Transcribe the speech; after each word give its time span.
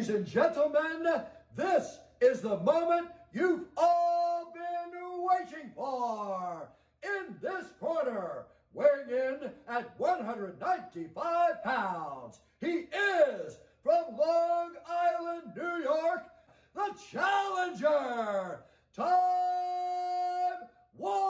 Ladies 0.00 0.16
and 0.16 0.26
gentlemen, 0.26 1.06
this 1.54 1.98
is 2.22 2.40
the 2.40 2.56
moment 2.60 3.08
you've 3.34 3.66
all 3.76 4.50
been 4.54 4.92
waiting 5.28 5.70
for. 5.76 6.70
In 7.02 7.36
this 7.42 7.66
corner, 7.78 8.46
weighing 8.72 9.10
in 9.10 9.50
at 9.68 9.90
195 9.98 11.62
pounds, 11.62 12.40
he 12.62 12.88
is 12.96 13.58
from 13.84 14.16
Long 14.16 14.70
Island, 14.88 15.52
New 15.54 15.82
York, 15.82 16.22
the 16.74 16.94
challenger, 17.12 18.60
Time 18.96 19.06
War. 20.96 21.26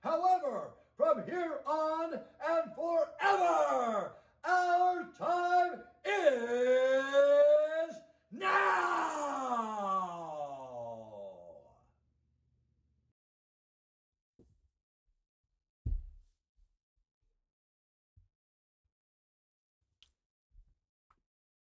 However, 0.00 0.70
from 0.96 1.22
here 1.24 1.60
on 1.64 2.14
and 2.14 2.74
forever, 2.74 4.10
our 4.44 5.06
time 5.16 5.82
is 6.04 7.94
now. 8.32 8.70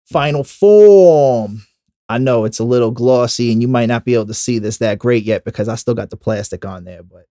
Final 0.05 0.43
form. 0.43 1.63
I 2.09 2.17
know 2.17 2.45
it's 2.45 2.59
a 2.59 2.63
little 2.63 2.91
glossy 2.91 3.51
and 3.51 3.61
you 3.61 3.67
might 3.67 3.87
not 3.87 4.05
be 4.05 4.13
able 4.13 4.27
to 4.27 4.33
see 4.33 4.59
this 4.59 4.77
that 4.77 4.99
great 4.99 5.23
yet 5.23 5.43
because 5.45 5.67
I 5.67 5.75
still 5.75 5.95
got 5.95 6.09
the 6.09 6.17
plastic 6.17 6.65
on 6.65 6.83
there, 6.83 7.01
but 7.01 7.25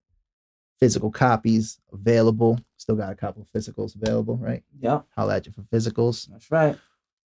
physical 0.79 1.11
copies 1.11 1.79
available. 1.93 2.59
Still 2.77 2.95
got 2.95 3.13
a 3.13 3.15
couple 3.15 3.41
of 3.41 3.47
physicals 3.49 3.95
available, 3.95 4.35
right? 4.37 4.63
Yeah. 4.81 5.01
Holla 5.15 5.37
at 5.37 5.45
you 5.45 5.53
for 5.53 5.61
physicals. 5.61 6.27
that's 6.29 6.51
right. 6.51 6.77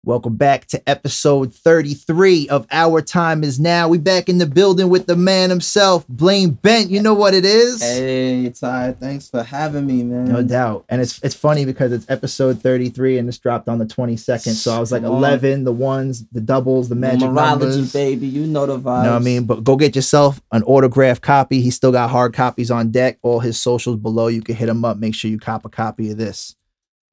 Welcome 0.05 0.37
back 0.37 0.67
to 0.67 0.81
episode 0.89 1.53
33 1.53 2.47
of 2.47 2.65
Our 2.71 3.01
Time 3.01 3.43
Is 3.43 3.59
Now. 3.59 3.89
We 3.89 3.97
back 3.97 4.29
in 4.29 4.37
the 4.37 4.45
building 4.45 4.87
with 4.87 5.05
the 5.05 5.17
man 5.17 5.49
himself, 5.49 6.07
Blane 6.07 6.51
Bent. 6.51 6.89
You 6.89 7.01
know 7.01 7.13
what 7.13 7.33
it 7.33 7.43
is? 7.43 7.81
Hey, 7.81 8.49
Ty, 8.51 8.93
thanks 8.93 9.29
for 9.29 9.43
having 9.43 9.85
me, 9.85 10.03
man. 10.03 10.25
No 10.29 10.41
doubt. 10.43 10.85
And 10.87 11.01
it's 11.01 11.21
it's 11.23 11.35
funny 11.35 11.65
because 11.65 11.91
it's 11.91 12.09
episode 12.09 12.61
33 12.61 13.17
and 13.17 13.27
this 13.27 13.37
dropped 13.37 13.67
on 13.67 13.79
the 13.79 13.85
22nd. 13.85 14.53
So 14.53 14.71
I 14.71 14.79
was 14.79 14.93
like 14.93 15.01
Come 15.01 15.11
on. 15.11 15.17
11, 15.17 15.65
the 15.65 15.73
ones, 15.73 16.25
the 16.31 16.39
doubles, 16.41 16.87
the 16.87 16.95
magic 16.95 17.27
Numerology, 17.27 17.59
numbers. 17.59 17.91
baby. 17.91 18.27
You 18.27 18.47
know 18.47 18.65
the 18.65 18.79
vibes. 18.79 18.99
You 18.99 19.07
know 19.07 19.13
what 19.13 19.21
I 19.21 19.25
mean? 19.25 19.43
But 19.43 19.65
go 19.65 19.75
get 19.75 19.93
yourself 19.93 20.39
an 20.53 20.63
autographed 20.63 21.21
copy. 21.21 21.59
He's 21.59 21.75
still 21.75 21.91
got 21.91 22.11
hard 22.11 22.33
copies 22.33 22.71
on 22.71 22.91
deck. 22.91 23.17
All 23.23 23.41
his 23.41 23.59
socials 23.59 23.97
below. 23.97 24.27
You 24.27 24.41
can 24.41 24.55
hit 24.55 24.69
him 24.69 24.85
up. 24.85 24.95
Make 24.97 25.15
sure 25.15 25.29
you 25.29 25.39
cop 25.39 25.65
a 25.65 25.69
copy 25.69 26.11
of 26.11 26.17
this. 26.17 26.55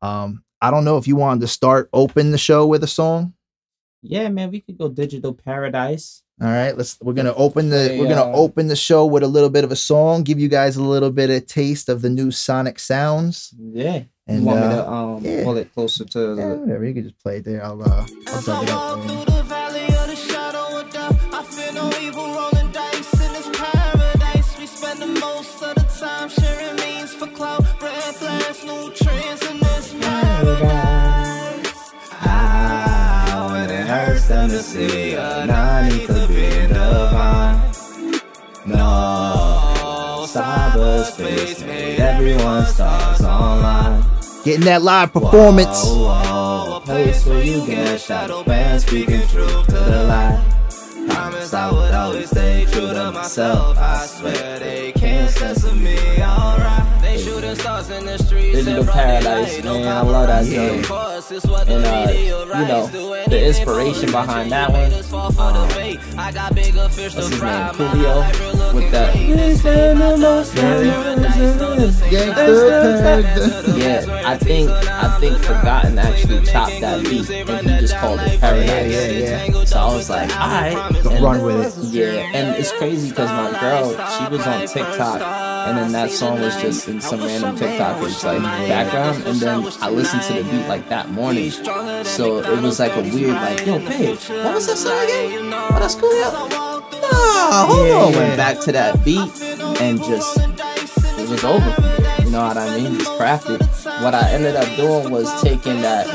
Um, 0.00 0.44
I 0.64 0.70
don't 0.70 0.86
know 0.86 0.96
if 0.96 1.06
you 1.06 1.14
wanted 1.14 1.42
to 1.42 1.46
start 1.46 1.90
open 1.92 2.30
the 2.30 2.38
show 2.38 2.66
with 2.66 2.82
a 2.82 2.86
song. 2.86 3.34
Yeah, 4.00 4.30
man, 4.30 4.50
we 4.50 4.60
could 4.60 4.78
go 4.78 4.88
digital 4.88 5.34
paradise. 5.34 6.22
All 6.40 6.48
right, 6.48 6.74
let's. 6.74 6.98
We're 7.02 7.12
gonna 7.12 7.34
open 7.34 7.68
the. 7.68 7.88
Hey, 7.88 8.00
we're 8.00 8.08
gonna 8.08 8.32
uh, 8.32 8.34
open 8.34 8.68
the 8.68 8.76
show 8.76 9.04
with 9.04 9.22
a 9.22 9.28
little 9.28 9.50
bit 9.50 9.64
of 9.64 9.72
a 9.72 9.76
song. 9.76 10.22
Give 10.22 10.40
you 10.40 10.48
guys 10.48 10.76
a 10.76 10.82
little 10.82 11.10
bit 11.10 11.28
of 11.28 11.46
taste 11.46 11.90
of 11.90 12.00
the 12.00 12.08
new 12.08 12.30
Sonic 12.30 12.78
sounds. 12.78 13.52
Yeah. 13.58 14.04
And 14.26 14.40
you 14.40 14.46
want 14.46 14.60
me 14.60 14.66
uh, 14.66 14.76
to 14.76 14.90
um 14.90 15.22
yeah. 15.22 15.44
pull 15.44 15.58
it 15.58 15.70
closer 15.74 16.06
to 16.06 16.18
yeah, 16.18 16.34
the 16.34 16.56
whatever. 16.56 16.84
You 16.86 16.94
can 16.94 17.04
just 17.04 17.18
play 17.18 17.36
it 17.36 17.44
there. 17.44 17.62
I'll 17.62 17.82
uh, 17.82 18.06
I'll 18.28 18.38
As 18.38 18.48
it 18.48 18.70
up. 18.70 19.43
See 34.64 35.14
a 35.14 35.46
need 35.88 36.06
to 36.06 36.26
be 36.26 36.48
divine. 36.72 37.60
No, 38.66 40.24
cyberspace 40.26 41.66
made 41.66 42.00
everyone 42.00 42.64
stars 42.66 43.20
online. 43.22 44.02
Getting 44.44 44.64
that 44.64 44.82
live 44.82 45.12
performance. 45.12 45.84
Whoa, 45.84 46.04
whoa, 46.04 46.76
a 46.76 46.80
place 46.80 47.26
where 47.26 47.42
you 47.42 47.64
get 47.66 48.00
shadow 48.00 48.42
banned, 48.42 48.80
speaking 48.80 49.26
truth 49.28 49.66
to 49.66 49.72
the 49.72 50.04
light. 50.04 50.40
Promise 51.08 51.54
I 51.54 51.70
would 51.70 51.94
always 51.94 52.30
stay 52.30 52.66
true 52.70 52.92
to 52.92 53.12
myself. 53.12 53.76
I 53.78 54.06
swear 54.06 54.58
they 54.58 54.92
can't 54.92 55.30
censor 55.30 55.74
me, 55.74 55.98
alright. 56.22 56.73
They 57.14 57.22
shooting 57.22 57.54
stars 57.54 57.90
in 57.90 58.06
the 58.06 58.18
streets. 58.18 58.56
Digital 58.58 58.76
and 58.78 58.84
broad 58.86 58.94
Paradise, 58.96 59.56
daylight. 59.56 59.64
No 59.64 59.74
man. 59.78 59.86
I 59.96 60.00
love 60.02 60.26
that 60.26 60.44
paparazzi, 60.44 60.54
joint. 60.54 60.80
of 60.80 60.88
course, 60.88 61.30
it's 61.30 61.46
what 61.46 61.66
the 61.66 61.76
And, 61.76 61.86
uh, 61.86 62.06
media 62.06 62.38
you 62.44 62.50
writes. 62.52 62.68
know, 62.68 62.86
Do 62.90 63.08
the 63.08 63.14
anything 63.20 63.44
inspiration 63.44 64.06
for 64.06 64.12
behind 64.12 64.28
attention. 64.28 64.50
that 64.50 64.68
You 64.68 64.74
one, 64.74 64.90
haters 64.90 65.06
fall 65.08 65.30
for 65.30 65.52
the 65.52 65.58
um, 65.60 65.68
bait. 65.68 66.00
I 66.18 66.32
got 66.32 66.54
bigger 66.56 66.88
fish 66.88 67.12
to 67.14 67.18
what's 67.20 67.30
his 67.30 67.38
fry. 67.38 67.52
name? 67.52 67.78
My 67.78 67.94
Coolio 67.94 68.16
life 68.16 68.40
real 68.40 68.52
looking 68.54 68.74
with 68.82 68.90
that. 68.90 69.12
great. 69.14 69.34
They 69.36 69.54
spend 69.54 70.00
the 70.00 70.16
most 70.18 70.56
time 70.56 70.82
in 70.82 72.34
paradise. 72.34 73.76
Yeah, 73.76 74.22
I 74.24 74.36
think 74.38 74.70
I 74.70 75.18
think 75.20 75.38
Forgotten 75.38 75.98
actually 75.98 76.44
chopped 76.46 76.80
that 76.80 77.02
beat 77.04 77.30
and 77.30 77.68
he 77.70 77.78
just 77.78 77.96
called 77.96 78.20
it 78.20 78.40
Paradise. 78.40 78.92
Yeah, 78.92 79.44
yeah, 79.48 79.64
So 79.64 79.78
I 79.78 79.94
was 79.94 80.10
like, 80.10 80.30
alright. 80.30 80.76
And- 81.06 81.22
run 81.22 81.42
with 81.42 81.78
it. 81.78 81.84
Yeah, 81.84 82.30
and 82.34 82.56
it's 82.56 82.72
crazy 82.72 83.10
because 83.10 83.28
my 83.30 83.58
girl, 83.60 83.90
she 83.92 84.28
was 84.36 84.46
on 84.46 84.66
TikTok, 84.66 85.20
and 85.68 85.78
then 85.78 85.92
that 85.92 86.10
song 86.10 86.40
was 86.40 86.54
just 86.60 86.88
in 86.88 87.00
some 87.04 87.20
random 87.20 87.56
TikTok 87.56 87.96
TikTokers 87.98 88.24
like 88.24 88.42
background, 88.68 89.22
and 89.26 89.38
then 89.38 89.64
I 89.80 89.90
listened 89.90 90.22
to 90.22 90.32
the 90.34 90.42
beat 90.50 90.66
like 90.68 90.88
that 90.88 91.10
morning, 91.10 91.50
so 91.50 92.38
it 92.38 92.60
was 92.62 92.78
like 92.80 92.96
a 92.96 93.02
weird 93.02 93.34
like, 93.34 93.66
yo, 93.66 93.78
babe, 93.78 94.16
what 94.18 94.54
was 94.54 94.66
that 94.66 94.76
song 94.76 95.04
again? 95.04 95.52
Oh, 95.52 95.76
that's 95.78 95.94
cool. 95.94 96.12
Yeah. 96.14 96.30
Nah, 97.02 97.66
hold 97.66 97.86
Yeah, 97.86 97.94
on. 97.94 98.12
yeah. 98.12 98.18
Went 98.18 98.36
back 98.36 98.60
to 98.60 98.72
that 98.72 99.04
beat 99.04 99.30
and 99.80 99.98
just 100.02 100.38
it 100.38 101.28
was 101.28 101.44
over 101.44 101.70
for 101.72 101.82
me. 101.82 102.24
You 102.24 102.30
know 102.30 102.46
what 102.48 102.56
I 102.56 102.76
mean? 102.76 102.98
Just 102.98 103.10
crafted. 103.12 103.60
What 104.02 104.14
I 104.14 104.30
ended 104.32 104.56
up 104.56 104.68
doing 104.76 105.10
was 105.12 105.30
taking 105.42 105.80
that 105.82 106.08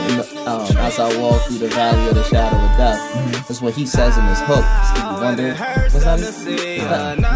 um, 0.48 0.66
as 0.78 1.00
I 1.00 1.18
walk 1.22 1.42
through 1.44 1.60
the 1.60 1.68
valley 1.70 2.10
of 2.10 2.16
the 2.16 2.24
shadow 2.24 2.58
of 2.58 2.78
death. 2.78 3.00
Mm-hmm. 3.00 3.32
That's 3.48 3.62
what 3.62 3.74
he 3.76 3.86
says 3.86 4.18
in 4.18 4.26
his 4.26 4.40
hook. 4.42 4.66
Stevie 4.90 5.24
Wonder. 5.24 5.50
Was 5.94 6.04
that, 6.04 6.20
was 6.20 6.46
that 6.46 7.20
no? 7.20 7.30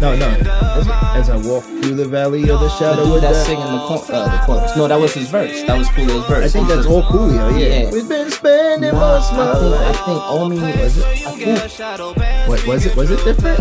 No, 0.00 0.16
no. 0.16 0.28
As, 0.28 0.88
as 0.88 1.28
I 1.30 1.36
walk 1.36 1.64
through 1.64 1.94
the 1.94 2.06
valley 2.06 2.40
of 2.48 2.58
the 2.60 2.68
The 2.68 2.78
shadow 2.78 3.04
dude 3.04 3.14
of 3.16 3.20
that's 3.22 3.44
singing 3.46 3.64
the, 3.64 3.78
cor- 3.86 4.04
uh, 4.14 4.28
the 4.30 4.46
chorus. 4.46 4.76
No, 4.76 4.88
that 4.88 4.98
was 4.98 5.12
his 5.12 5.28
verse. 5.28 5.62
That 5.64 5.76
was 5.76 5.88
Coolio's 5.88 6.26
verse. 6.26 6.44
I 6.44 6.48
think 6.48 6.68
that's 6.68 6.86
all 6.86 7.02
Coolio. 7.02 7.58
Yeah. 7.60 7.66
Yeah. 7.84 7.90
We've 7.90 8.08
been 8.08 8.30
spending 8.30 8.92
Nah, 8.92 8.98
most 9.18 9.32
I 9.32 9.54
think, 9.60 9.74
I 9.74 9.92
think 9.92 10.22
Omi 10.30 10.56
was 10.60 10.98
it. 10.98 11.04
I 11.04 11.32
think 11.32 12.48
What 12.48 12.66
was 12.66 12.86
it? 12.86 12.96
Was 12.96 13.10
it 13.10 13.24
different 13.24 13.60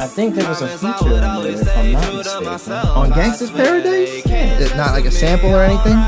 I 0.00 0.06
think 0.06 0.34
there 0.34 0.48
was 0.48 0.62
a 0.62 0.68
feature 0.68 1.12
in 1.12 1.20
there, 1.20 1.46
if 1.48 1.68
I'm 1.76 1.92
not 1.92 2.14
mistaken. 2.14 2.72
on 2.88 3.10
Gangsta's 3.10 3.50
Paradise? 3.50 4.22
It's 4.24 4.74
not 4.74 4.92
like 4.92 5.04
a 5.04 5.10
sample 5.10 5.54
or 5.54 5.62
anything. 5.62 5.98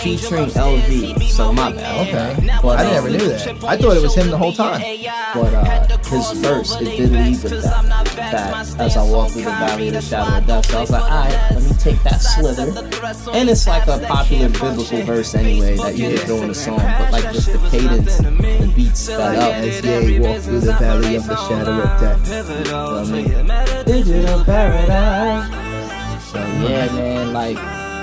Featuring 0.00 0.46
LV. 0.46 1.22
So 1.28 1.52
my 1.52 1.70
bad. 1.72 2.08
Okay, 2.08 2.48
But, 2.62 2.80
I 2.80 2.90
never 2.90 3.10
knew 3.10 3.18
that. 3.18 3.46
I 3.64 3.76
thought 3.76 3.96
it 3.96 4.02
was 4.02 4.14
him 4.14 4.30
the 4.30 4.36
whole 4.38 4.52
time. 4.52 4.80
But 5.34 5.54
uh, 5.54 5.85
his 6.08 6.32
verse, 6.32 6.74
it 6.80 6.84
didn't 6.84 7.24
leave 7.24 7.42
with 7.42 7.62
that. 7.62 7.84
That 8.16 8.80
as 8.80 8.96
I 8.96 9.02
walk 9.10 9.30
through 9.30 9.42
the 9.42 9.50
valley 9.50 9.88
of 9.88 9.94
the 9.94 10.00
shadow 10.00 10.38
of 10.38 10.46
death. 10.46 10.66
So 10.66 10.78
I 10.78 10.80
was 10.80 10.90
like, 10.90 11.02
alright, 11.02 11.32
let 11.52 11.62
me 11.62 11.70
take 11.78 12.02
that 12.02 12.18
slither. 12.22 12.62
And 13.32 13.50
it's 13.50 13.66
like 13.66 13.86
a 13.86 13.98
popular 14.06 14.48
biblical 14.48 15.02
verse 15.02 15.34
anyway 15.34 15.76
that 15.76 15.96
you 15.96 16.10
could 16.10 16.20
throw 16.20 16.42
in 16.42 16.50
a 16.50 16.54
song. 16.54 16.78
But 16.78 17.12
like 17.12 17.32
just 17.32 17.52
the 17.52 17.58
cadence, 17.70 18.16
the 18.18 18.72
beats 18.74 19.00
sped 19.00 19.20
up. 19.36 19.52
As 19.54 19.84
Ye 19.84 20.18
walk 20.20 20.40
through 20.42 20.60
the 20.60 20.72
valley 20.72 21.16
of 21.16 21.26
the 21.26 21.36
shadow 21.48 21.82
of 21.82 22.00
death. 22.00 22.58
You 22.58 22.64
know 22.70 22.98
I 22.98 23.04
mean? 23.04 23.84
Digital 23.86 24.44
paradise. 24.44 26.22
So 26.30 26.38
yeah, 26.38 26.86
man, 26.92 27.32
like 27.32 27.56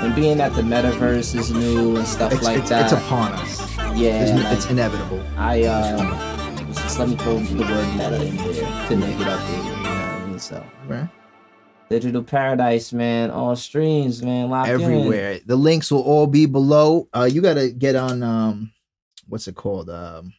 and 0.03 0.13
being 0.15 0.37
that 0.37 0.53
the 0.53 0.61
metaverse 0.61 1.33
is 1.33 1.51
new 1.51 1.95
and 1.95 2.05
stuff 2.05 2.33
It's, 2.33 2.43
like 2.43 2.57
it's, 2.59 2.69
that. 2.69 2.83
it's 2.83 2.93
upon 2.93 3.31
us. 3.33 3.59
yeah, 3.95 4.23
It's, 4.23 4.43
like, 4.43 4.53
it's 4.57 4.65
inevitable. 4.65 5.23
I 5.37 5.63
uh, 5.63 6.42
just 6.93 6.99
let 6.99 7.09
me 7.09 7.15
throw 7.15 7.39
the 7.39 7.63
word 7.63 7.91
meta 7.93 8.23
in 8.23 8.37
there 8.37 8.87
to 8.87 8.95
make 8.97 9.19
it 9.19 9.25
updated. 9.25 9.65
You 9.65 9.71
know 9.71 9.81
what 9.81 9.87
I 9.87 10.25
mean? 10.27 10.39
So 10.39 10.63
Right? 10.87 11.09
digital 11.89 12.21
paradise, 12.23 12.93
man, 12.93 13.31
all 13.31 13.55
streams, 13.55 14.21
man, 14.21 14.51
locked 14.51 14.69
in. 14.69 14.79
Everywhere. 14.79 15.39
The 15.43 15.55
links 15.55 15.89
will 15.91 16.01
all 16.03 16.27
be 16.27 16.45
below. 16.45 17.07
Uh, 17.11 17.23
you 17.31 17.41
gotta 17.41 17.71
get 17.71 17.95
on 17.95 18.21
um, 18.21 18.71
what's 19.27 19.47
it 19.47 19.55
called? 19.55 19.89
Um, 19.89 20.33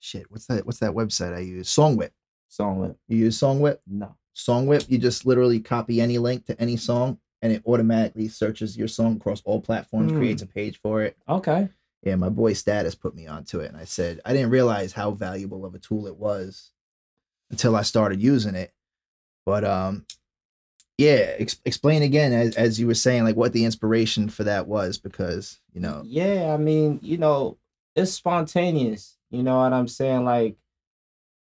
shit. 0.00 0.28
What's 0.30 0.46
that? 0.46 0.66
What's 0.66 0.80
that 0.80 0.90
website 0.92 1.32
I 1.32 1.40
use? 1.40 1.68
Songwhip. 1.72 2.10
Song 2.48 2.80
with 2.80 2.96
You 3.06 3.18
use 3.18 3.38
Songwhip. 3.38 3.78
no. 3.86 4.16
Songwhip. 4.34 4.90
You 4.90 4.98
just 4.98 5.24
literally 5.26 5.60
copy 5.60 6.00
any 6.00 6.18
link 6.18 6.44
to 6.46 6.60
any 6.60 6.76
song, 6.76 7.18
and 7.40 7.52
it 7.52 7.62
automatically 7.66 8.26
searches 8.26 8.76
your 8.76 8.88
song 8.88 9.14
across 9.16 9.42
all 9.44 9.60
platforms, 9.60 10.10
Hmm. 10.10 10.18
creates 10.18 10.42
a 10.42 10.46
page 10.46 10.80
for 10.82 11.02
it. 11.02 11.16
Okay. 11.28 11.68
Yeah, 12.04 12.16
my 12.16 12.28
boy 12.28 12.52
Status 12.52 12.94
put 12.94 13.14
me 13.14 13.26
onto 13.26 13.60
it, 13.60 13.68
and 13.68 13.76
I 13.76 13.84
said 13.84 14.20
I 14.24 14.32
didn't 14.32 14.50
realize 14.50 14.92
how 14.92 15.10
valuable 15.12 15.64
of 15.64 15.74
a 15.74 15.78
tool 15.78 16.06
it 16.06 16.16
was 16.16 16.70
until 17.50 17.74
I 17.76 17.82
started 17.82 18.22
using 18.22 18.54
it. 18.54 18.72
But 19.46 19.64
um, 19.64 20.04
yeah, 20.98 21.34
ex- 21.38 21.60
explain 21.64 22.02
again 22.02 22.32
as 22.32 22.56
as 22.56 22.78
you 22.78 22.86
were 22.86 22.94
saying, 22.94 23.24
like 23.24 23.36
what 23.36 23.52
the 23.52 23.64
inspiration 23.64 24.28
for 24.28 24.44
that 24.44 24.66
was, 24.68 24.98
because 24.98 25.60
you 25.72 25.80
know, 25.80 26.02
Yeah, 26.04 26.52
I 26.52 26.58
mean, 26.58 27.00
you 27.02 27.16
know, 27.18 27.56
it's 27.96 28.12
spontaneous. 28.12 29.16
You 29.30 29.42
know 29.42 29.56
what 29.58 29.72
I'm 29.72 29.88
saying? 29.88 30.24
Like 30.24 30.56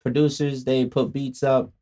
producers, 0.03 0.65
they 0.65 0.87
put 0.87 1.13
beats 1.13 1.43
up, 1.43 1.73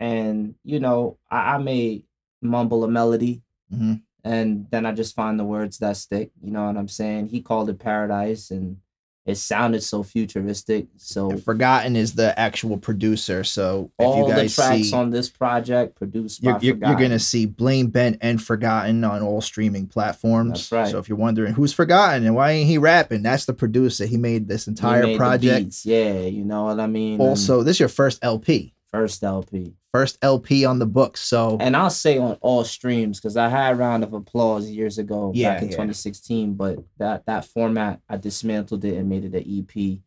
and 0.00 0.54
you 0.64 0.80
know, 0.80 1.18
I, 1.30 1.54
I 1.54 1.58
may 1.58 2.04
mumble 2.40 2.84
a 2.84 2.88
melody, 2.88 3.42
Mhm. 3.72 4.02
And 4.28 4.66
then 4.70 4.84
I 4.84 4.92
just 4.92 5.16
find 5.16 5.40
the 5.40 5.44
words 5.44 5.78
that 5.78 5.96
stick. 5.96 6.30
You 6.42 6.50
know 6.50 6.66
what 6.66 6.76
I'm 6.76 6.88
saying? 6.88 7.28
He 7.28 7.40
called 7.40 7.70
it 7.70 7.78
paradise, 7.78 8.50
and 8.50 8.76
it 9.24 9.36
sounded 9.36 9.82
so 9.82 10.02
futuristic. 10.02 10.86
So 10.96 11.30
And 11.30 11.42
Forgotten 11.42 11.96
is 11.96 12.14
the 12.14 12.38
actual 12.38 12.76
producer. 12.76 13.42
So 13.42 13.90
if 13.98 14.06
all 14.06 14.18
you 14.18 14.34
the 14.34 14.40
guys 14.40 14.54
tracks 14.54 14.88
see, 14.88 14.92
on 14.94 15.10
this 15.10 15.30
project 15.30 15.96
produced 15.96 16.42
you're, 16.42 16.54
by 16.54 16.60
you're, 16.60 16.76
you're 16.76 16.94
gonna 16.94 17.18
see 17.18 17.46
Blane 17.46 17.88
Bent 17.88 18.18
and 18.20 18.42
Forgotten 18.42 19.02
on 19.02 19.22
all 19.22 19.40
streaming 19.40 19.86
platforms. 19.86 20.70
That's 20.70 20.72
right. 20.72 20.90
So 20.90 20.98
if 20.98 21.08
you're 21.08 21.18
wondering 21.18 21.54
who's 21.54 21.72
Forgotten 21.72 22.26
and 22.26 22.34
why 22.34 22.52
ain't 22.52 22.68
he 22.68 22.76
rapping, 22.76 23.22
that's 23.22 23.46
the 23.46 23.54
producer. 23.54 24.04
He 24.04 24.18
made 24.18 24.46
this 24.46 24.66
entire 24.66 25.04
made 25.04 25.16
project. 25.16 25.84
Yeah, 25.84 26.20
you 26.20 26.44
know 26.44 26.64
what 26.64 26.80
I 26.80 26.86
mean. 26.86 27.14
And 27.14 27.22
Also, 27.22 27.62
this 27.62 27.76
is 27.76 27.80
your 27.80 27.88
first 27.88 28.18
LP, 28.22 28.74
first 28.90 29.24
LP. 29.24 29.74
First 29.92 30.18
LP 30.22 30.64
on 30.64 30.78
the 30.78 30.86
books. 30.86 31.20
So 31.20 31.56
and 31.60 31.76
I'll 31.76 31.90
say 31.90 32.18
on 32.18 32.34
all 32.40 32.64
streams 32.64 33.18
because 33.18 33.36
I 33.36 33.48
had 33.48 33.72
a 33.72 33.76
round 33.76 34.04
of 34.04 34.12
applause 34.12 34.68
years 34.68 34.98
ago 34.98 35.32
Yeah, 35.34 35.54
back 35.54 35.62
in 35.62 35.68
yeah. 35.68 35.72
2016, 35.76 36.54
but 36.54 36.78
that 36.98 37.26
that 37.26 37.44
format 37.44 38.00
I 38.08 38.16
dismantled 38.16 38.84
it 38.84 38.96
and 38.96 39.08
made 39.08 39.24
it 39.24 39.34
an 39.34 39.44
EP, 39.78 39.98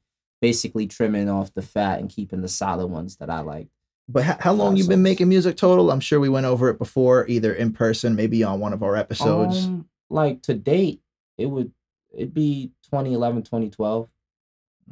basically 0.41 0.87
trimming 0.87 1.29
off 1.29 1.53
the 1.53 1.61
fat 1.61 1.99
and 1.99 2.09
keeping 2.09 2.41
the 2.41 2.47
solid 2.47 2.87
ones 2.87 3.17
that 3.17 3.29
I 3.29 3.39
like. 3.41 3.67
But 4.07 4.23
how, 4.23 4.37
how 4.39 4.53
long 4.53 4.75
you 4.75 4.87
been 4.87 5.03
making 5.03 5.29
music 5.29 5.55
total? 5.55 5.89
I'm 5.89 5.99
sure 5.99 6.19
we 6.19 6.27
went 6.27 6.45
over 6.45 6.69
it 6.69 6.77
before, 6.77 7.25
either 7.27 7.53
in 7.53 7.71
person, 7.71 8.15
maybe 8.15 8.43
on 8.43 8.59
one 8.59 8.73
of 8.73 8.83
our 8.83 8.95
episodes. 8.95 9.65
Um, 9.67 9.87
like 10.09 10.41
to 10.43 10.53
date, 10.53 11.01
it 11.37 11.45
would 11.45 11.71
it'd 12.13 12.33
be 12.33 12.71
2011, 12.85 13.43
2012. 13.43 14.09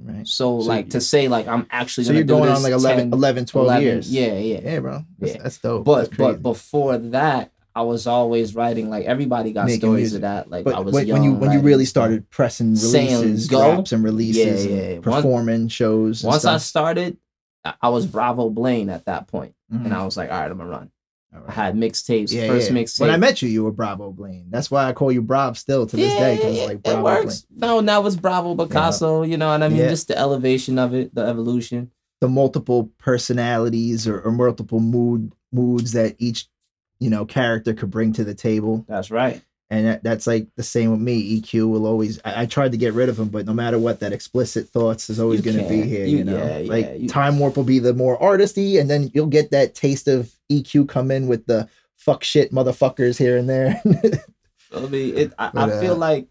Right. 0.03 0.27
So, 0.27 0.61
So 0.61 0.67
like 0.67 0.85
you- 0.85 0.91
to 0.91 1.01
say 1.01 1.27
like 1.27 1.47
I'm 1.47 1.67
actually 1.71 2.03
So 2.05 2.13
you're 2.13 2.23
going 2.23 2.49
on 2.49 2.61
like 2.63 2.71
11, 2.73 3.11
10, 3.11 3.13
11 3.13 3.45
12 3.45 3.65
11 3.65 3.83
years. 3.83 4.11
Yeah, 4.11 4.33
yeah. 4.37 4.59
Yeah, 4.63 4.79
bro. 4.79 5.03
That's, 5.19 5.35
Yeah. 5.35 5.41
that's 5.43 5.57
dope. 5.59 5.83
But 5.85 5.95
That's 6.11 6.17
but 6.17 6.41
before 6.41 6.97
that, 6.97 7.51
I 7.75 7.81
was 7.83 8.07
always 8.07 8.55
writing. 8.55 8.89
Like 8.89 9.05
everybody 9.05 9.51
got 9.53 9.65
Making 9.67 9.79
stories 9.81 10.01
music. 10.13 10.17
of 10.17 10.21
that. 10.21 10.49
Like 10.49 10.65
But 10.65 10.75
I 10.75 10.79
was 10.79 10.93
when, 10.93 11.07
young, 11.07 11.15
when 11.21 11.23
you 11.23 11.33
when 11.35 11.51
you 11.51 11.59
really 11.59 11.85
started 11.85 12.29
pressing 12.29 12.73
releases, 12.75 13.47
drops 13.47 13.91
and 13.91 14.03
releases, 14.03 14.65
Yeah, 14.65 14.71
and 14.71 14.81
yeah. 14.81 14.93
Once- 14.95 15.03
performing 15.03 15.67
shows. 15.67 16.23
and 16.23 16.29
Once 16.29 16.45
I 16.45 16.57
started, 16.57 17.17
I- 17.81 17.89
was 17.89 18.05
Bravo 18.05 18.49
Blane 18.49 18.89
at 18.89 19.05
that 19.05 19.27
point, 19.27 19.53
Mhm. 19.73 19.85
and 19.85 19.93
I 19.93 20.03
was 20.05 20.17
like, 20.17 20.31
all 20.31 20.39
right, 20.39 20.49
I'm 20.51 20.57
gonna 20.57 20.69
run. 20.69 20.91
All 21.35 21.43
I 21.47 21.51
had 21.51 21.75
mixtapes. 21.75 22.31
Yeah, 22.33 22.47
first 22.47 22.71
yeah. 22.71 22.75
mixtape. 22.77 23.01
When 23.01 23.09
I 23.11 23.17
met 23.17 23.41
you, 23.41 23.49
you 23.49 23.63
were 23.63 23.71
Bravo 23.71 24.11
Blane. 24.11 24.47
That's 24.49 24.71
why 24.71 24.85
I 24.85 24.93
call 24.93 25.11
you 25.11 25.21
Bravo 25.21 25.53
still 25.53 25.85
to 25.85 25.95
this 25.95 26.13
day. 26.13 26.37
Because 26.37 26.57
Yeah, 26.57 26.63
like 26.65 26.77
it 26.77 26.83
Bravo 26.83 27.03
works. 27.03 27.45
No, 27.55 27.79
now 27.81 28.03
it's 28.05 28.15
Bravo 28.15 28.55
Picasso. 28.55 29.21
You 29.23 29.37
know 29.37 29.49
what 29.49 29.61
I 29.61 29.69
mean? 29.69 29.77
Yeah. 29.77 29.89
Just 29.89 30.07
the 30.07 30.17
elevation 30.17 30.79
of 30.79 30.93
it, 30.95 31.13
the 31.13 31.21
evolution. 31.21 31.91
the 32.21 32.27
multiple 32.27 32.91
personalities 32.97 34.07
or, 34.07 34.19
or 34.21 34.31
multiple 34.31 34.79
mood 34.79 35.31
moods 35.51 35.91
that 35.93 36.15
each 36.19 36.47
you 36.99 37.09
know 37.09 37.25
character 37.25 37.73
could 37.73 37.89
bring 37.89 38.11
to 38.13 38.23
the 38.23 38.33
table 38.35 38.83
That's 38.89 39.09
right. 39.09 39.41
and 39.69 39.85
that, 39.87 40.03
that's 40.03 40.27
like 40.27 40.47
the 40.57 40.63
same 40.63 40.91
with 40.91 40.99
me 40.99 41.39
eq 41.41 41.53
will 41.67 41.85
always 41.87 42.19
I, 42.25 42.41
I 42.41 42.45
tried 42.45 42.73
to 42.73 42.77
get 42.77 42.93
rid 42.93 43.07
of 43.09 43.17
him 43.17 43.29
but 43.29 43.45
no 43.45 43.53
matter 43.53 43.79
what 43.79 44.01
that 44.01 44.11
explicit 44.13 44.67
thoughts 44.69 45.09
is 45.09 45.19
always 45.19 45.41
going 45.41 45.57
to 45.57 45.67
be 45.69 45.81
here 45.83 46.05
You- 46.05 46.17
you, 46.19 46.23
know 46.25 46.37
yeah, 46.37 46.57
yeah, 46.59 46.69
like 46.71 46.99
you- 46.99 47.07
time 47.09 47.39
warp 47.39 47.55
will 47.55 47.63
be 47.63 47.79
the 47.79 47.93
more 47.93 48.19
artisty 48.19 48.79
and 48.81 48.89
then 48.89 49.09
you'll 49.13 49.27
get 49.27 49.51
that 49.51 49.73
taste 49.75 50.07
of 50.07 50.29
eq 50.51 50.87
come 50.87 51.11
in 51.11 51.27
with 51.27 51.45
the 51.45 51.67
fuck 51.97 52.23
shit 52.23 52.51
motherfuckers 52.51 53.17
here 53.17 53.37
and 53.37 53.49
there 53.49 53.81
I 54.75 54.79
mean, 54.81 55.17
it. 55.17 55.33
I, 55.39 55.49
But, 55.53 55.69
I 55.71 55.79
feel 55.81 55.93
uh, 55.93 55.97
like 55.97 56.27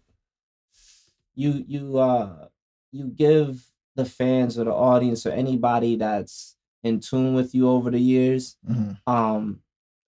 you 1.35 1.63
you 1.67 1.97
uh 1.97 2.47
you 2.91 3.07
give 3.07 3.65
the 3.95 4.05
fans 4.05 4.57
or 4.57 4.63
the 4.63 4.73
audience 4.73 5.25
or 5.25 5.31
anybody 5.31 5.95
that's 5.97 6.55
in 6.83 6.99
tune 7.01 7.33
with 7.33 7.53
you 7.53 7.69
over 7.69 7.91
the 7.91 7.99
years 7.99 8.55
Mhm. 8.69 8.97
um 9.07 9.59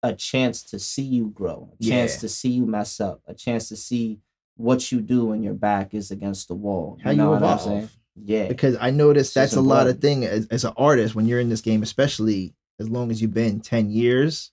a 0.03 0.13
chance 0.13 0.63
to 0.63 0.79
see 0.79 1.03
you 1.03 1.27
grow, 1.29 1.69
a 1.79 1.83
chance 1.83 2.15
Yeah. 2.15 2.19
to 2.21 2.29
see 2.29 2.49
you 2.49 2.65
mess 2.65 2.99
up, 2.99 3.21
a 3.27 3.35
chance 3.35 3.69
to 3.69 3.75
see 3.75 4.19
what 4.55 4.91
you 4.91 4.99
do 4.99 5.25
when 5.25 5.43
your 5.43 5.53
back 5.53 5.93
is 5.93 6.09
against 6.09 6.47
the 6.47 6.55
wall. 6.55 6.97
how 7.03 7.11
you, 7.11 7.17
know 7.17 7.29
what 7.31 7.37
I'm 7.43 7.43
evolve 7.43 7.61
saying? 7.61 7.89
Yeah. 8.15 8.47
because 8.47 8.75
i 8.81 8.89
noticed 8.89 9.29
It's 9.29 9.33
that's 9.35 9.55
a 9.55 9.61
lot 9.61 9.87
of 9.87 9.95
important. 9.97 10.01
thing 10.01 10.25
as, 10.25 10.47
as 10.47 10.65
an 10.65 10.73
artist 10.75 11.13
when 11.15 11.27
you're 11.27 11.39
in 11.39 11.49
this 11.49 11.61
game 11.61 11.83
especially 11.83 12.53
as 12.81 12.89
long 12.89 13.11
as 13.11 13.21
you've 13.21 13.33
been 13.33 13.59
10 13.61 13.89
years 13.91 14.51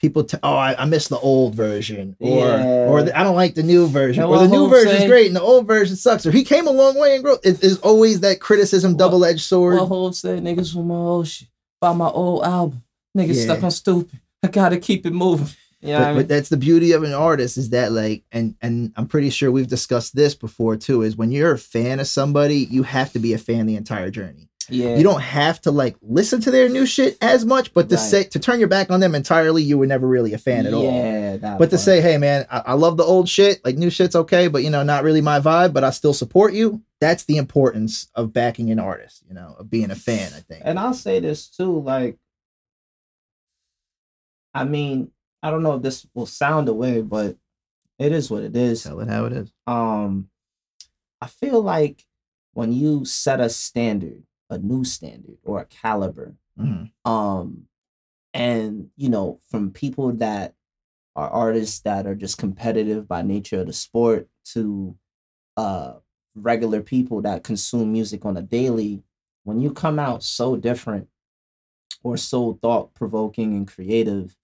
people 0.00 0.24
t- 0.24 0.38
oh 0.42 0.54
I, 0.54 0.80
I 0.80 0.84
miss 0.86 1.08
the 1.08 1.18
old 1.18 1.54
version 1.54 2.16
or 2.20 2.38
Yeah. 2.46 2.64
or 2.88 3.02
the, 3.02 3.18
i 3.18 3.22
don't 3.22 3.34
like 3.36 3.54
the 3.54 3.62
new 3.62 3.86
version 3.86 4.22
And 4.22 4.32
or 4.32 4.38
the 4.38 4.48
new 4.48 4.68
version 4.68 4.96
is 4.96 5.08
great 5.08 5.26
and 5.26 5.36
the 5.36 5.42
old 5.42 5.66
version 5.66 5.96
sucks 5.96 6.24
or 6.26 6.30
he 6.30 6.44
came 6.44 6.66
a 6.66 6.70
long 6.70 6.98
way 6.98 7.14
and 7.14 7.24
growth 7.24 7.40
it 7.44 7.62
is 7.62 7.78
always 7.80 8.20
that 8.20 8.40
criticism 8.40 8.96
double-edged 8.96 9.40
sword 9.42 9.78
What 9.78 9.88
Hov 9.88 10.14
said, 10.16 10.42
niggas 10.42 10.72
from 10.72 10.88
my 10.88 10.94
old 10.94 11.28
shit, 11.28 11.48
by 11.80 11.92
my 11.92 12.08
old 12.08 12.44
album. 12.44 12.82
Niggas 13.16 13.36
Yeah. 13.36 13.42
stuck 13.44 13.62
on 13.64 13.70
stupid. 13.70 14.20
I 14.42 14.48
gotta 14.48 14.78
keep 14.78 15.04
it 15.06 15.12
moving. 15.12 15.48
yeah, 15.80 15.98
but, 15.98 16.04
I 16.04 16.08
mean? 16.08 16.16
but 16.16 16.28
that's 16.28 16.48
the 16.50 16.56
beauty 16.56 16.92
of 16.92 17.02
an 17.02 17.12
artist 17.14 17.56
is 17.58 17.70
that 17.70 17.90
like 17.92 18.22
and 18.32 18.54
and 18.62 18.92
i'm 18.96 19.06
pretty 19.08 19.30
sure 19.30 19.50
we've 19.50 19.66
discussed 19.68 20.14
this 20.14 20.34
before 20.34 20.76
too 20.76 21.00
is 21.02 21.16
when 21.16 21.30
you're 21.32 21.52
a 21.52 21.58
fan 21.58 22.00
of 22.00 22.06
somebody 22.06 22.56
you 22.70 22.82
have 22.82 23.12
to 23.12 23.18
be 23.18 23.32
a 23.32 23.38
fan 23.38 23.64
the 23.66 23.76
entire 23.76 24.10
journey 24.10 24.49
yeah. 24.70 24.96
you 24.96 25.02
don't 25.02 25.20
have 25.20 25.60
to 25.60 25.70
like 25.70 25.96
listen 26.02 26.40
to 26.40 26.50
their 26.50 26.68
new 26.68 26.86
shit 26.86 27.16
as 27.20 27.44
much 27.44 27.72
but 27.74 27.88
to 27.88 27.96
Right. 27.96 28.00
say 28.02 28.24
to 28.24 28.38
turn 28.38 28.58
your 28.58 28.68
back 28.68 28.90
on 28.90 29.00
them 29.00 29.14
entirely 29.14 29.62
you 29.62 29.76
were 29.78 29.86
never 29.86 30.06
really 30.06 30.32
a 30.32 30.38
fan 30.38 30.66
at 30.66 30.72
all 30.74 30.84
Yeah, 30.84 31.56
but 31.58 31.70
to 31.70 31.78
say 31.78 32.00
hey 32.00 32.16
man 32.18 32.46
I, 32.50 32.60
I 32.66 32.72
love 32.74 32.96
the 32.96 33.04
old 33.04 33.28
shit 33.28 33.64
like 33.64 33.76
new 33.76 33.90
shit's 33.90 34.16
okay 34.16 34.48
but 34.48 34.62
you 34.62 34.70
know 34.70 34.82
not 34.82 35.04
really 35.04 35.20
my 35.20 35.40
vibe 35.40 35.72
but 35.72 35.84
i 35.84 35.90
still 35.90 36.14
support 36.14 36.52
you 36.54 36.82
that's 37.00 37.24
the 37.24 37.36
importance 37.38 38.08
of 38.14 38.32
backing 38.32 38.70
an 38.70 38.78
artist 38.78 39.22
you 39.28 39.34
know 39.34 39.56
of 39.58 39.70
being 39.70 39.90
a 39.90 39.96
fan 39.96 40.32
i 40.34 40.40
think 40.40 40.62
And 40.64 40.78
I'll 40.78 40.94
say 40.94 41.20
this 41.20 41.48
too, 41.48 41.80
like, 41.80 42.16
I 44.54 44.64
mean, 44.64 45.10
I 45.42 45.50
don't 45.50 45.62
know 45.62 45.76
if 45.76 45.82
this 45.82 46.06
will 46.14 46.26
sound 46.26 46.68
away, 46.68 47.02
but 47.02 47.36
it 47.98 48.12
is 48.12 48.30
what 48.30 48.42
it 48.42 48.56
is. 48.56 48.82
tell 48.82 49.00
it 49.00 49.08
how 49.08 49.24
it 49.26 49.32
is 49.32 49.52
Um, 49.66 50.28
I 51.20 51.26
feel 51.26 51.62
like 51.62 52.04
when 52.52 52.72
you 52.72 53.04
set 53.04 53.40
a 53.40 53.48
standard, 53.48 54.22
a 54.50 54.58
new 54.58 54.84
standard 54.84 55.38
or 55.44 55.60
a 55.60 55.64
caliber, 55.66 56.34
Mhm. 56.58 56.90
um, 57.04 57.68
and 58.34 58.90
you 58.96 59.08
know, 59.08 59.40
from 59.48 59.70
people 59.70 60.12
that 60.12 60.54
are 61.16 61.28
artists 61.30 61.80
that 61.80 62.06
are 62.06 62.14
just 62.14 62.38
competitive 62.38 63.08
by 63.08 63.22
nature 63.22 63.60
of 63.60 63.66
the 63.66 63.72
sport 63.72 64.28
to 64.44 64.96
uh 65.56 65.94
regular 66.36 66.80
people 66.80 67.20
that 67.22 67.42
consume 67.42 67.90
music 67.92 68.24
on 68.24 68.36
a 68.36 68.42
daily, 68.42 69.02
when 69.44 69.60
you 69.60 69.72
come 69.72 69.98
out 69.98 70.22
so 70.22 70.56
different 70.56 71.08
or 72.04 72.16
so 72.16 72.54
thought 72.62 72.94
provoking 72.94 73.54
and 73.54 73.66
creative, 73.66 74.36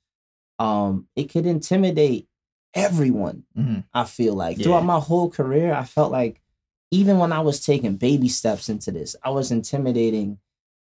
um, 0.58 1.06
it 1.14 1.25
could 1.30 1.46
intimidate 1.46 2.28
everyone. 2.75 3.44
Mhm. 3.56 3.84
I 3.94 4.04
feel 4.04 4.34
like 4.34 4.58
Yeah. 4.58 4.64
throughout 4.64 4.84
my 4.84 4.98
whole 4.98 5.30
career, 5.30 5.72
I 5.72 5.84
felt 5.84 6.10
like 6.10 6.42
even 6.90 7.19
when 7.19 7.33
I 7.33 7.40
was 7.40 7.64
taking 7.64 7.97
baby 7.97 8.28
steps 8.28 8.69
into 8.69 8.90
this, 8.93 9.16
I 9.25 9.31
was 9.31 9.50
intimidating 9.50 10.38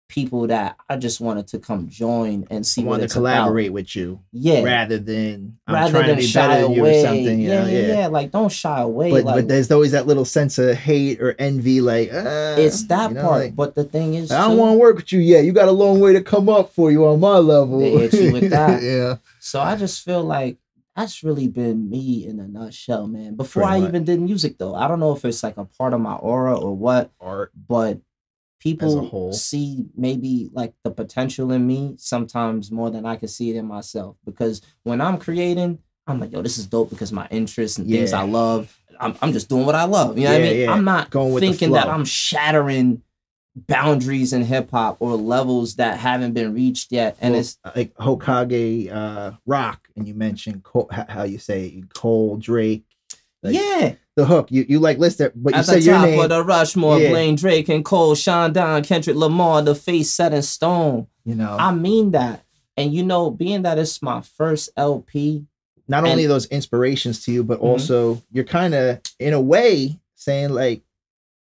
people 0.07 0.47
that 0.49 0.77
I 0.89 0.97
just 0.97 1.19
wanted 1.19 1.47
to 1.49 1.59
come 1.59 1.89
join 1.89 2.47
and 2.51 2.65
see 2.65 2.85
want 2.85 3.01
to 3.01 3.05
it's 3.05 3.15
about. 3.17 3.21
collaborate 3.21 3.73
with 3.73 3.97
you 3.97 4.21
Yeah, 4.33 4.63
rather 4.63 4.99
than 4.99 5.57
I'm 5.67 5.75
rather 5.75 5.93
trying 5.93 6.07
than 6.09 6.17
to 6.17 6.23
be 6.23 6.27
shy 6.27 6.47
better 6.47 6.63
than 6.63 6.73
you 6.73 6.81
away. 6.83 7.01
or 7.01 7.07
something 7.07 7.41
you 7.41 7.49
yeah, 7.49 7.63
know? 7.65 7.71
yeah, 7.71 7.87
yeah, 8.01 8.07
Like 8.09 8.31
don't 8.31 8.53
shy 8.53 8.81
away. 8.83 9.11
But, 9.13 9.25
like 9.25 9.35
but 9.37 9.49
there's 9.49 9.71
always 9.73 9.93
that 9.93 10.07
little 10.07 10.27
sense 10.27 10.59
of 10.59 10.77
hate 10.77 11.23
or 11.23 11.35
envy, 11.39 11.81
like 11.81 12.13
uh, 12.13 12.57
it's 12.59 12.85
that 12.89 13.11
you 13.11 13.15
know, 13.15 13.23
part. 13.23 13.41
like, 13.41 13.57
but 13.57 13.75
the 13.75 13.85
thing 13.85 14.13
is, 14.15 14.31
I 14.31 14.47
don't 14.47 14.59
want 14.59 14.75
to 14.75 14.79
work 14.79 14.97
with 14.97 15.11
you 15.11 15.21
yet. 15.21 15.45
You 15.47 15.53
got 15.53 15.69
a 15.69 15.73
long 15.73 16.01
way 16.01 16.13
to 16.13 16.23
come 16.23 16.51
up 16.51 16.75
for 16.75 16.93
you 16.93 17.07
on 17.07 17.19
my 17.19 17.39
level. 17.39 17.79
They 17.81 17.91
hit 18.07 18.13
you 18.13 18.33
with 18.33 18.51
that. 18.51 18.83
yeah. 18.83 19.17
So 19.41 19.61
I 19.61 19.75
just 19.75 20.05
feel 20.05 20.23
like 20.23 20.59
that's 20.97 21.23
really 21.25 21.49
been 21.49 21.91
me 21.91 22.27
in 22.27 22.39
a 22.41 22.47
nutshell, 22.47 23.07
man. 23.09 23.35
Before 23.35 23.63
Pretty 23.65 23.77
I 23.77 23.81
much. 23.81 23.89
even 23.89 24.05
did 24.05 24.21
music, 24.21 24.59
though, 24.59 24.75
I 24.75 24.87
don't 24.89 25.01
know 25.01 25.13
if 25.13 25.25
it's 25.25 25.43
like 25.43 25.57
a 25.57 25.65
part 25.65 25.93
of 25.93 26.01
my 26.01 26.15
aura 26.15 26.57
or 26.59 26.75
what, 26.77 27.11
Art. 27.21 27.51
but 27.69 28.01
people 28.61 29.33
see 29.33 29.85
maybe 29.97 30.49
like 30.55 30.73
the 30.85 30.91
potential 30.91 31.51
in 31.53 31.67
me 31.67 31.95
sometimes 31.99 32.71
more 32.71 32.91
than 32.91 33.05
I 33.05 33.17
can 33.17 33.29
see 33.29 33.51
it 33.51 33.57
in 33.57 33.67
myself. 33.67 34.17
Because 34.25 34.63
when 34.85 35.01
I'm 35.01 35.19
creating, 35.19 35.79
I'm 36.07 36.21
like, 36.21 36.33
yo, 36.33 36.43
this 36.43 36.59
is 36.59 36.67
dope 36.67 36.91
because 36.91 37.13
my 37.13 37.27
interests 37.31 37.79
and 37.79 37.89
things 37.89 38.13
I 38.13 38.23
love. 38.23 38.79
I'm, 39.01 39.17
I'm 39.21 39.33
just 39.33 39.49
doing 39.49 39.67
what 39.67 39.75
I 39.75 39.85
love. 39.85 40.17
You 40.17 40.25
know 40.25 40.33
what 40.33 40.41
I 40.41 40.45
mean? 40.45 40.61
yeah. 40.61 40.73
I'm 40.73 40.85
not 40.85 41.11
Going 41.11 41.33
with 41.35 41.43
thinking 41.43 41.73
that. 41.73 41.89
I'm 41.89 42.05
shattering 42.05 43.03
boundaries 43.57 44.33
in 44.33 44.43
hip 44.43 44.71
hop 44.71 44.97
or 45.01 45.15
levels 45.17 45.77
that 45.77 45.99
haven't 45.99 46.33
been 46.33 46.53
reached 46.55 46.91
yet. 46.93 47.17
And 47.21 47.33
Well, 47.33 47.41
it's 47.41 47.59
like 47.77 47.95
Hokage 47.95 48.93
uh, 48.93 49.33
Rock, 49.47 49.89
and 49.97 50.07
you 50.09 50.15
mentioned 50.15 50.63
Cole, 50.65 50.89
how 50.91 51.23
you 51.25 51.39
say 51.39 51.83
Cole 51.95 52.37
Drake. 52.37 52.85
Like, 53.43 53.55
yeah. 53.55 53.95
The 54.17 54.25
hook. 54.27 54.51
You 54.53 54.65
you 54.69 54.79
like 54.79 54.99
list 54.99 55.21
it, 55.21 55.33
but 55.35 55.55
you 55.55 55.59
At 55.59 55.67
said 55.67 55.83
the 55.83 55.91
top 55.91 56.05
name. 56.07 56.21
of 56.21 56.29
the 56.29 56.45
Rushmore, 56.45 57.01
Yeah. 57.01 57.11
Blane 57.11 57.35
Drake 57.35 57.69
and 57.69 57.85
Cole, 57.85 58.15
Sean 58.15 58.53
Don, 58.53 58.83
Kendrick 58.85 59.17
Lamar, 59.17 59.61
the 59.63 59.75
face 59.75 60.13
set 60.13 60.33
in 60.33 60.43
stone. 60.43 61.09
you 61.25 61.35
know, 61.35 61.57
I 61.59 61.73
mean 61.75 62.13
that. 62.13 62.45
And 62.77 62.93
you 62.95 63.03
know, 63.05 63.31
being 63.31 63.63
that 63.63 63.77
it's 63.79 64.01
my 64.03 64.21
first 64.21 64.71
LP, 64.77 65.47
not 65.89 65.99
and- 66.05 66.09
only 66.13 66.27
those 66.27 66.47
inspirations 66.47 67.25
to 67.25 67.33
you, 67.33 67.43
but 67.43 67.59
Mhm. 67.59 67.65
also 67.65 68.23
you're 68.31 68.45
kind 68.45 68.73
of 68.75 69.01
in 69.19 69.33
a 69.33 69.41
way 69.41 69.99
saying 70.15 70.51
like 70.51 70.83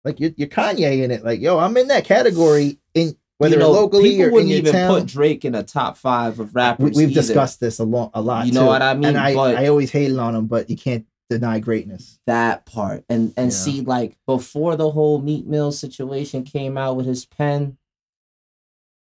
like 0.05 0.19
you're, 0.19 0.31
you're 0.37 0.47
Kanye 0.49 1.03
in 1.03 1.11
it. 1.11 1.23
Like, 1.23 1.39
yo, 1.39 1.59
I'm 1.59 1.75
in 1.77 1.87
that 1.87 2.05
category 2.05 2.77
in 2.93 3.15
whether 3.37 3.55
you 3.55 3.59
know, 3.59 3.71
locally 3.71 4.11
people 4.11 4.25
or 4.25 4.27
in 4.27 4.33
wouldn't 4.33 4.49
your 4.51 4.59
even 4.59 4.71
town. 4.73 4.99
put 5.01 5.05
Drake 5.07 5.43
in 5.45 5.55
a 5.55 5.63
top 5.63 5.97
five 5.97 6.39
of 6.39 6.53
we, 6.53 6.59
rappers. 6.61 6.95
we've 6.95 7.09
either. 7.11 7.21
discussed 7.21 7.59
this 7.59 7.79
a 7.79 7.83
lot, 7.83 8.11
a 8.13 8.21
lot. 8.21 8.45
You 8.45 8.53
know 8.53 8.61
too. 8.61 8.67
what 8.67 8.81
I 8.81 8.93
mean? 8.93 9.05
And 9.05 9.17
I, 9.17 9.33
But- 9.33 9.55
I 9.57 9.67
always 9.67 9.91
hated 9.91 10.17
on 10.17 10.35
him, 10.35 10.47
but 10.47 10.69
you 10.69 10.77
can't 10.77 11.05
deny 11.29 11.57
greatness. 11.59 12.19
that 12.27 12.65
part 12.65 13.03
and 13.09 13.33
and 13.37 13.47
Yeah. 13.47 13.57
see 13.57 13.81
like 13.81 14.17
before 14.27 14.75
the 14.75 14.91
whole 14.91 15.19
Meek 15.19 15.47
Mill 15.47 15.71
situation 15.71 16.43
came 16.43 16.77
out 16.77 16.95
with 16.95 17.05
his 17.07 17.25
pen 17.25 17.77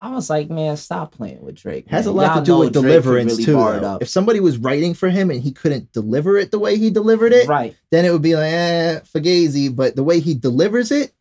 i 0.01 0.10
was 0.10 0.29
like 0.29 0.50
man 0.50 0.75
stop 0.77 1.12
playing 1.12 1.41
with 1.41 1.55
drake 1.55 1.88
has 1.88 2.05
a 2.05 2.12
lot 2.12 2.36
Y'all 2.36 2.39
to 2.39 2.46
do 2.46 2.58
with 2.58 2.74
Drake 2.74 2.84
deliverance 2.84 3.31
really 3.34 3.46
too. 3.46 3.55
bar 3.55 3.77
it 3.77 3.81
though. 3.81 3.96
up. 3.96 4.01
If 4.01 4.10
somebody 4.10 4.39
was 4.39 4.58
writing 4.58 4.93
for 4.93 5.10
him 5.10 5.29
and 5.29 5.41
he 5.41 5.51
couldn't 5.51 5.91
deliver 5.91 6.38
it 6.38 6.51
the 6.51 6.60
way 6.60 6.77
he 6.77 6.89
delivered 6.89 7.34
it, 7.34 7.48
right 7.48 7.75
then 7.91 8.05
it 8.05 8.12
would 8.12 8.22
be 8.22 8.36
like, 8.36 8.51
eh, 8.51 9.00
Fugazi. 9.01 9.74
But 9.75 9.96
the 9.96 10.03
way 10.03 10.20
he 10.20 10.34
delivers 10.34 10.91
it 10.91 11.13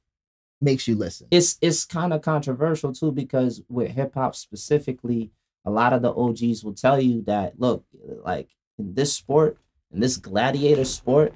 makes 0.62 0.86
you 0.86 0.94
listen. 0.94 1.26
it's 1.30 1.56
it's 1.60 1.84
kind 1.84 2.12
of 2.12 2.22
controversial 2.22 2.92
too 2.92 3.10
because 3.12 3.62
with 3.68 3.90
hip-hop 3.92 4.34
specifically 4.34 5.30
a 5.64 5.70
lot 5.70 5.92
of 5.92 6.02
the 6.02 6.12
og's 6.12 6.62
will 6.64 6.74
tell 6.74 7.00
you 7.00 7.22
that 7.22 7.58
look 7.58 7.84
like 8.24 8.48
in 8.78 8.94
this 8.94 9.12
sport 9.12 9.56
in 9.92 10.00
this 10.00 10.16
gladiator 10.16 10.84
sport 10.84 11.32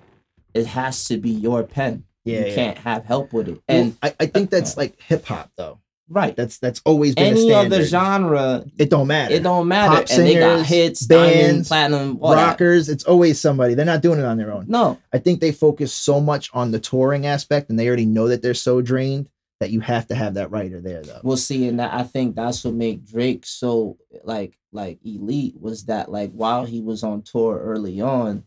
it 0.52 0.66
has 0.66 1.06
to 1.06 1.16
be 1.18 1.30
your 1.30 1.62
pen 1.62 2.04
Yeah, 2.24 2.40
you 2.40 2.46
yeah. 2.46 2.54
can't 2.54 2.78
have 2.78 3.04
help 3.06 3.32
with 3.32 3.48
it 3.48 3.60
Well, 3.68 3.78
and 3.78 3.96
I, 4.02 4.14
I 4.20 4.26
think 4.26 4.50
that's 4.50 4.76
like 4.76 5.00
hip 5.00 5.24
hop 5.26 5.50
though. 5.56 5.80
Right 6.08 6.36
That's 6.36 6.58
that's 6.58 6.80
always 6.84 7.14
been 7.14 7.36
a 7.36 7.40
any 7.40 7.52
other 7.52 7.84
genre 7.84 8.64
It 8.78 8.90
don't 8.90 9.06
matter. 9.06 9.34
It 9.34 9.42
don't 9.42 9.68
matter. 9.68 10.02
Pop 10.02 10.10
and 10.10 10.26
they 10.26 10.34
got 10.34 10.50
singers, 10.50 10.68
hits, 10.68 11.06
bands, 11.06 11.32
diamond, 11.42 11.66
platinum, 11.66 12.18
all 12.20 12.30
that. 12.30 12.46
Rockers, 12.50 12.88
it's 12.88 13.04
always 13.04 13.40
somebody. 13.40 13.74
They're 13.74 13.84
not 13.84 14.02
doing 14.02 14.18
it 14.18 14.24
on 14.24 14.36
their 14.36 14.52
own. 14.52 14.66
No, 14.68 14.98
I 15.12 15.18
think 15.18 15.40
they 15.40 15.52
focus 15.52 15.92
so 15.92 16.20
much 16.20 16.50
on 16.52 16.70
the 16.70 16.78
touring 16.78 17.26
aspect, 17.26 17.70
and 17.70 17.78
they 17.78 17.86
already 17.86 18.06
know 18.06 18.28
that 18.28 18.42
they're 18.42 18.54
so 18.54 18.80
drained 18.80 19.28
that 19.60 19.70
you 19.70 19.80
have 19.80 20.06
to 20.08 20.14
have 20.14 20.34
that 20.34 20.50
writer 20.50 20.80
there, 20.80 21.02
though. 21.02 21.20
we'll 21.22 21.36
see. 21.36 21.66
And 21.68 21.78
that 21.78 21.94
I 21.94 22.02
think 22.02 22.34
that's 22.36 22.64
what 22.64 22.74
made 22.74 23.06
Drake 23.06 23.46
so 23.46 23.98
like 24.24 24.58
like 24.72 24.98
elite 25.04 25.54
was 25.60 25.84
that 25.84 26.10
like 26.10 26.32
while 26.32 26.64
he 26.64 26.80
was 26.80 27.02
on 27.02 27.22
tour 27.22 27.58
early 27.58 28.00
on, 28.00 28.44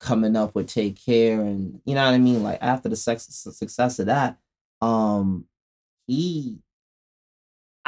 coming 0.00 0.36
up 0.36 0.54
with 0.54 0.68
Take 0.68 1.04
Care 1.04 1.40
and 1.40 1.80
you 1.84 1.94
know 1.94 2.04
what 2.04 2.14
I 2.14 2.18
mean. 2.18 2.42
Like 2.42 2.58
after 2.60 2.88
the 2.88 2.96
sex, 2.96 3.26
success 3.28 3.98
of 3.98 4.06
that, 4.06 4.38
um, 4.80 5.46
he, 6.06 6.58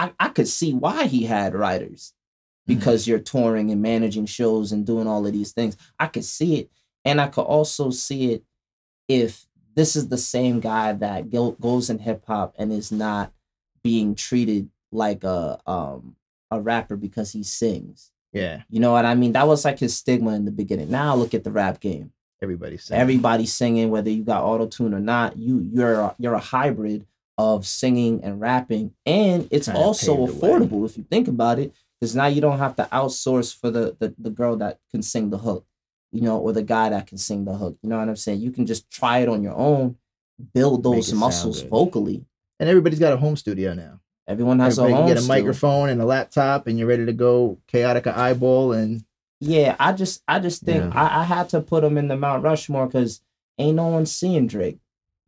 I 0.00 0.12
I 0.18 0.28
could 0.30 0.48
see 0.48 0.72
why 0.72 1.06
he 1.06 1.24
had 1.24 1.54
writers 1.54 2.14
because 2.66 3.06
you're 3.06 3.18
touring 3.18 3.70
and 3.70 3.82
managing 3.82 4.26
shows 4.26 4.72
and 4.72 4.86
doing 4.86 5.06
all 5.06 5.26
of 5.26 5.32
these 5.32 5.52
things. 5.52 5.76
I 5.98 6.06
could 6.06 6.24
see 6.24 6.60
it, 6.60 6.70
and 7.04 7.20
I 7.20 7.28
could 7.28 7.42
also 7.42 7.90
see 7.90 8.32
it 8.32 8.44
if 9.08 9.46
this 9.74 9.96
is 9.96 10.08
the 10.08 10.18
same 10.18 10.60
guy 10.60 10.92
that 10.92 11.30
goes 11.60 11.90
in 11.90 11.98
hip 11.98 12.24
hop 12.26 12.54
and 12.58 12.72
is 12.72 12.90
not 12.90 13.32
being 13.82 14.14
treated 14.14 14.70
like 14.92 15.22
a 15.24 15.58
um 15.66 16.16
a 16.50 16.60
rapper 16.60 16.96
because 16.96 17.32
he 17.32 17.42
sings. 17.42 18.10
yeah, 18.32 18.62
You 18.70 18.80
know 18.80 18.92
what 18.92 19.04
I 19.04 19.14
mean? 19.14 19.32
That 19.32 19.46
was 19.46 19.64
like 19.64 19.78
his 19.78 19.96
stigma 19.96 20.34
in 20.34 20.44
the 20.44 20.50
beginning. 20.50 20.90
Now 20.90 21.14
look 21.14 21.34
at 21.34 21.44
the 21.44 21.52
rap 21.52 21.78
game. 21.80 22.12
everybody's 22.42 22.84
saying. 22.84 23.00
Everybody's 23.00 23.52
singing, 23.52 23.90
whether 23.90 24.10
you 24.10 24.24
got 24.24 24.42
auto 24.44 24.66
tune 24.66 24.94
or 24.94 25.00
not. 25.00 25.36
You 25.36 25.68
you're 25.72 26.00
a, 26.00 26.14
you're 26.18 26.34
a 26.34 26.40
hybrid 26.40 27.06
of 27.38 27.66
singing 27.66 28.22
and 28.24 28.40
rapping, 28.40 28.92
and 29.06 29.48
it's 29.50 29.66
Kinda 29.66 29.80
also 29.80 30.26
paved 30.26 30.40
the 30.40 30.46
way. 30.46 30.52
affordable 30.52 30.84
if 30.86 30.96
you 30.98 31.04
think 31.04 31.28
about 31.28 31.58
it. 31.58 31.72
Because 32.00 32.16
now 32.16 32.26
you 32.26 32.40
don't 32.40 32.58
have 32.58 32.76
to 32.76 32.84
outsource 32.92 33.54
for 33.54 33.70
the, 33.70 33.94
the 33.98 34.14
the 34.18 34.30
girl 34.30 34.56
that 34.56 34.78
can 34.90 35.02
sing 35.02 35.28
the 35.30 35.36
hook, 35.38 35.66
you 36.12 36.22
know, 36.22 36.38
or 36.38 36.52
the 36.52 36.62
guy 36.62 36.88
that 36.88 37.06
can 37.06 37.18
sing 37.18 37.44
the 37.44 37.52
hook. 37.54 37.76
You 37.82 37.90
know 37.90 37.98
what 37.98 38.08
I'm 38.08 38.16
saying? 38.16 38.40
You 38.40 38.50
can 38.50 38.64
just 38.66 38.90
try 38.90 39.18
it 39.18 39.28
on 39.28 39.42
your 39.42 39.54
own, 39.54 39.96
build 40.54 40.82
those 40.82 41.12
muscles 41.12 41.60
vocally. 41.62 42.24
and 42.58 42.68
everybody's 42.70 42.98
got 42.98 43.12
a 43.12 43.16
home 43.18 43.36
studio 43.36 43.74
now. 43.74 44.00
Everyone 44.26 44.58
has 44.60 44.78
Everybody 44.78 44.92
a 44.94 44.96
home 44.96 45.08
get 45.08 45.16
a 45.18 45.20
studio. 45.22 45.36
microphone 45.42 45.88
and 45.90 46.00
a 46.00 46.04
laptop, 46.06 46.66
and 46.66 46.78
you're 46.78 46.88
ready 46.88 47.04
to 47.04 47.12
go. 47.12 47.58
Chaotic 47.68 48.06
eyeball, 48.06 48.72
and 48.72 49.04
Yeah, 49.40 49.76
I 49.78 49.92
just 49.92 50.22
I 50.26 50.38
just 50.40 50.62
think 50.62 50.82
Yeah. 50.84 50.90
I, 50.98 51.20
I 51.20 51.24
had 51.24 51.50
to 51.50 51.60
put 51.60 51.84
him 51.84 51.98
in 51.98 52.08
the 52.08 52.16
Mount 52.16 52.42
Rushmore 52.44 52.86
because 52.86 53.20
ain't 53.58 53.76
no 53.76 53.88
one 53.88 54.06
seeing 54.06 54.46
Drake. 54.46 54.78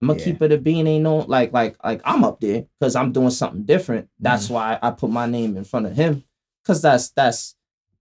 I'm 0.02 0.08
gonna 0.08 0.18
Yeah. 0.18 0.24
keep 0.24 0.42
it 0.42 0.52
a 0.52 0.58
bean. 0.58 0.86
Ain't 0.88 1.04
no 1.04 1.18
like 1.18 1.52
like 1.52 1.76
like 1.84 2.00
I'm 2.04 2.24
up 2.24 2.40
there 2.40 2.66
because 2.80 2.96
I'm 2.96 3.12
doing 3.12 3.30
something 3.30 3.62
different. 3.62 4.08
That's 4.18 4.46
Mm-hmm. 4.46 4.54
why 4.54 4.78
I 4.82 4.90
put 4.90 5.10
my 5.10 5.26
name 5.26 5.56
in 5.56 5.64
front 5.64 5.86
of 5.86 5.94
him 5.94 6.24
because 6.62 6.82
that's 6.82 7.10
that's 7.10 7.54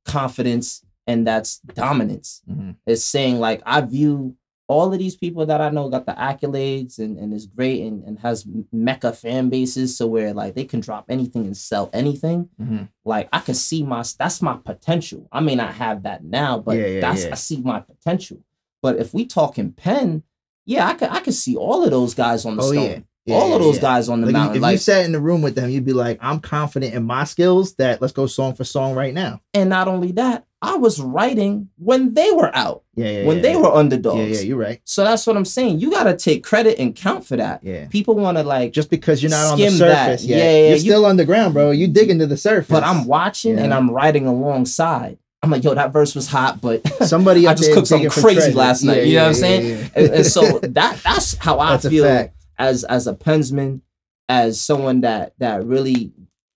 confidence 0.05 0.84
and 1.08 1.25
that's 1.25 1.60
dominance. 1.60 2.41
Mhm. 2.50 2.75
It's 2.86 3.03
saying 3.03 3.39
like 3.39 3.62
I 3.65 3.81
view 3.81 4.36
all 4.67 4.93
of 4.93 5.00
these 5.00 5.17
people 5.17 5.46
that 5.48 5.60
I 5.60 5.70
know 5.70 5.89
got 5.89 6.05
the 6.05 6.13
accolades 6.13 6.98
and, 6.98 7.17
and 7.17 7.34
is 7.34 7.46
great 7.46 7.81
and, 7.81 8.03
and 8.05 8.17
has 8.20 8.48
mecca 8.72 9.12
fan 9.12 9.50
bases 9.50 9.98
so 9.98 10.08
where 10.08 10.34
like 10.34 10.55
they 10.55 10.63
can 10.63 10.79
drop 10.79 11.05
anything 11.10 11.46
and 11.46 11.58
sell 11.58 11.89
anything 11.91 12.48
Mhm. 12.60 12.88
like 13.03 13.27
I 13.34 13.39
can 13.39 13.55
see 13.55 13.84
my 13.84 14.03
that's 14.17 14.41
my 14.41 14.58
potential. 14.58 15.27
I 15.31 15.39
may 15.41 15.55
not 15.55 15.74
have 15.75 16.03
that 16.03 16.24
now, 16.24 16.58
but 16.60 16.77
Yeah, 16.77 16.86
yeah, 16.88 17.01
that's. 17.01 17.25
I 17.25 17.36
see 17.36 17.62
my 17.62 17.79
potential. 17.81 18.39
But 18.81 18.98
if 18.98 19.13
we 19.13 19.25
talking 19.25 19.74
pen, 19.74 20.24
yeah, 20.72 20.88
I 20.88 20.94
could 20.94 21.10
I 21.10 21.20
could 21.20 21.34
see 21.34 21.56
all 21.56 21.84
of 21.84 21.92
those 21.92 22.13
guys 22.13 22.46
on 22.46 22.56
the 22.58 22.63
oh 22.63 22.72
stone. 22.72 22.84
yeah, 22.90 23.00
Yeah, 23.25 23.36
all 23.36 23.54
of 23.54 23.62
those 23.62 23.75
yeah. 23.75 23.82
guys 23.82 24.10
on 24.10 24.22
the 24.22 24.28
Like, 24.28 24.34
mountain. 24.34 24.56
if 24.58 24.62
Like 24.62 24.74
you 24.74 24.78
sat 24.80 25.06
in 25.06 25.12
the 25.12 25.20
room 25.20 25.42
with 25.42 25.56
them, 25.56 25.70
you'd 25.70 25.86
be 25.86 25.94
like, 25.94 26.18
"I'm 26.22 26.40
confident 26.40 26.94
in 26.94 27.04
my 27.04 27.24
skills. 27.25 27.74
That 27.75 28.01
let's 28.01 28.13
go 28.13 28.25
song 28.28 28.54
for 28.56 28.63
song 28.63 28.96
right 28.96 29.13
now." 29.13 29.42
and 29.54 29.70
not 29.70 29.88
only 29.88 30.12
that, 30.13 30.46
I 30.63 30.75
was 30.78 31.00
writing 31.01 31.70
when 31.80 32.13
they 32.13 32.30
were 32.32 32.51
out, 32.56 32.84
Yeah, 32.96 33.10
yeah. 33.12 33.25
when 33.28 33.42
they 33.42 33.56
were 33.56 33.72
underdogs. 33.74 34.20
Yeah, 34.20 34.36
yeah, 34.38 34.42
you're 34.42 34.58
right. 34.60 34.80
So 34.86 35.04
that's 35.04 35.25
what 35.25 35.36
I'm 35.36 35.46
saying. 35.46 35.80
You 35.80 35.90
gotta 35.90 36.16
take 36.16 36.44
credit 36.44 36.78
and 36.80 36.96
count 36.96 37.25
for 37.25 37.36
that. 37.38 37.63
Yeah. 37.63 37.88
People 37.88 38.13
wanna 38.16 38.44
like 38.44 38.72
Just 38.72 38.90
because 38.92 39.22
you're 39.24 39.32
not 39.32 39.54
on 39.54 39.58
the 39.60 39.70
surface 39.72 40.24
yet, 40.24 40.38
Yeah, 40.38 40.51
yeah, 40.51 40.60
you're 40.68 40.74
you- 40.74 40.80
still 40.92 41.06
underground, 41.08 41.54
bro. 41.56 41.72
You 41.72 41.88
dig 41.88 42.10
into 42.12 42.28
the 42.28 42.38
surface. 42.38 42.70
but 42.70 42.84
I'm 42.84 43.06
watching 43.08 43.58
and 43.58 43.74
I'm 43.74 43.90
writing 43.90 44.28
alongside. 44.28 45.18
I'm 45.43 45.50
like, 45.50 45.63
yo, 45.63 45.74
that 45.74 45.91
verse 45.91 46.13
was 46.13 46.27
hot, 46.27 46.62
but 46.62 46.88
somebody. 47.07 47.48
I 47.48 47.53
just 47.55 47.74
cooked 47.74 47.88
something 47.88 48.10
crazy 48.10 48.53
last 48.53 48.83
night, 48.83 48.98
Yeah, 48.98 49.03
you 49.03 49.13
know 49.15 49.21
yeah, 49.21 49.21
what 49.24 49.27
I'm 49.29 49.33
saying? 49.36 49.67
yeah, 49.79 49.88
and, 49.95 50.07
and 50.13 50.25
so 50.25 50.60
that 50.60 51.01
that's 51.03 51.36
how 51.38 51.60
I 51.60 51.71
That's 51.71 51.88
feel 51.89 52.29
as 52.60 52.83
as 52.83 53.07
a 53.07 53.13
pensman, 53.15 53.81
as 54.29 54.62
someone 54.62 55.01
that 55.01 55.33
that 55.39 55.65
really 55.65 56.12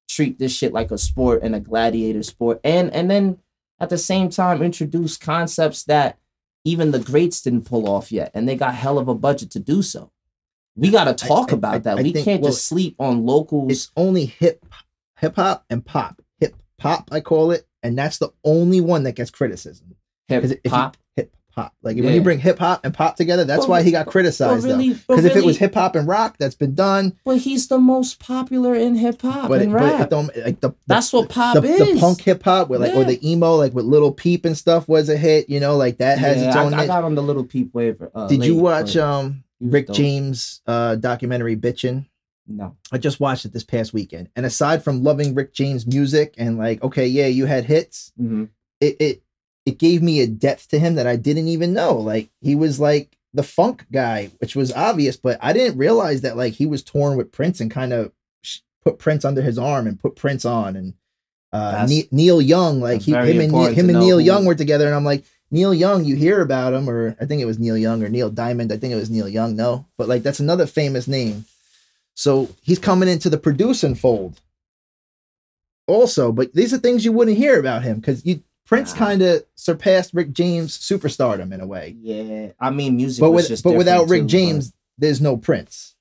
treat 0.08 0.38
this 0.40 0.56
shit 0.56 0.72
like 0.72 0.92
a 0.92 0.98
sport 0.98 1.42
and 1.42 1.56
a 1.56 1.60
gladiator 1.60 2.22
sport, 2.24 2.60
and 2.64 2.94
and 2.94 3.10
then 3.10 3.40
at 3.80 3.90
the 3.90 3.98
same 3.98 4.30
time 4.30 4.62
introduce 4.62 5.18
concepts 5.18 5.84
that 5.86 6.18
even 6.64 6.92
the 6.92 7.00
greats 7.00 7.42
didn't 7.42 7.66
pull 7.66 7.90
off 7.90 8.12
yet, 8.12 8.30
and 8.34 8.48
they 8.48 8.56
got 8.56 8.76
hell 8.76 8.98
of 9.00 9.08
a 9.08 9.16
budget 9.16 9.50
to 9.52 9.60
do 9.60 9.82
so. 9.82 10.12
We 10.76 10.92
got 10.92 11.06
to 11.06 11.14
talk 11.28 11.52
I- 11.52 11.56
about 11.56 11.74
I- 11.76 11.80
that. 11.80 11.98
I 12.00 12.02
we 12.04 12.14
think- 12.14 12.26
can't 12.26 12.42
well, 12.42 12.52
just 12.52 12.66
sleep 12.68 12.96
on 13.00 13.26
locals. 13.26 13.72
It's 13.72 13.92
only 13.98 14.26
hip, 14.26 14.64
hip 15.20 15.36
hop 15.38 15.66
and 15.70 15.84
pop. 15.86 16.22
Hip 16.40 16.56
pop, 16.78 17.10
I 17.12 17.20
call 17.22 17.52
it, 17.52 17.66
and 17.86 17.98
that's 17.98 18.18
the 18.18 18.30
only 18.44 18.82
one 18.82 19.04
that 19.04 19.14
gets 19.16 19.32
criticism. 19.32 19.96
Hip 20.28 20.44
hop. 20.68 20.98
hip 21.16 21.32
hop. 21.56 21.74
Like 21.84 21.96
Yeah. 21.98 22.04
when 22.06 22.14
you 22.16 22.22
bring 22.22 22.40
hip 22.40 22.58
hop 22.60 22.84
and 22.84 22.94
pop 22.94 23.16
together, 23.16 23.44
that's 23.46 23.62
But- 23.66 23.70
why 23.70 23.84
he 23.84 23.92
got 23.92 24.08
criticized 24.08 24.66
really, 24.66 24.94
though. 24.94 25.00
Because 25.08 25.26
if 25.26 25.36
it 25.36 25.46
was 25.46 25.58
hip 25.58 25.74
hop 25.76 25.96
and 25.96 26.08
rock, 26.08 26.36
that's 26.40 26.56
been 26.56 26.74
done. 26.76 27.14
but 27.24 27.38
he's 27.38 27.68
the 27.68 27.78
most 27.78 28.20
popular 28.20 28.74
in 28.76 28.96
hip 28.96 29.22
hop 29.22 29.52
it, 29.52 29.62
and 29.62 29.72
but 29.72 29.84
it 30.12 30.46
like 30.46 30.60
the 30.62 30.74
That's 30.88 31.14
what 31.14 31.30
pop 31.30 31.56
the, 31.62 31.64
is. 31.64 31.94
the 31.94 32.00
punk 32.00 32.22
hip 32.22 32.44
hop 32.44 32.70
with 32.70 32.82
like 32.82 32.94
or 32.96 33.04
the 33.06 33.20
emo 33.30 33.56
like 33.56 33.74
with 33.74 33.86
Lil 33.86 34.12
Peep 34.12 34.44
and 34.46 34.58
stuff 34.58 34.88
was 34.90 35.08
a 35.10 35.16
hit. 35.18 35.50
You 35.50 35.60
know, 35.60 35.78
like 35.78 36.00
that 36.00 36.18
has 36.18 36.38
Yeah, 36.38 36.48
its 36.48 36.56
own. 36.58 36.74
I, 36.74 36.84
I 36.84 36.88
got 36.88 37.04
on 37.04 37.16
the 37.16 37.22
lil 37.24 37.44
peep 37.46 37.74
wave. 37.74 38.02
Uh, 38.14 38.28
Did 38.28 38.44
you 38.44 38.56
watch 38.56 38.98
um 38.98 39.44
Rick 39.62 39.88
dope. 39.88 39.96
James 39.96 40.62
uh 40.68 40.96
documentary 40.96 41.56
Bitchin'? 41.56 42.06
No. 42.48 42.76
I 42.92 42.98
just 42.98 43.20
watched 43.20 43.46
it 43.46 43.54
this 43.54 43.64
past 43.64 43.94
weekend. 43.94 44.30
And 44.36 44.46
aside 44.46 44.84
from 44.84 45.04
loving 45.04 45.34
Rick 45.34 45.54
James 45.54 45.88
music 45.88 46.36
and 46.38 46.58
like, 46.58 46.84
okay, 46.84 47.08
yeah, 47.08 47.28
you 47.28 47.46
had 47.46 47.66
hits, 47.66 48.12
hmm 48.18 48.46
it 48.82 48.98
it 49.00 49.22
it 49.66 49.78
gave 49.80 50.02
me 50.04 50.20
a 50.22 50.28
depth 50.28 50.68
to 50.70 50.78
him 50.80 50.96
that 50.96 51.08
I 51.08 51.16
didn't 51.16 51.48
even 51.48 51.74
know. 51.74 51.96
Like 51.96 52.30
he 52.42 52.54
was 52.56 52.80
like 52.80 53.18
the 53.34 53.42
funk 53.44 53.86
guy, 53.92 54.32
which 54.40 54.56
was 54.56 54.72
obvious, 54.74 55.18
but 55.18 55.40
I 55.42 55.54
didn't 55.54 55.78
realize 55.78 56.22
that 56.22 56.38
like 56.38 56.54
he 56.54 56.66
was 56.66 56.84
torn 56.84 57.18
with 57.18 57.32
Prince 57.32 57.60
and 57.62 57.72
kind 57.72 57.94
of 57.94 58.12
sh- 58.44 58.60
put 58.84 59.00
Prince 59.00 59.26
under 59.26 59.42
his 59.42 59.58
arm 59.58 59.88
and 59.88 60.00
put 60.00 60.16
Prince 60.16 60.44
on 60.46 60.76
and 60.76 60.94
uh 61.54 61.86
Ne- 61.90 62.10
Neil 62.12 62.42
Young 62.42 62.80
like 62.82 63.02
he 63.02 63.14
him 63.14 63.40
and 63.42 63.52
him 63.78 63.90
and 63.90 64.00
Neil 64.00 64.20
who- 64.20 64.26
Young 64.26 64.46
were 64.46 64.56
together 64.56 64.86
and 64.86 64.94
I'm 64.96 65.06
like 65.06 65.24
Neil 65.52 65.74
Young, 65.74 66.04
you 66.04 66.16
hear 66.16 66.42
about 66.42 66.74
him, 66.74 66.90
or 66.90 67.16
I 67.22 67.26
think 67.26 67.42
it 67.42 67.46
was 67.46 67.60
Neil 67.60 67.78
Young 67.78 68.04
or 68.04 68.10
Neil 68.10 68.30
Diamond. 68.30 68.72
I 68.74 68.78
think 68.78 68.92
it 68.92 68.98
was 68.98 69.10
Neil 69.10 69.30
Young, 69.30 69.56
no, 69.56 69.86
but 69.98 70.08
like 70.10 70.22
that's 70.24 70.40
another 70.42 70.66
famous 70.68 71.08
name. 71.08 71.46
So 72.16 72.50
he's 72.62 72.80
coming 72.80 73.10
into 73.10 73.30
the 73.30 73.38
producing 73.38 73.94
fold 73.96 74.40
also, 75.88 76.32
but 76.32 76.54
these 76.54 76.74
are 76.74 76.78
things 76.78 77.06
you 77.06 77.12
wouldn't 77.12 77.38
hear 77.38 77.60
about 77.60 77.84
him 77.84 78.00
because 78.00 78.26
you 78.26 78.42
Prince 78.66 78.94
Nah. 78.94 78.98
kind 79.00 79.22
of 79.22 79.46
surpassed 79.54 80.14
Rick 80.16 80.32
James 80.32 80.76
superstardom 80.78 81.54
in 81.54 81.62
a 81.62 81.68
way. 81.68 81.96
Yeah, 82.00 82.54
I 82.60 82.72
mean, 82.72 82.96
music. 82.96 83.22
But 83.22 83.30
was 83.32 83.44
with 83.44 83.50
just 83.50 83.64
but 83.64 83.76
without 83.76 84.10
Rick 84.10 84.24
too, 84.24 84.28
James, 84.28 84.74
there's 84.98 85.22
no 85.22 85.38
Prince. 85.38 85.96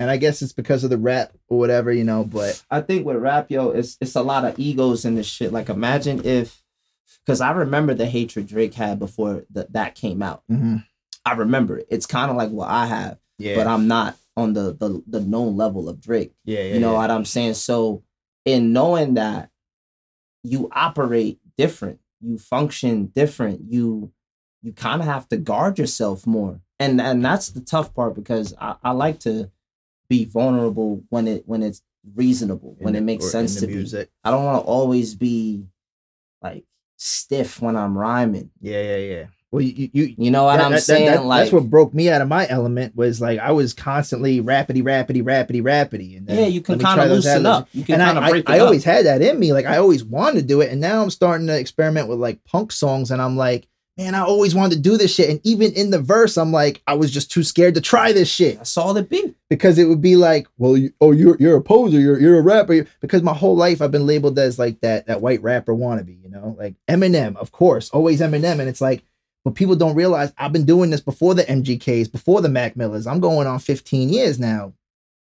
And 0.00 0.10
I 0.10 0.16
guess 0.16 0.40
it's 0.42 0.52
because 0.54 0.82
of 0.84 0.90
the 0.90 0.96
rap 0.98 1.32
or 1.48 1.58
whatever, 1.58 1.92
you 1.92 2.02
know, 2.02 2.24
but 2.24 2.62
but 2.70 2.76
I 2.76 2.80
think 2.80 3.04
with 3.04 3.16
rap, 3.16 3.50
yo, 3.50 3.70
it's 3.70 3.98
it's 4.00 4.16
a 4.16 4.22
lot 4.22 4.44
of 4.44 4.58
egos 4.58 5.04
in 5.04 5.14
this 5.16 5.26
shit. 5.26 5.52
Like, 5.52 5.68
imagine 5.68 6.24
if, 6.24 6.62
because 7.26 7.40
I 7.42 7.50
remember 7.52 7.92
the 7.94 8.06
hatred 8.06 8.46
Drake 8.46 8.74
had 8.74 8.98
before 8.98 9.44
th- 9.54 9.66
that 9.70 9.94
came 9.94 10.22
out. 10.22 10.42
mhm, 10.50 10.84
I 11.26 11.34
remember 11.34 11.78
it. 11.78 11.86
It's 11.90 12.06
kind 12.06 12.30
of 12.30 12.36
like 12.38 12.50
what 12.50 12.68
I 12.70 12.86
have. 12.86 13.18
Yeah. 13.42 13.56
but 13.56 13.66
I'm 13.66 13.86
not 13.88 14.16
on 14.36 14.52
the 14.54 14.72
the 14.74 15.02
the 15.06 15.20
known 15.20 15.56
level 15.56 15.88
of 15.88 16.00
Drake. 16.00 16.32
yeah, 16.44 16.60
yeah. 16.62 16.74
You 16.74 16.80
know 16.80 16.92
yeah. 16.92 16.98
what 16.98 17.10
I'm 17.10 17.24
saying? 17.24 17.54
So 17.54 18.02
in 18.44 18.72
knowing 18.72 19.14
that 19.14 19.50
you 20.42 20.68
operate 20.72 21.38
different, 21.56 22.00
you 22.20 22.38
function 22.38 23.06
different, 23.06 23.60
you 23.68 24.12
you 24.62 24.72
kind 24.72 25.00
of 25.00 25.06
have 25.06 25.28
to 25.28 25.36
guard 25.36 25.78
yourself 25.78 26.26
more. 26.26 26.60
And 26.80 27.00
and 27.00 27.24
that's 27.24 27.48
the 27.50 27.60
tough 27.60 27.94
part 27.94 28.14
because 28.14 28.54
I, 28.60 28.76
I 28.82 28.90
like 28.92 29.20
to 29.20 29.50
be 30.08 30.24
vulnerable 30.24 31.02
when 31.10 31.28
it 31.28 31.44
when 31.46 31.62
it's 31.62 31.82
reasonable, 32.14 32.76
In 32.78 32.84
when 32.84 32.92
the- 32.94 32.98
it 32.98 33.02
makes 33.02 33.30
sense 33.30 33.60
to 33.60 33.66
be. 33.66 33.74
music. 33.74 34.10
I 34.24 34.30
don't 34.30 34.44
want 34.44 34.62
to 34.64 34.66
always 34.68 35.14
be 35.14 35.66
like 36.42 36.64
stiff 36.96 37.60
when 37.62 37.76
I'm 37.76 37.96
rhyming. 37.96 38.50
Yeah, 38.60 38.82
yeah, 38.82 38.96
yeah. 38.96 39.26
Well, 39.52 39.60
you, 39.60 39.90
you, 39.92 40.14
You 40.16 40.30
know 40.30 40.44
what 40.44 40.56
that- 40.56 40.64
I'm 40.64 40.72
that- 40.72 40.82
saying? 40.82 41.06
that- 41.06 41.26
like 41.26 41.42
that's 41.42 41.52
what 41.52 41.68
broke 41.68 41.92
me 41.92 42.08
out 42.08 42.22
of 42.22 42.28
my 42.28 42.48
element 42.48 42.96
was 42.96 43.20
like 43.20 43.38
I 43.38 43.52
was 43.52 43.74
constantly 43.74 44.40
rapidy, 44.40 44.82
rapidy, 44.82 45.22
rapidy, 45.22 45.62
rapidy, 45.62 46.16
and 46.16 46.26
then 46.26 46.38
yeah, 46.38 46.46
you 46.46 46.62
can 46.62 46.78
kind 46.78 47.00
of 47.00 47.10
loosen 47.10 47.44
up. 47.44 47.68
You 47.72 47.84
can 47.84 48.00
And 48.00 48.02
kind 48.02 48.18
I, 48.18 48.26
of 48.26 48.30
break 48.32 48.48
I, 48.50 48.54
it 48.54 48.56
I 48.56 48.60
always 48.64 48.84
had 48.84 49.04
that 49.06 49.20
in 49.20 49.38
me. 49.38 49.52
Like 49.52 49.66
I 49.66 49.76
always 49.76 50.02
wanted 50.04 50.40
to 50.40 50.46
do 50.46 50.62
it, 50.62 50.70
and 50.72 50.80
now 50.80 51.02
I'm 51.02 51.10
starting 51.10 51.46
to 51.48 51.58
experiment 51.58 52.08
with 52.08 52.18
like 52.18 52.42
punk 52.44 52.72
songs, 52.72 53.10
and 53.10 53.20
I'm 53.20 53.36
like, 53.36 53.68
man, 53.98 54.14
I 54.14 54.22
always 54.22 54.54
wanted 54.54 54.76
to 54.76 54.80
do 54.80 54.96
this 54.96 55.14
shit. 55.14 55.28
And 55.28 55.38
even 55.44 55.70
in 55.74 55.90
the 55.90 56.00
verse, 56.00 56.38
I'm 56.38 56.50
like, 56.50 56.80
I 56.86 56.94
was 56.94 57.10
just 57.10 57.30
too 57.30 57.42
scared 57.42 57.74
to 57.74 57.82
try 57.82 58.10
this 58.14 58.30
shit 58.30 58.58
I 58.58 58.62
saw 58.62 58.94
the 58.94 59.02
beat 59.02 59.36
because 59.50 59.76
it 59.76 59.84
would 59.84 60.00
be 60.00 60.16
like, 60.16 60.46
well, 60.56 60.78
you, 60.78 60.94
oh, 61.02 61.12
you're 61.12 61.36
you're 61.38 61.58
a 61.58 61.62
poser, 61.62 62.00
you're 62.00 62.18
you're 62.18 62.38
a 62.38 62.42
rapper. 62.42 62.86
Because 63.02 63.22
my 63.22 63.34
whole 63.34 63.54
life 63.54 63.82
I've 63.82 63.90
been 63.92 64.06
labeled 64.06 64.38
as 64.38 64.58
like 64.58 64.80
that 64.80 65.08
that 65.08 65.20
white 65.20 65.42
rapper 65.42 65.74
wannabe, 65.74 66.22
you 66.22 66.30
know, 66.30 66.56
like 66.58 66.76
Eminem, 66.88 67.36
of 67.36 67.52
course, 67.52 67.90
always 67.90 68.22
Eminem, 68.22 68.60
and 68.60 68.68
it's 68.70 68.80
like, 68.80 69.04
but 69.44 69.54
people 69.54 69.74
don't 69.76 69.94
realize 69.96 70.32
I've 70.38 70.52
been 70.52 70.64
doing 70.64 70.90
this 70.90 71.00
before 71.00 71.34
the 71.34 71.44
MGKs, 71.44 72.10
before 72.12 72.40
the 72.40 72.48
Mac 72.48 72.76
Millers. 72.76 73.06
I'm 73.06 73.20
going 73.20 73.46
on 73.46 73.58
15 73.58 74.08
years 74.08 74.38
now. 74.38 74.72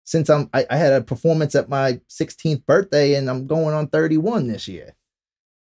Since 0.05 0.29
I'm, 0.29 0.49
I, 0.53 0.65
I 0.71 0.77
had 0.77 0.91
a 0.93 1.01
performance 1.01 1.53
at 1.53 1.69
my 1.69 1.99
16th 2.09 2.65
birthday, 2.65 3.13
and 3.13 3.29
I'm 3.29 3.45
going 3.45 3.75
on 3.75 3.87
31 3.87 4.47
this 4.47 4.67
year. 4.67 4.95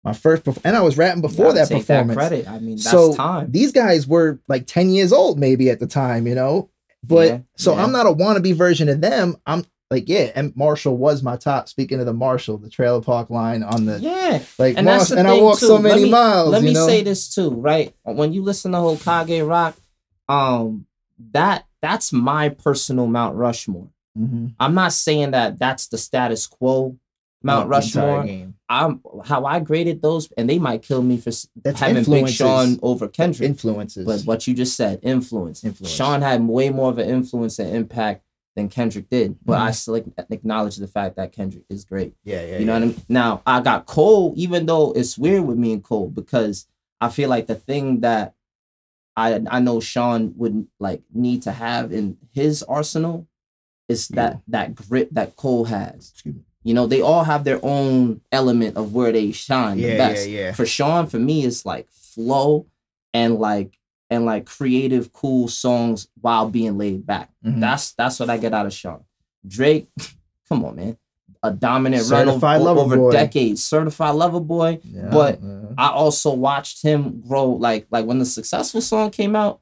My 0.04 0.14
first, 0.14 0.44
perf- 0.44 0.60
and 0.64 0.76
I 0.76 0.82
was 0.82 0.98
rapping 0.98 1.22
before 1.22 1.54
Gotta 1.54 1.60
that 1.60 1.68
take 1.68 1.86
performance. 1.86 2.18
credit. 2.18 2.48
I 2.50 2.58
mean, 2.58 2.78
that's 2.78 2.90
so 2.90 3.14
time. 3.14 3.52
these 3.52 3.72
guys 3.72 4.08
were 4.08 4.40
like 4.48 4.66
10 4.66 4.90
years 4.90 5.14
old 5.14 5.38
maybe 5.40 5.70
at 5.70 5.80
the 5.80 5.86
time 5.86 6.26
you 6.26 6.34
know 6.34 6.70
but 7.04 7.28
Yeah, 7.28 7.40
so 7.56 7.74
yeah. 7.76 7.84
i'm 7.84 7.92
not 7.92 8.06
a 8.08 8.12
wannabe 8.12 8.54
version 8.56 8.90
of 8.90 9.00
them 9.02 9.36
i'm 9.46 9.64
like 9.92 10.10
yeah 10.10 10.32
and 10.34 10.56
marshall 10.56 10.98
was 10.98 11.22
my 11.22 11.36
top 11.38 11.70
speaking 11.70 12.00
of 12.00 12.06
the 12.08 12.14
marshall 12.14 12.58
the 12.58 12.70
trailer 12.70 13.02
park 13.02 13.30
line 13.30 13.62
on 13.62 13.86
the 13.86 14.00
yeah. 14.00 14.42
like 14.58 14.76
And 14.78 14.88
the 14.88 15.16
and 15.18 15.28
i 15.28 15.34
walked 15.40 15.60
too. 15.60 15.68
so 15.68 15.74
Let 15.76 15.84
many 15.84 16.04
me- 16.06 16.10
miles 16.12 16.50
Let 16.50 16.64
me 16.64 16.74
know? 16.74 16.88
say 16.88 17.04
this 17.04 17.34
too, 17.36 17.52
right? 17.52 17.94
When 18.04 18.34
you 18.34 18.42
listen 18.42 18.72
to 18.72 18.80
Hokage 18.80 19.48
Rock, 19.48 19.76
um, 20.28 20.86
that 21.32 21.66
that's 21.82 22.12
my 22.14 22.50
personal 22.50 23.06
Mount 23.08 23.36
Rushmore. 23.36 23.90
Mhm. 24.18 24.54
I'm 24.60 24.74
not 24.74 24.94
saying 24.94 25.32
that 25.32 25.60
that's 25.60 25.88
the 25.88 25.98
status 25.98 26.48
quo 26.48 26.98
Mount 27.44 27.70
Rushmore. 27.70 28.24
game. 28.24 28.54
I'm 28.70 29.02
how 29.26 29.46
I 29.46 29.60
graded 29.60 30.02
those, 30.02 30.30
and 30.38 30.50
they 30.50 30.60
might 30.60 30.84
kill 30.84 31.02
me 31.02 31.18
for 31.18 31.32
That's 31.64 31.80
having 31.80 32.04
Big. 32.04 32.30
Sean 32.30 32.80
over 32.84 33.08
Kendrick. 33.08 33.50
influences 33.50 34.06
But 34.06 34.22
what 34.22 34.48
you 34.48 34.54
just 34.54 34.76
said, 34.78 35.00
influence. 35.02 35.64
Influence. 35.64 35.94
Sean 35.94 36.22
had 36.22 36.48
way 36.48 36.70
more 36.70 36.90
of 36.92 36.98
an 37.00 37.10
influence 37.10 37.58
and 37.60 37.76
impact 37.76 38.24
than 38.56 38.68
Kendrick 38.70 39.10
did. 39.10 39.38
But 39.46 39.58
Mhm. 39.60 39.62
I 39.62 39.72
still 39.72 39.96
ac- 39.96 40.12
acknowledge 40.30 40.76
the 40.78 40.88
fact 40.88 41.16
that 41.16 41.32
Kendrick 41.32 41.64
is 41.70 41.86
great. 41.86 42.14
yeah 42.24 42.44
yeah 42.46 42.58
You 42.60 42.66
know 42.66 42.74
yeah. 42.74 42.80
what 42.80 42.84
I 42.84 42.92
mean? 42.98 43.02
Now 43.10 43.42
I 43.46 43.62
got 43.62 43.86
Cole, 43.86 44.34
even 44.36 44.66
though 44.66 44.92
it's 44.92 45.18
weird 45.18 45.46
with 45.46 45.58
me 45.58 45.74
and 45.74 45.84
Cole, 45.84 46.10
because 46.10 46.68
I 47.00 47.10
feel 47.10 47.30
like 47.30 47.48
the 47.48 47.56
thing 47.56 48.02
that 48.02 48.34
I 49.16 49.42
I 49.50 49.60
know 49.60 49.80
Sean 49.80 50.34
would 50.38 50.68
like 50.80 51.02
need 51.14 51.42
to 51.44 51.52
have 51.52 51.92
in 51.92 52.18
his 52.34 52.64
arsenal 52.64 53.28
is 53.90 54.08
that 54.10 54.42
that 54.48 54.74
grit 54.76 55.14
that 55.14 55.36
Cole 55.36 55.66
has. 55.66 56.12
Excuse 56.14 56.36
me. 56.36 56.42
You 56.64 56.74
know, 56.76 56.86
they 56.88 57.02
all 57.02 57.24
have 57.24 57.44
their 57.44 57.60
own 57.64 58.22
element 58.32 58.78
of 58.78 58.94
where 58.94 59.12
they 59.12 59.32
shine 59.32 59.78
the 59.78 59.84
yeah 59.88 59.98
best. 59.98 60.30
yeah 60.30 60.40
yeah 60.42 60.52
For 60.54 60.66
Sean, 60.66 61.08
for 61.08 61.20
me, 61.20 61.44
it's 61.46 61.66
like 61.66 61.90
flow 61.92 62.68
and 63.14 63.36
like 63.40 63.78
and 64.12 64.26
like 64.26 64.46
creative, 64.46 65.12
cool 65.14 65.48
songs 65.48 66.08
while 66.20 66.48
being 66.50 66.78
laid 66.78 67.06
back. 67.08 67.32
Mhm. 67.44 67.60
That's 67.62 67.94
that's 67.94 68.20
what 68.20 68.30
I 68.30 68.38
get 68.38 68.54
out 68.54 68.68
of 68.68 68.74
Sean. 68.74 69.04
Drake, 69.48 69.88
come 70.50 70.64
on, 70.66 70.76
man. 70.76 70.98
A 71.44 71.50
dominant 71.52 72.08
run 72.12 72.22
over, 72.28 72.32
Certified 72.34 72.62
lover 72.62 72.80
over 72.82 72.96
boy. 72.98 73.12
decades. 73.12 73.64
Certified 73.64 74.14
lover 74.14 74.40
boy. 74.40 74.80
Yeah, 74.84 75.10
but- 75.10 75.42
yeah. 75.42 75.58
I 75.78 75.90
also 75.90 76.34
watched 76.34 76.84
him 76.84 77.22
grow 77.28 77.48
like 77.50 77.88
like 77.90 78.06
when 78.06 78.20
the 78.20 78.26
successful 78.26 78.82
song 78.82 79.10
came 79.10 79.36
out, 79.36 79.62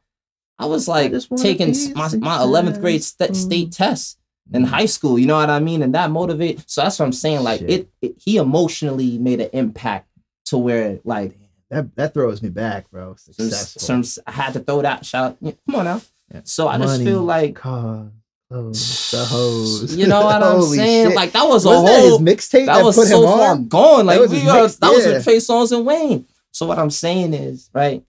I 0.58 0.66
was 0.66 0.88
like 0.90 1.12
just 1.12 1.30
wanna 1.32 1.42
taking 1.44 1.70
my, 1.94 2.10
my 2.18 2.38
11th 2.40 2.82
grade 2.82 3.02
st- 3.04 3.28
successful. 3.30 3.36
state 3.36 3.72
test 3.72 4.18
in 4.52 4.64
high 4.64 4.88
school, 4.88 5.20
you 5.20 5.28
know 5.28 5.36
what 5.36 5.52
I 5.52 5.60
mean? 5.60 5.84
And 5.84 5.94
that 5.94 6.10
motivate. 6.10 6.68
So 6.68 6.82
that's 6.82 6.98
what 6.98 7.06
I'm 7.06 7.14
saying. 7.14 7.44
Like 7.44 7.62
it, 7.62 7.88
it 8.02 8.16
he 8.18 8.38
emotionally 8.38 9.20
made 9.20 9.40
an 9.40 9.50
impact 9.54 10.10
to 10.48 10.58
where 10.58 11.00
like 11.06 11.38
that 11.70 11.96
that 11.96 12.14
throws 12.14 12.42
me 12.42 12.50
back 12.50 12.90
bro 12.92 13.16
successful 13.16 13.82
some 14.04 14.24
I 14.26 14.32
had 14.32 14.54
to 14.54 14.60
throw 14.60 14.82
that 14.82 15.06
shout. 15.06 15.38
yeah, 15.42 15.52
Come 15.66 15.76
on 15.76 15.86
now. 15.86 16.02
Yeah. 16.34 16.42
So 16.44 16.68
I 16.68 16.78
just 16.78 17.02
feel 17.04 17.22
like 17.24 17.56
car, 17.56 18.12
clothes, 18.50 19.12
the 19.12 19.26
hose. 19.26 19.96
you 19.96 20.08
know 20.08 20.22
what 20.26 20.42
I'm 20.44 20.62
saying? 20.64 21.08
shit. 21.10 21.16
Like 21.16 21.32
that 21.34 21.48
was 21.48 21.66
a 21.66 21.70
Wasn't 21.70 21.88
that 21.88 22.00
whole 22.10 22.20
mixtape 22.20 22.66
that 22.66 22.78
that, 22.78 22.84
was 22.84 22.96
put 22.96 23.08
so 23.08 23.22
him 23.22 23.26
far 23.28 23.52
on? 23.52 23.68
gone. 23.68 24.06
Like 24.06 24.20
was 24.20 24.32
we 24.32 24.48
are, 24.48 24.62
mix- 24.64 24.76
that 24.78 24.92
was 24.92 25.06
yeah. 25.06 25.14
with 25.14 25.24
Trey 25.24 25.38
Songz 25.38 25.72
and 25.76 25.86
Wayne. 25.86 26.26
So 26.52 26.66
what 26.66 26.80
I'm 26.80 26.90
saying 26.92 27.34
is, 27.34 27.70
right? 27.74 28.04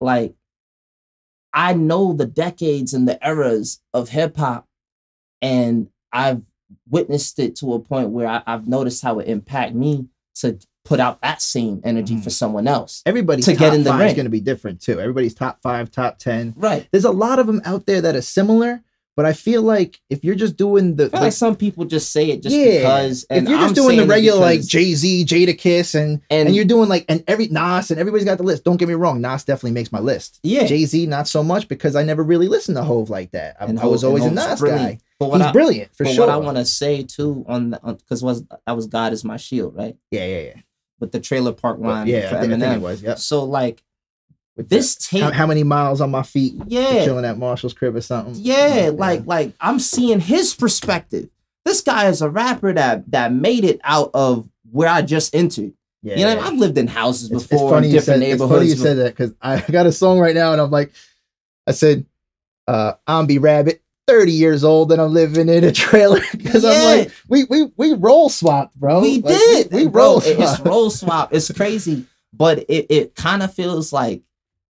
Like, 0.00 0.34
I 1.52 1.72
know 1.74 2.12
the 2.12 2.26
decades 2.26 2.92
and 2.94 3.06
the 3.08 3.18
eras 3.26 3.80
of 3.92 4.08
hip 4.10 4.36
hop, 4.36 4.66
and 5.40 5.88
I've 6.12 6.42
witnessed 6.88 7.38
it 7.38 7.56
to 7.56 7.74
a 7.74 7.78
point 7.80 8.10
where 8.10 8.26
I, 8.28 8.42
I've 8.46 8.66
noticed 8.68 9.02
how 9.02 9.18
it 9.20 9.28
impact 9.28 9.74
me 9.74 10.08
to 10.36 10.58
put 10.84 11.00
out 11.00 11.20
that 11.22 11.40
same 11.40 11.80
energy 11.84 12.16
for 12.20 12.28
mm. 12.28 12.32
someone 12.32 12.68
else. 12.68 13.02
Everybody's 13.06 13.46
to 13.46 13.52
top 13.52 13.60
get 13.60 13.74
in 13.74 13.84
the 13.84 13.90
five 13.90 14.00
ring. 14.00 14.08
is 14.08 14.14
going 14.14 14.26
to 14.26 14.30
be 14.30 14.40
different 14.40 14.80
too. 14.80 15.00
Everybody's 15.00 15.34
top 15.34 15.60
five, 15.62 15.90
top 15.90 16.18
ten. 16.18 16.54
Right. 16.56 16.86
There's 16.92 17.04
a 17.04 17.10
lot 17.10 17.38
of 17.38 17.46
them 17.46 17.62
out 17.64 17.86
there 17.86 18.00
that 18.02 18.14
are 18.14 18.22
similar, 18.22 18.82
but 19.16 19.24
I 19.24 19.32
feel 19.32 19.62
like 19.62 20.00
if 20.10 20.24
you're 20.24 20.34
just 20.34 20.56
doing 20.56 20.96
the, 20.96 21.04
I 21.04 21.08
feel 21.08 21.18
like, 21.18 21.22
like 21.22 21.32
some 21.32 21.54
people 21.56 21.84
just 21.84 22.12
say 22.12 22.30
it 22.30 22.42
just 22.42 22.54
yeah, 22.54 22.78
because. 22.78 23.24
And 23.30 23.46
if 23.46 23.50
you're 23.50 23.58
just 23.60 23.70
I'm 23.70 23.74
doing 23.74 23.96
the 23.96 24.06
regular 24.06 24.40
like 24.40 24.62
Jay 24.66 24.94
Z, 24.94 25.24
Jadakiss, 25.24 25.94
and, 25.94 26.20
and, 26.30 26.48
and 26.48 26.56
you're 26.56 26.64
doing 26.64 26.88
like 26.88 27.04
and 27.08 27.22
every 27.28 27.46
Nas 27.46 27.90
and 27.90 28.00
everybody's 28.00 28.24
got 28.24 28.38
the 28.38 28.44
list. 28.44 28.64
Don't 28.64 28.76
get 28.76 28.88
me 28.88 28.94
wrong, 28.94 29.20
Nas 29.20 29.44
definitely 29.44 29.70
makes 29.70 29.92
my 29.92 30.00
list. 30.00 30.40
yeah, 30.42 30.66
Jay 30.66 30.84
Z 30.84 31.06
not 31.06 31.28
so 31.28 31.44
much 31.44 31.68
because 31.68 31.94
I 31.94 32.02
never 32.02 32.22
really 32.22 32.48
listened 32.48 32.76
to 32.76 32.82
Hove 32.82 33.08
like 33.08 33.30
that. 33.30 33.56
I, 33.60 33.66
and 33.66 33.78
I 33.78 33.86
was 33.86 34.02
always 34.04 34.24
a 34.24 34.30
Nas 34.30 34.60
brilliant. 34.60 34.98
guy. 35.00 35.04
But 35.20 35.30
what 35.30 35.40
He's 35.40 35.46
I, 35.46 35.52
brilliant 35.52 35.96
for 35.96 36.04
but 36.04 36.14
sure. 36.14 36.26
what 36.26 36.34
I 36.34 36.36
want 36.36 36.56
to 36.56 36.64
say 36.64 37.04
too 37.04 37.44
on 37.46 37.78
because 37.82 38.22
was 38.22 38.44
that 38.66 38.72
was 38.74 38.88
God 38.88 39.12
is 39.12 39.24
my 39.24 39.36
shield, 39.36 39.76
right? 39.76 39.96
yeah, 40.10 40.26
yeah, 40.26 40.40
yeah. 40.40 40.54
With 41.04 41.12
the 41.12 41.20
trailer 41.20 41.52
park 41.52 41.78
line 41.78 42.06
yeah, 42.06 42.28
for 42.30 42.36
I 42.36 42.40
think, 42.40 42.52
Eminem. 42.54 42.76
it 42.76 42.80
was. 42.80 43.02
Yeah. 43.02 43.14
So 43.14 43.44
like 43.44 43.82
With 44.56 44.68
this 44.68 44.96
the- 44.96 45.04
tape, 45.18 45.22
how, 45.22 45.32
how 45.32 45.46
many 45.46 45.62
miles 45.62 46.00
on 46.00 46.10
my 46.10 46.22
feet? 46.22 46.54
yeah, 46.66 47.04
chilling 47.04 47.24
at 47.24 47.38
Marshall's 47.38 47.74
crib 47.74 47.94
or 47.96 48.00
something. 48.00 48.34
yeah, 48.36 48.90
like 48.92 49.26
like 49.26 49.52
I'm 49.60 49.78
seeing 49.78 50.20
his 50.20 50.54
perspective. 50.54 51.28
This 51.64 51.80
guy 51.80 52.08
is 52.08 52.20
a 52.22 52.28
rapper 52.28 52.72
that 52.72 53.10
that 53.10 53.32
made 53.32 53.64
it 53.64 53.80
out 53.84 54.10
of 54.14 54.48
where 54.70 54.88
I 54.88 55.02
just 55.02 55.34
entered. 55.34 55.72
yeah, 56.02 56.16
You 56.16 56.24
know, 56.24 56.32
I 56.32 56.34
mean? 56.34 56.44
I've 56.44 56.58
lived 56.58 56.78
in 56.78 56.86
houses 56.88 57.30
It's, 57.30 57.42
it's 57.44 57.50
before 57.52 57.70
funny 57.70 57.86
in 57.88 57.92
different 57.94 58.22
said, 58.22 58.30
it's 58.32 58.42
funny 58.42 58.66
you 58.66 58.74
said 58.74 58.96
that 58.98 59.14
because 59.16 59.32
I 59.40 59.60
got 59.70 59.86
a 59.86 59.92
song 59.92 60.18
right 60.18 60.34
now 60.34 60.52
and 60.52 60.60
I'm 60.60 60.70
like, 60.70 60.90
I 61.66 61.72
said, 61.72 62.04
uh, 62.66 62.94
I'm 63.06 63.26
be 63.26 63.38
rabbit, 63.38 63.82
30 64.06 64.32
years 64.32 64.64
old, 64.64 64.92
and 64.92 65.00
I'm 65.00 65.12
living 65.14 65.48
in 65.48 65.64
a 65.64 65.72
trailer 65.72 66.20
because 66.32 66.64
I'm 66.64 66.72
Yeah. 66.72 66.82
like, 66.84 67.12
we 67.28 67.44
we 67.44 67.70
we 67.76 67.92
roll 67.94 68.28
swapped, 68.28 68.74
bro. 68.76 69.00
we 69.00 69.20
Like, 69.20 69.34
did. 69.34 69.72
We, 69.72 69.86
we 69.86 69.90
roll 69.90 70.18
it- 70.20 70.38
it's 70.38 70.60
roll 70.60 70.90
swap. 70.90 71.32
It's 71.34 71.50
crazy, 71.50 72.04
but 72.32 72.58
it 72.68 72.86
it 72.90 73.14
kind 73.14 73.42
of 73.42 73.52
feels 73.54 73.92
like 73.92 74.22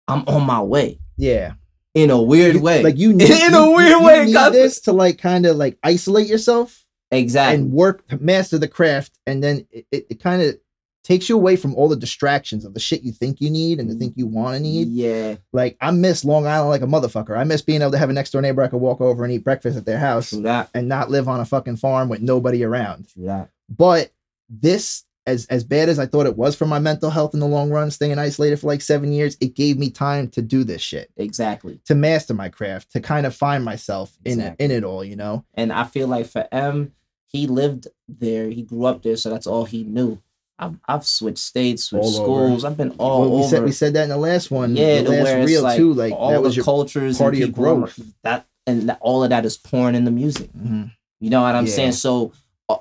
I'm 0.08 0.24
on 0.28 0.44
my 0.46 0.60
way 0.60 0.98
Yeah. 1.16 1.54
in 1.94 2.10
a 2.10 2.20
weird 2.20 2.56
You- 2.56 2.60
way. 2.62 2.82
Like 2.82 2.98
you 2.98 3.12
need 3.14 3.30
In 3.30 3.54
a 3.54 3.70
weird 3.70 3.90
you 3.90 4.02
way, 4.04 4.24
need 4.26 4.32
God- 4.34 4.52
this 4.52 4.80
to 4.82 4.92
like 4.92 5.18
kind 5.18 5.46
of 5.46 5.56
like 5.56 5.78
isolate 5.82 6.26
yourself 6.28 6.84
exactly. 7.10 7.56
and 7.62 7.72
work 7.72 8.02
master 8.20 8.58
the 8.58 8.68
craft, 8.68 9.18
and 9.26 9.42
then 9.42 9.66
it, 9.70 9.86
it, 9.90 10.06
it 10.10 10.20
kind 10.22 10.42
of 10.42 10.58
takes 11.04 11.28
you 11.28 11.36
away 11.36 11.56
from 11.56 11.74
all 11.74 11.88
the 11.88 11.96
distractions 11.96 12.64
of 12.64 12.74
the 12.74 12.80
shit 12.80 13.02
you 13.02 13.12
think 13.12 13.40
you 13.40 13.50
need 13.50 13.80
and 13.80 13.90
the 13.90 13.94
mm. 13.94 13.98
think 13.98 14.14
you 14.16 14.26
want 14.26 14.56
to 14.56 14.62
need. 14.62 14.88
Yeah, 14.88 15.36
Like 15.52 15.76
I 15.80 15.90
miss 15.90 16.24
Long 16.24 16.46
Island 16.46 16.70
like 16.70 16.82
a 16.82 16.86
motherfucker. 16.86 17.36
I 17.36 17.44
miss 17.44 17.62
being 17.62 17.82
able 17.82 17.92
to 17.92 17.98
have 17.98 18.10
a 18.10 18.12
next 18.12 18.30
door 18.30 18.42
neighbor 18.42 18.62
I 18.62 18.68
could 18.68 18.80
walk 18.80 19.00
over 19.00 19.24
and 19.24 19.32
eat 19.32 19.44
breakfast 19.44 19.76
at 19.76 19.84
their 19.84 19.98
house 19.98 20.30
that. 20.30 20.70
and 20.74 20.88
not 20.88 21.10
live 21.10 21.28
on 21.28 21.40
a 21.40 21.44
fucking 21.44 21.76
farm 21.76 22.08
with 22.08 22.22
nobody 22.22 22.64
around. 22.64 23.08
That. 23.16 23.50
But 23.68 24.12
this, 24.48 25.04
as 25.26 25.46
as 25.46 25.64
bad 25.64 25.88
as 25.88 25.98
I 25.98 26.06
thought 26.06 26.26
it 26.26 26.36
was 26.36 26.54
for 26.54 26.66
my 26.66 26.78
mental 26.78 27.10
health 27.10 27.34
in 27.34 27.40
the 27.40 27.46
long 27.46 27.70
run, 27.70 27.90
staying 27.90 28.18
isolated 28.18 28.60
for 28.60 28.68
like 28.68 28.80
seven 28.80 29.12
years, 29.12 29.36
it 29.40 29.54
gave 29.54 29.78
me 29.78 29.90
time 29.90 30.28
to 30.28 30.42
do 30.42 30.62
this 30.62 30.82
shit, 30.82 31.10
Exactly. 31.16 31.80
to 31.86 31.94
master 31.94 32.34
my 32.34 32.48
craft, 32.48 32.92
to 32.92 33.00
kind 33.00 33.26
of 33.26 33.34
find 33.34 33.64
myself 33.64 34.16
in 34.24 34.40
it, 34.40 34.56
in 34.58 34.70
it 34.70 34.84
all. 34.84 35.04
You 35.04 35.16
know? 35.16 35.44
And 35.54 35.72
I 35.72 35.84
feel 35.84 36.06
like 36.06 36.26
for 36.26 36.46
M, 36.52 36.92
he 37.26 37.46
lived 37.46 37.88
there. 38.08 38.50
He 38.50 38.62
grew 38.62 38.84
up 38.84 39.02
there, 39.02 39.16
so 39.16 39.30
that's 39.30 39.46
all 39.46 39.64
he 39.64 39.82
knew. 39.84 40.20
I've, 40.62 40.76
I've 40.88 41.06
switched 41.06 41.38
states, 41.38 41.84
switched 41.84 42.04
All 42.04 42.16
over. 42.16 42.24
schools. 42.48 42.64
I've 42.64 42.76
been 42.76 42.90
all 42.98 43.20
Well, 43.22 43.30
we 43.30 43.36
over. 43.40 43.48
said 43.48 43.64
we 43.64 43.72
said 43.72 43.94
that 43.94 44.04
in 44.04 44.08
the 44.10 44.16
last 44.16 44.50
one, 44.50 44.76
yeah, 44.76 44.98
the 44.98 45.04
to 45.04 45.10
last 45.10 45.22
where 45.24 45.38
it's 45.40 45.50
reel 45.50 45.62
like 45.62 45.76
too. 45.76 45.92
Like 45.94 46.12
all 46.12 46.30
that 46.42 46.48
the 46.48 46.54
your 46.54 46.64
cultures 46.64 47.18
part 47.18 47.34
and 47.34 47.34
of 47.34 47.38
your 47.40 47.48
people. 47.48 47.66
I'm- 47.66 47.80
growth. 47.80 48.00
That 48.22 48.46
and 48.66 48.88
that, 48.88 48.98
all 49.00 49.24
of 49.24 49.30
that 49.30 49.44
is 49.44 49.56
pouring 49.56 49.94
in 49.96 50.04
the 50.04 50.10
music. 50.10 50.50
Mhm. 50.56 50.92
You 51.20 51.30
know 51.30 51.42
what 51.42 51.54
I'm 51.54 51.66
Yeah. 51.66 51.72
saying? 51.72 51.92
So 51.92 52.32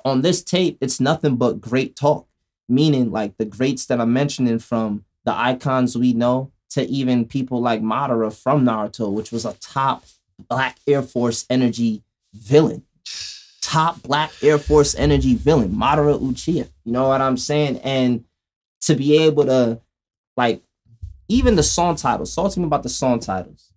on 0.04 0.22
this 0.22 0.42
tape, 0.42 0.78
it's 0.80 1.00
nothing 1.00 1.36
but 1.36 1.60
great 1.60 1.96
talk. 1.96 2.26
Meaning 2.68 3.10
like 3.10 3.36
the 3.36 3.44
greats 3.44 3.86
that 3.86 4.00
I'm 4.00 4.12
mentioning 4.12 4.58
from 4.60 5.04
the 5.24 5.34
icons 5.36 5.96
we 5.98 6.12
know 6.12 6.50
to 6.70 6.86
even 6.88 7.24
people 7.26 7.60
like 7.60 7.82
Madara 7.82 8.32
from 8.32 8.64
Naruto, 8.64 9.12
which 9.12 9.30
was 9.32 9.44
a 9.44 9.54
top 9.60 10.04
Black 10.48 10.78
Air 10.86 11.02
Force 11.02 11.44
energy 11.50 12.02
villain. 12.32 12.84
Top 13.62 14.02
Black 14.02 14.30
Air 14.42 14.58
Force 14.58 14.94
energy 14.94 15.34
villain, 15.34 15.70
Madara 15.74 16.18
Uchiha. 16.20 16.68
You 16.84 16.92
know 16.92 17.08
what 17.08 17.20
I'm 17.22 17.36
saying? 17.38 17.78
And 17.78 18.24
to 18.82 18.94
be 18.94 19.16
able 19.18 19.44
to 19.46 19.80
like 20.36 20.62
even 21.28 21.54
the 21.56 21.62
song 21.62 21.96
titles. 21.96 22.34
Talk 22.34 22.52
to 22.52 22.60
me 22.60 22.66
about 22.66 22.82
the 22.82 22.88
song 22.90 23.20
titles. 23.20 23.72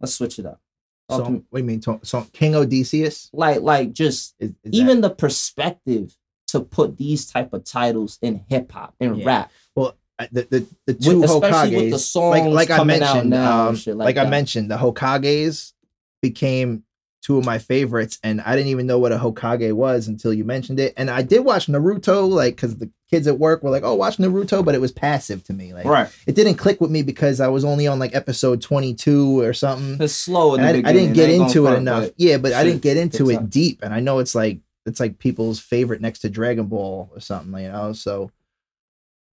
Let's 0.00 0.14
switch 0.14 0.38
it 0.38 0.46
up. 0.46 0.60
Talk 1.08 1.18
So, 1.20 1.24
to 1.26 1.30
me- 1.30 1.42
what 1.50 1.58
do 1.58 1.62
you 1.64 1.68
mean? 1.68 1.82
So, 1.82 2.00
so 2.02 2.26
King 2.32 2.54
Odysseus? 2.56 3.30
like 3.32 3.60
like 3.60 3.92
just 3.92 4.34
Is, 4.40 4.50
is 4.64 4.72
even 4.72 5.00
the 5.02 5.10
perspective 5.10 6.16
to 6.48 6.60
put 6.60 6.96
these 6.96 7.26
type 7.30 7.52
of 7.52 7.64
titles 7.64 8.18
in 8.22 8.44
hip 8.48 8.72
hop 8.72 8.94
and 9.00 9.18
Yeah. 9.18 9.24
rap, 9.26 9.52
that, 9.76 9.94
uh, 10.18 10.26
the 10.32 10.42
the 10.50 10.66
the 10.86 10.94
two 10.94 11.20
With- 11.20 11.30
especially 11.30 11.76
with 11.76 11.90
the 11.92 11.98
songs 11.98 12.46
like 12.54 12.68
like 12.68 12.80
I 12.80 12.82
mentioned, 12.84 13.30
now 13.30 13.60
and 13.60 13.68
um, 13.70 13.76
shit 13.76 13.96
like, 13.96 14.16
like 14.16 14.26
I 14.26 14.28
mentioned, 14.30 14.70
the 14.70 14.78
Hokages 14.78 15.74
became 16.22 16.82
two 17.22 17.36
of 17.38 17.44
my 17.44 17.58
favorites, 17.58 18.18
and 18.22 18.40
I 18.40 18.54
didn't 18.56 18.68
even 18.70 18.86
know 18.86 18.98
what 18.98 19.12
a 19.12 19.18
Hokage 19.18 19.72
was 19.72 20.08
until 20.08 20.32
you 20.32 20.44
mentioned 20.44 20.78
it. 20.80 20.94
And 20.96 21.10
I 21.10 21.22
did 21.22 21.40
watch 21.44 21.66
Naruto, 21.66 22.28
like 22.28 22.56
because 22.56 22.76
the 22.76 22.90
kids 23.10 23.26
at 23.26 23.38
work 23.38 23.62
were 23.62 23.70
like, 23.70 23.82
"Oh, 23.82 23.94
watch 23.94 24.18
Naruto," 24.18 24.64
but 24.64 24.74
it 24.74 24.80
was 24.80 24.92
passive 24.92 25.42
to 25.44 25.52
me. 25.52 25.74
Like, 25.74 25.84
right? 25.84 26.08
it 26.26 26.34
didn't 26.34 26.54
click 26.54 26.80
with 26.80 26.90
me 26.90 27.02
because 27.02 27.40
I 27.40 27.48
was 27.48 27.64
only 27.64 27.86
on 27.86 27.98
like 27.98 28.14
episode 28.14 28.62
twenty 28.62 28.94
two 28.94 29.40
or 29.40 29.52
something. 29.52 30.00
It's 30.00 30.14
slow 30.14 30.54
in 30.54 30.60
And 30.60 30.84
the 30.84 30.88
I, 30.88 30.90
I 30.90 30.92
didn't 30.92 31.14
get 31.14 31.30
into 31.30 31.66
it 31.66 31.74
enough. 31.76 32.04
but 32.04 32.14
Yeah, 32.16 32.38
but 32.38 32.52
I 32.52 32.64
didn't 32.64 32.82
get 32.82 32.96
into 32.96 33.30
it 33.30 33.36
up. 33.36 33.50
deep. 33.50 33.80
And 33.82 33.92
I 33.92 34.00
know 34.00 34.18
it's 34.20 34.34
like 34.34 34.60
it's 34.86 35.00
like 35.00 35.18
people's 35.18 35.58
favorite 35.60 36.00
next 36.00 36.20
to 36.20 36.30
Dragon 36.30 36.66
Ball 36.66 37.10
or 37.14 37.20
something, 37.20 37.60
you 37.62 37.70
know. 37.70 37.92
So 37.92 38.30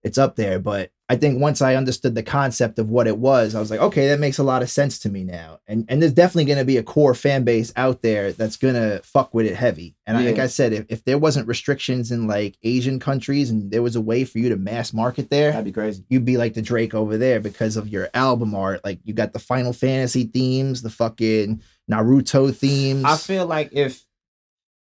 it's 0.05 0.17
up 0.19 0.35
there. 0.35 0.59
But 0.59 0.91
I 1.09 1.15
think 1.15 1.41
once 1.41 1.61
I 1.61 1.75
understood 1.75 2.15
the 2.15 2.23
concept 2.23 2.79
of 2.79 2.89
what 2.89 3.07
it 3.07 3.17
was, 3.17 3.53
I 3.53 3.59
was 3.59 3.69
like, 3.69 3.79
okay, 3.79 4.07
that 4.07 4.19
makes 4.19 4.37
a 4.37 4.43
lot 4.43 4.61
of 4.61 4.69
sense 4.69 4.99
to 4.99 5.09
me 5.09 5.23
now. 5.23 5.59
And 5.67 5.85
and 5.89 6.01
there's 6.01 6.13
definitely 6.13 6.45
gonna 6.45 6.63
be 6.63 6.77
a 6.77 6.83
core 6.83 7.13
fan 7.15 7.43
base 7.43 7.73
out 7.75 8.01
there 8.01 8.31
that's 8.31 8.55
gonna 8.55 9.01
fuck 9.03 9.33
with 9.33 9.45
it 9.47 9.55
heavy. 9.55 9.95
And 10.05 10.15
I, 10.15 10.25
like 10.25 10.39
I 10.39 10.47
said, 10.47 10.73
if, 10.73 10.85
if 10.89 11.03
there 11.03 11.17
wasn't 11.17 11.47
restrictions 11.47 12.11
in 12.11 12.27
like 12.27 12.55
Asian 12.63 12.99
countries 12.99 13.49
and 13.49 13.69
there 13.71 13.81
was 13.81 13.95
a 13.95 14.01
way 14.01 14.23
for 14.23 14.39
you 14.39 14.49
to 14.49 14.55
mass 14.57 14.93
market 14.93 15.29
there, 15.29 15.51
That'd 15.51 15.65
be 15.65 15.71
crazy. 15.71 16.05
you'd 16.09 16.25
be 16.25 16.37
like 16.37 16.53
the 16.53 16.61
Drake 16.61 16.93
over 16.93 17.17
there 17.17 17.39
because 17.39 17.75
of 17.77 17.87
your 17.87 18.09
album 18.13 18.55
art. 18.55 18.81
Like 18.85 18.99
you 19.03 19.13
got 19.13 19.33
the 19.33 19.39
Final 19.39 19.73
Fantasy 19.73 20.23
themes, 20.25 20.81
the 20.81 20.89
fucking 20.89 21.61
Naruto 21.91 22.55
themes. 22.55 23.03
I 23.03 23.17
feel 23.17 23.45
like 23.45 23.69
if 23.73 24.03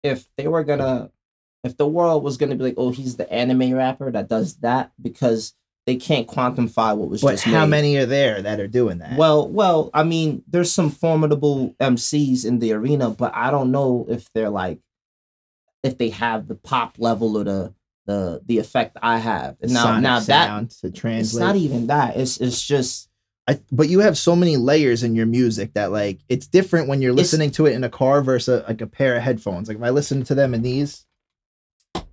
if 0.04 0.28
they 0.38 0.48
were 0.48 0.64
gonna 0.64 1.10
if 1.68 1.78
the 1.78 1.88
world 1.88 2.24
was 2.24 2.38
gonna 2.38 2.56
be 2.56 2.64
like, 2.64 2.76
oh, 2.78 2.90
he's 2.90 3.18
the 3.18 3.32
anime 3.32 3.74
rapper 3.74 4.12
that 4.12 4.28
does 4.28 4.56
that 4.58 4.92
because 5.02 5.54
they 5.86 5.96
can't 5.96 6.28
quantify 6.28 6.96
what 6.96 7.10
was 7.10 7.22
but 7.22 7.32
just 7.32 7.44
how 7.46 7.66
made. 7.66 7.70
many 7.70 7.98
are 7.98 8.06
there 8.06 8.42
that 8.42 8.60
are 8.60 8.68
doing 8.68 8.98
that? 8.98 9.18
Well, 9.18 9.48
well, 9.48 9.90
I 9.94 10.04
mean, 10.04 10.44
there's 10.48 10.72
some 10.72 10.90
formidable 10.90 11.76
MCs 11.80 12.46
in 12.46 12.60
the 12.60 12.74
arena, 12.74 13.10
but 13.10 13.34
I 13.34 13.52
don't 13.52 13.72
know 13.72 14.06
if 14.10 14.32
they're 14.34 14.50
like 14.50 14.80
if 15.84 15.98
they 15.98 16.10
have 16.10 16.48
the 16.48 16.56
pop 16.56 16.96
level 16.98 17.38
or 17.38 17.44
the 17.44 17.74
the 18.06 18.42
the 18.46 18.58
effect 18.58 18.98
I 19.02 19.20
have. 19.20 19.58
The 19.60 19.68
Now, 19.68 19.84
sonic 19.84 20.04
now 20.04 20.20
that 20.22 20.70
to 20.82 21.10
it's 21.10 21.36
not 21.36 21.56
even 21.56 21.88
that. 21.88 22.18
It's 22.18 22.38
it's 22.42 22.66
just 22.66 23.10
I, 23.48 23.60
but 23.72 23.88
you 23.88 24.00
have 24.00 24.18
so 24.18 24.36
many 24.36 24.58
layers 24.58 25.04
in 25.04 25.16
your 25.16 25.26
music 25.26 25.74
that 25.76 25.92
like 25.92 26.20
it's 26.28 26.48
different 26.48 26.90
when 26.90 27.02
you're 27.02 27.14
listening 27.14 27.50
to 27.52 27.66
it 27.66 27.74
in 27.74 27.84
a 27.86 27.90
car 27.90 28.22
versus 28.22 28.62
a, 28.62 28.68
like 28.68 28.82
a 28.82 28.88
pair 28.88 29.16
of 29.16 29.24
headphones. 29.24 29.70
Like 29.70 29.78
if 29.78 29.84
I 29.84 29.90
listen 29.92 30.24
to 30.26 30.36
them 30.36 30.54
in 30.54 30.64
these, 30.64 31.06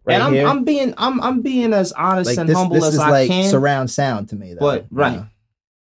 right 0.04 0.14
and 0.14 0.22
I'm 0.22 0.32
here, 0.32 0.46
I'm 0.46 0.64
being 0.64 0.94
I'm 0.96 1.20
I'm 1.20 1.40
being 1.42 1.72
as 1.72 1.92
honest 1.92 2.28
like 2.30 2.38
and 2.38 2.48
this, 2.48 2.56
humble 2.56 2.74
this 2.76 2.84
as 2.84 2.94
is 2.94 3.00
I 3.00 3.10
like 3.10 3.28
can. 3.30 3.50
surround 3.50 3.90
sound 3.90 4.28
to 4.30 4.36
me. 4.36 4.54
Though, 4.54 4.60
But, 4.60 4.82
you 4.82 4.88
right. 4.98 5.12
know? 5.16 5.26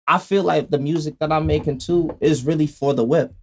I 0.07 0.19
feel 0.19 0.43
like 0.43 0.71
the 0.71 0.79
music 0.79 1.19
that 1.21 1.31
I'm 1.33 1.47
making 1.47 1.79
too 1.79 2.17
is 2.21 2.45
really 2.45 2.67
for 2.67 2.93
the 2.95 3.05
whip. 3.05 3.35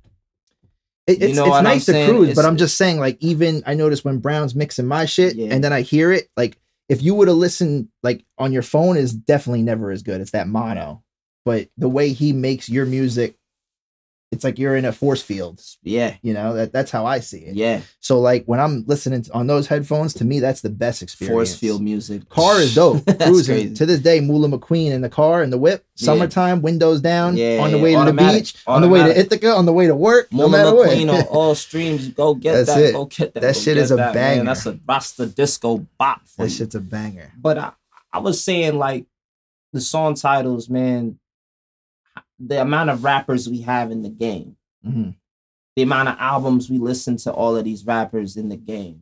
It, 1.07 1.19
You 1.21 1.27
it's 1.29 1.37
know 1.37 1.45
it's 1.55 1.63
nice 1.63 1.85
to 1.85 2.05
cruise, 2.05 2.35
but 2.35 2.45
I'm 2.45 2.57
just 2.57 2.77
saying, 2.77 2.99
like, 2.99 3.17
even 3.19 3.63
I 3.65 3.73
notice 3.73 4.03
when 4.05 4.19
Brown's 4.19 4.53
mixing 4.53 4.85
my 4.85 5.05
shit 5.05 5.35
Yeah. 5.35 5.47
and 5.51 5.63
then 5.63 5.73
I 5.73 5.81
hear 5.81 6.11
it, 6.11 6.27
like, 6.37 6.59
if 6.87 7.01
you 7.01 7.15
would 7.15 7.27
have 7.29 7.37
listened, 7.37 7.87
like, 8.03 8.23
on 8.37 8.51
your 8.51 8.61
phone 8.61 8.95
is 8.97 9.13
definitely 9.13 9.63
never 9.63 9.89
as 9.89 10.03
good. 10.03 10.21
It's 10.21 10.31
that 10.31 10.47
mono. 10.47 11.03
But 11.45 11.69
the 11.77 11.89
way 11.89 12.09
he 12.13 12.31
makes 12.33 12.69
your 12.69 12.85
music, 12.85 13.37
it's 14.31 14.43
like 14.43 14.59
you're 14.59 14.75
in 14.75 14.85
a 14.85 14.91
force 14.91 15.23
field. 15.23 15.59
Yeah, 15.81 16.15
You 16.21 16.33
know, 16.35 16.53
that 16.53 16.71
that's 16.71 16.91
how 16.91 17.05
I 17.07 17.19
see 17.19 17.39
it. 17.39 17.55
yeah. 17.55 17.81
So, 17.99 18.19
like, 18.19 18.45
when 18.45 18.59
I'm 18.59 18.83
listening 18.85 19.23
to, 19.23 19.33
on 19.33 19.47
those 19.47 19.65
headphones, 19.67 20.13
to 20.15 20.25
me, 20.25 20.39
that's 20.39 20.61
the 20.61 20.69
best 20.69 21.01
experience. 21.01 21.33
Force 21.35 21.55
field 21.59 21.81
music. 21.81 22.29
Car 22.29 22.59
is 22.61 22.75
dope. 22.75 23.03
Cruising 23.21 23.55
crazy. 23.55 23.73
to 23.75 23.85
this 23.87 23.99
day, 24.01 24.19
Mula 24.19 24.47
McQueen 24.49 24.91
in 24.91 25.01
the 25.01 25.09
car 25.09 25.41
and 25.41 25.51
the 25.51 25.57
whip, 25.57 25.83
Yeah. 25.95 26.05
summertime, 26.05 26.61
windows 26.61 27.01
down, 27.01 27.37
Yeah, 27.37 27.59
on 27.63 27.71
the 27.71 27.79
way 27.79 27.91
to 27.93 27.97
the 27.97 28.01
automatic, 28.03 28.43
beach, 28.43 28.55
on 28.67 28.81
the 28.81 28.87
way 28.89 29.01
to. 29.01 29.19
Ithaca, 29.19 29.49
on 29.51 29.65
the 29.65 29.73
way 29.73 29.87
to 29.87 29.95
work, 29.95 30.31
no 30.31 30.47
Mula 30.47 30.51
matter 30.51 30.71
McQueen 30.95 31.11
on 31.13 31.23
all 31.27 31.55
streams. 31.55 32.07
Go 32.09 32.35
get 32.35 32.53
That's 32.53 32.67
that. 32.75 32.83
it. 32.83 32.93
Go 32.93 33.05
get 33.05 33.33
that. 33.33 33.41
That 33.41 33.53
go 33.55 33.59
shit 33.59 33.77
is 33.77 33.89
a 33.91 33.95
that, 33.95 34.13
banger. 34.13 34.37
Man. 34.37 34.45
That's 34.45 34.65
a 34.67 34.79
Rasta 34.87 35.25
disco 35.25 35.87
bop 35.97 36.21
for 36.27 36.43
That 36.43 36.49
you. 36.51 36.55
shit's 36.55 36.75
a 36.75 36.79
banger. 36.81 37.33
But 37.35 37.57
I, 37.57 37.71
I 38.13 38.19
was 38.19 38.43
saying 38.43 38.77
like 38.77 39.05
the 39.73 39.81
song 39.81 40.15
titles, 40.15 40.69
man. 40.69 41.18
The 42.39 42.61
amount 42.61 42.89
of 42.89 43.03
rappers 43.03 43.49
we 43.49 43.61
have 43.61 43.91
in 43.91 44.01
the 44.01 44.09
game, 44.09 44.55
Mhm. 44.85 45.15
the 45.75 45.81
amount 45.83 46.09
of 46.09 46.15
albums 46.19 46.69
we 46.69 46.77
listen 46.77 47.17
to 47.17 47.33
all 47.33 47.55
of 47.57 47.65
these 47.65 47.85
rappers 47.85 48.37
in 48.37 48.49
the 48.49 48.55
game, 48.57 49.01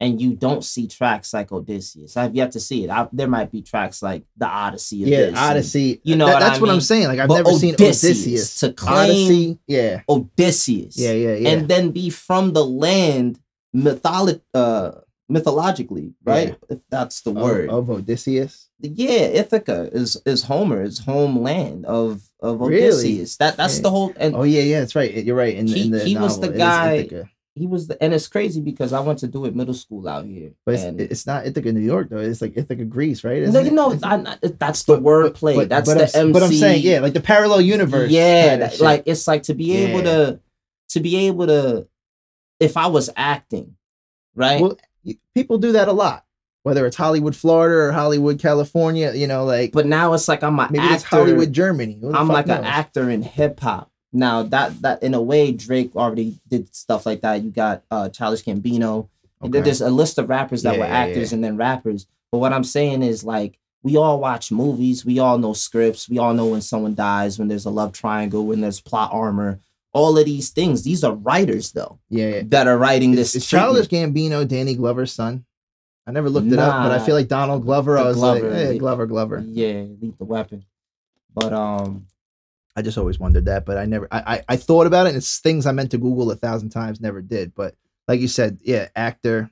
and 0.00 0.20
you 0.20 0.34
don't 0.34 0.64
see 0.64 0.86
tracks 0.86 1.32
like 1.32 1.52
Odysseus. 1.52 2.16
I've 2.16 2.34
yet 2.34 2.52
to 2.52 2.60
see 2.60 2.84
it. 2.84 2.90
I, 2.90 3.08
there 3.12 3.28
might 3.28 3.50
be 3.52 3.62
tracks 3.62 4.02
like 4.02 4.24
the 4.36 4.46
Odyssey. 4.46 5.02
Of 5.04 5.08
Yeah, 5.08 5.18
this 5.18 5.28
and 5.28 5.38
Odyssey. 5.38 6.00
you 6.04 6.16
know 6.16 6.26
what 6.26 6.40
that's 6.40 6.58
I 6.58 6.60
what 6.60 6.70
I'm 6.70 6.80
saying. 6.80 7.06
Like 7.08 7.20
I've 7.20 7.28
But 7.28 7.36
never 7.36 7.52
seen 7.52 7.74
Odysseus, 7.74 8.04
Odysseus. 8.20 8.60
to 8.60 8.72
claim- 8.72 9.10
Odyssey. 9.10 9.58
Yeah. 9.66 10.00
Odysseus. 10.08 10.98
Yeah, 10.98 11.12
yeah, 11.12 11.34
yeah. 11.36 11.48
and 11.50 11.68
then 11.68 11.90
be 11.92 12.10
from 12.10 12.52
the 12.52 12.64
land 12.66 13.38
mytholo- 13.74 14.40
uh, 14.52 14.90
mythologically, 15.28 16.14
right? 16.24 16.48
Yeah. 16.48 16.76
If 16.76 16.80
that's 16.90 17.20
the 17.22 17.30
Of- 17.30 17.36
word. 17.36 17.70
of, 17.70 17.88
Odysseus. 17.88 18.68
yeah, 18.80 19.08
Ithaca 19.40 19.88
is 19.92 20.16
is 20.26 20.42
Homer, 20.44 20.82
is 20.82 20.98
homeland 21.00 21.86
of 21.86 22.28
of 22.42 22.60
Really? 22.60 22.86
Odysseus. 22.88 23.36
That 23.38 23.56
that's 23.56 23.76
Yeah. 23.76 23.82
the 23.82 23.90
whole 23.90 24.12
and 24.16 24.34
Oh 24.36 24.42
yeah, 24.42 24.62
yeah, 24.62 24.80
that's 24.80 24.94
right. 24.94 25.24
You're 25.24 25.36
right. 25.36 25.54
In, 25.54 25.66
He- 25.68 25.82
in 25.86 25.90
the 25.92 26.04
he 26.04 26.16
was 26.16 26.38
the 26.40 26.48
guy- 26.50 27.08
he 27.54 27.66
was 27.66 27.86
the 27.86 28.02
and 28.02 28.14
it's 28.14 28.28
crazy 28.28 28.60
because 28.62 28.92
I 28.94 29.00
went 29.00 29.18
to 29.20 29.26
do 29.28 29.44
it 29.44 29.54
middle 29.54 29.74
school 29.74 30.08
out 30.08 30.24
here. 30.24 30.52
but 30.64 30.74
it's, 30.74 30.84
it's 31.12 31.26
not 31.26 31.46
Ithaca, 31.46 31.70
New 31.72 31.80
York 31.80 32.08
though. 32.08 32.16
It's 32.18 32.40
like 32.40 32.56
Ithaca, 32.56 32.84
Greece, 32.86 33.22
right? 33.24 33.42
no, 33.42 33.48
Isn't 33.48 33.64
you 33.66 33.70
know, 33.72 33.92
Isn't- 33.92 34.04
I, 34.04 34.32
I- 34.32 34.38
that's 34.58 34.84
the 34.84 34.98
wordplay. 34.98 35.68
That's 35.68 35.88
but 35.88 35.98
the 35.98 36.18
I'm, 36.18 36.28
MC. 36.28 36.32
But 36.32 36.42
I'm 36.44 36.52
saying, 36.52 36.82
yeah, 36.82 37.00
like 37.00 37.12
the 37.12 37.20
parallel 37.20 37.60
universe. 37.60 38.10
yeah 38.10 38.56
that- 38.56 38.80
like 38.80 39.02
it's 39.06 39.28
like 39.28 39.42
to 39.44 39.54
be 39.54 39.76
able 39.76 40.02
to 40.02 40.40
to 40.90 41.00
be 41.00 41.26
able 41.28 41.46
to 41.46 41.86
if 42.60 42.76
i 42.76 42.86
was 42.86 43.08
acting 43.16 43.76
right 44.34 44.60
Well, 44.62 44.78
people 45.34 45.58
do 45.58 45.72
that 45.72 45.88
a 45.88 45.92
lot. 45.92 46.24
Whether 46.64 46.86
it's 46.86 46.96
Hollywood, 46.96 47.34
Florida, 47.34 47.74
or 47.74 47.92
Hollywood, 47.92 48.38
California, 48.38 49.12
you 49.14 49.26
know, 49.26 49.44
like 49.44 49.72
but 49.72 49.86
now 49.86 50.12
it's 50.12 50.28
like 50.28 50.42
i'm 50.44 50.58
an 50.60 50.68
maybe 50.70 50.84
actor. 50.84 50.94
It's 50.94 51.04
Hollywood, 51.04 51.52
Germany. 51.52 51.98
I'm 52.14 52.28
like 52.28 52.46
an 52.48 52.64
actor 52.64 53.10
in 53.10 53.22
hip-hop. 53.22 53.90
Now 54.12 54.42
that 54.44 54.80
that 54.82 55.02
in 55.02 55.14
a 55.14 55.20
way 55.22 55.52
drake 55.52 55.96
already 55.96 56.38
did 56.48 56.74
stuff 56.74 57.04
like 57.06 57.22
that. 57.22 57.42
You 57.42 57.50
got 57.50 57.82
uh 57.90 58.08
childish 58.10 58.44
gambino. 58.44 59.08
Okay. 59.42 59.60
there's 59.60 59.80
a 59.80 59.90
list 59.90 60.18
of 60.18 60.28
rappers 60.28 60.62
that 60.62 60.74
Yeah, 60.74 60.80
were 60.80 60.86
yeah, 60.86 60.92
actors 60.98 61.32
and 61.32 61.42
then 61.42 61.56
rappers. 61.56 62.06
But 62.30 62.38
what 62.38 62.52
i'm 62.52 62.62
saying 62.64 63.02
is 63.02 63.24
like 63.24 63.58
we 63.82 63.96
all 63.96 64.20
watch 64.20 64.52
movies. 64.52 65.04
We 65.04 65.18
all 65.18 65.38
know 65.38 65.54
scripts. 65.54 66.08
We 66.08 66.18
all 66.18 66.32
know 66.34 66.46
when 66.46 66.60
someone 66.60 66.94
dies 66.94 67.40
when 67.40 67.48
there's 67.48 67.64
a 67.64 67.70
love 67.70 67.92
triangle 67.92 68.46
when 68.46 68.60
there's 68.60 68.80
plot 68.80 69.10
armor. 69.12 69.58
All 69.92 70.16
of 70.16 70.24
these 70.26 70.50
things. 70.50 70.84
These 70.84 71.02
are 71.02 71.12
writers 71.14 71.72
though 71.72 71.98
Yeah, 72.08 72.28
yeah. 72.28 72.42
that 72.46 72.68
are 72.68 72.78
writing 72.78 73.12
this 73.16 73.34
Is, 73.34 73.42
is. 73.42 73.48
Childish 73.48 73.88
Gambino 73.88 74.46
Danny 74.46 74.74
Glover's 74.76 75.12
son? 75.12 75.44
I 76.06 76.10
never 76.10 76.28
looked 76.28 76.50
it 76.50 76.58
up, 76.58 76.82
but 76.82 76.90
I 76.92 77.04
feel 77.04 77.14
like 77.14 77.28
Donald 77.28 77.62
Glover. 77.62 77.96
I 77.96 78.02
was 78.02 78.16
Glover, 78.16 78.50
like, 78.50 78.72
yeah. 78.72 78.74
Glover, 78.74 79.06
Glover. 79.06 79.44
Yeah, 79.46 79.84
lethal 80.00 80.26
weapon. 80.26 80.64
But 81.32 81.52
um, 81.52 82.06
I 82.74 82.82
just 82.82 82.98
always 82.98 83.18
wondered 83.18 83.44
that, 83.46 83.64
but 83.64 83.78
I 83.78 83.84
never. 83.86 84.08
I, 84.10 84.34
I 84.34 84.44
I 84.50 84.56
thought 84.56 84.86
about 84.86 85.06
it. 85.06 85.10
and 85.10 85.18
It's 85.18 85.38
things 85.38 85.64
I 85.66 85.72
meant 85.72 85.90
to 85.92 85.98
Google 85.98 86.30
a 86.30 86.36
thousand 86.36 86.70
times, 86.70 87.00
never 87.00 87.22
did. 87.22 87.54
But 87.54 87.76
like 88.08 88.20
you 88.20 88.28
said, 88.28 88.58
yeah, 88.62 88.88
actor. 88.96 89.50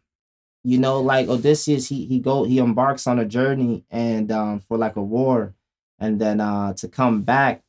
you 0.65 0.79
know, 0.79 1.01
like 1.01 1.29
Odysseus, 1.29 1.89
he 1.89 2.05
he 2.07 2.19
go 2.19 2.45
he 2.45 2.59
embarks 2.59 3.07
on 3.07 3.19
a 3.19 3.25
journey 3.25 3.85
and 3.91 4.31
um 4.33 4.61
for 4.61 4.77
like 4.77 4.97
a 4.97 5.03
war, 5.03 5.55
and 5.99 6.21
then 6.21 6.41
uh 6.41 6.73
to 6.75 6.89
come 6.89 7.23
back, 7.23 7.63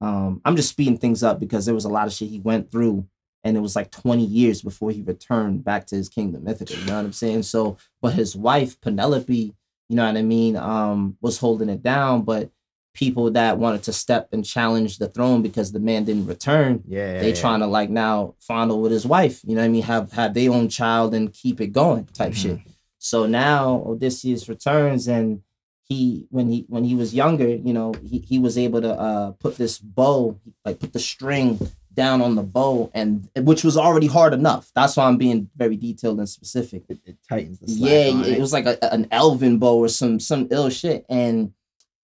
um 0.00 0.40
I'm 0.44 0.56
just 0.56 0.70
speeding 0.70 0.98
things 0.98 1.22
up 1.22 1.38
because 1.38 1.66
there 1.66 1.74
was 1.74 1.84
a 1.84 1.88
lot 1.90 2.08
of 2.08 2.12
shit 2.12 2.28
he 2.30 2.40
went 2.40 2.70
through, 2.72 3.06
and 3.44 3.56
it 3.56 3.60
was 3.60 3.76
like 3.76 3.90
20 3.90 4.24
years 4.24 4.62
before 4.62 4.90
he 4.90 5.02
returned 5.02 5.62
back 5.64 5.86
to 5.88 5.96
his 5.96 6.08
kingdom. 6.08 6.46
You 6.48 6.54
know 6.86 6.96
what 6.96 7.04
I'm 7.04 7.12
saying? 7.12 7.42
So, 7.44 7.76
but 8.00 8.14
his 8.14 8.34
wife 8.34 8.80
Penelope, 8.80 9.54
you 9.88 9.96
know 9.96 10.06
what 10.06 10.16
I 10.16 10.22
mean, 10.22 10.56
um, 10.56 11.16
was 11.20 11.38
holding 11.38 11.68
it 11.68 11.82
down, 11.82 12.22
but 12.22 12.50
people 12.94 13.30
that 13.32 13.58
wanted 13.58 13.82
to 13.82 13.92
step 13.92 14.28
and 14.32 14.44
challenge 14.44 14.98
the 14.98 15.08
throne 15.08 15.42
because 15.42 15.72
the 15.72 15.80
man 15.80 16.04
didn't 16.04 16.26
return. 16.26 16.82
Yeah, 16.86 17.20
they 17.20 17.30
yeah. 17.30 17.34
trying 17.40 17.60
to 17.60 17.66
like 17.66 17.90
now 17.90 18.34
fondle 18.40 18.80
with 18.80 18.92
his 18.92 19.04
wife. 19.04 19.42
You 19.44 19.54
know 19.56 19.60
what 19.60 19.66
I 19.66 19.68
mean? 19.68 19.82
Have 19.82 20.12
have 20.12 20.32
their 20.32 20.50
own 20.50 20.68
child 20.68 21.12
and 21.12 21.32
keep 21.32 21.60
it 21.60 21.68
going 21.68 22.06
type 22.14 22.32
Mhm. 22.32 22.36
shit. 22.36 22.58
So 22.98 23.26
now 23.26 23.82
Odysseus 23.86 24.48
returns 24.48 25.08
and 25.08 25.42
he 25.82 26.26
when 26.30 26.48
he 26.48 26.64
when 26.68 26.84
he 26.84 26.94
was 26.94 27.12
younger, 27.12 27.48
you 27.48 27.74
know, 27.74 27.92
he, 28.02 28.20
he 28.20 28.38
was 28.38 28.56
able 28.56 28.80
to 28.80 28.92
uh 28.94 29.32
put 29.32 29.56
this 29.58 29.78
bow, 29.78 30.38
like 30.64 30.78
put 30.78 30.92
the 30.94 30.98
string 31.00 31.58
down 31.94 32.20
on 32.20 32.34
the 32.34 32.42
bow 32.42 32.90
and 32.94 33.28
which 33.36 33.64
was 33.64 33.76
already 33.76 34.06
hard 34.06 34.32
enough. 34.34 34.70
That's 34.74 34.96
why 34.96 35.06
I'm 35.06 35.16
being 35.16 35.48
very 35.56 35.76
detailed 35.76 36.18
and 36.18 36.28
specific. 36.28 36.82
It, 36.88 36.98
it 37.04 37.16
tightens 37.28 37.60
the 37.60 37.68
slack 37.68 37.90
Yeah, 37.90 38.24
it 38.34 38.40
was 38.40 38.52
like 38.52 38.66
a, 38.66 38.92
an 38.92 39.06
elven 39.10 39.58
bow 39.58 39.78
or 39.78 39.88
some 39.88 40.18
some 40.20 40.48
ill 40.50 40.70
shit. 40.70 41.06
And 41.08 41.52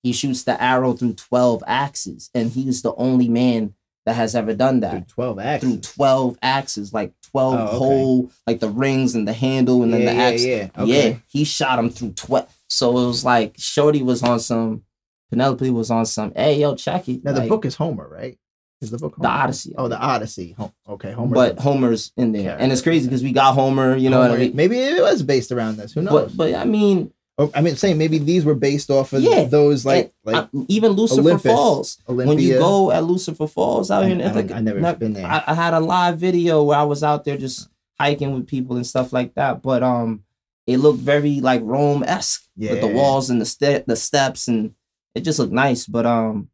he 0.02 0.12
shoots 0.12 0.44
the 0.44 0.60
arrow 0.62 0.92
through 0.94 1.14
12 1.14 1.62
axes. 1.66 2.30
And 2.34 2.50
he's 2.50 2.82
the 2.82 2.94
only 2.94 3.28
man 3.28 3.74
that 4.06 4.14
has 4.14 4.34
ever 4.34 4.54
done 4.54 4.80
that 4.80 4.92
Through 4.92 5.00
twelve 5.14 5.36
through 5.36 5.44
axes. 5.74 5.94
12 5.94 6.38
axes, 6.42 6.92
like 6.94 7.12
12 7.32 7.54
Oh, 7.54 7.62
okay. 7.66 7.76
whole, 7.78 8.30
like 8.46 8.60
the 8.60 8.70
rings 8.70 9.14
and 9.14 9.28
the 9.28 9.34
handle 9.34 9.82
and 9.82 9.92
then 9.92 10.06
the 10.06 10.14
yeah, 10.14 10.22
axe. 10.22 10.44
yeah. 10.44 10.68
Yeah, 10.78 10.82
Okay. 10.82 11.20
he 11.28 11.44
shot 11.44 11.78
him 11.78 11.90
through 11.90 12.12
12. 12.12 12.48
So 12.68 12.90
it 12.98 13.06
was 13.06 13.24
like 13.26 13.56
Shorty 13.58 14.02
was 14.02 14.22
on 14.22 14.40
some, 14.40 14.84
Penelope 15.30 15.68
was 15.70 15.90
on 15.90 16.06
some, 16.06 16.32
hey, 16.34 16.60
yo, 16.60 16.74
check 16.76 17.08
it. 17.08 17.22
Now 17.22 17.32
the 17.32 17.42
book 17.46 17.64
is 17.66 17.74
Homer, 17.76 18.08
right? 18.08 18.38
Is 18.80 18.90
the 18.90 18.96
book 18.98 19.14
The 19.18 19.28
Odyssey. 19.28 19.74
Oh, 19.76 19.88
the. 19.88 19.98
Odyssey. 19.98 20.56
Okay, 20.88 21.12
Homer. 21.12 21.34
But 21.34 21.58
Homer's 21.58 22.12
in 22.16 22.32
there. 22.32 22.56
And 22.58 22.72
it's 22.72 22.80
crazy 22.80 23.06
because 23.06 23.22
we 23.22 23.32
got 23.32 23.52
Homer, 23.54 23.94
you 23.94 24.08
know 24.08 24.18
what 24.20 24.30
I 24.30 24.36
mean? 24.38 24.56
Maybe 24.56 24.78
it 24.78 25.02
was 25.02 25.22
based 25.22 25.52
around 25.52 25.76
this. 25.76 25.92
Who 25.92 26.00
knows? 26.00 26.32
But, 26.32 26.36
but 26.36 26.54
I 26.54 26.64
mean, 26.64 27.12
Or, 27.36 27.50
I 27.54 27.60
mean, 27.60 27.76
saying 27.76 27.98
maybe 27.98 28.16
these 28.16 28.42
were 28.46 28.54
based 28.54 28.88
off 28.90 29.12
of 29.12 29.20
Yeah, 29.22 29.44
those 29.44 29.84
like 29.84 30.14
like 30.24 30.36
uh, 30.36 30.46
even 30.68 30.92
Lucifer 30.92 31.20
Olympus, 31.20 31.52
Falls. 31.52 31.98
Olympia. 32.08 32.34
When 32.34 32.38
you 32.42 32.54
go 32.58 32.90
at 32.90 33.04
Lucifer 33.04 33.46
Falls 33.46 33.90
out 33.90 34.02
I- 34.04 34.06
here 34.06 34.14
in 34.16 34.22
I 34.22 34.30
Ithaca, 34.30 34.54
I 34.56 34.60
never 34.60 34.80
now, 34.80 34.94
been 34.94 35.12
there. 35.12 35.26
I, 35.26 35.44
I 35.48 35.54
had 35.54 35.74
a 35.74 35.80
live 35.80 36.16
video 36.18 36.62
where 36.62 36.78
I 36.78 36.84
was 36.84 37.02
out 37.04 37.24
there 37.26 37.36
just 37.36 37.68
hiking 37.98 38.32
with 38.34 38.46
people 38.46 38.76
and 38.76 38.86
stuff 38.86 39.12
like 39.12 39.34
that. 39.34 39.60
But 39.60 39.82
um, 39.82 40.24
it 40.66 40.78
looked 40.78 41.00
very 41.00 41.40
like 41.40 41.60
Rome 41.64 42.02
esque 42.02 42.46
with 42.56 42.80
the 42.80 42.86
walls 42.86 43.28
and 43.28 43.40
the 43.42 43.46
ste- 43.46 43.84
the 43.86 43.96
steps, 43.96 44.48
and 44.48 44.74
it 45.14 45.20
just 45.20 45.38
looked 45.38 45.52
nice. 45.52 45.84
But 45.86 46.06
um, 46.06 46.48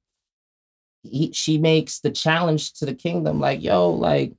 he, 1.10 1.32
she 1.32 1.58
makes 1.58 1.98
the 2.00 2.10
challenge 2.10 2.72
to 2.74 2.86
the 2.86 2.94
kingdom 2.94 3.40
like, 3.40 3.62
yo, 3.62 3.90
like 3.90 4.32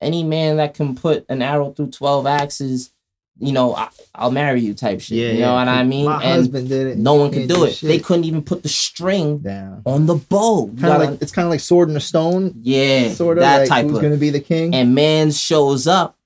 any 0.00 0.22
man 0.24 0.56
that 0.58 0.74
can 0.74 0.94
put 0.94 1.24
an 1.28 1.42
arrow 1.42 1.72
through 1.72 1.90
twelve 1.90 2.26
axes, 2.26 2.90
you 3.38 3.52
know, 3.52 3.74
I, 3.74 3.88
I'll 4.14 4.30
marry 4.30 4.60
you 4.60 4.74
type 4.74 5.00
shit. 5.00 5.18
yeah, 5.18 5.32
you 5.32 5.40
know 5.40 5.54
what 5.54 5.68
I 5.68 5.82
mean? 5.84 6.06
My 6.06 6.22
and 6.22 6.32
husband 6.32 6.68
did 6.68 6.86
it. 6.88 6.98
no 6.98 7.14
one 7.14 7.30
could 7.32 7.48
do 7.48 7.64
it. 7.64 7.80
They 7.80 7.98
couldn't 7.98 8.24
even 8.24 8.42
put 8.42 8.62
the 8.62 8.68
string 8.68 9.38
down. 9.38 9.82
on 9.86 10.06
the 10.06 10.16
bow. 10.16 10.66
Kind 10.68 10.80
gotta- 10.80 11.04
like 11.10 11.22
it's 11.22 11.32
kind 11.32 11.46
of 11.46 11.50
like 11.50 11.60
sword 11.60 11.88
in 11.90 11.96
a 11.96 12.00
stone, 12.00 12.52
yeah, 12.62 13.12
sort 13.12 13.38
of 13.38 13.42
that 13.42 13.60
like 13.60 13.68
type 13.68 13.84
who's 13.86 13.96
of. 13.96 14.00
going 14.02 14.12
to 14.12 14.18
be 14.18 14.30
the 14.30 14.40
king. 14.40 14.74
And 14.74 14.94
man 14.94 15.30
shows 15.32 15.86
up. 15.86 16.16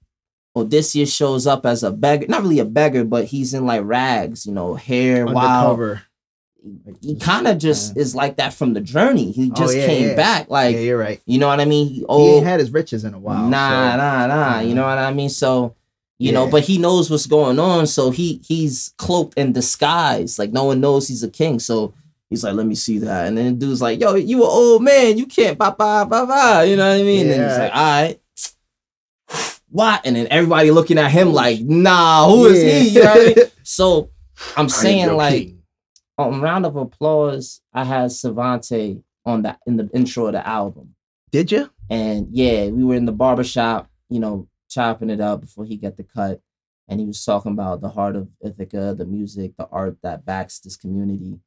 Odysseus 0.56 1.12
shows 1.12 1.48
up 1.48 1.66
as 1.66 1.82
a 1.82 1.90
beggar, 1.90 2.28
not 2.28 2.42
really 2.42 2.60
a 2.60 2.64
beggar, 2.64 3.02
but 3.02 3.24
he's 3.24 3.54
in 3.54 3.66
like 3.66 3.82
rags, 3.84 4.46
you 4.46 4.52
know, 4.52 4.74
hair, 4.74 5.26
wild. 5.26 5.98
He 7.02 7.16
kind 7.16 7.46
of 7.46 7.58
just 7.58 7.96
is 7.96 8.14
like 8.14 8.36
that 8.36 8.54
from 8.54 8.72
the 8.72 8.80
journey. 8.80 9.30
He 9.32 9.50
Oh, 9.50 9.54
just 9.54 9.76
yeah, 9.76 9.86
came 9.86 10.08
yeah. 10.08 10.14
back, 10.16 10.48
like 10.48 10.74
yeah, 10.74 10.80
you're 10.80 10.98
right. 10.98 11.20
you 11.26 11.38
know 11.38 11.48
what 11.48 11.60
I 11.60 11.66
mean. 11.66 11.88
He, 11.88 11.94
he 11.96 12.04
oh, 12.08 12.36
ain't 12.36 12.46
had 12.46 12.58
his 12.60 12.70
riches 12.72 13.04
in 13.04 13.12
a 13.12 13.18
while. 13.18 13.48
nah, 13.48 13.92
so- 13.92 13.96
nah, 13.98 14.26
nah. 14.26 14.60
You 14.60 14.72
Mhm. 14.72 14.74
know 14.76 14.84
what 14.86 14.98
I 14.98 15.12
mean. 15.12 15.28
So 15.28 15.74
you 16.18 16.32
know, 16.32 16.46
but 16.46 16.62
he 16.62 16.78
knows 16.78 17.10
what's 17.10 17.26
going 17.26 17.58
on. 17.58 17.86
So 17.86 18.10
he 18.10 18.40
he's 18.46 18.94
cloaked 18.96 19.36
in 19.36 19.52
disguise, 19.52 20.38
like 20.38 20.52
no 20.52 20.64
one 20.64 20.80
knows 20.80 21.06
he's 21.08 21.22
a 21.22 21.28
king. 21.28 21.58
So 21.58 21.92
he's 22.30 22.42
like, 22.44 22.54
let 22.54 22.66
me 22.66 22.74
see 22.76 22.98
that. 23.00 23.26
And 23.26 23.36
then 23.36 23.58
the 23.58 23.66
dude's 23.66 23.82
like, 23.82 24.00
yo, 24.00 24.14
you 24.14 24.38
an 24.42 24.48
old 24.50 24.82
man, 24.82 25.18
you 25.18 25.26
can't 25.26 25.58
ba 25.58 25.74
ba 25.76 26.06
ba 26.08 26.24
ba. 26.26 26.64
You 26.66 26.76
know 26.76 26.88
what 26.88 27.00
I 27.00 27.02
mean? 27.02 27.30
And 27.30 27.42
he's 27.42 27.52
Yeah. 27.52 27.58
like, 27.58 27.74
all 27.74 27.82
right. 28.02 28.20
What? 29.70 30.02
And 30.06 30.14
then 30.16 30.28
everybody 30.30 30.70
looking 30.70 30.98
at 30.98 31.10
him 31.10 31.32
like, 31.32 31.60
nah, 31.60 32.28
who 32.28 32.46
is 32.46 32.62
he? 32.62 32.88
You 32.90 33.02
know 33.02 33.10
what 33.14 33.20
I 33.20 33.24
mean? 33.34 33.36
So 33.66 34.10
I'm 34.58 34.68
saying 34.68 35.12
like 35.16 35.34
king. 35.46 35.53
Um, 36.16 36.40
round 36.42 36.64
of 36.66 36.76
applause. 36.76 37.60
I 37.72 37.84
had 37.84 38.10
Svante 38.10 39.02
on 39.26 39.42
that 39.42 39.58
in 39.66 39.76
the 39.76 39.88
intro 39.92 40.26
of 40.26 40.32
the 40.32 40.46
album. 40.46 40.94
did 41.32 41.50
you? 41.50 41.70
And 41.90 42.28
yeah, 42.30 42.68
we 42.68 42.84
were 42.84 42.94
in 42.94 43.04
the 43.06 43.12
barbershop, 43.12 43.90
you 44.08 44.20
know, 44.20 44.48
chopping 44.70 45.10
it 45.10 45.20
up 45.20 45.40
before 45.40 45.64
he 45.64 45.76
got 45.76 45.96
the 45.96 46.04
cut. 46.04 46.40
And 46.88 47.00
he 47.00 47.06
was 47.06 47.24
talking 47.24 47.52
about 47.52 47.80
the 47.80 47.88
heart 47.88 48.14
of 48.14 48.28
Ithaca, 48.42 48.94
the 48.96 49.04
music, 49.06 49.56
the 49.56 49.66
art 49.72 49.96
that 50.02 50.24
backs 50.24 50.58
this 50.60 50.76
community. 50.76 51.40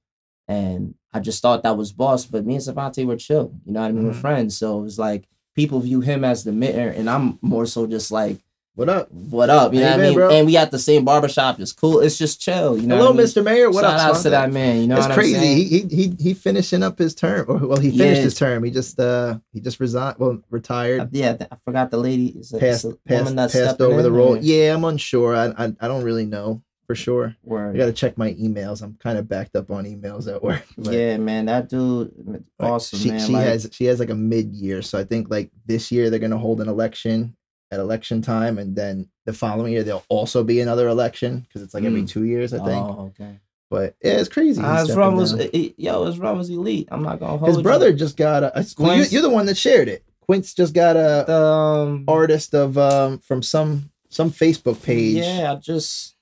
And 0.48 0.96
I 1.14 1.20
just 1.20 1.42
thought 1.42 1.64
that 1.64 1.78
was 1.78 1.92
boss, 1.92 2.26
but 2.26 2.46
me 2.46 2.56
and 2.56 2.64
Svante 2.64 3.06
were 3.06 3.16
chill. 3.18 3.54
You 3.66 3.74
know 3.74 3.82
what 3.82 3.88
I 3.90 3.92
mean? 3.92 4.06
We're 4.08 4.12
Mhm. 4.14 4.16
friends. 4.22 4.58
So 4.58 4.80
it 4.80 4.84
was 4.84 4.98
like 5.00 5.28
people 5.56 5.80
view 5.80 6.02
him 6.02 6.24
as 6.24 6.44
the 6.44 6.52
mitter, 6.52 6.90
and 6.90 7.10
I'm 7.10 7.40
more 7.42 7.66
so 7.66 7.88
just 7.88 8.12
like, 8.12 8.40
What 8.78 8.90
up? 8.90 9.12
what 9.12 9.50
up? 9.50 9.74
You 9.74 9.80
know 9.80 9.90
what 9.90 10.00
I 10.00 10.04
mean? 10.04 10.14
bro. 10.14 10.30
And 10.30 10.46
we 10.46 10.56
at 10.56 10.70
the 10.70 10.78
same 10.78 11.04
barbershop. 11.04 11.60
It's 11.60 11.74
cool. 11.74 12.00
It's 12.00 12.16
just 12.16 12.40
chill. 12.40 12.78
You 12.78 12.86
know 12.86 12.98
Hello, 12.98 13.10
I 13.10 13.14
mean? 13.14 13.26
Mr. 13.26 13.44
Mayor. 13.44 13.72
What 13.72 13.82
Shout 13.82 14.00
up? 14.00 14.16
out 14.18 14.22
to 14.22 14.30
that 14.30 14.52
man. 14.52 14.82
You 14.82 14.86
know 14.88 14.98
It's 14.98 15.06
what 15.08 15.14
I'm 15.14 15.18
crazy. 15.18 15.64
He, 15.64 15.80
he 15.80 15.96
he 15.96 16.16
he 16.20 16.34
finishing 16.36 16.84
up 16.84 17.00
his 17.00 17.16
term. 17.16 17.48
Or, 17.50 17.58
well, 17.58 17.80
he 17.80 17.90
finished 17.90 18.18
Yeah. 18.18 18.24
his 18.26 18.36
term. 18.36 18.64
He 18.64 18.70
just 18.70 19.00
uh 19.00 19.40
he 19.52 19.62
just 19.62 19.80
resigned. 19.80 20.20
Well, 20.20 20.44
retired. 20.52 21.02
Uh, 21.02 21.08
yeah, 21.12 21.38
I 21.52 21.56
forgot 21.66 21.90
the 21.90 21.98
lady. 21.98 22.28
Is 22.38 22.54
it, 22.54 22.60
passed 22.60 22.86
is 22.86 22.94
a 22.94 22.98
passed, 23.08 23.36
passed 23.36 23.52
stepping 23.54 23.88
over 23.88 24.04
the 24.04 24.12
role. 24.12 24.36
or- 24.36 24.38
Yeah, 24.38 24.76
I'm 24.76 24.84
unsure. 24.84 25.36
I, 25.36 25.48
I 25.58 25.74
I 25.80 25.88
don't 25.88 26.04
really 26.04 26.28
know 26.28 26.62
for 26.86 26.94
sure. 26.94 27.36
I 27.52 27.74
got 27.76 27.88
to 27.88 27.94
check 27.94 28.16
my 28.16 28.34
emails. 28.36 28.84
I'm 28.84 28.94
kind 29.02 29.18
of 29.18 29.28
backed 29.28 29.56
up 29.56 29.72
on 29.72 29.86
emails 29.86 30.32
at 30.32 30.44
work. 30.44 30.64
but- 30.78 30.94
yeah, 30.94 31.18
man, 31.18 31.48
that 31.48 31.68
dude, 31.68 32.44
awesome, 32.60 33.00
she, 33.00 33.10
man. 33.10 33.26
She 33.26 33.34
like, 33.34 33.44
has 33.46 33.70
she 33.72 33.86
has 33.86 34.00
like 34.00 34.12
a 34.12 34.16
mid 34.16 34.54
year, 34.54 34.84
so 34.84 35.00
I 35.00 35.04
think 35.04 35.32
like 35.32 35.50
this 35.66 35.92
year 35.92 36.12
they're 36.12 36.20
gonna 36.20 36.38
hold 36.38 36.62
an 36.62 36.70
election 36.70 37.36
at 37.72 37.80
election 37.80 38.22
time, 38.22 38.58
and 38.58 38.76
then 38.76 39.10
the 39.26 39.34
following 39.34 39.74
year 39.74 39.84
there'll 39.84 40.06
also 40.10 40.44
be 40.44 40.62
another 40.62 40.88
election 40.88 41.42
because 41.42 41.62
it's 41.62 41.74
like 41.74 41.84
every 41.84 42.04
Mm. 42.04 42.10
two 42.10 42.24
years, 42.24 42.54
I 42.54 42.60
think. 42.64 42.86
Oh, 42.88 43.12
okay. 43.20 43.40
But 43.70 43.96
yeah, 44.02 44.14
it's 44.14 44.30
crazy. 44.30 44.62
He's 44.62 44.88
his 44.88 44.96
run 44.96 45.16
was, 45.18 45.34
eh, 45.34 45.70
yo, 45.78 46.06
his 46.06 46.18
run 46.20 46.38
was 46.38 46.50
elite. 46.50 46.88
I'm 46.90 47.04
not 47.04 47.20
gonna 47.20 47.38
hold 47.38 47.50
His 47.50 47.58
you. 47.58 47.64
brother 47.64 47.92
just 47.92 48.16
got 48.16 48.44
a. 48.44 48.66
well, 48.80 48.96
you, 48.98 49.04
you're 49.10 49.22
the 49.22 49.30
one 49.30 49.46
that 49.48 49.58
shared 49.58 49.90
it. 49.90 50.06
Quince 50.22 50.54
just 50.54 50.74
got 50.74 50.96
a 50.96 51.26
the 51.28 51.36
um, 51.36 52.06
artist 52.08 52.54
of 52.56 52.78
um 52.78 53.20
from 53.20 53.42
some 53.44 53.92
some 54.10 54.32
Facebook 54.32 54.82
page. 54.84 55.16
Yeah, 55.18 55.56
just 55.62 56.16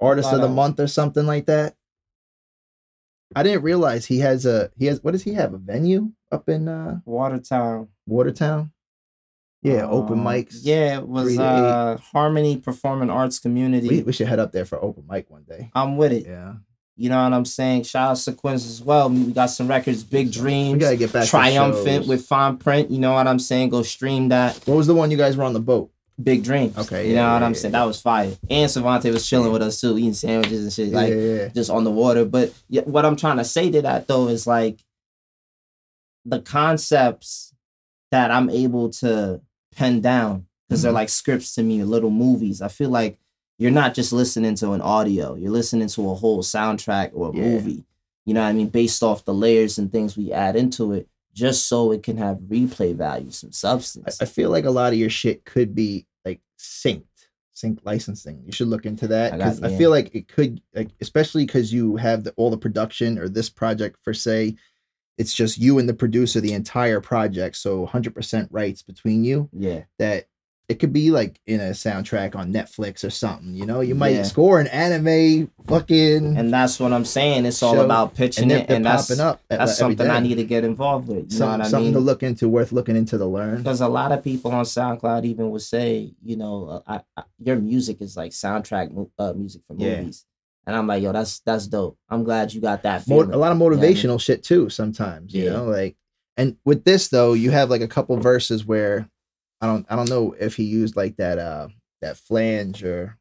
artist 0.00 0.32
of 0.32 0.40
the 0.40 0.48
Wow. 0.48 0.54
month 0.54 0.80
or 0.80 0.88
something 0.88 1.24
like 1.26 1.46
that. 1.46 1.76
I 3.36 3.42
didn't 3.42 3.62
realize 3.62 4.06
he 4.06 4.18
has 4.20 4.46
a 4.46 4.70
he 4.76 4.86
has 4.86 5.02
what 5.02 5.12
does 5.12 5.22
he 5.22 5.34
have 5.34 5.54
a 5.54 5.58
venue 5.58 6.12
up 6.32 6.48
in 6.48 6.66
uh 6.66 6.98
Watertown. 7.04 7.88
Watertown? 8.06 8.72
Yeah, 9.62 9.86
open 9.88 10.20
Um, 10.20 10.24
mics. 10.24 10.60
Yeah, 10.62 10.98
it 10.98 11.08
was 11.08 11.36
uh 11.38 11.98
Harmony 12.12 12.56
Performing 12.58 13.10
Arts 13.10 13.38
Community. 13.38 13.88
we, 13.88 14.02
we 14.02 14.12
should 14.12 14.28
head 14.28 14.38
up 14.38 14.52
there 14.52 14.64
for 14.64 14.82
open 14.82 15.04
mic 15.10 15.28
one 15.30 15.44
day. 15.48 15.70
I'm 15.74 15.96
with 15.96 16.12
it. 16.12 16.26
Yeah, 16.26 16.54
You 16.96 17.08
know 17.08 17.22
what 17.22 17.32
I'm 17.32 17.44
saying? 17.44 17.82
Shout 17.84 18.10
out 18.12 18.16
to 18.18 18.32
Quince 18.32 18.66
as 18.66 18.80
well. 18.82 19.10
We 19.10 19.32
got 19.32 19.46
some 19.46 19.66
records, 19.68 20.04
Big 20.04 20.30
Dreams. 20.32 20.74
we 20.74 20.78
gotta 20.78 20.96
get 20.96 21.12
back. 21.12 21.28
Triumphant 21.28 22.06
with 22.06 22.24
fine 22.24 22.56
print. 22.56 22.90
You 22.90 22.98
know 23.00 23.12
what 23.14 23.26
I'm 23.26 23.40
saying? 23.40 23.70
Go 23.70 23.82
stream 23.82 24.28
that. 24.28 24.56
what 24.66 24.76
was 24.76 24.86
the 24.86 24.94
one 24.94 25.10
you 25.10 25.16
guys 25.16 25.36
were 25.36 25.44
on 25.44 25.54
the 25.54 25.60
boat? 25.60 25.90
Big 26.22 26.42
Dreams. 26.44 26.76
Okay, 26.78 27.08
You 27.08 27.14
yeah, 27.14 27.22
know 27.26 27.32
what 27.34 27.40
yeah, 27.40 27.46
I'm 27.46 27.52
yeah, 27.54 27.58
saying? 27.58 27.72
That 27.72 27.84
was 27.84 28.00
fire. 28.00 28.32
And 28.50 28.68
Svante 28.70 29.12
was 29.12 29.24
chilling 29.28 29.52
with 29.52 29.62
us 29.62 29.80
too, 29.80 29.96
eating 29.98 30.14
sandwiches 30.14 30.62
and 30.64 30.72
shit. 30.72 30.92
Like 30.92 31.54
just 31.54 31.70
on 31.70 31.82
the 31.84 31.90
water. 31.92 32.24
But 32.24 32.52
yeah, 32.68 32.82
what 32.82 33.04
I'm 33.04 33.16
trying 33.16 33.36
to 33.38 33.44
say 33.44 33.70
to 33.70 33.82
that 33.82 34.06
though 34.08 34.26
is 34.28 34.44
like 34.46 34.80
the 36.24 36.40
concepts 36.40 37.54
that 38.10 38.30
I'm 38.32 38.50
able 38.50 38.90
to 38.90 39.40
pen 39.78 40.00
down 40.00 40.46
because 40.68 40.82
they're 40.82 40.92
Mhm. 40.92 41.02
like 41.02 41.08
scripts 41.08 41.54
to 41.54 41.62
me, 41.62 41.82
little 41.84 42.10
movies. 42.10 42.60
I 42.60 42.68
feel 42.68 42.90
like 42.90 43.18
you're 43.58 43.70
not 43.82 43.94
just 43.94 44.12
listening 44.12 44.54
to 44.56 44.72
an 44.72 44.80
audio, 44.80 45.34
you're 45.34 45.50
listening 45.60 45.88
to 45.88 46.10
a 46.10 46.14
whole 46.14 46.42
soundtrack 46.42 47.10
or 47.14 47.30
a 47.30 47.36
Yeah. 47.36 47.42
movie. 47.42 47.84
You 48.26 48.34
know 48.34 48.42
what 48.42 48.48
I 48.48 48.52
mean? 48.52 48.68
Based 48.68 49.02
off 49.02 49.24
the 49.24 49.34
layers 49.34 49.78
and 49.78 49.90
things 49.90 50.16
we 50.16 50.32
add 50.32 50.54
into 50.56 50.92
it, 50.92 51.08
just 51.34 51.66
so 51.66 51.92
it 51.92 52.02
can 52.02 52.16
have 52.18 52.38
replay 52.48 52.94
value, 52.94 53.30
some 53.30 53.52
substance. 53.52 54.18
I 54.20 54.26
feel 54.26 54.50
like 54.50 54.64
a 54.66 54.70
lot 54.70 54.92
of 54.92 54.98
your 54.98 55.10
shit 55.10 55.44
could 55.44 55.74
be 55.74 56.06
like 56.24 56.40
synced, 56.58 57.04
sync 57.54 57.78
licensing. 57.84 58.42
You 58.44 58.52
should 58.52 58.68
look 58.68 58.84
into 58.86 59.06
that 59.08 59.32
I 59.32 59.36
because 59.38 59.62
I, 59.62 59.68
yeah. 59.70 59.78
feel 59.78 59.90
like 59.90 60.14
it 60.14 60.28
could, 60.28 60.60
like 60.74 60.90
especially 61.00 61.46
because 61.46 61.72
you 61.72 61.96
have 61.96 62.24
the, 62.24 62.32
all 62.36 62.50
the 62.50 62.58
production 62.58 63.18
or 63.18 63.28
this 63.28 63.48
project 63.48 63.96
for 64.02 64.12
say, 64.12 64.56
it's 65.18 65.34
just 65.34 65.58
you 65.58 65.78
and 65.78 65.88
the 65.88 65.94
producer 65.94 66.40
the 66.40 66.52
entire 66.54 67.00
project, 67.00 67.56
so 67.56 67.86
100% 67.86 68.48
rights 68.50 68.82
between 68.82 69.24
you. 69.24 69.48
yeah. 69.52 69.82
That 69.98 70.26
it 70.68 70.78
could 70.78 70.92
be 70.92 71.10
like 71.10 71.40
in 71.46 71.60
a 71.60 71.70
soundtrack 71.70 72.36
on 72.36 72.52
Netflix 72.52 73.02
or 73.02 73.08
something. 73.08 73.54
You 73.54 73.64
know, 73.64 73.80
you 73.80 73.94
might 73.94 74.10
Yeah. 74.16 74.22
score 74.24 74.60
an 74.60 74.66
anime 74.66 75.50
fucking 75.66 76.36
And 76.36 76.52
that's 76.52 76.78
what 76.78 76.92
I'm 76.92 77.06
saying. 77.06 77.46
It's 77.46 77.62
all 77.62 77.72
Show, 77.74 77.84
about 77.86 78.14
pitching 78.14 78.52
and 78.52 78.62
it, 78.62 78.70
and 78.70 78.84
that's 78.84 79.08
popping 79.08 79.20
up. 79.22 79.40
at- 79.48 79.60
that's 79.60 79.78
something 79.78 80.06
I 80.10 80.20
need 80.20 80.34
to 80.34 80.44
get 80.44 80.64
involved 80.64 81.08
with. 81.08 81.32
You 81.32 81.38
Some- 81.38 81.46
know 81.52 81.52
what 81.58 81.60
I 81.66 81.68
something 81.70 81.84
mean? 81.86 81.94
to 81.94 82.00
look 82.00 82.22
into, 82.22 82.50
worth 82.50 82.70
looking 82.72 82.96
into 82.96 83.16
to 83.16 83.24
learn. 83.24 83.56
because 83.56 83.80
a 83.80 83.88
lot 83.88 84.12
of 84.12 84.22
people 84.22 84.50
on 84.52 84.66
SoundCloud 84.66 85.24
even 85.24 85.50
would 85.52 85.62
say, 85.62 86.12
you 86.22 86.36
know, 86.36 86.82
I, 86.86 87.00
I, 87.16 87.22
your 87.42 87.56
music 87.56 88.02
is 88.02 88.14
like 88.14 88.32
soundtrack 88.32 89.08
uh, 89.18 89.32
music 89.32 89.62
for 89.66 89.72
movies, 89.72 90.26
And 90.68 90.76
I'm 90.76 90.86
like, 90.86 91.02
yo, 91.02 91.12
that's 91.12 91.40
that's 91.40 91.66
dope. 91.66 91.96
I'm 92.10 92.22
glad 92.24 92.52
you 92.52 92.60
got 92.60 92.82
that 92.82 93.02
feeling. 93.04 93.32
a 93.32 93.36
lot 93.38 93.50
of 93.52 93.58
You 93.58 93.64
know 93.70 93.76
motivational 93.76 94.20
shit 94.20 94.42
too 94.44 94.68
sometimes 94.68 95.32
you 95.34 95.44
Yeah. 95.44 95.52
know 95.54 95.64
like 95.64 95.96
and 96.36 96.56
with 96.66 96.84
this 96.84 97.08
though 97.08 97.32
you 97.32 97.50
have 97.50 97.70
like 97.70 97.80
a 97.80 97.88
couple 97.88 98.16
verses 98.18 98.64
where 98.66 99.08
i 99.62 99.66
don't 99.66 99.86
i 99.88 99.96
don't 99.96 100.10
know 100.10 100.36
if 100.38 100.54
he 100.56 100.64
used 100.64 100.94
like 100.94 101.16
that 101.16 101.38
uh 101.38 101.68
that 102.02 102.16
flange 102.18 102.84
or 102.84 103.16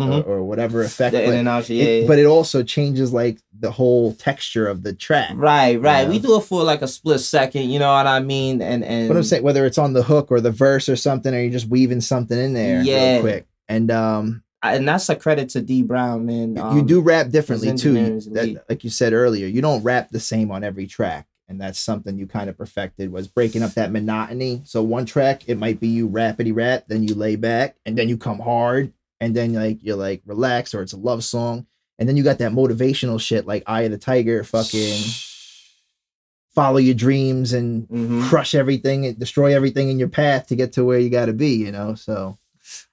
Mhm. 0.00 0.24
or, 0.24 0.38
or 0.38 0.42
whatever 0.44 0.82
effect 0.82 1.12
The 1.12 1.22
in 1.22 1.30
but, 1.30 1.36
and 1.36 1.48
out, 1.48 1.68
yeah. 1.68 1.84
it, 1.84 2.06
but 2.08 2.18
it 2.18 2.24
also 2.24 2.62
changes 2.62 3.12
like 3.12 3.38
the 3.60 3.70
whole 3.70 4.14
texture 4.14 4.66
of 4.66 4.82
the 4.82 4.94
track 4.94 5.32
right, 5.34 5.78
right. 5.78 6.08
We 6.08 6.18
do 6.18 6.36
it 6.38 6.44
for 6.44 6.62
like 6.64 6.80
a 6.80 6.88
split 6.88 7.20
second. 7.20 7.68
You 7.68 7.78
know 7.78 7.92
what 7.92 8.06
I 8.06 8.20
mean? 8.20 8.62
And 8.62 8.82
and 8.84 9.08
but 9.08 9.18
i'm 9.18 9.22
saying 9.22 9.42
whether 9.42 9.66
it's 9.66 9.76
on 9.76 9.92
the 9.92 10.02
hook 10.02 10.30
or 10.32 10.40
the 10.40 10.50
verse 10.50 10.88
or 10.88 10.96
something 10.96 11.34
or 11.34 11.40
you're 11.40 11.50
just 11.52 11.68
weaving 11.68 12.00
something 12.00 12.38
in 12.38 12.54
there 12.54 12.80
Yeah. 12.82 13.12
real 13.12 13.20
quick 13.20 13.46
and 13.68 13.90
um 13.90 14.42
and 14.62 14.86
that's 14.86 15.08
a 15.08 15.16
credit 15.16 15.48
to 15.50 15.60
D 15.60 15.82
Brown, 15.82 16.24
man. 16.26 16.56
you- 16.56 16.62
Um, 16.62 16.76
you 16.78 16.84
do 16.84 17.00
rap 17.00 17.30
differently 17.30 17.74
too 17.76 17.94
You- 17.94 18.20
that, 18.34 18.64
like 18.68 18.84
you 18.84 18.90
said 18.90 19.12
earlier 19.12 19.46
you 19.46 19.60
don't 19.62 19.82
rap 19.82 20.10
the 20.10 20.20
same 20.20 20.50
on 20.50 20.62
every 20.64 20.86
track 20.86 21.26
and 21.48 21.60
that's 21.60 21.78
something 21.78 22.16
you 22.18 22.26
kind 22.26 22.48
of 22.48 22.56
perfected 22.56 23.10
was 23.12 23.26
breaking 23.28 23.62
up 23.62 23.74
that 23.74 23.90
monotony 23.92 24.62
so 24.64 24.82
one 24.82 25.04
track 25.04 25.42
it 25.48 25.58
might 25.58 25.80
be 25.80 25.88
you 25.88 26.08
rapidy 26.08 26.54
rap 26.54 26.84
then 26.88 27.02
you 27.02 27.14
lay 27.14 27.36
back 27.36 27.76
and 27.84 27.96
then 27.98 28.08
you 28.08 28.16
come 28.16 28.38
hard 28.38 28.92
and 29.20 29.34
then 29.36 29.52
like 29.52 29.78
you're 29.82 29.96
like 29.96 30.22
relax, 30.26 30.74
or 30.74 30.82
it's 30.82 30.92
a 30.92 30.96
love 30.96 31.22
song 31.24 31.66
and 31.98 32.08
then 32.08 32.16
you 32.16 32.22
got 32.22 32.38
that 32.38 32.52
motivational 32.52 33.20
shit 33.20 33.46
like 33.46 33.62
eye 33.66 33.82
of 33.82 33.90
the 33.90 33.98
tiger 33.98 34.42
fucking 34.44 34.98
follow 36.54 36.76
your 36.78 36.94
dreams 36.94 37.52
and 37.52 37.88
Mhm. 37.88 38.22
crush 38.28 38.54
everything 38.54 39.06
and 39.06 39.18
destroy 39.18 39.54
everything 39.56 39.88
in 39.88 39.98
your 39.98 40.08
path 40.08 40.46
to 40.48 40.56
get 40.56 40.72
to 40.74 40.84
where 40.84 40.98
you 40.98 41.08
got 41.10 41.26
to 41.26 41.32
be 41.32 41.54
you 41.54 41.72
know 41.72 41.94
so 41.94 42.38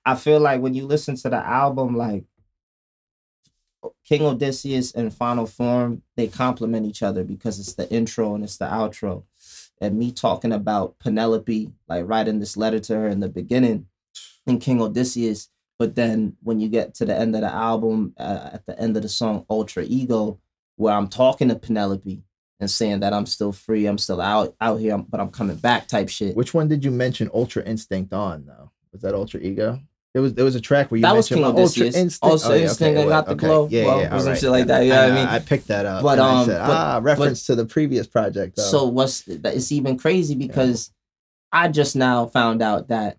I 0.05 0.15
feel 0.15 0.39
like 0.39 0.61
when 0.61 0.73
you 0.73 0.85
listen 0.85 1.15
to 1.17 1.29
the 1.29 1.37
album, 1.37 1.95
like 1.95 2.25
King 4.05 4.23
Odysseus 4.23 4.91
and 4.91 5.13
Final 5.13 5.45
Form, 5.45 6.01
they 6.15 6.27
complement 6.27 6.85
each 6.85 7.03
other 7.03 7.23
because 7.23 7.59
it's 7.59 7.73
the 7.73 7.89
intro 7.91 8.35
and 8.35 8.43
it's 8.43 8.57
the 8.57 8.65
outro. 8.65 9.23
And 9.81 9.97
me 9.97 10.11
talking 10.11 10.51
about 10.51 10.99
Penelope, 10.99 11.71
like 11.87 12.07
writing 12.07 12.39
this 12.39 12.57
letter 12.57 12.79
to 12.79 12.95
her 12.95 13.07
in 13.07 13.21
the 13.21 13.29
beginning 13.29 13.87
in 14.45 14.59
King 14.59 14.81
Odysseus, 14.81 15.49
but 15.77 15.95
then 15.95 16.35
when 16.43 16.59
you 16.59 16.67
get 16.67 16.93
to 16.95 17.05
the 17.05 17.15
end 17.15 17.35
of 17.35 17.41
the 17.41 17.53
album, 17.53 18.13
uh, 18.17 18.49
at 18.53 18.65
the 18.65 18.77
end 18.79 18.97
of 18.97 19.03
the 19.03 19.09
song 19.09 19.45
Ultra 19.49 19.83
Ego, 19.83 20.39
where 20.75 20.93
I'm 20.93 21.07
talking 21.07 21.47
to 21.47 21.55
Penelope 21.55 22.21
and 22.59 22.69
saying 22.69 22.99
that 22.99 23.13
I'm 23.13 23.25
still 23.25 23.53
free, 23.53 23.85
I'm 23.85 23.97
still 23.97 24.19
out 24.19 24.55
out 24.59 24.77
here, 24.77 24.97
but 24.97 25.21
I'm 25.21 25.29
coming 25.29 25.55
back 25.55 25.87
type 25.87 26.09
shit. 26.09 26.35
which 26.35 26.53
one 26.53 26.67
did 26.67 26.83
you 26.83 26.91
mention 26.91 27.29
ultra 27.33 27.63
instinct 27.63 28.11
on 28.11 28.45
though 28.45 28.71
was 28.91 29.01
that 29.01 29.13
ultra 29.13 29.39
ego 29.39 29.79
there 30.13 30.23
was 30.23 30.33
there 30.33 30.45
was 30.45 30.55
a 30.55 30.61
track 30.61 30.89
where 30.89 30.97
you 30.97 31.03
That 31.03 31.15
was 31.15 31.27
King 31.29 31.43
ultra 31.43 31.85
instinct. 31.85 32.17
Also 32.23 32.51
Oh, 32.51 32.55
yeah, 32.55 32.63
Instinct, 32.63 32.99
I 32.99 33.05
got 33.05 33.27
the 33.27 33.35
glow. 33.35 33.67
Yeah, 33.69 33.85
Well, 33.85 33.99
yeah, 34.01 34.07
or 34.07 34.09
some 34.09 34.19
alright, 34.19 34.39
shit 34.39 34.49
like 34.49 34.59
yeah. 34.61 34.65
that, 34.65 34.83
you 34.83 34.89
know 34.89 35.01
I 35.01 35.05
I, 35.05 35.11
mean? 35.11 35.27
I 35.27 35.39
picked 35.39 35.67
that 35.67 35.85
up. 35.85 36.01
But, 36.03 36.17
um, 36.17 36.45
said, 36.47 36.65
but- 36.65 36.71
ah, 36.71 36.99
reference 37.01 37.45
to 37.45 37.55
the 37.55 37.65
previous 37.65 38.07
project. 38.07 38.55
Though. 38.55 38.63
So 38.63 38.85
what's 38.87 39.27
it's 39.27 39.71
even 39.71 39.97
crazy 39.99 40.33
because 40.33 40.91
I 41.51 41.67
just 41.67 41.95
now 41.95 42.25
found 42.25 42.63
out 42.63 42.87
that 42.87 43.17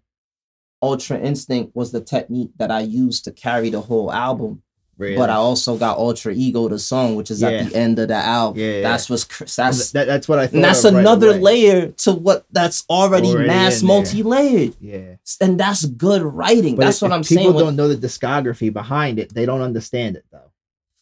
Ultra 0.82 1.18
Instinct 1.18 1.76
was 1.76 1.92
the 1.92 2.00
technique 2.00 2.50
that 2.56 2.70
I 2.70 2.80
used 2.80 3.24
to 3.24 3.30
carry 3.32 3.70
the 3.70 3.82
whole 3.82 4.10
album. 4.12 4.62
Really? 5.00 5.16
But 5.16 5.30
I 5.30 5.34
also 5.36 5.76
got 5.78 5.96
Ultra 5.96 6.34
Ego, 6.34 6.68
the 6.68 6.78
song, 6.78 7.16
which 7.16 7.30
is 7.30 7.40
Yeah. 7.40 7.48
at 7.48 7.70
the 7.70 7.74
end 7.76 7.98
of 7.98 8.08
the 8.08 8.14
album. 8.14 8.60
Yeah, 8.60 8.66
yeah. 8.72 8.80
That's 8.82 9.08
what's 9.08 9.24
that's 9.56 9.90
That- 9.92 10.06
that's 10.06 10.28
what 10.28 10.38
I 10.38 10.46
thought. 10.46 10.54
and 10.56 10.64
that's 10.64 10.84
right 10.84 10.94
another 10.94 11.30
away. 11.30 11.40
layer 11.40 11.86
to 11.88 12.12
what 12.12 12.44
that's 12.52 12.84
already, 12.90 13.28
Already 13.30 13.48
mass 13.48 13.82
multi-layered. 13.82 14.74
Yeah, 14.78 15.16
And 15.40 15.58
that's 15.58 15.86
good 15.86 16.20
writing. 16.22 16.76
but 16.76 16.84
that's 16.84 16.98
if, 16.98 17.02
what 17.02 17.12
if 17.12 17.14
I'm 17.14 17.22
people 17.24 17.44
saying. 17.44 17.54
when- 17.54 17.64
don't 17.64 17.76
know 17.76 17.88
the 17.88 17.96
discography 18.06 18.70
behind 18.72 19.18
it. 19.18 19.32
They 19.34 19.46
don't 19.46 19.62
understand 19.62 20.16
it 20.16 20.24
though. 20.30 20.50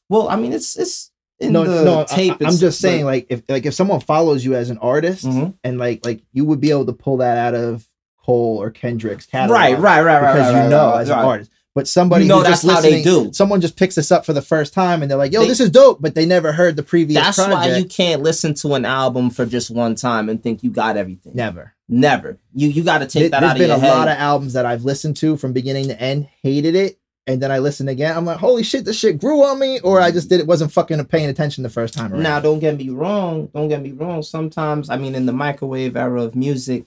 well, 0.08 0.28
I 0.28 0.36
mean, 0.36 0.52
it's 0.52 0.76
it's 0.78 1.10
in 1.40 1.52
no, 1.52 1.64
the 1.64 1.84
no, 1.84 2.04
tape. 2.04 2.36
I, 2.40 2.48
am 2.48 2.56
just 2.56 2.80
saying, 2.80 3.04
like, 3.04 3.26
if 3.30 3.42
like 3.48 3.66
if 3.66 3.74
someone 3.74 4.00
follows 4.00 4.44
you 4.44 4.54
as 4.54 4.70
an 4.70 4.78
artist, 4.78 5.24
Mhm. 5.26 5.54
and 5.64 5.78
like 5.78 6.04
like 6.06 6.20
you 6.32 6.44
would 6.44 6.60
be 6.60 6.70
able 6.70 6.86
to 6.86 6.92
pull 6.92 7.16
that 7.18 7.36
out 7.36 7.54
of 7.54 7.84
Cole 8.24 8.60
or 8.62 8.70
Kendrick's 8.70 9.26
catalog, 9.26 9.54
right, 9.58 9.78
right, 9.78 10.02
right, 10.02 10.22
right, 10.22 10.32
because 10.34 10.52
right, 10.54 10.64
you 10.64 10.70
know 10.70 10.90
right, 10.92 11.00
as 11.02 11.10
right. 11.10 11.18
an 11.18 11.24
artist. 11.24 11.50
But 11.78 11.86
somebody 11.86 12.24
You 12.24 12.28
know 12.30 12.42
that's 12.42 12.66
how 12.66 12.80
they 12.80 13.04
do. 13.04 13.30
someone 13.32 13.60
just 13.60 13.76
picks 13.76 13.94
this 13.94 14.10
up 14.10 14.26
for 14.26 14.32
the 14.32 14.42
first 14.42 14.74
time 14.74 15.00
and 15.00 15.08
they're 15.08 15.16
like, 15.16 15.32
"Yo, 15.32 15.42
They- 15.42 15.46
this 15.46 15.60
is 15.60 15.70
dope," 15.70 16.02
but 16.02 16.16
they 16.16 16.26
never 16.26 16.50
heard 16.50 16.74
the 16.74 16.82
previous 16.82 17.22
That's 17.22 17.36
project. 17.36 17.54
why 17.56 17.76
you 17.76 17.84
can't 17.84 18.20
listen 18.20 18.52
to 18.54 18.74
an 18.74 18.84
album 18.84 19.30
for 19.30 19.46
just 19.46 19.70
one 19.70 19.94
time 19.94 20.28
and 20.28 20.42
think 20.42 20.64
you 20.64 20.70
got 20.70 20.96
everything. 20.96 21.34
never. 21.36 21.74
Never. 21.88 22.38
You 22.52 22.68
you 22.68 22.82
got 22.82 22.98
to 22.98 23.06
take 23.06 23.30
that 23.30 23.44
out 23.44 23.52
of 23.52 23.58
head. 23.60 23.70
There's 23.70 23.80
been 23.80 23.88
a 23.90 23.94
lot 23.94 24.08
of 24.08 24.18
albums 24.18 24.54
that 24.54 24.66
I've 24.66 24.84
listened 24.84 25.16
to 25.18 25.36
from 25.36 25.52
beginning 25.52 25.86
to 25.86 25.98
end, 26.02 26.26
hated 26.42 26.74
it, 26.74 26.98
and 27.28 27.40
then 27.40 27.52
I 27.52 27.60
listened 27.60 27.88
again. 27.88 28.16
I'm 28.16 28.24
like, 28.24 28.38
"Holy 28.38 28.64
shit, 28.64 28.84
this 28.84 28.98
shit 28.98 29.20
grew 29.20 29.44
on 29.44 29.60
me," 29.60 29.78
or 29.80 30.00
I 30.00 30.10
just 30.10 30.28
did 30.28 30.40
it 30.40 30.48
wasn't 30.48 30.72
fucking 30.72 31.02
paying 31.04 31.28
attention 31.30 31.62
the 31.62 31.70
first 31.70 31.94
time 31.94 32.12
around. 32.12 32.24
now, 32.24 32.40
don't 32.40 32.58
get 32.58 32.76
me 32.76 32.90
wrong. 32.90 33.48
Don't 33.54 33.68
get 33.68 33.80
me 33.80 33.92
wrong. 33.92 34.22
Sometimes, 34.24 34.90
I 34.90 34.96
mean, 34.96 35.14
in 35.14 35.26
the 35.26 35.32
microwave 35.32 35.96
era 35.96 36.22
of 36.24 36.34
music, 36.34 36.86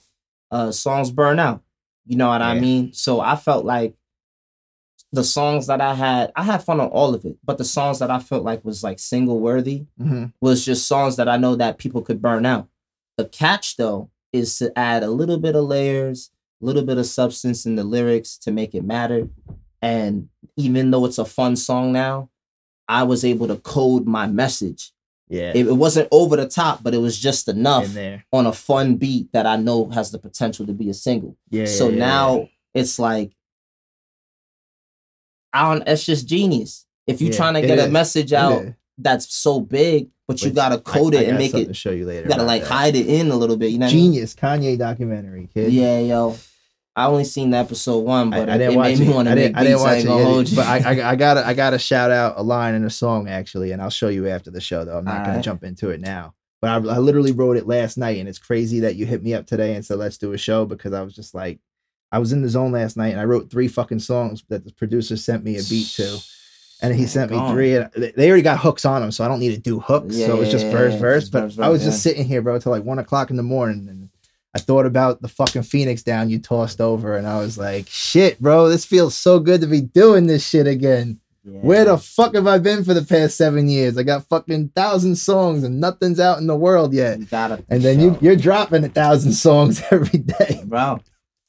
uh, 0.51 0.71
songs 0.71 1.11
burn 1.11 1.39
out. 1.39 1.61
You 2.05 2.17
know 2.17 2.27
what 2.27 2.41
I 2.41 2.59
mean? 2.59 2.91
So 2.93 3.21
I 3.21 3.35
felt 3.37 3.63
like 3.63 3.93
the 5.13 5.23
songs 5.23 5.67
that 5.67 5.81
I 5.81 5.93
had, 5.93 6.31
I 6.35 6.43
had 6.43 6.63
fun 6.63 6.79
on 6.79 6.87
all 6.87 7.13
of 7.13 7.25
it, 7.25 7.37
but 7.43 7.57
the 7.57 7.65
songs 7.65 7.99
that 7.99 8.09
I 8.09 8.19
felt 8.19 8.43
like 8.43 8.63
was 8.63 8.81
like 8.83 8.97
single 8.99 9.39
worthy 9.39 9.85
Mhm. 9.99 10.31
was 10.41 10.63
just 10.63 10.87
songs 10.87 11.17
that 11.17 11.27
I 11.27 11.37
know 11.37 11.55
that 11.55 11.77
people 11.77 12.01
could 12.01 12.21
burn 12.21 12.45
out. 12.45 12.67
The 13.17 13.25
catch 13.25 13.75
though 13.75 14.09
is 14.31 14.57
to 14.59 14.71
add 14.79 15.03
a 15.03 15.09
little 15.11 15.37
bit 15.37 15.55
of 15.55 15.65
layers, 15.65 16.31
a 16.61 16.65
little 16.65 16.83
bit 16.83 16.97
of 16.97 17.05
substance 17.05 17.65
in 17.65 17.75
the 17.75 17.83
lyrics 17.83 18.37
to 18.37 18.51
make 18.51 18.73
it 18.73 18.85
matter. 18.85 19.27
And 19.81 20.29
even 20.55 20.91
though 20.91 21.05
it's 21.05 21.17
a 21.17 21.25
fun 21.25 21.55
song 21.57 21.91
now, 21.91 22.29
I 22.87 23.03
was 23.03 23.25
able 23.25 23.47
to 23.47 23.55
code 23.57 24.05
my 24.05 24.27
message. 24.27 24.93
Yeah, 25.27 25.51
It, 25.55 25.67
it 25.67 25.73
wasn't 25.77 26.09
over 26.11 26.35
the 26.35 26.47
top, 26.47 26.83
but 26.83 26.93
it 26.93 26.97
was 26.99 27.17
just 27.17 27.47
enough 27.47 27.85
on 28.33 28.45
a 28.45 28.51
fun 28.53 28.95
beat 28.95 29.31
that 29.33 29.45
I 29.45 29.55
know 29.55 29.89
has 29.89 30.11
the 30.11 30.19
potential 30.19 30.65
to 30.65 30.73
be 30.73 30.89
a 30.89 30.93
single. 30.93 31.37
Yeah. 31.49 31.65
so 31.65 31.89
yeah, 31.89 31.97
now 31.99 32.37
yeah. 32.39 32.45
it's 32.75 32.99
like 32.99 33.31
I 35.53 35.73
don't 35.73 35.87
it's 35.87 36.05
just 36.05 36.27
genius. 36.27 36.85
If 37.07 37.21
you're 37.21 37.31
Yeah, 37.31 37.37
trying 37.37 37.53
to 37.55 37.61
get 37.61 37.79
a 37.79 37.89
message 37.91 38.33
out 38.33 38.65
that's 38.97 39.33
so 39.33 39.59
big, 39.59 40.09
but 40.27 40.41
you 40.41 40.51
gotta 40.51 40.79
code 40.79 41.15
I 41.15 41.21
it 41.21 41.29
and 41.29 41.37
make 41.37 41.53
it 41.53 41.65
to 41.67 41.73
show 41.73 41.91
you 41.91 42.05
later. 42.05 42.23
you 42.23 42.29
gotta 42.29 42.43
like 42.43 42.61
that. 42.61 42.69
hide 42.71 42.95
it 42.95 43.07
in 43.07 43.31
a 43.31 43.35
little 43.35 43.57
bit. 43.57 43.71
You 43.71 43.79
know, 43.79 43.87
what 43.87 43.93
I 43.93 43.95
mean? 43.95 44.13
Genius 44.13 44.33
Kanye 44.35 44.77
documentary, 44.77 45.49
kid. 45.53 45.73
Yeah, 45.73 45.99
yo. 45.99 46.37
I 46.95 47.05
only 47.07 47.23
seen 47.23 47.51
the 47.51 47.57
episode 47.57 47.99
one, 47.99 48.29
but 48.29 48.49
I 48.49 48.55
it, 48.55 48.57
didn't 48.57 48.73
it 48.73 48.77
watch 48.77 48.87
made 48.89 48.99
it. 48.99 49.07
me 49.07 49.13
want 49.13 49.27
to 49.27 49.31
I 49.31 49.35
make 49.35 49.43
didn't, 49.45 49.57
I 49.57 49.63
didn't 49.63 49.77
beats. 49.77 49.81
I 49.81 49.87
watch 49.87 49.97
ain't 49.97 50.49
it 50.49 50.51
yet, 50.51 50.55
but 50.57 50.67
I, 50.67 50.77
I, 51.05 51.09
I 51.11 51.15
gotta, 51.15 51.47
I 51.47 51.53
gotta 51.53 51.79
shout 51.79 52.11
out 52.11 52.33
a 52.37 52.43
line 52.43 52.75
in 52.75 52.83
a 52.83 52.89
song 52.89 53.29
actually, 53.29 53.71
and 53.71 53.81
I'll 53.81 53.89
show 53.89 54.09
you 54.09 54.27
after 54.27 54.51
the 54.51 54.59
show. 54.61 54.83
Though 54.83 54.97
I'm 54.97 55.05
not 55.05 55.19
gonna 55.19 55.29
Alright. 55.29 55.43
jump 55.45 55.63
into 55.63 55.89
it 55.89 56.01
now. 56.01 56.33
But 56.61 56.69
I, 56.69 56.95
I 56.95 56.97
literally 56.99 57.31
wrote 57.31 57.55
it 57.57 57.65
last 57.65 57.97
night, 57.97 58.17
and 58.19 58.27
it's 58.29 58.37
crazy 58.39 58.81
that 58.81 58.95
you 58.95 59.05
hit 59.05 59.23
me 59.23 59.33
up 59.33 59.47
today 59.47 59.73
and 59.73 59.85
said 59.85 59.97
let's 59.99 60.17
do 60.17 60.33
a 60.33 60.37
show 60.37 60.65
because 60.65 60.93
I 60.93 61.01
was 61.01 61.15
just 61.15 61.33
like, 61.33 61.59
I 62.11 62.19
was 62.19 62.33
in 62.33 62.41
the 62.41 62.49
zone 62.49 62.71
last 62.71 62.97
night, 62.97 63.09
and 63.09 63.19
I 63.19 63.25
wrote 63.25 63.49
three 63.49 63.67
fucking 63.67 63.99
songs 63.99 64.43
that 64.49 64.65
the 64.65 64.73
producer 64.73 65.15
sent 65.17 65.43
me 65.43 65.57
a 65.57 65.63
beat 65.63 65.87
to, 65.95 66.19
and 66.81 66.93
he 66.93 67.05
sent 67.07 67.31
me 67.31 67.37
three, 67.51 67.75
and 67.75 67.89
they 67.95 68.27
already 68.27 68.41
got 68.41 68.59
hooks 68.59 68.85
on 68.85 69.01
them, 69.01 69.11
so 69.11 69.23
I 69.23 69.27
don't 69.27 69.39
need 69.39 69.55
to 69.55 69.61
do 69.61 69.79
hooks. 69.79 70.15
Yeah, 70.15 70.27
so 70.27 70.37
was 70.37 70.51
just 70.51 70.65
yeah, 70.65 70.71
verse, 70.71 70.93
yeah, 70.93 70.99
verse. 70.99 71.29
But 71.29 71.41
verse, 71.43 71.59
I 71.59 71.69
was 71.69 71.83
just 71.83 72.03
sitting 72.03 72.25
here, 72.25 72.41
bro, 72.41 72.59
till 72.59 72.71
like 72.71 72.83
one 72.83 72.99
o'clock 72.99 73.29
in 73.29 73.37
the 73.37 73.43
morning, 73.43 73.87
and 73.89 74.09
I 74.53 74.59
thought 74.59 74.85
about 74.85 75.21
the 75.21 75.29
fucking 75.29 75.63
Phoenix 75.63 76.03
down 76.03 76.29
you 76.29 76.39
tossed 76.39 76.81
over, 76.81 77.15
and 77.15 77.25
I 77.27 77.39
was 77.39 77.57
like, 77.57 77.87
shit, 77.87 78.41
bro, 78.41 78.67
this 78.67 78.83
feels 78.83 79.15
so 79.17 79.39
good 79.39 79.61
to 79.61 79.67
be 79.67 79.81
doing 79.81 80.27
this 80.27 80.47
shit 80.47 80.67
again. 80.67 81.19
Where 81.43 81.85
the 81.85 81.97
fuck 81.97 82.35
have 82.35 82.45
I 82.45 82.59
been 82.59 82.83
for 82.83 82.93
the 82.93 83.03
past 83.03 83.35
seven 83.35 83.67
years? 83.67 83.97
I 83.97 84.03
got 84.03 84.27
fucking 84.27 84.69
thousand 84.75 85.15
songs 85.15 85.63
and 85.63 85.79
nothing's 85.79 86.19
out 86.19 86.37
in 86.37 86.45
the 86.45 86.55
world 86.55 86.93
yet. 86.93 87.17
And 87.69 87.81
then 87.81 87.99
you 87.99 88.15
you're 88.21 88.35
dropping 88.35 88.83
a 88.83 88.89
thousand 88.89 89.31
songs 89.33 89.81
every 89.91 90.19
day. 90.19 90.61
bro. 90.65 90.99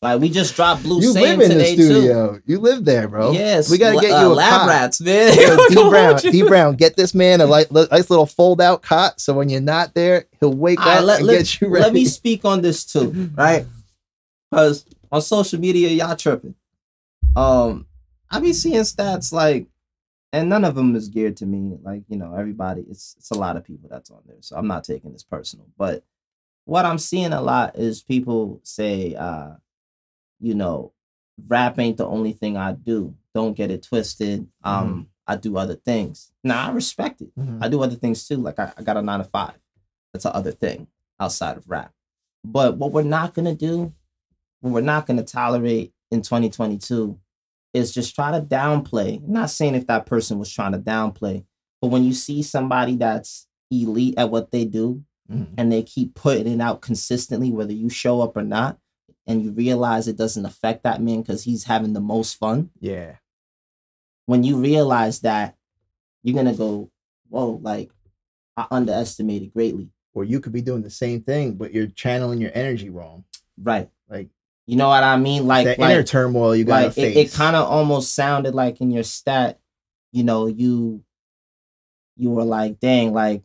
Like 0.02 0.20
we 0.20 0.28
just 0.30 0.56
dropped 0.56 0.82
Blue 0.82 1.00
You 1.00 1.12
live 1.12 1.40
in 1.40 1.48
the 1.50 1.54
today 1.54 1.76
too. 1.76 1.82
studio. 1.84 2.40
You 2.44 2.58
live 2.58 2.84
there, 2.84 3.06
bro. 3.06 3.30
Yes, 3.30 3.70
we 3.70 3.78
gotta 3.78 4.00
get 4.00 4.10
uh, 4.10 4.22
you 4.22 4.32
a 4.32 4.34
lab 4.34 4.60
cot. 4.62 4.68
rats, 4.68 5.00
man. 5.00 5.32
Yo, 5.38 5.56
D 5.68 5.74
Brown, 5.88 6.16
D 6.16 6.42
Brown, 6.42 6.74
get 6.74 6.96
this 6.96 7.14
man 7.14 7.40
a 7.40 7.46
light, 7.46 7.70
li- 7.70 7.86
nice 7.90 8.10
little 8.10 8.26
fold 8.26 8.60
out 8.60 8.82
cot, 8.82 9.20
so 9.20 9.32
when 9.32 9.48
you're 9.48 9.60
not 9.60 9.94
there, 9.94 10.24
he'll 10.40 10.52
wake 10.52 10.80
All 10.80 10.86
right, 10.86 10.98
up 10.98 11.04
let, 11.04 11.18
and 11.20 11.26
let- 11.28 11.38
get 11.38 11.60
you 11.60 11.68
ready. 11.68 11.84
let 11.84 11.92
me 11.92 12.04
speak 12.18 12.44
on 12.44 12.62
this 12.62 12.84
too, 12.84 13.30
right? 13.36 13.64
Because 14.50 14.84
on 15.12 15.22
social 15.22 15.60
media, 15.60 15.88
y'all 15.90 16.16
tripping. 16.16 16.56
Um, 17.36 17.86
I 18.28 18.40
be 18.40 18.52
seeing 18.52 18.80
stats 18.82 19.32
like, 19.32 19.68
and 20.32 20.48
none 20.48 20.64
of 20.64 20.74
them 20.74 20.96
is 20.96 21.08
geared 21.10 21.36
to 21.36 21.46
me. 21.46 21.78
Like 21.80 22.02
you 22.08 22.16
know, 22.16 22.34
everybody, 22.34 22.84
it's 22.90 23.14
it's 23.18 23.30
a 23.30 23.38
lot 23.38 23.56
of 23.56 23.62
people 23.64 23.88
that's 23.88 24.10
on 24.10 24.22
there, 24.26 24.36
so 24.40 24.56
I'm 24.56 24.66
not 24.66 24.82
taking 24.82 25.12
this 25.12 25.22
personal. 25.22 25.66
But 25.78 26.02
what 26.64 26.84
I'm 26.86 26.98
seeing 26.98 27.32
a 27.32 27.40
lot 27.40 27.76
is 27.76 28.02
people 28.02 28.60
say, 28.64 29.14
uh, 29.14 29.52
you 30.42 30.54
know, 30.54 30.92
rap 31.48 31.78
ain't 31.78 31.96
the 31.96 32.06
only 32.06 32.32
thing 32.32 32.56
I 32.56 32.72
do. 32.72 33.14
Don't 33.34 33.56
get 33.56 33.70
it 33.70 33.82
twisted. 33.84 34.46
Um, 34.62 35.08
I 35.26 35.36
do 35.36 35.56
other 35.56 35.76
things. 35.76 36.32
Now 36.44 36.68
I 36.68 36.72
respect 36.72 37.20
it. 37.22 37.34
Mhm. 37.38 37.62
I 37.62 37.68
do 37.68 37.82
other 37.82 37.94
things 37.96 38.26
too. 38.26 38.36
Like 38.36 38.58
I, 38.58 38.72
I 38.76 38.82
got 38.82 38.96
a 38.96 39.02
nine 39.02 39.20
to 39.20 39.24
five. 39.24 39.54
That's 40.12 40.24
a 40.24 40.34
other 40.34 40.50
thing 40.52 40.88
outside 41.20 41.56
of 41.56 41.68
rap. 41.70 41.92
But 42.44 42.76
what 42.76 42.92
we're 42.92 43.02
not 43.04 43.32
gonna 43.34 43.54
do, 43.54 43.92
what 44.60 44.72
we're 44.72 44.80
not 44.80 45.06
gonna 45.06 45.22
tolerate 45.22 45.94
in 46.10 46.22
2022 46.22 47.18
is 47.72 47.94
just 47.94 48.14
try 48.14 48.32
to 48.32 48.44
downplay. 48.44 49.24
I'm 49.24 49.32
not 49.32 49.48
saying 49.50 49.74
if 49.76 49.86
that 49.86 50.04
person 50.06 50.38
was 50.38 50.50
trying 50.52 50.72
to 50.72 50.78
downplay, 50.78 51.44
But 51.80 51.88
when 51.88 52.04
you 52.04 52.12
see 52.12 52.42
somebody 52.42 52.94
that's 52.96 53.48
elite 53.70 54.14
at 54.16 54.30
what 54.30 54.50
they 54.52 54.64
do 54.64 55.02
Mhm. 55.30 55.48
and 55.56 55.72
they 55.72 55.82
keep 55.82 56.14
putting 56.14 56.46
it 56.46 56.60
out 56.60 56.80
consistently, 56.82 57.50
whether 57.50 57.72
you 57.72 57.88
show 57.88 58.20
up 58.20 58.36
or 58.36 58.42
not, 58.42 58.78
and 59.26 59.42
you 59.42 59.52
realize 59.52 60.08
it 60.08 60.16
doesn't 60.16 60.44
affect 60.46 60.82
that 60.84 61.00
man 61.00 61.22
because 61.22 61.44
he's 61.44 61.64
having 61.64 61.92
the 61.92 62.00
most 62.00 62.34
fun, 62.38 62.70
Yeah. 62.80 63.16
when 64.26 64.42
you 64.44 64.56
realize 64.58 65.20
that, 65.20 65.56
you're 66.22 66.34
gonna 66.36 66.54
go, 66.54 66.90
Whoa, 67.28 67.58
like 67.62 67.90
I 68.56 68.66
underestimated 68.70 69.52
greatly. 69.54 69.88
Or 70.14 70.24
you 70.24 70.40
could 70.40 70.52
be 70.52 70.60
doing 70.60 70.82
the 70.82 70.90
same 70.90 71.22
thing, 71.22 71.54
but 71.54 71.72
you're 71.72 71.86
channeling 71.86 72.38
your 72.40 72.50
energy 72.54 72.90
wrong. 72.90 73.24
Right. 73.56 73.88
Like 74.10 74.28
You 74.66 74.76
know 74.76 74.88
what 74.88 75.02
I 75.02 75.16
mean? 75.16 75.46
Like, 75.46 75.64
that 75.64 75.78
like 75.78 75.92
inner 75.94 76.02
turmoil 76.02 76.54
you 76.54 76.64
gotta 76.64 76.88
like 76.88 76.98
it, 76.98 77.16
it 77.16 77.32
kind 77.32 77.56
of 77.56 77.66
almost 77.68 78.14
sounded 78.14 78.54
like 78.54 78.80
in 78.80 78.90
your 78.90 79.02
stat, 79.04 79.58
you 80.12 80.22
know, 80.24 80.46
you 80.46 81.02
you 82.16 82.30
were 82.30 82.44
like, 82.44 82.78
dang, 82.78 83.12
like 83.14 83.42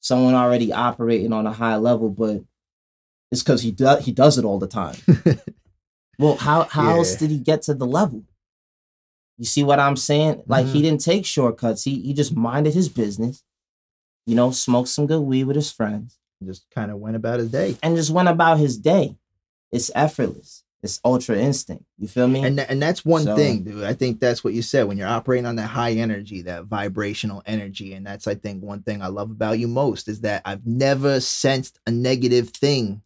someone 0.00 0.34
already 0.34 0.72
operating 0.72 1.32
on 1.32 1.46
a 1.46 1.52
high 1.52 1.76
level, 1.76 2.10
but 2.10 2.42
it's 3.34 3.42
because 3.42 3.62
he 3.62 3.72
does 3.72 4.04
he 4.04 4.12
does 4.12 4.38
it 4.38 4.44
all 4.44 4.58
the 4.60 4.68
time. 4.68 4.96
well, 6.18 6.36
how 6.36 6.64
how 6.64 6.96
else 6.96 7.16
did 7.16 7.30
he 7.30 7.38
get 7.38 7.62
to 7.62 7.74
the 7.74 7.86
level? 7.86 8.22
You 9.38 9.44
see 9.44 9.64
what 9.64 9.80
I'm 9.80 9.96
saying? 9.96 10.42
Like 10.46 10.66
he 10.66 10.78
Mhm. 10.78 10.82
didn't 10.82 11.00
take 11.00 11.26
shortcuts. 11.26 11.82
He 11.84 12.00
he 12.00 12.14
just 12.14 12.34
minded 12.36 12.74
his 12.74 12.88
business, 12.88 13.42
you 14.26 14.36
know, 14.36 14.50
smoked 14.52 14.88
some 14.88 15.06
good 15.06 15.20
weed 15.22 15.44
with 15.44 15.56
his 15.56 15.72
friends, 15.72 16.18
just 16.44 16.64
kind 16.70 16.90
of 16.92 16.98
went 16.98 17.16
about 17.16 17.40
his 17.40 17.50
day. 17.50 17.76
and 17.82 17.96
just 17.96 18.10
went 18.10 18.28
about 18.28 18.58
his 18.58 18.78
day. 18.78 19.16
It's 19.72 19.90
effortless. 19.94 20.62
It's 20.84 21.00
ultra 21.02 21.36
instinct. 21.38 21.84
You 21.98 22.06
feel 22.06 22.28
me? 22.28 22.44
And 22.44 22.60
and 22.60 22.80
that's 22.80 23.04
one 23.04 23.24
So- 23.24 23.34
thing, 23.34 23.64
dude. 23.64 23.82
I 23.84 23.94
think 23.94 24.20
that's 24.20 24.44
what 24.44 24.52
you 24.54 24.62
said 24.62 24.84
when 24.86 24.98
you're 24.98 25.08
operating 25.08 25.46
on 25.46 25.56
that 25.56 25.68
high 25.68 25.92
energy, 25.94 26.42
that 26.42 26.66
vibrational 26.66 27.42
energy, 27.46 27.94
and 27.94 28.06
that's 28.06 28.28
I 28.28 28.34
think 28.36 28.62
one 28.62 28.82
thing 28.82 29.02
I 29.02 29.08
love 29.08 29.30
about 29.32 29.58
you 29.58 29.66
most 29.66 30.06
is 30.08 30.20
that 30.20 30.42
I've 30.44 30.64
never 30.66 31.18
sensed 31.20 31.80
a 31.86 31.90
negative 31.90 32.50
thing 32.50 33.02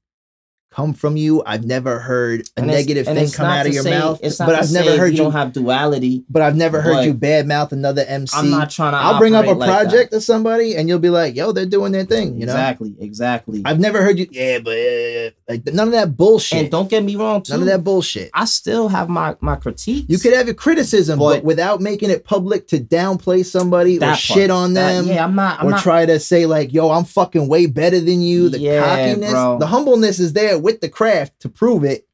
come 0.70 0.92
from 0.92 1.16
you. 1.16 1.42
I've 1.46 1.64
never 1.64 1.98
heard 1.98 2.42
a 2.56 2.62
negative 2.62 3.06
thing 3.06 3.30
come 3.30 3.46
out 3.46 3.66
of 3.66 3.72
your 3.72 3.82
say- 3.82 3.90
mouth. 3.98 4.20
It's 4.22 4.38
not 4.38 4.46
But 4.46 4.54
I've 4.56 4.70
never 4.70 4.96
heard 4.98 5.12
you 5.12 5.16
don't 5.18 5.32
have 5.32 5.52
duality. 5.52 6.24
but 6.28 6.42
I've 6.42 6.56
never 6.56 6.80
heard 6.80 7.04
you 7.04 7.14
badmouth 7.14 7.72
another 7.72 8.04
MC. 8.06 8.36
I'm 8.36 8.50
not 8.50 8.70
trying 8.70 8.92
to. 8.92 8.98
I'll 8.98 9.18
bring 9.18 9.34
up 9.34 9.46
a 9.46 9.50
like 9.50 9.58
that. 9.60 9.66
project 9.66 10.12
to 10.12 10.20
somebody, 10.20 10.76
and 10.76 10.88
you'll 10.88 10.98
be 10.98 11.08
like, 11.10 11.34
"Yo, 11.34 11.52
they're 11.52 11.64
doing 11.66 11.92
their 11.92 12.04
thing," 12.04 12.38
you 12.38 12.46
know. 12.46 12.52
exactly, 12.52 12.94
exactly. 13.00 13.62
I've 13.64 13.80
never 13.80 14.02
heard 14.02 14.18
you. 14.18 14.26
Yeah, 14.30 14.58
but 14.58 15.34
like 15.48 15.66
none 15.74 15.88
of 15.88 15.92
that 15.92 16.16
bullshit. 16.16 16.58
and 16.58 16.70
don't 16.70 16.88
get 16.90 17.02
me 17.02 17.16
wrong, 17.16 17.42
too. 17.42 17.52
none 17.54 17.62
of 17.62 17.66
that 17.68 17.82
bullshit. 17.82 18.30
I 18.34 18.44
still 18.44 18.88
have 18.88 19.08
my 19.08 19.36
my 19.40 19.56
critiques. 19.56 20.06
You 20.08 20.18
could 20.18 20.34
have 20.34 20.46
your 20.46 20.54
criticism, 20.54 21.18
but, 21.18 21.36
But- 21.36 21.44
without 21.44 21.80
making 21.80 22.10
it 22.10 22.24
public 22.24 22.68
to 22.68 22.78
downplay 22.78 23.44
somebody 23.44 23.96
or 23.96 24.00
That 24.00 24.18
shit 24.18 24.50
part. 24.50 24.50
on 24.50 24.74
That- 24.74 24.92
them, 24.92 25.06
yeah, 25.08 25.24
I'm 25.24 25.34
not. 25.34 25.60
I'm 25.60 25.66
or 25.68 25.70
not. 25.72 25.80
try 25.82 26.04
to 26.06 26.20
say 26.20 26.46
like, 26.46 26.72
"Yo, 26.72 26.90
I'm 26.90 27.04
fucking 27.04 27.48
way 27.48 27.66
better 27.66 28.00
than 28.00 28.20
you." 28.20 28.48
The 28.50 28.58
Yeah, 28.60 28.84
cockiness, 28.84 29.30
bro. 29.32 29.58
the 29.58 29.66
humbleness 29.66 30.18
is 30.18 30.32
there 30.34 30.57
with 30.58 30.80
the 30.80 30.88
craft 30.88 31.40
to 31.40 31.48
prove 31.48 31.84
it, 31.84 32.06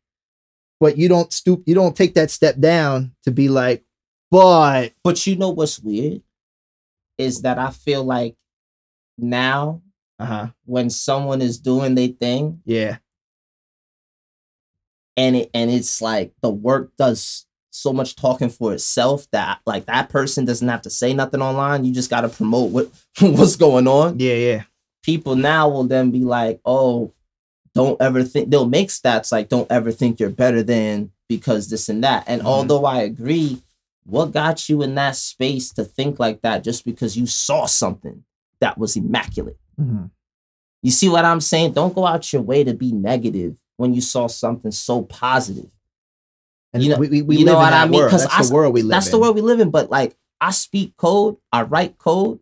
but 0.80 0.99
you 0.99 1.09
don't 1.09 1.32
stoop. 1.32 1.62
You 1.66 1.74
don't 1.74 1.97
take 1.97 2.14
that 2.14 2.30
step 2.30 2.59
down 2.59 3.14
to 3.24 3.30
be 3.30 3.49
like, 3.49 3.84
"But 4.30 4.90
but 5.03 5.26
you 5.26 5.36
know 5.36 5.51
what's 5.51 5.80
weird 5.80 6.22
is 7.18 7.42
that 7.42 7.59
I 7.59 7.70
feel 7.70 8.05
like 8.05 8.36
now 9.18 9.82
uh 10.18 10.26
huh, 10.26 10.47
when 10.64 10.90
someone 10.90 11.42
is 11.42 11.59
doing 11.59 11.95
their 11.95 12.09
thing 12.09 12.61
yeah, 12.64 12.99
and 15.16 15.36
it 15.36 15.51
and 15.55 15.70
it's 15.70 16.01
like 16.01 16.32
the 16.42 16.51
work 16.51 16.92
does 16.97 17.47
so 17.70 17.92
much 17.92 18.14
talking 18.14 18.49
for 18.49 18.72
itself 18.72 19.26
that 19.32 19.61
like 19.66 19.86
that 19.86 20.09
person 20.09 20.45
doesn't 20.45 20.68
have 20.68 20.82
to 20.82 20.90
say 20.90 21.12
nothing 21.12 21.42
online. 21.42 21.84
You 21.84 21.92
just 21.92 22.11
got 22.11 22.20
to 22.22 22.28
promote 22.28 22.70
what 22.70 22.90
what's 23.20 23.57
going 23.57 23.88
on. 23.88 24.18
yeah, 24.18 24.34
yeah, 24.34 24.62
people 25.03 25.36
now 25.36 25.68
will 25.68 25.84
then 25.84 26.11
be 26.11 26.20
like, 26.20 26.61
oh, 26.64 27.12
don't 27.74 28.00
ever 28.00 28.22
think 28.22 28.50
they'll 28.50 28.68
make 28.68 28.88
stats 28.88 29.32
like 29.32 29.48
don't 29.48 29.70
ever 29.70 29.90
think 29.90 30.20
you're 30.20 30.30
better 30.30 30.62
than 30.62 31.10
because 31.28 31.68
this 31.68 31.88
and 31.88 32.04
that. 32.04 32.24
And 32.26 32.42
Mhm. 32.42 32.46
although 32.46 32.84
I 32.84 33.02
agree, 33.02 33.62
what 34.04 34.32
got 34.32 34.68
you 34.68 34.82
in 34.82 34.94
that 34.96 35.16
space 35.16 35.70
to 35.72 35.84
think 35.84 36.20
like 36.20 36.42
that 36.42 36.62
just 36.62 36.84
because 36.84 37.16
you 37.16 37.26
saw 37.26 37.66
something 37.66 38.24
that 38.60 38.78
was 38.78 38.96
immaculate? 38.96 39.58
Mhm. 39.80 40.10
You 40.82 40.90
see 40.90 41.08
what 41.08 41.24
I'm 41.24 41.40
saying? 41.40 41.72
Don't 41.72 41.94
go 41.94 42.06
out 42.06 42.32
your 42.32 42.42
way 42.42 42.62
to 42.62 42.74
be 42.74 42.92
negative 42.92 43.56
when 43.76 43.94
you 43.94 44.00
saw 44.02 44.26
something 44.26 44.70
so 44.70 45.02
positive. 45.02 45.70
And 46.72 46.82
You 46.82 46.90
know- 46.90 46.98
we, 46.98 47.22
we, 47.22 47.38
you 47.38 47.44
know 47.44 47.54
what 47.56 47.72
I 47.72 47.86
mean? 47.86 47.98
world. 48.00 48.10
'Cause 48.10 48.22
That's 48.22 48.34
I 48.34 48.42
the 48.42 48.54
world 48.54 48.74
we 48.74 48.82
live 48.82 48.90
That's 48.90 49.06
in. 49.06 49.12
the 49.12 49.18
world 49.18 49.34
we 49.34 49.40
live 49.40 49.60
in. 49.60 49.70
But 49.70 49.90
like 49.90 50.16
I 50.40 50.50
speak 50.50 50.96
code, 50.96 51.36
I 51.52 51.62
write 51.62 51.98
code. 51.98 52.38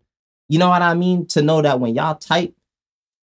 You 0.49 0.59
know 0.59 0.69
what 0.69 0.83
I 0.83 0.95
mean? 0.95 1.27
To 1.29 1.41
know 1.43 1.63
that 1.63 1.79
when 1.81 1.95
y'all 1.95 2.17
type 2.17 2.55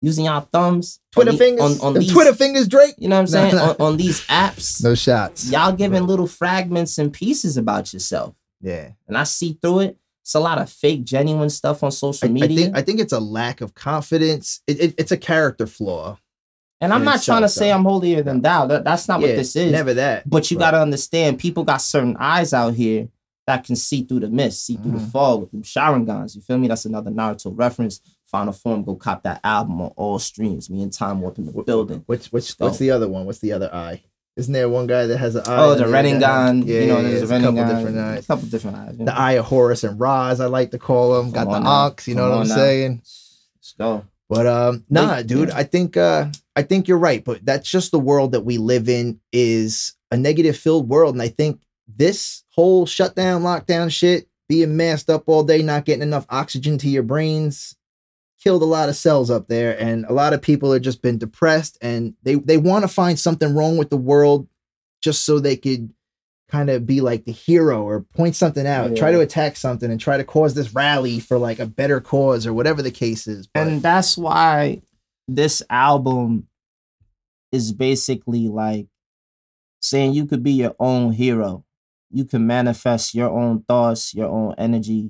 using 0.03 0.25
y'all 0.25 0.41
thumbs, 0.51 0.99
on 1.01 1.11
Twitter 1.23 1.31
the- 1.31 1.37
fingers, 1.39 1.79
on, 1.81 1.87
on 1.87 1.93
these, 1.99 2.11
Twitter 2.11 2.33
fingers, 2.35 2.67
Drake. 2.67 2.93
you 2.99 3.07
know 3.07 3.15
what 3.15 3.21
I'm 3.21 3.27
saying? 3.27 3.55
no. 3.55 3.69
On, 3.71 3.75
on 3.93 3.97
these 3.97 4.21
apps, 4.27 4.83
No 4.83 4.93
shots. 4.93 5.49
y'all 5.49 5.71
giving 5.71 6.05
little 6.05 6.27
fragments 6.27 6.97
and 6.99 7.11
pieces 7.11 7.57
about 7.57 7.91
yourself. 7.93 8.35
Yeah. 8.61 8.89
And 9.07 9.17
I 9.17 9.23
see 9.23 9.57
through 9.61 9.79
it. 9.79 9.97
It's 10.21 10.35
a 10.35 10.39
lot 10.39 10.57
of 10.57 10.69
fake, 10.69 11.03
genuine 11.03 11.49
stuff 11.49 11.83
on 11.83 11.91
social 11.91 12.27
I, 12.27 12.29
I 12.29 12.33
media. 12.33 12.57
think 12.65 12.77
I 12.77 12.81
think 12.81 12.99
it's 13.01 13.11
a 13.11 13.19
lack 13.19 13.59
of 13.61 13.73
confidence. 13.73 14.61
It, 14.67 14.79
it, 14.81 14.95
it's 14.97 15.11
a 15.11 15.17
character 15.17 15.67
flaw. 15.67 16.17
and 16.79 16.93
I'm 16.93 17.03
not 17.03 17.21
trying 17.23 17.41
to 17.41 17.49
say. 17.49 17.71
I'm 17.71 17.83
holier 17.83 18.21
than 18.23 18.41
thou. 18.41 18.65
That, 18.67 18.83
that's 18.85 19.07
not 19.09 19.19
Yeah, 19.21 19.27
what 19.27 19.35
this 19.35 19.55
is. 19.57 19.71
Never 19.71 19.93
that. 19.95 20.29
But 20.29 20.49
you 20.51 20.57
Right. 20.57 20.65
got 20.67 20.71
to 20.71 20.81
understand, 20.81 21.39
people 21.39 21.63
got 21.65 21.81
certain 21.81 22.15
eyes 22.19 22.53
out 22.53 22.73
here 22.73 23.09
that 23.47 23.65
can 23.65 23.75
see 23.75 24.03
through 24.03 24.21
the 24.21 24.29
mist, 24.29 24.65
see 24.65 24.77
through 24.77 24.93
the 24.93 24.97
Mhm. 24.99 25.11
fog 25.11 25.41
with 25.41 25.51
them 25.51 25.63
Sharingans. 25.63 26.33
You 26.37 26.41
feel 26.41 26.57
me? 26.57 26.69
That's 26.69 26.85
another 26.85 27.11
Naruto 27.11 27.51
reference. 27.53 27.99
Final 28.33 28.51
Form, 28.51 28.83
go 28.83 28.95
cop 28.95 29.21
that 29.23 29.39
album 29.43 29.79
on 29.79 29.91
all 29.95 30.17
streams. 30.19 30.69
Me 30.69 30.81
and 30.81 30.91
Time 30.91 31.21
Warp 31.21 31.37
in 31.37 31.45
the 31.45 31.51
Wh- 31.51 31.63
building. 31.65 32.03
Which 32.07 32.25
which 32.33 32.55
So- 32.55 32.65
what's 32.65 32.79
the 32.79 32.89
other 32.91 33.07
one? 33.07 33.25
What's 33.25 33.39
the 33.39 33.53
other 33.53 33.69
eye? 33.73 34.01
Isn't 34.35 34.51
there 34.53 34.67
one 34.67 34.87
guy 34.87 35.05
that 35.05 35.17
has 35.19 35.35
an 35.35 35.43
eye? 35.45 35.63
Oh, 35.63 35.75
the 35.75 35.83
guy- 35.85 35.91
Yeah, 36.03 36.79
you 36.81 36.87
know, 36.87 36.99
yeah, 36.99 37.01
there's 37.03 37.29
a 37.29 37.35
a 37.35 37.39
couple 37.39 37.63
different 37.67 37.97
A 37.97 38.01
eyes. 38.01 38.25
couple 38.25 38.47
different 38.47 38.77
eyes. 38.77 38.95
you 38.97 39.05
The 39.05 39.15
eye 39.15 39.33
of 39.33 39.45
Horus 39.45 39.83
and 39.83 39.99
Roz, 39.99 40.39
I 40.41 40.47
like 40.47 40.71
to 40.71 40.79
call 40.79 41.13
them. 41.15 41.29
Got 41.31 41.45
Come 41.47 41.63
the. 41.63 41.69
Ankhs, 41.69 42.07
you 42.07 42.15
know 42.15 42.29
what 42.31 42.39
I'm 42.39 42.47
now. 42.47 42.55
saying? 42.55 43.01
Let's 43.03 43.75
go. 43.77 44.03
But 44.29 44.47
um, 44.47 44.83
nah, 44.89 45.21
dude, 45.21 45.49
yeah. 45.49 45.57
I 45.57 45.63
think 45.63 45.95
uh, 45.95 46.25
I 46.55 46.63
think 46.63 46.87
you're 46.87 46.97
right. 46.97 47.23
But 47.23 47.45
that's 47.45 47.69
just 47.69 47.91
the 47.91 47.99
world 47.99 48.31
that 48.31 48.41
we 48.41 48.57
live 48.57 48.89
in 48.89 49.19
is 49.31 49.93
a 50.09 50.17
negative 50.17 50.57
filled 50.57 50.89
world, 50.89 51.13
and 51.13 51.21
I 51.21 51.27
think 51.27 51.59
this 51.87 52.43
whole 52.55 52.87
shutdown, 52.87 53.43
lockdown 53.43 53.91
shit, 53.91 54.27
being 54.49 54.75
masked 54.75 55.11
up 55.11 55.25
all 55.27 55.43
day, 55.43 55.61
not 55.61 55.85
getting 55.85 56.01
enough 56.01 56.25
oxygen 56.29 56.79
to 56.79 56.89
your 56.89 57.03
brains, 57.03 57.75
killed 58.43 58.61
a 58.61 58.65
lot 58.65 58.89
of 58.89 58.95
cells 58.95 59.29
up 59.31 59.47
there, 59.47 59.79
and 59.79 60.05
a 60.05 60.13
lot 60.13 60.33
of 60.33 60.41
people 60.41 60.73
have 60.73 60.81
just 60.81 61.01
been 61.01 61.17
depressed, 61.17 61.77
and 61.81 62.13
they 62.23 62.35
they 62.35 62.57
want 62.57 62.83
to 62.83 62.87
find 62.87 63.17
something 63.19 63.53
wrong 63.55 63.77
with 63.77 63.89
the 63.89 63.97
world, 63.97 64.47
just 65.01 65.23
so 65.25 65.39
they 65.39 65.55
could 65.55 65.93
kind 66.49 66.69
of 66.69 66.85
be 66.85 67.01
like 67.01 67.25
the 67.25 67.31
hero 67.31 67.81
or 67.83 68.01
point 68.15 68.35
something 68.35 68.67
out, 68.67 68.95
try 68.95 69.11
to 69.11 69.21
attack 69.21 69.55
something, 69.55 69.89
and 69.89 69.99
try 69.99 70.17
to 70.17 70.23
cause 70.23 70.53
this 70.53 70.73
rally 70.75 71.19
for 71.19 71.37
like 71.39 71.57
a 71.59 71.65
better 71.65 71.99
cause 71.99 72.45
or 72.45 72.53
whatever 72.53 72.81
the 72.81 72.91
case 72.91 73.25
is. 73.27 73.47
But- 73.47 73.67
And 73.67 73.81
that's 73.81 74.17
why 74.17 74.81
this 75.27 75.63
album 75.69 76.47
is 77.51 77.71
basically 77.71 78.47
like 78.49 78.87
saying 79.81 80.13
you 80.13 80.25
could 80.25 80.43
be 80.43 80.51
your 80.53 80.75
own 80.79 81.13
hero. 81.13 81.63
You 82.11 82.25
can 82.25 82.45
manifest 82.45 83.15
your 83.15 83.29
own 83.29 83.63
thoughts, 83.67 84.13
your 84.13 84.27
own 84.29 84.53
energy, 84.57 85.09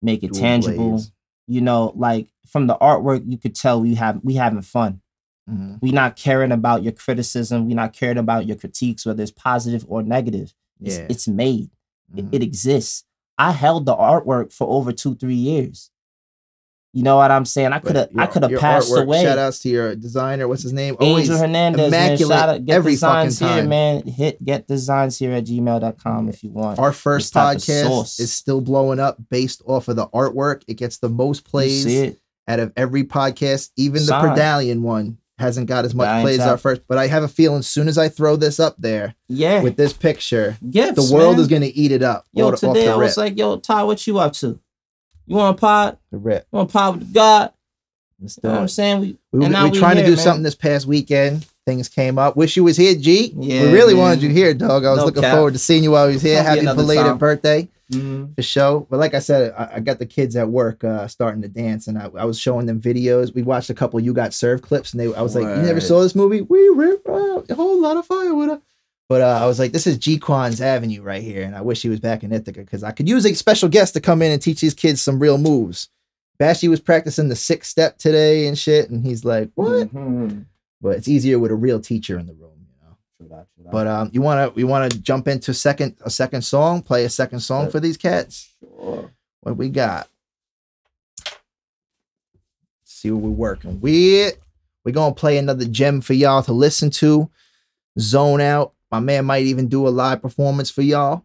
make 0.00 0.22
it 0.22 0.32
Dual 0.32 0.40
tangible. 0.40 1.02
You 1.48 1.60
know, 1.60 1.92
like 1.94 2.28
from 2.48 2.66
the 2.66 2.76
artwork, 2.76 3.22
you 3.26 3.38
could 3.38 3.54
tell 3.54 3.80
we 3.80 3.94
have 3.96 4.20
we 4.22 4.34
having 4.34 4.62
fun. 4.62 5.00
Mhm. 5.50 5.78
We 5.80 5.92
not 5.92 6.16
caring 6.16 6.50
about 6.52 6.82
your 6.82 6.92
criticism. 6.92 7.66
We 7.66 7.74
not 7.74 7.92
caring 7.92 8.18
about 8.18 8.46
your 8.46 8.56
critiques, 8.56 9.06
whether 9.06 9.22
it's 9.22 9.30
positive 9.32 9.84
or 9.88 10.02
negative. 10.02 10.52
It's, 10.82 10.96
Yeah. 10.98 11.06
it's 11.08 11.28
made. 11.28 11.70
It, 12.16 12.26
Mhm. 12.26 12.34
it 12.34 12.42
exists. 12.42 13.04
I 13.38 13.52
held 13.52 13.86
the 13.86 13.94
artwork 13.94 14.52
for 14.52 14.66
over 14.68 14.92
two, 14.92 15.14
three 15.14 15.34
years. 15.34 15.90
You 16.92 17.02
know 17.02 17.16
what 17.16 17.30
I'm 17.30 17.44
saying? 17.44 17.74
I 17.74 17.78
could 17.78 17.94
have, 17.96 18.08
I 18.16 18.24
could 18.26 18.42
have 18.42 18.58
passed 18.58 18.90
artwork, 18.90 19.02
away. 19.02 19.22
Shout 19.22 19.36
outs 19.36 19.58
to 19.60 19.68
your 19.68 19.94
designer. 19.94 20.48
What's 20.48 20.62
his 20.62 20.72
name? 20.72 20.96
Angel 20.98 21.36
Hernandez, 21.36 21.90
man. 21.90 22.16
Shout 22.16 22.48
out, 22.48 22.64
get 22.64 22.74
every 22.74 22.92
designs 22.92 23.38
fucking 23.38 23.52
here, 23.54 23.62
time. 23.64 23.68
man. 23.68 24.06
Hit 24.06 24.42
get 24.42 24.66
designs 24.66 25.18
here 25.18 25.32
at 25.32 25.44
gmail.com 25.44 26.30
if 26.30 26.42
you 26.42 26.50
want. 26.52 26.78
Our 26.78 26.92
first 26.94 27.34
podcast 27.34 28.18
is 28.18 28.32
still 28.32 28.62
blowing 28.62 28.98
up 28.98 29.18
based 29.28 29.60
off 29.66 29.88
of 29.88 29.96
the 29.96 30.06
artwork. 30.08 30.62
It 30.68 30.74
gets 30.78 30.96
the 30.96 31.10
most 31.10 31.44
plays 31.44 31.84
see 31.84 31.96
it? 31.98 32.18
Out 32.48 32.60
of 32.60 32.72
every 32.76 33.04
podcast. 33.04 33.70
Even 33.76 34.04
the. 34.04 34.12
Predallion 34.12 34.80
one 34.80 35.18
hasn't 35.38 35.66
got 35.66 35.84
as 35.84 35.94
much 35.94 36.06
Medallion 36.06 36.22
plays 36.24 36.40
as 36.40 36.46
our 36.46 36.56
first. 36.58 36.82
But 36.88 36.96
I 36.98 37.08
have 37.08 37.22
a 37.22 37.28
feeling 37.28 37.58
as 37.58 37.66
soon 37.66 37.88
as 37.88 37.98
I 37.98 38.08
throw 38.08 38.36
this 38.36 38.58
up 38.58 38.74
there 38.78 39.14
Yeah. 39.28 39.62
with 39.62 39.76
this 39.76 39.92
picture, 39.92 40.56
Gifts, 40.70 40.94
the 41.08 41.14
world 41.14 41.34
man. 41.36 41.40
is 41.42 41.48
going 41.48 41.62
to 41.62 41.74
eat 41.76 41.92
it 41.92 42.02
up. 42.02 42.24
Yo, 42.32 42.46
off- 42.48 42.54
off 42.54 42.60
today 42.60 42.86
the 42.86 42.92
I 42.92 42.96
was 42.96 43.16
like, 43.18 43.36
yo, 43.36 43.56
Ty, 43.58 43.82
what 43.84 44.06
you 44.06 44.18
up 44.18 44.32
to? 44.34 44.58
You 45.26 45.36
want 45.36 45.58
a 45.58 45.60
pod? 45.60 45.98
the 46.10 46.18
rip. 46.18 46.46
You 46.52 46.56
want 46.56 46.70
a 46.70 46.72
pod 46.72 46.98
with 47.00 47.12
God? 47.12 47.52
Let's 48.20 48.38
You 48.42 48.48
know 48.48 48.54
what 48.54 48.62
I'm 48.62 48.68
saying? 48.68 49.00
We, 49.00 49.18
We, 49.32 49.44
and 49.44 49.54
we, 49.54 49.70
we 49.70 49.78
trying 49.78 49.96
to 49.96 50.04
do 50.04 50.12
man. 50.12 50.18
something 50.18 50.42
this 50.42 50.54
past 50.54 50.86
weekend. 50.86 51.46
Things 51.66 51.88
came 51.88 52.16
up. 52.18 52.36
Wish 52.36 52.56
you 52.56 52.62
was 52.64 52.76
here, 52.76 52.94
G. 52.94 53.34
Yeah, 53.36 53.62
we 53.64 53.72
really 53.72 53.92
man. 53.94 54.02
wanted 54.04 54.22
you 54.22 54.30
here, 54.30 54.54
dog. 54.54 54.84
I 54.84 54.90
was 54.90 55.00
No 55.00 55.04
looking 55.06 55.22
cap. 55.22 55.34
forward 55.34 55.52
to 55.54 55.58
seeing 55.58 55.82
you 55.82 55.90
while 55.90 56.06
you 56.08 56.14
was 56.14 56.22
here. 56.22 56.42
Happy 56.42 56.64
belated 56.64 57.04
time. 57.04 57.18
birthday. 57.18 57.68
For 58.34 58.42
show. 58.42 58.86
But 58.90 58.98
like 58.98 59.14
I 59.14 59.18
said, 59.20 59.52
I, 59.56 59.76
I 59.76 59.80
got 59.80 59.98
the 59.98 60.06
kids 60.06 60.34
at 60.36 60.48
work 60.48 60.82
uh, 60.84 61.06
starting 61.08 61.42
to 61.42 61.48
dance, 61.48 61.86
and 61.86 61.96
I, 61.98 62.10
I 62.16 62.24
was 62.24 62.38
showing 62.38 62.66
them 62.66 62.80
videos. 62.80 63.34
We 63.34 63.42
watched 63.42 63.70
a 63.70 63.74
couple 63.74 64.00
"You 64.00 64.12
Got 64.12 64.34
Served" 64.34 64.62
clips, 64.64 64.92
and 64.92 65.00
they, 65.00 65.12
I 65.14 65.22
was 65.22 65.34
like, 65.34 65.44
"You 65.44 65.62
never 65.62 65.80
saw 65.80 66.00
this 66.02 66.14
movie? 66.14 66.40
We 66.42 66.68
rip 66.70 67.06
a 67.06 67.54
whole 67.54 67.80
lot 67.80 67.96
of 67.96 68.06
fire 68.06 68.34
with 68.34 68.48
her." 68.50 68.60
But 69.08 69.22
uh, 69.22 69.38
I 69.40 69.46
was 69.46 69.58
like, 69.60 69.70
"This 69.72 69.86
is 69.86 69.98
G 69.98 70.18
Quan's 70.18 70.60
Avenue 70.60 71.02
right 71.02 71.22
here," 71.22 71.42
and 71.44 71.54
I 71.54 71.60
wish 71.60 71.82
he 71.82 71.88
was 71.88 72.00
back 72.00 72.24
in 72.24 72.32
Ithaca 72.32 72.60
because 72.60 72.82
I 72.82 72.90
could 72.90 73.08
use 73.08 73.24
a 73.24 73.34
special 73.34 73.68
guest 73.68 73.94
to 73.94 74.00
come 74.00 74.20
in 74.22 74.32
and 74.32 74.42
teach 74.42 74.60
these 74.60 74.74
kids 74.74 75.00
some 75.00 75.20
real 75.20 75.38
moves. 75.38 75.88
Bashy 76.40 76.68
was 76.68 76.80
practicing 76.80 77.28
the 77.28 77.36
six 77.36 77.68
step 77.68 77.98
today 77.98 78.46
and 78.48 78.58
shit, 78.58 78.90
and 78.90 79.04
he's 79.04 79.24
like, 79.24 79.50
"What?" 79.54 79.94
Mhm. 79.94 80.46
But 80.82 80.96
it's 80.96 81.08
easier 81.08 81.38
with 81.38 81.50
a 81.50 81.54
real 81.54 81.80
teacher 81.80 82.18
in 82.18 82.26
the 82.26 82.34
room. 82.34 82.50
True 83.18 83.28
that, 83.28 83.46
true 83.54 83.64
that. 83.64 83.72
But 83.72 83.86
um, 83.86 84.10
you 84.12 84.20
wanna 84.22 84.50
we 84.50 84.64
wanna 84.64 84.88
jump 84.88 85.28
into 85.28 85.54
second 85.54 85.96
a 86.04 86.10
second 86.10 86.42
song, 86.42 86.82
play 86.82 87.04
a 87.04 87.10
second 87.10 87.40
song 87.40 87.70
for 87.70 87.80
these 87.80 87.96
cats. 87.96 88.54
Sure. 88.60 89.10
What 89.40 89.56
we 89.56 89.68
got? 89.68 90.08
See 92.84 93.10
what 93.10 93.22
we're 93.22 93.30
working 93.30 93.80
with. 93.80 94.36
We're 94.84 94.92
gonna 94.92 95.14
play 95.14 95.38
another 95.38 95.64
gem 95.64 96.00
for 96.00 96.14
y'all 96.14 96.42
to 96.42 96.52
listen 96.52 96.90
to. 96.90 97.30
Zone 97.98 98.40
out. 98.40 98.72
My 98.90 99.00
man 99.00 99.24
might 99.24 99.44
even 99.44 99.68
do 99.68 99.88
a 99.88 99.90
live 99.90 100.22
performance 100.22 100.70
for 100.70 100.82
y'all. 100.82 101.24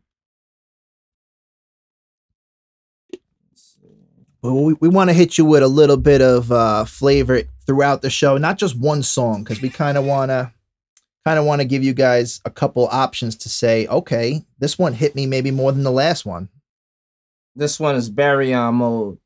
But 4.41 4.53
we, 4.53 4.73
we 4.73 4.89
want 4.89 5.09
to 5.09 5.13
hit 5.13 5.37
you 5.37 5.45
with 5.45 5.61
a 5.61 5.67
little 5.67 5.97
bit 5.97 6.21
of 6.21 6.51
uh, 6.51 6.85
flavor 6.85 7.43
throughout 7.67 8.01
the 8.01 8.09
show, 8.09 8.37
not 8.37 8.57
just 8.57 8.75
one 8.75 9.03
song, 9.03 9.43
because 9.43 9.61
we 9.61 9.69
kind 9.69 9.97
of 9.97 10.05
want 10.05 10.29
to 10.29 10.51
kind 11.25 11.37
of 11.37 11.45
want 11.45 11.61
to 11.61 11.65
give 11.65 11.83
you 11.83 11.93
guys 11.93 12.41
a 12.45 12.49
couple 12.49 12.87
options 12.87 13.35
to 13.37 13.49
say, 13.49 13.87
okay, 13.87 14.43
this 14.59 14.77
one 14.79 14.93
hit 14.93 15.15
me 15.15 15.25
maybe 15.25 15.51
more 15.51 15.71
than 15.71 15.83
the 15.83 15.91
last 15.91 16.25
one. 16.25 16.49
This 17.55 17.79
one 17.79 17.95
is 17.95 18.09
Barry 18.09 18.53
uh, 18.53 18.61
on 18.61 18.75
mode. 18.75 19.17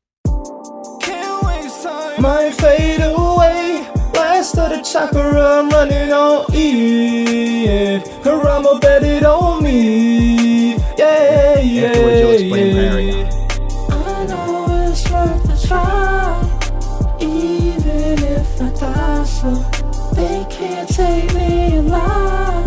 Can't 1.00 1.42
waste 1.44 1.84
time. 1.84 2.20
Might 2.22 2.54
fade 2.54 3.00
away. 3.00 3.88
Last 4.14 4.58
of 4.58 4.70
the 4.70 4.82
chakra, 4.82 5.22
I'm 5.22 5.68
running 5.70 6.12
on 6.12 6.46
E. 6.52 8.00
Kurama 8.22 8.78
bet 8.80 9.04
it 9.04 9.24
on 9.24 9.62
me. 9.62 10.74
Yeah, 10.98 11.60
yeah. 11.60 11.88
Afterwards, 11.88 12.20
you'll 12.20 12.32
explain 12.32 12.74
Barry. 12.74 13.10
I 13.90 14.26
know 14.26 14.66
it's 14.90 15.10
worth 15.10 15.64
a 15.64 15.66
try. 15.66 17.18
Even 17.20 18.18
if 18.24 18.60
I 18.60 18.70
die, 18.70 19.24
so 19.24 19.54
they 19.54 19.60
can't 19.70 19.75
take 20.96 21.34
me 21.34 21.76
alive. 21.76 22.64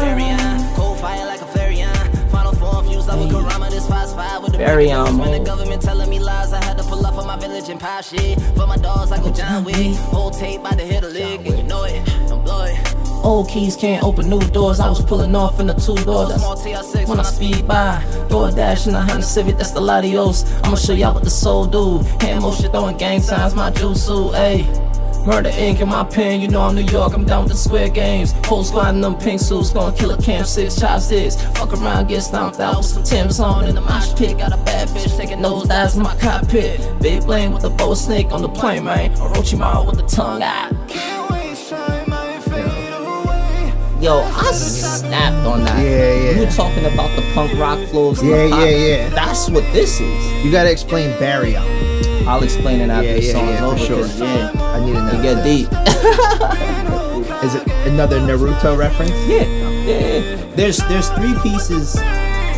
Variant, 0.00 0.74
cold 0.74 0.98
fire 0.98 1.26
like 1.26 1.40
a 1.40 1.46
variant. 1.56 2.30
Final 2.32 2.52
form 2.54 2.84
fused 2.86 3.08
up 3.08 3.20
with 3.20 3.30
Kurama, 3.30 3.70
this 3.70 3.86
fast 3.86 4.16
five 4.16 4.42
with 4.42 4.52
the 4.52 4.58
Variant. 4.58 5.08
Um, 5.08 5.18
when 5.18 5.30
the 5.30 5.38
government 5.38 5.80
telling 5.80 6.10
me 6.10 6.18
lies, 6.18 6.52
I 6.52 6.64
had 6.64 6.76
to 6.78 6.82
pull 6.82 7.06
up 7.06 7.14
for 7.14 7.24
my 7.24 7.36
village 7.38 7.68
and 7.68 7.78
pop 7.78 8.02
shit. 8.02 8.40
For 8.56 8.66
my 8.66 8.76
dogs, 8.78 9.12
I 9.12 9.18
go 9.18 9.30
John 9.30 9.62
Wick. 9.62 9.94
Whole 10.10 10.32
tape 10.32 10.60
by 10.60 10.74
the 10.74 10.82
hit 10.82 11.04
a 11.04 11.08
lick, 11.08 11.46
and 11.46 11.56
you 11.58 11.62
know 11.62 11.84
it. 11.84 12.04
Don't 12.28 12.44
blow 12.44 12.64
it. 12.64 12.76
Old 13.22 13.48
keys 13.48 13.76
can't 13.76 14.02
open 14.02 14.28
new 14.28 14.40
doors. 14.50 14.80
I 14.80 14.88
was 14.88 15.04
pulling 15.04 15.36
off 15.36 15.60
in 15.60 15.68
the 15.68 15.74
two 15.74 15.94
door. 16.04 16.26
That's 16.26 16.42
TR6 16.42 17.08
when 17.08 17.20
I 17.20 17.22
speed 17.22 17.68
by. 17.68 18.02
DoorDash 18.28 18.88
in 18.88 18.94
a 18.96 19.02
Honda 19.02 19.22
Civic, 19.22 19.56
that's 19.56 19.70
the 19.70 19.80
Latios. 19.80 20.50
I'ma 20.64 20.74
show 20.74 20.94
y'all 20.94 21.14
what 21.14 21.22
the 21.22 21.30
soul 21.30 21.66
do. 21.66 21.98
Hand 22.20 22.42
motion 22.42 22.72
throwing 22.72 22.96
gang 22.96 23.20
signs, 23.20 23.54
my 23.54 23.70
jutsu, 23.70 24.32
ayy. 24.32 24.87
Murder 25.28 25.50
ink 25.58 25.80
in 25.80 25.88
my 25.90 26.04
pen, 26.04 26.40
you 26.40 26.48
know 26.48 26.62
I'm 26.62 26.74
New 26.74 26.80
York, 26.80 27.12
I'm 27.12 27.26
down 27.26 27.44
with 27.44 27.52
the 27.52 27.58
square 27.58 27.90
games. 27.90 28.32
Whole 28.46 28.64
squad 28.64 28.94
in 28.94 29.02
them 29.02 29.14
pink 29.14 29.42
suits, 29.42 29.68
gonna 29.68 29.94
kill 29.94 30.10
a 30.12 30.16
camp 30.22 30.46
six, 30.46 30.80
chopsticks. 30.80 31.36
Fuck 31.52 31.74
around, 31.74 32.08
get 32.08 32.22
stomped 32.22 32.58
out 32.60 32.78
with 32.78 32.86
some 32.86 33.02
Tim's 33.02 33.38
on 33.38 33.66
in 33.66 33.74
the 33.74 33.82
mosh 33.82 34.14
pit. 34.14 34.38
Got 34.38 34.54
a 34.54 34.56
bad 34.64 34.88
bitch 34.88 35.14
taking 35.18 35.42
nose 35.42 35.68
dives 35.68 35.96
in 35.96 36.02
my 36.02 36.16
cockpit. 36.16 36.80
Big 37.02 37.26
blame 37.26 37.52
with 37.52 37.60
the 37.60 37.68
bow 37.68 37.92
snake 37.92 38.32
on 38.32 38.40
the 38.40 38.48
plane, 38.48 38.84
man. 38.84 39.14
Orochimaru 39.16 39.84
with 39.84 39.96
the 39.96 40.06
tongue 40.06 40.42
out. 40.42 40.72
Can't 40.88 41.30
waste 41.30 41.68
time. 41.68 42.08
Might 42.08 42.40
fade 42.44 42.94
away. 42.94 43.74
Yo, 44.00 44.20
I 44.20 44.50
snapped 44.52 45.46
on 45.46 45.62
that. 45.64 45.78
Yeah, 45.78 46.14
yeah. 46.14 46.30
You 46.36 46.40
were 46.46 46.50
talking 46.52 46.86
about 46.86 47.14
the 47.16 47.22
punk 47.34 47.52
rock 47.58 47.78
flows. 47.90 48.18
and 48.20 48.30
Yeah, 48.30 48.44
the 48.44 48.50
pop. 48.50 48.60
yeah, 48.60 48.66
yeah. 48.70 49.08
That's 49.10 49.50
what 49.50 49.64
this 49.74 50.00
is. 50.00 50.42
You 50.42 50.50
got 50.50 50.62
to 50.62 50.72
explain 50.72 51.10
Barry. 51.18 51.54
out. 51.54 52.07
I'll 52.26 52.42
explain 52.42 52.80
it 52.80 52.90
after 52.90 53.06
Yeah, 53.08 53.14
the 53.14 53.22
yeah, 53.22 53.32
song's 53.32 53.80
yeah, 53.80 53.86
for 53.86 53.94
over. 53.94 54.24
Yeah, 54.24 54.52
I 54.74 54.80
need 54.84 54.92
to 54.92 55.02
know. 55.02 55.18
it 55.18 55.22
get 55.22 55.44
deep. 55.44 55.68
Is 57.44 57.54
it 57.54 57.66
another 57.86 58.18
Naruto 58.20 58.76
reference? 58.76 59.10
Yeah, 59.28 59.44
yeah. 59.84 60.44
There's 60.56 60.78
there's 60.88 61.08
three 61.10 61.34
pieces 61.42 61.94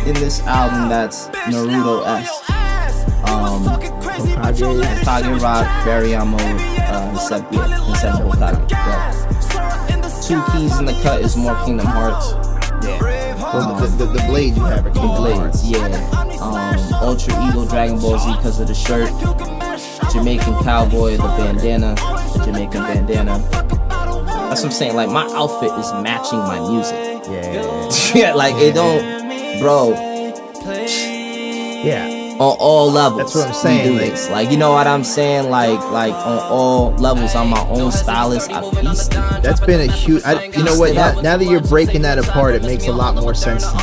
in 0.07 0.15
this 0.15 0.39
album 0.41 0.89
that's 0.89 1.27
Naruto 1.49 2.05
esque. 2.07 2.49
Um, 3.29 3.63
Hokage, 3.63 4.81
Hokage 5.03 5.41
Rock, 5.41 5.65
Barryamo, 5.85 6.39
uh, 6.39 7.17
Sepia, 7.17 7.61
and 7.61 7.97
Seven 7.97 8.27
Hokage. 8.27 8.71
Yeah. 8.71 9.27
Two 10.21 10.41
keys 10.51 10.77
in 10.79 10.85
the 10.85 10.93
cut 11.03 11.21
is 11.21 11.35
more 11.37 11.55
Kingdom 11.65 11.85
Hearts. 11.87 12.33
Well, 13.41 13.75
the, 13.75 13.87
the, 13.87 14.05
the 14.13 14.23
blade 14.27 14.55
you 14.55 14.63
have 14.63 14.85
are 14.85 14.89
The 14.89 14.99
Kingdom 14.99 15.17
blades, 15.17 15.39
Hearts. 15.39 15.63
yeah. 15.65 16.39
Um, 16.41 16.50
Ultra 17.01 17.33
Ego 17.47 17.65
Dragon 17.65 17.99
Ball 17.99 18.17
Z 18.19 18.31
because 18.37 18.59
of 18.59 18.67
the 18.67 18.75
shirt. 18.75 19.09
Jamaican 20.13 20.53
Cowboy, 20.63 21.17
the 21.17 21.23
bandana, 21.23 21.95
the 21.95 22.43
Jamaican 22.45 22.81
bandana. 22.83 23.39
That's 24.49 24.61
what 24.61 24.65
I'm 24.65 24.71
saying. 24.71 24.95
Like 24.95 25.09
my 25.09 25.25
outfit 25.33 25.71
is 25.71 25.91
matching 26.03 26.39
my 26.39 26.59
music. 26.59 27.23
Yeah, 27.31 27.53
yeah, 27.53 28.13
yeah, 28.15 28.33
like 28.35 28.55
it 28.57 28.75
don't, 28.75 29.59
bro. 29.59 29.91
yeah. 31.83 32.20
On 32.41 32.57
all 32.59 32.91
levels, 32.91 33.33
That's 33.33 33.35
what 33.35 33.47
I'm 33.49 33.53
saying, 33.53 33.97
this. 33.97 34.27
Like 34.31 34.49
you 34.49 34.57
know 34.57 34.71
what 34.71 34.87
I'm 34.87 35.03
saying? 35.03 35.51
Like 35.51 35.79
like 35.91 36.13
on 36.13 36.39
all 36.39 36.89
levels, 36.93 37.35
I'm 37.35 37.49
my 37.49 37.63
own 37.67 37.91
stylist. 37.91 38.51
I 38.51 38.63
it. 38.67 39.43
That's 39.43 39.59
been 39.59 39.87
a 39.87 39.91
huge. 39.91 40.23
I, 40.23 40.45
you 40.45 40.63
know 40.63 40.75
what? 40.75 40.95
Now, 40.95 41.21
now 41.21 41.37
that 41.37 41.45
you're 41.45 41.61
breaking 41.61 42.01
that 42.01 42.17
apart, 42.17 42.55
it 42.55 42.63
makes 42.63 42.87
a 42.87 42.91
lot 42.91 43.13
more 43.13 43.35
sense. 43.35 43.71
To 43.71 43.77
me. 43.77 43.81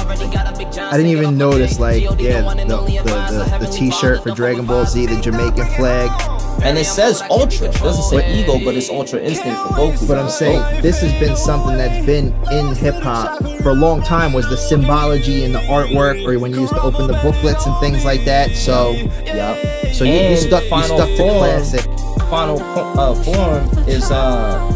I 0.80 0.96
didn't 0.96 1.12
even 1.12 1.38
notice, 1.38 1.78
like, 1.78 2.02
yeah, 2.02 2.42
the, 2.42 2.64
the, 2.66 3.58
the, 3.58 3.66
the 3.66 3.72
T-shirt 3.72 4.24
for 4.24 4.32
Dragon 4.32 4.66
Ball 4.66 4.84
Z, 4.86 5.06
the 5.06 5.20
Jamaican 5.20 5.66
flag. 5.76 6.37
And 6.62 6.76
it 6.76 6.86
says 6.86 7.22
Ultra. 7.30 7.68
It 7.68 7.74
doesn't 7.76 8.02
say 8.04 8.40
Ego, 8.40 8.58
but 8.64 8.74
it's 8.74 8.90
Ultra 8.90 9.20
Instinct 9.20 9.58
for 9.62 9.68
Goku. 9.68 10.08
But 10.08 10.18
I'm 10.18 10.28
saying 10.28 10.82
this 10.82 11.00
has 11.00 11.12
been 11.20 11.36
something 11.36 11.76
that's 11.76 12.04
been 12.04 12.34
in 12.50 12.74
hip 12.74 12.96
hop 12.96 13.38
for 13.62 13.70
a 13.70 13.74
long 13.74 14.02
time. 14.02 14.32
Was 14.32 14.48
the 14.48 14.56
symbology 14.56 15.44
in 15.44 15.52
the 15.52 15.60
artwork, 15.60 16.24
or 16.26 16.38
when 16.38 16.52
you 16.52 16.60
used 16.62 16.74
to 16.74 16.82
open 16.82 17.06
the 17.06 17.18
booklets 17.22 17.64
and 17.66 17.78
things 17.78 18.04
like 18.04 18.24
that. 18.24 18.50
So, 18.56 18.92
yeah. 19.24 19.54
so 19.92 20.04
you, 20.04 20.12
you 20.14 20.36
stuck, 20.36 20.64
you 20.64 20.82
stuck 20.82 21.08
to 21.08 21.16
Form- 21.16 21.38
classic. 21.38 21.82
Final 22.28 22.60
uh, 22.60 23.14
form 23.22 23.88
is 23.88 24.10
uh 24.10 24.74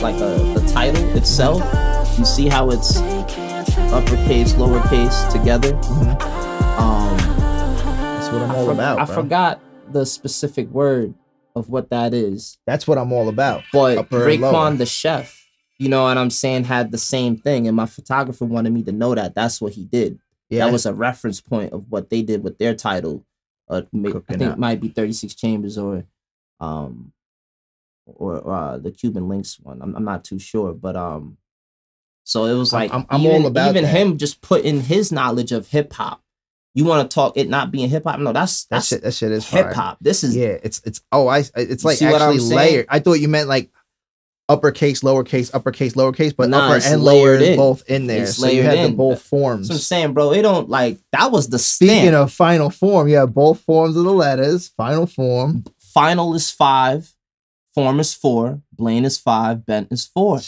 like 0.00 0.14
uh, 0.16 0.36
the 0.54 0.70
title 0.72 1.02
itself. 1.16 1.58
You 2.18 2.24
see 2.24 2.48
how 2.48 2.70
it's 2.70 2.98
uppercase, 3.92 4.52
lowercase 4.52 5.32
together. 5.32 5.74
Um, 6.78 7.16
That's 7.16 8.28
what 8.30 8.42
I'm 8.42 8.50
I, 8.50 8.54
all 8.56 8.66
for- 8.66 8.72
about. 8.72 9.00
I 9.00 9.04
bro. 9.06 9.14
forgot 9.14 9.60
the 9.92 10.04
specific 10.06 10.68
word 10.70 11.14
of 11.56 11.68
what 11.70 11.90
that 11.90 12.14
is, 12.14 12.58
That's 12.66 12.86
what 12.86 12.98
I'm 12.98 13.12
all 13.12 13.28
about. 13.28 13.64
but. 13.72 14.08
Raekwon 14.10 14.78
the 14.78 14.86
chef, 14.86 15.44
you 15.78 15.88
know 15.88 16.04
what 16.04 16.16
I'm 16.18 16.30
saying, 16.30 16.64
had 16.64 16.92
the 16.92 16.98
same 16.98 17.36
thing, 17.36 17.66
and 17.66 17.76
my 17.76 17.86
photographer 17.86 18.44
wanted 18.44 18.72
me 18.72 18.82
to 18.84 18.92
know 18.92 19.14
that. 19.14 19.34
That's 19.34 19.60
what 19.60 19.72
he 19.72 19.84
did. 19.84 20.18
Yeah, 20.50 20.64
That 20.66 20.72
was 20.72 20.86
a 20.86 20.94
reference 20.94 21.40
point 21.40 21.72
of 21.72 21.90
what 21.90 22.10
they 22.10 22.22
did 22.22 22.42
with 22.44 22.58
their 22.58 22.74
title. 22.74 23.24
Uh, 23.68 23.82
I 23.94 23.98
think 24.00 24.16
up. 24.42 24.52
it 24.54 24.58
might 24.58 24.80
be 24.80 24.88
36 24.88 25.34
Chambers 25.34 25.76
or 25.76 26.04
um 26.60 27.12
or 28.06 28.50
uh, 28.50 28.78
the 28.78 28.90
Cuban 28.90 29.28
Links 29.28 29.58
one. 29.60 29.82
I'm, 29.82 29.94
I'm 29.94 30.04
not 30.04 30.24
too 30.24 30.38
sure, 30.38 30.72
but 30.72 30.96
um 30.96 31.36
so 32.24 32.44
it 32.46 32.54
was 32.54 32.72
I'm- 32.72 32.82
like 32.82 32.92
I'm- 32.94 33.06
I'm 33.10 33.20
even, 33.20 33.42
all 33.42 33.46
about 33.46 33.70
even 33.70 33.84
that. 33.84 33.90
him 33.94 34.16
just 34.16 34.40
putting 34.40 34.80
his 34.82 35.12
knowledge 35.12 35.52
of 35.52 35.68
hip 35.68 35.92
hop. 35.92 36.22
You 36.78 36.84
want 36.84 37.10
to 37.10 37.12
talk 37.12 37.36
it 37.36 37.48
not 37.48 37.72
being 37.72 37.88
hip 37.88 38.04
hop? 38.04 38.20
No, 38.20 38.32
that's 38.32 38.66
that 38.66 38.76
that's 38.76 38.86
shit. 38.86 39.02
That 39.02 39.12
shit 39.12 39.32
is 39.32 39.50
hip 39.50 39.72
hop. 39.72 39.98
This 40.00 40.22
is 40.22 40.36
Yeah, 40.36 40.56
it's 40.62 40.80
it's 40.84 41.00
oh 41.10 41.26
I 41.26 41.42
it's 41.56 41.82
like 41.82 41.98
see 41.98 42.06
what 42.06 42.22
I'm 42.22 42.30
actually 42.34 42.54
layered. 42.54 42.86
I 42.88 43.00
thought 43.00 43.14
you 43.14 43.26
meant 43.26 43.48
like 43.48 43.70
uppercase, 44.48 45.00
lowercase, 45.00 45.52
uppercase, 45.52 45.94
lowercase, 45.94 46.36
but 46.36 46.48
Nah, 46.50 46.70
upper 46.70 46.86
and 46.86 47.02
lower 47.02 47.34
is 47.34 47.48
in. 47.48 47.56
both 47.56 47.82
in 47.90 48.06
there. 48.06 48.22
It's 48.22 48.36
so 48.36 48.46
you 48.46 48.62
had 48.62 48.88
the 48.88 48.94
both 48.94 49.20
forms. 49.22 49.68
what 49.68 49.74
I'm 49.74 49.80
saying, 49.80 50.12
bro. 50.14 50.32
It 50.32 50.42
don't 50.42 50.68
like 50.68 51.00
that 51.10 51.32
was 51.32 51.48
the 51.48 51.58
Speaking 51.58 51.96
stamp. 51.96 52.14
of 52.14 52.32
final 52.32 52.70
form, 52.70 53.08
you 53.08 53.16
have 53.16 53.34
both 53.34 53.58
forms 53.62 53.96
of 53.96 54.04
the 54.04 54.12
letters. 54.12 54.68
Final 54.68 55.06
form. 55.06 55.64
Final 55.80 56.32
is 56.36 56.48
five, 56.48 57.12
form 57.74 57.98
is 57.98 58.14
four, 58.14 58.62
Blane 58.72 59.04
is 59.04 59.18
five, 59.18 59.66
Bent 59.66 59.90
is 59.90 60.06
four. 60.06 60.38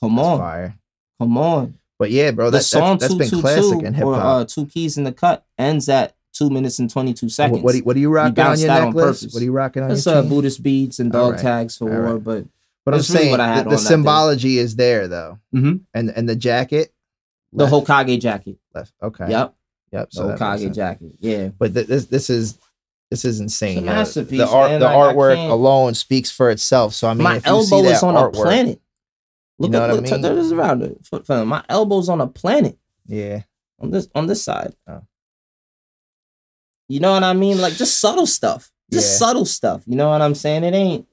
Come 0.00 0.14
That's 0.14 0.28
on, 0.28 0.38
fire. 0.38 0.78
come 1.20 1.36
on. 1.38 1.77
But 1.98 2.10
yeah, 2.10 2.30
bro, 2.30 2.46
the 2.50 2.58
that, 2.58 2.62
song 2.64 2.98
that's, 2.98 3.12
that's 3.12 3.12
two 3.14 3.18
been 3.18 3.28
two 3.30 3.40
classic 3.40 3.80
two 3.80 3.84
in 3.86 3.94
hip 3.94 4.04
hop. 4.04 4.24
uh, 4.24 4.44
two 4.44 4.66
keys 4.66 4.96
in 4.96 5.04
the 5.04 5.12
cut 5.12 5.44
ends 5.58 5.88
at 5.88 6.14
two 6.32 6.48
minutes 6.50 6.78
and 6.78 6.88
twenty 6.88 7.12
two 7.12 7.28
seconds. 7.28 7.56
what, 7.62 7.64
what, 7.64 7.72
do 7.72 7.78
you, 7.78 7.84
what 7.84 7.96
are 7.96 7.98
you 7.98 8.10
rocking 8.10 8.28
on 8.30 8.34
bounced 8.50 8.62
your 8.62 8.68
that 8.68 8.80
on 8.82 8.86
necklace? 8.94 9.32
what 9.34 9.40
are 9.40 9.44
you 9.44 9.52
rocking 9.52 9.82
on 9.82 9.88
your 9.90 9.98
uh, 9.98 10.20
chain? 10.22 10.28
Buddhist 10.28 10.62
beads 10.62 11.00
and 11.00 11.10
dog 11.10 11.24
Alright, 11.24 11.40
tags 11.40 11.76
for 11.76 11.86
war, 11.86 12.18
but 12.18 12.44
But 12.84 12.94
I'm 12.94 12.98
really 12.98 13.02
saying 13.02 13.30
what 13.32 13.40
I 13.40 13.48
had 13.48 13.64
the, 13.66 13.70
the 13.70 13.76
day. 13.76 13.82
symbology 13.82 14.58
is 14.58 14.76
there 14.76 15.08
though, 15.08 15.38
Mhm. 15.54 15.80
and 15.92 16.10
and 16.10 16.28
the 16.28 16.36
jacket. 16.36 16.92
The 17.52 17.64
left, 17.64 17.86
Hokage 17.88 18.20
jacket. 18.20 18.58
left. 18.74 18.92
Okay. 19.02 19.30
Yep. 19.30 19.54
Yep. 19.92 20.08
So 20.12 20.28
makes 20.28 20.40
Hokage 20.40 20.74
jacket. 20.74 21.12
Yeah. 21.18 21.48
But 21.58 21.74
th- 21.74 21.86
this 21.86 22.04
this 22.06 22.30
is 22.30 22.58
this 23.10 23.24
is 23.24 23.40
insane. 23.40 23.78
It's 23.78 23.86
masterpiece, 23.86 24.38
the 24.38 24.46
art, 24.48 24.70
man. 24.70 24.80
the 24.80 24.86
Like, 24.86 25.16
artwork 25.16 25.50
alone 25.50 25.94
speaks 25.94 26.30
for 26.30 26.50
itself. 26.50 26.92
So 26.94 27.08
I 27.08 27.14
mean, 27.14 27.22
my 27.24 27.36
if 27.38 27.46
you 27.46 27.62
see 27.64 27.74
elbow 27.74 27.88
that 27.88 27.96
is 27.96 28.02
on 28.02 28.14
artwork, 28.14 28.28
a 28.28 28.42
planet. 28.42 28.80
Look 29.58 29.70
know 29.72 29.78
at 29.78 29.82
what 29.82 29.90
I 29.90 29.92
look, 29.94 30.06
turn 30.06 30.22
mean? 30.22 30.34
this 30.36 30.52
around. 30.52 30.82
it. 30.82 31.04
Foot. 31.06 31.28
My 31.46 31.64
elbow's 31.68 32.08
on 32.08 32.20
a 32.20 32.26
planet 32.26 32.78
Yeah. 33.06 33.42
on 33.80 33.90
this 33.90 34.08
on 34.14 34.26
this 34.26 34.42
side. 34.44 34.74
Oh. 34.86 35.02
You 36.88 37.00
know 37.00 37.12
what 37.12 37.24
I 37.24 37.32
mean? 37.34 37.60
Like 37.60 37.74
just 37.74 37.98
subtle 38.00 38.26
stuff. 38.26 38.70
Just 38.92 39.12
Yeah. 39.12 39.26
subtle 39.26 39.44
stuff. 39.44 39.82
You 39.86 39.96
know 39.96 40.08
what 40.10 40.22
I'm 40.22 40.34
saying? 40.34 40.64
It 40.64 40.74
ain't. 40.74 41.06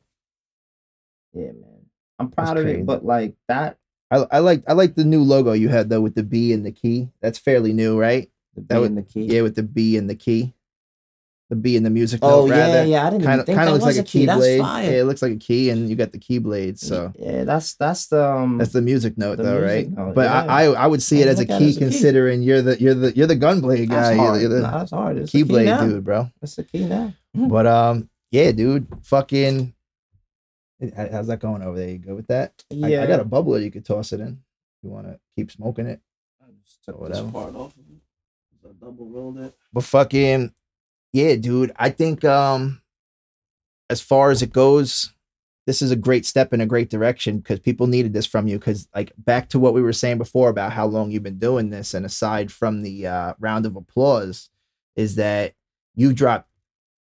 Yeah, 1.34 1.52
man. 1.52 1.86
I'm 2.20 2.30
proud 2.30 2.58
of 2.58 2.64
crazy. 2.64 2.82
it, 2.82 2.86
but 2.86 3.04
like 3.04 3.36
that. 3.48 3.78
I 4.12 4.26
I 4.32 4.40
like 4.40 4.64
I 4.68 4.74
like 4.74 4.96
the 4.96 5.04
new 5.04 5.24
logo 5.24 5.52
you 5.54 5.68
had 5.70 5.90
though 5.90 6.02
with 6.02 6.16
the 6.16 6.24
B 6.24 6.54
and 6.54 6.66
the 6.66 6.72
key. 6.72 7.10
That's 7.22 7.38
fairly 7.40 7.74
new, 7.74 8.00
right? 8.00 8.32
The 8.54 8.62
That 8.62 8.76
B 8.76 8.80
would- 8.82 8.90
and 8.92 8.98
the 8.98 9.04
key. 9.04 9.26
Yeah, 9.26 9.42
with 9.42 9.56
the 9.56 9.64
B 9.64 9.98
and 9.98 10.10
the 10.10 10.16
key. 10.16 10.54
The 11.52 11.56
B 11.56 11.76
in 11.76 11.84
the 11.84 11.92
music 11.92 12.22
oh 12.24 12.48
note 12.48 12.56
yeah, 12.56 12.58
rather. 12.68 12.86
yeah. 12.86 13.06
I 13.06 13.10
didn't 13.12 13.24
Kind 13.24 13.34
even 13.34 13.40
of 13.42 13.46
think 13.46 13.56
kind 13.58 13.68
that 13.68 13.74
looks 13.74 13.86
was 13.86 13.98
like 13.98 14.04
a 14.06 14.10
key. 14.10 14.26
That's 14.26 14.58
fire. 14.58 14.84
Yeah, 14.84 15.02
it 15.02 15.04
looks 15.04 15.22
like 15.22 15.34
a 15.34 15.38
key, 15.38 15.70
and 15.70 15.88
you 15.88 15.96
got 15.96 16.12
the 16.12 16.18
keyblade. 16.18 16.80
So 16.80 17.14
yeah, 17.20 17.44
that's 17.44 17.76
that's 17.76 18.08
the 18.08 18.26
um. 18.28 18.58
that's 18.58 18.74
the 18.74 18.82
music 18.82 19.16
note, 19.16 19.38
The 19.38 19.44
though, 19.44 19.60
music 19.62 19.68
right? 19.70 19.90
note, 19.92 20.16
but 20.16 20.26
yeah. 20.26 20.44
I, 20.46 20.64
I 20.64 20.72
I 20.72 20.88
would 20.88 21.04
see 21.04 21.22
it 21.22 21.28
as 21.28 21.38
a 21.38 21.42
look 21.44 21.52
at 21.52 21.56
it 21.62 21.66
key, 21.66 21.70
as 21.70 21.76
a 21.78 21.80
key. 21.82 21.86
considering 21.86 22.42
you're 22.42 22.64
the 22.64 22.82
you're 22.82 22.96
the 22.96 23.16
you're 23.16 23.28
the 23.28 23.36
gunblade 23.38 23.90
guy. 23.90 24.16
hard. 24.16 24.42
you're 24.42 24.50
the 24.50 24.62
Nah, 24.62 24.80
that's 24.80 24.90
hard. 24.92 25.18
It's 25.18 25.32
key 25.32 25.44
keyblade 25.44 25.66
now. 25.66 25.86
dude, 25.86 26.04
bro. 26.04 26.32
That's 26.42 26.56
the 26.56 26.64
key 26.64 26.86
now. 26.86 27.14
But 27.36 27.68
um, 27.68 28.10
yeah, 28.32 28.52
dude, 28.52 28.88
fucking. 29.04 29.74
How's 30.96 31.28
that 31.28 31.40
going 31.40 31.62
over 31.62 31.78
there? 31.78 31.90
You 31.90 31.98
good 32.00 32.16
with 32.16 32.28
that? 32.28 32.64
I- 32.72 32.76
Yeah. 32.76 33.04
I, 33.04 33.08
got 33.08 33.20
a 33.20 33.26
bubbler 33.26 33.64
you 33.64 33.72
could 33.72 33.86
toss 33.86 34.12
it 34.14 34.20
in. 34.20 34.28
If 34.30 34.84
you 34.84 34.90
want 34.90 35.08
to 35.08 35.20
keep 35.36 35.52
smoking 35.52 35.86
it. 35.88 36.02
I 36.42 36.48
just 36.66 36.84
took 36.84 36.96
this 36.96 37.02
whatever. 37.22 37.32
part 37.32 37.56
off 37.56 37.74
of 37.74 37.84
it. 37.90 38.68
I 38.68 38.72
double 38.84 39.08
rolled 39.08 39.38
it. 39.40 39.54
But 39.72 39.84
fucking 39.86 40.54
yeah, 41.16 41.36
dude. 41.38 41.72
I 41.78 41.90
think 41.90 42.24
um 42.26 42.82
as 43.90 44.02
far 44.02 44.32
as 44.32 44.42
it 44.42 44.52
goes, 44.52 45.14
this 45.68 45.82
is 45.82 45.92
a 45.92 45.96
great 45.96 46.26
step 46.26 46.54
in 46.54 46.60
a 46.62 46.66
great 46.66 46.90
direction 46.90 47.38
because 47.38 47.60
people 47.60 47.88
needed 47.88 48.14
this 48.14 48.26
from 48.26 48.48
you. 48.48 48.60
Cause 48.60 48.88
like 48.94 49.14
back 49.18 49.48
to 49.50 49.60
what 49.60 49.74
we 49.74 49.82
were 49.82 49.94
saying 49.94 50.18
before 50.18 50.50
about 50.50 50.74
how 50.74 50.86
long 50.88 51.12
you've 51.12 51.24
been 51.24 51.40
doing 51.40 51.70
this, 51.70 51.94
and 51.94 52.06
aside 52.06 52.52
from 52.52 52.82
the 52.84 53.08
uh 53.08 53.34
round 53.40 53.66
of 53.66 53.76
applause, 53.76 54.50
is 54.96 55.16
that 55.16 55.54
you 55.96 56.12
dropped 56.14 56.50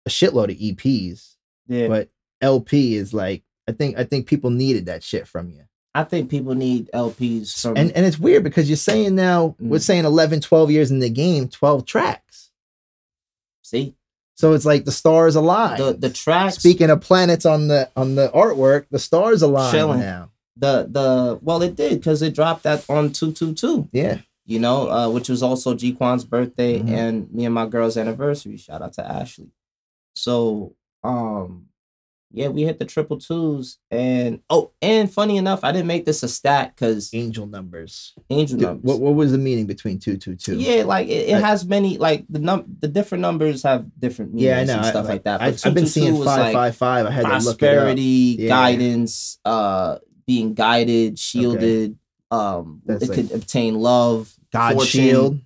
a 0.05 0.09
shitload 0.09 0.51
of 0.51 0.57
EPs, 0.57 1.36
Yeah. 1.68 1.88
but 1.89 2.09
LP 2.41 2.95
is 2.95 3.13
like 3.13 3.43
I 3.68 3.74
think 3.74 3.97
I 3.97 4.03
think 4.05 4.28
people 4.28 4.49
needed 4.49 4.86
that 4.86 5.03
shit 5.03 5.28
from 5.28 5.49
you. 5.49 5.63
I 5.93 6.03
think 6.03 6.30
people 6.30 6.55
need 6.55 6.89
LPs 6.93 7.61
from 7.61 7.76
And 7.78 7.91
and 7.91 8.05
it's 8.05 8.20
weird 8.20 8.43
because 8.43 8.70
you're 8.70 8.78
saying 8.78 9.16
now 9.16 9.55
we're 9.59 9.80
Mm. 9.80 9.82
saying 9.82 10.05
11, 10.05 10.41
12 10.41 10.70
years 10.72 10.91
in 10.91 10.99
the 10.99 11.09
game, 11.09 11.47
12 11.49 11.86
tracks. 11.86 12.51
see 13.61 13.95
So 14.36 14.53
it's 14.53 14.65
like 14.65 14.86
the 14.86 14.91
stars 14.91 15.36
align. 15.36 15.77
the 15.79 15.93
the 15.93 16.09
tracks. 16.09 16.55
Speaking 16.57 16.89
of 16.89 17.01
planets 17.01 17.45
on 17.45 17.67
the 17.67 17.89
on 17.95 18.15
the 18.15 18.29
artwork, 18.29 18.86
the 18.91 18.99
stars 18.99 19.41
align 19.41 19.71
Chilling. 19.71 19.99
now. 20.01 20.31
the 20.57 20.88
the 20.89 21.39
well, 21.41 21.61
it 21.61 21.75
did 21.75 21.99
because 21.99 22.21
it 22.21 22.36
dropped 22.36 22.63
that 22.63 22.83
on 22.89 23.11
two 23.11 23.31
two 23.31 23.53
two. 23.53 23.88
Yeah. 23.91 24.19
You 24.45 24.59
know, 24.59 24.89
uh, 24.91 25.09
which 25.09 25.27
was 25.29 25.41
also 25.41 25.73
G 25.73 25.91
Quan's 25.93 26.23
birthday 26.23 26.79
Mhm. 26.79 26.89
and 26.89 27.33
me 27.33 27.45
and 27.45 27.55
my 27.55 27.65
girl's 27.65 27.97
anniversary. 27.97 28.57
Shout 28.57 28.81
out 28.81 28.93
to 28.93 29.05
Ashley. 29.09 29.49
So 30.15 30.75
um, 31.03 31.67
yeah, 32.32 32.49
we 32.49 32.63
hit 32.63 32.80
the 32.80 32.86
triple 32.86 33.17
twos 33.17 33.78
and 33.91 34.41
oh, 34.49 34.71
and 34.82 35.11
funny 35.11 35.38
enough, 35.38 35.63
I 35.63 35.71
didn't 35.71 35.88
make 35.88 36.05
this 36.05 36.21
a 36.23 36.28
stat 36.28 36.73
because 36.76 37.09
Angel 37.13 37.45
numbers. 37.47 38.13
angel 38.30 38.57
Dude, 38.57 38.67
numbers. 38.67 38.84
what 38.84 38.99
what 38.99 39.15
was 39.15 39.32
the 39.32 39.38
meaning 39.38 39.65
between 39.67 39.99
two 39.99 40.17
two 40.17 40.36
two? 40.36 40.57
Yeah, 40.57 40.84
like 40.84 41.07
it, 41.07 41.30
it 41.30 41.34
Like- 41.34 41.43
has 41.43 41.65
many 41.65 41.97
like 41.97 42.26
the 42.30 42.39
num 42.39 42.65
the 42.80 42.88
different 42.88 43.21
numbers 43.21 43.63
have 43.63 43.86
different 43.99 44.34
meanings 44.34 44.47
yeah, 44.47 44.59
I 44.59 44.63
know. 44.65 44.73
and 44.73 44.86
I- 44.86 44.89
stuff 44.89 45.07
like, 45.07 45.23
that. 45.23 45.41
I, 45.41 45.51
But 45.51 45.65
I've 45.67 45.73
been 45.73 45.86
222 45.86 45.89
seeing 45.89 46.17
was, 46.17 46.28
five 46.28 46.39
like, 46.39 46.53
five 46.53 46.76
five. 46.76 47.05
I 47.05 47.11
had 47.11 47.21
to 47.21 47.28
look 47.28 47.34
it 47.38 47.38
up. 47.39 47.43
prosperity, 47.59 48.36
Yeah. 48.39 48.47
guidance, 48.49 49.39
uh, 49.45 49.97
being 50.28 50.53
guided, 50.55 51.17
shielded. 51.19 51.97
Um, 52.32 52.82
That's 52.86 53.03
it 53.03 53.09
like- 53.09 53.15
could 53.15 53.32
obtain 53.32 53.76
love. 53.76 54.34
God 54.51 54.73
fortune. 54.73 55.01
shield. 55.01 55.39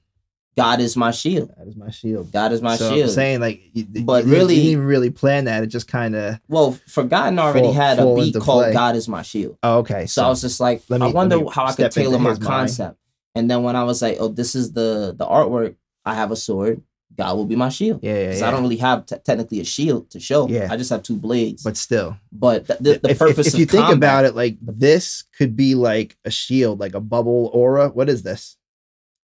God 0.59 0.79
is 0.81 0.95
my 0.97 1.11
shield. 1.11 1.51
That 1.57 1.67
is 1.67 1.75
my 1.75 1.89
shield. 1.89 2.31
God 2.31 2.51
is 2.51 2.61
my 2.61 2.75
so 2.75 2.89
shield. 2.89 3.09
I'm 3.09 3.15
saying 3.15 3.39
like, 3.39 3.61
you, 3.73 3.85
But 4.03 4.25
you, 4.25 4.31
really- 4.31 4.55
you 4.55 4.71
didn't 4.75 4.85
really 4.85 5.09
plan 5.09 5.45
that. 5.45 5.63
It 5.63 5.67
just 5.67 5.87
kind 5.87 6.15
of. 6.15 6.39
well, 6.47 6.77
Forgotten 6.87 7.39
already 7.39 7.67
Fall- 7.67 7.73
had 7.73 7.99
a 7.99 8.15
beat 8.15 8.35
called 8.35 8.63
play. 8.65 8.73
"God 8.73 8.95
is 8.95 9.07
my 9.07 9.21
shield." 9.21 9.57
Oh, 9.63 9.79
okay. 9.79 10.05
So, 10.05 10.23
I 10.23 10.29
was 10.29 10.41
just 10.41 10.59
like, 10.59 10.87
me- 10.89 10.97
I 11.01 11.07
wonder 11.07 11.37
how 11.51 11.65
I 11.65 11.73
could 11.73 11.91
tailor 11.91 12.19
my 12.19 12.31
his 12.31 12.39
mind. 12.39 12.47
concept. 12.49 12.97
And 13.35 13.49
then 13.49 13.63
when 13.63 13.75
I 13.75 13.83
was 13.83 14.01
like, 14.01 14.17
oh, 14.19 14.27
this 14.27 14.55
is 14.55 14.73
the 14.73 15.13
the 15.17 15.25
artwork. 15.25 15.75
I 16.05 16.15
have 16.15 16.31
a 16.31 16.35
sword. 16.35 16.81
God 17.15 17.35
will 17.35 17.45
be 17.45 17.55
my 17.57 17.67
shield. 17.69 17.99
yeah, 18.01 18.13
yeah, 18.13 18.25
Because 18.27 18.39
yeah. 18.41 18.47
I 18.47 18.51
don't 18.51 18.61
really 18.61 18.77
have 18.77 19.05
te- 19.05 19.17
technically 19.25 19.59
a 19.59 19.65
shield 19.65 20.09
to 20.11 20.19
show. 20.21 20.47
Yeah. 20.47 20.69
I 20.71 20.77
just 20.77 20.89
have 20.89 21.03
two 21.03 21.17
blades. 21.17 21.61
but 21.63 21.75
still, 21.75 22.15
But 22.31 22.67
the, 22.67 22.75
the, 22.79 22.81
the 22.81 23.09
if, 23.09 23.11
if- 23.11 23.19
purpose 23.19 23.47
if, 23.47 23.53
of 23.55 23.59
you 23.59 23.65
think 23.65 23.89
about 23.89 24.23
it, 24.23 24.35
like 24.35 24.57
this 24.61 25.23
could 25.37 25.57
be 25.57 25.75
like 25.75 26.15
a 26.23 26.31
shield, 26.31 26.79
like 26.79 26.93
a 26.95 27.01
bubble 27.01 27.51
aura. 27.53 27.89
What 27.89 28.07
is 28.09 28.23
this? 28.23 28.55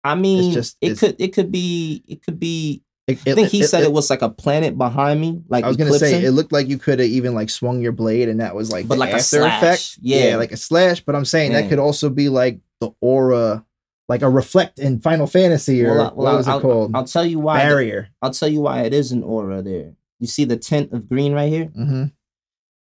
I 0.03 0.15
mean, 0.15 0.51
just- 0.53 0.77
it 0.81 0.91
it's- 0.93 0.99
could 0.99 1.15
it 1.19 1.33
could 1.33 1.51
be 1.51 2.03
it 2.07 2.23
could 2.23 2.39
be. 2.39 2.83
It, 3.07 3.17
I 3.27 3.33
think 3.33 3.49
he 3.49 3.63
said 3.63 3.83
it, 3.83 3.91
was 3.91 4.09
like 4.09 4.21
a 4.21 4.29
planet 4.29 4.77
behind 4.77 5.19
me, 5.19 5.41
like 5.49 5.65
I 5.65 5.67
was 5.67 5.75
gonna 5.75 5.91
say 5.93 6.23
it 6.23 6.31
looked 6.31 6.51
like 6.53 6.67
you 6.69 6.77
could 6.77 6.99
have 6.99 7.09
even 7.09 7.33
like 7.33 7.49
swung 7.49 7.81
your 7.81 7.91
blade, 7.91 8.29
and 8.29 8.39
that 8.39 8.55
was 8.55 8.71
like 8.71 8.87
But 8.87 8.95
the 8.95 8.99
like 9.01 9.13
a 9.13 9.19
slash, 9.19 9.57
effect. 9.61 9.97
yeah. 10.01 10.35
like 10.37 10.51
a 10.53 10.57
slash. 10.57 11.01
But 11.01 11.15
I'm 11.15 11.25
saying 11.25 11.51
Yeah. 11.51 11.61
that 11.61 11.69
could 11.69 11.79
also 11.79 12.09
be 12.09 12.29
like 12.29 12.59
the 12.79 12.91
aura, 13.01 13.65
like 14.07 14.21
a 14.21 14.29
reflect 14.29 14.79
in 14.79 15.01
Final 15.01 15.27
Fantasy 15.27 15.83
or 15.83 15.89
Well, 15.95 15.99
I- 15.99 16.03
well, 16.03 16.13
what 16.15 16.37
was 16.37 16.47
I'll, 16.47 16.59
it 16.59 16.61
called? 16.61 16.91
I'll 16.95 17.03
tell 17.05 17.25
you 17.25 17.39
why. 17.39 17.57
the- 17.59 17.65
Barrier. 17.69 18.09
I'll 18.21 18.31
tell 18.31 18.47
you 18.49 18.61
why 18.61 18.83
it 18.83 18.93
is 18.93 19.11
an 19.11 19.23
aura 19.23 19.61
there. 19.61 19.95
You 20.19 20.27
see 20.27 20.45
the 20.45 20.55
tint 20.57 20.93
of 20.93 21.09
green 21.09 21.33
right 21.33 21.49
here. 21.51 21.65
hmm 21.65 22.03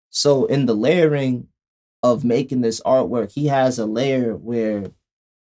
So 0.09 0.45
in 0.45 0.65
the 0.67 0.76
layering 0.76 1.47
of 2.03 2.24
making 2.24 2.61
this 2.61 2.82
artwork, 2.82 3.32
he 3.32 3.47
has 3.47 3.80
a 3.80 3.86
layer 3.86 4.36
where 4.36 4.91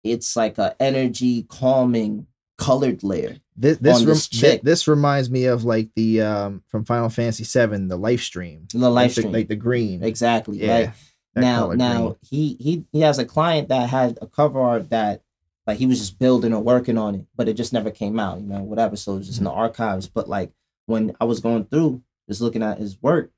it's 0.04 0.36
like 0.36 0.58
a 0.58 0.74
energy 0.80 1.44
calming 1.44 2.26
colored 2.56 3.02
layer. 3.02 3.36
This 3.56 3.78
this, 3.78 3.98
rem- 3.98 4.06
this 4.06 4.26
thi- 4.28 4.60
this 4.62 4.86
reminds 4.88 5.30
me 5.30 5.44
of 5.46 5.64
like 5.64 5.90
the 5.96 6.22
um 6.22 6.62
from 6.68 6.84
Final 6.84 7.08
Fantasy 7.08 7.44
VII, 7.44 7.86
the 7.88 7.96
life 7.96 8.22
stream, 8.22 8.66
The 8.72 8.78
like 8.88 8.94
life 9.06 9.14
the, 9.16 9.20
stream. 9.22 9.32
like 9.32 9.48
the 9.48 9.56
green. 9.56 10.02
exactly. 10.02 10.58
Yeah. 10.58 10.92
That 11.34 11.40
now 11.40 11.70
now 11.72 12.00
green. 12.00 12.16
he 12.30 12.56
he 12.60 12.84
he 12.92 13.00
has 13.02 13.18
a 13.18 13.24
client 13.24 13.68
that 13.68 13.88
had 13.90 14.18
a 14.22 14.26
cover 14.26 14.60
art 14.60 14.90
that 14.90 15.22
like 15.66 15.78
he 15.78 15.86
was 15.86 15.98
just 15.98 16.18
building 16.18 16.54
or 16.54 16.62
working 16.62 16.96
on 16.96 17.14
it, 17.14 17.26
but 17.36 17.48
it 17.48 17.54
just 17.54 17.72
never 17.72 17.90
came 17.90 18.18
out, 18.18 18.40
you 18.40 18.46
know, 18.46 18.62
whatever. 18.62 18.96
So 18.96 19.12
it 19.14 19.18
was 19.18 19.26
just 19.26 19.38
in 19.38 19.44
the 19.44 19.50
Mm-hmm. 19.50 19.58
archives. 19.60 20.08
But 20.08 20.28
like 20.28 20.50
when 20.86 21.14
I 21.20 21.24
was 21.24 21.40
going 21.40 21.66
through, 21.66 22.02
just 22.28 22.40
looking 22.40 22.62
at 22.62 22.78
his 22.78 23.00
work, 23.02 23.30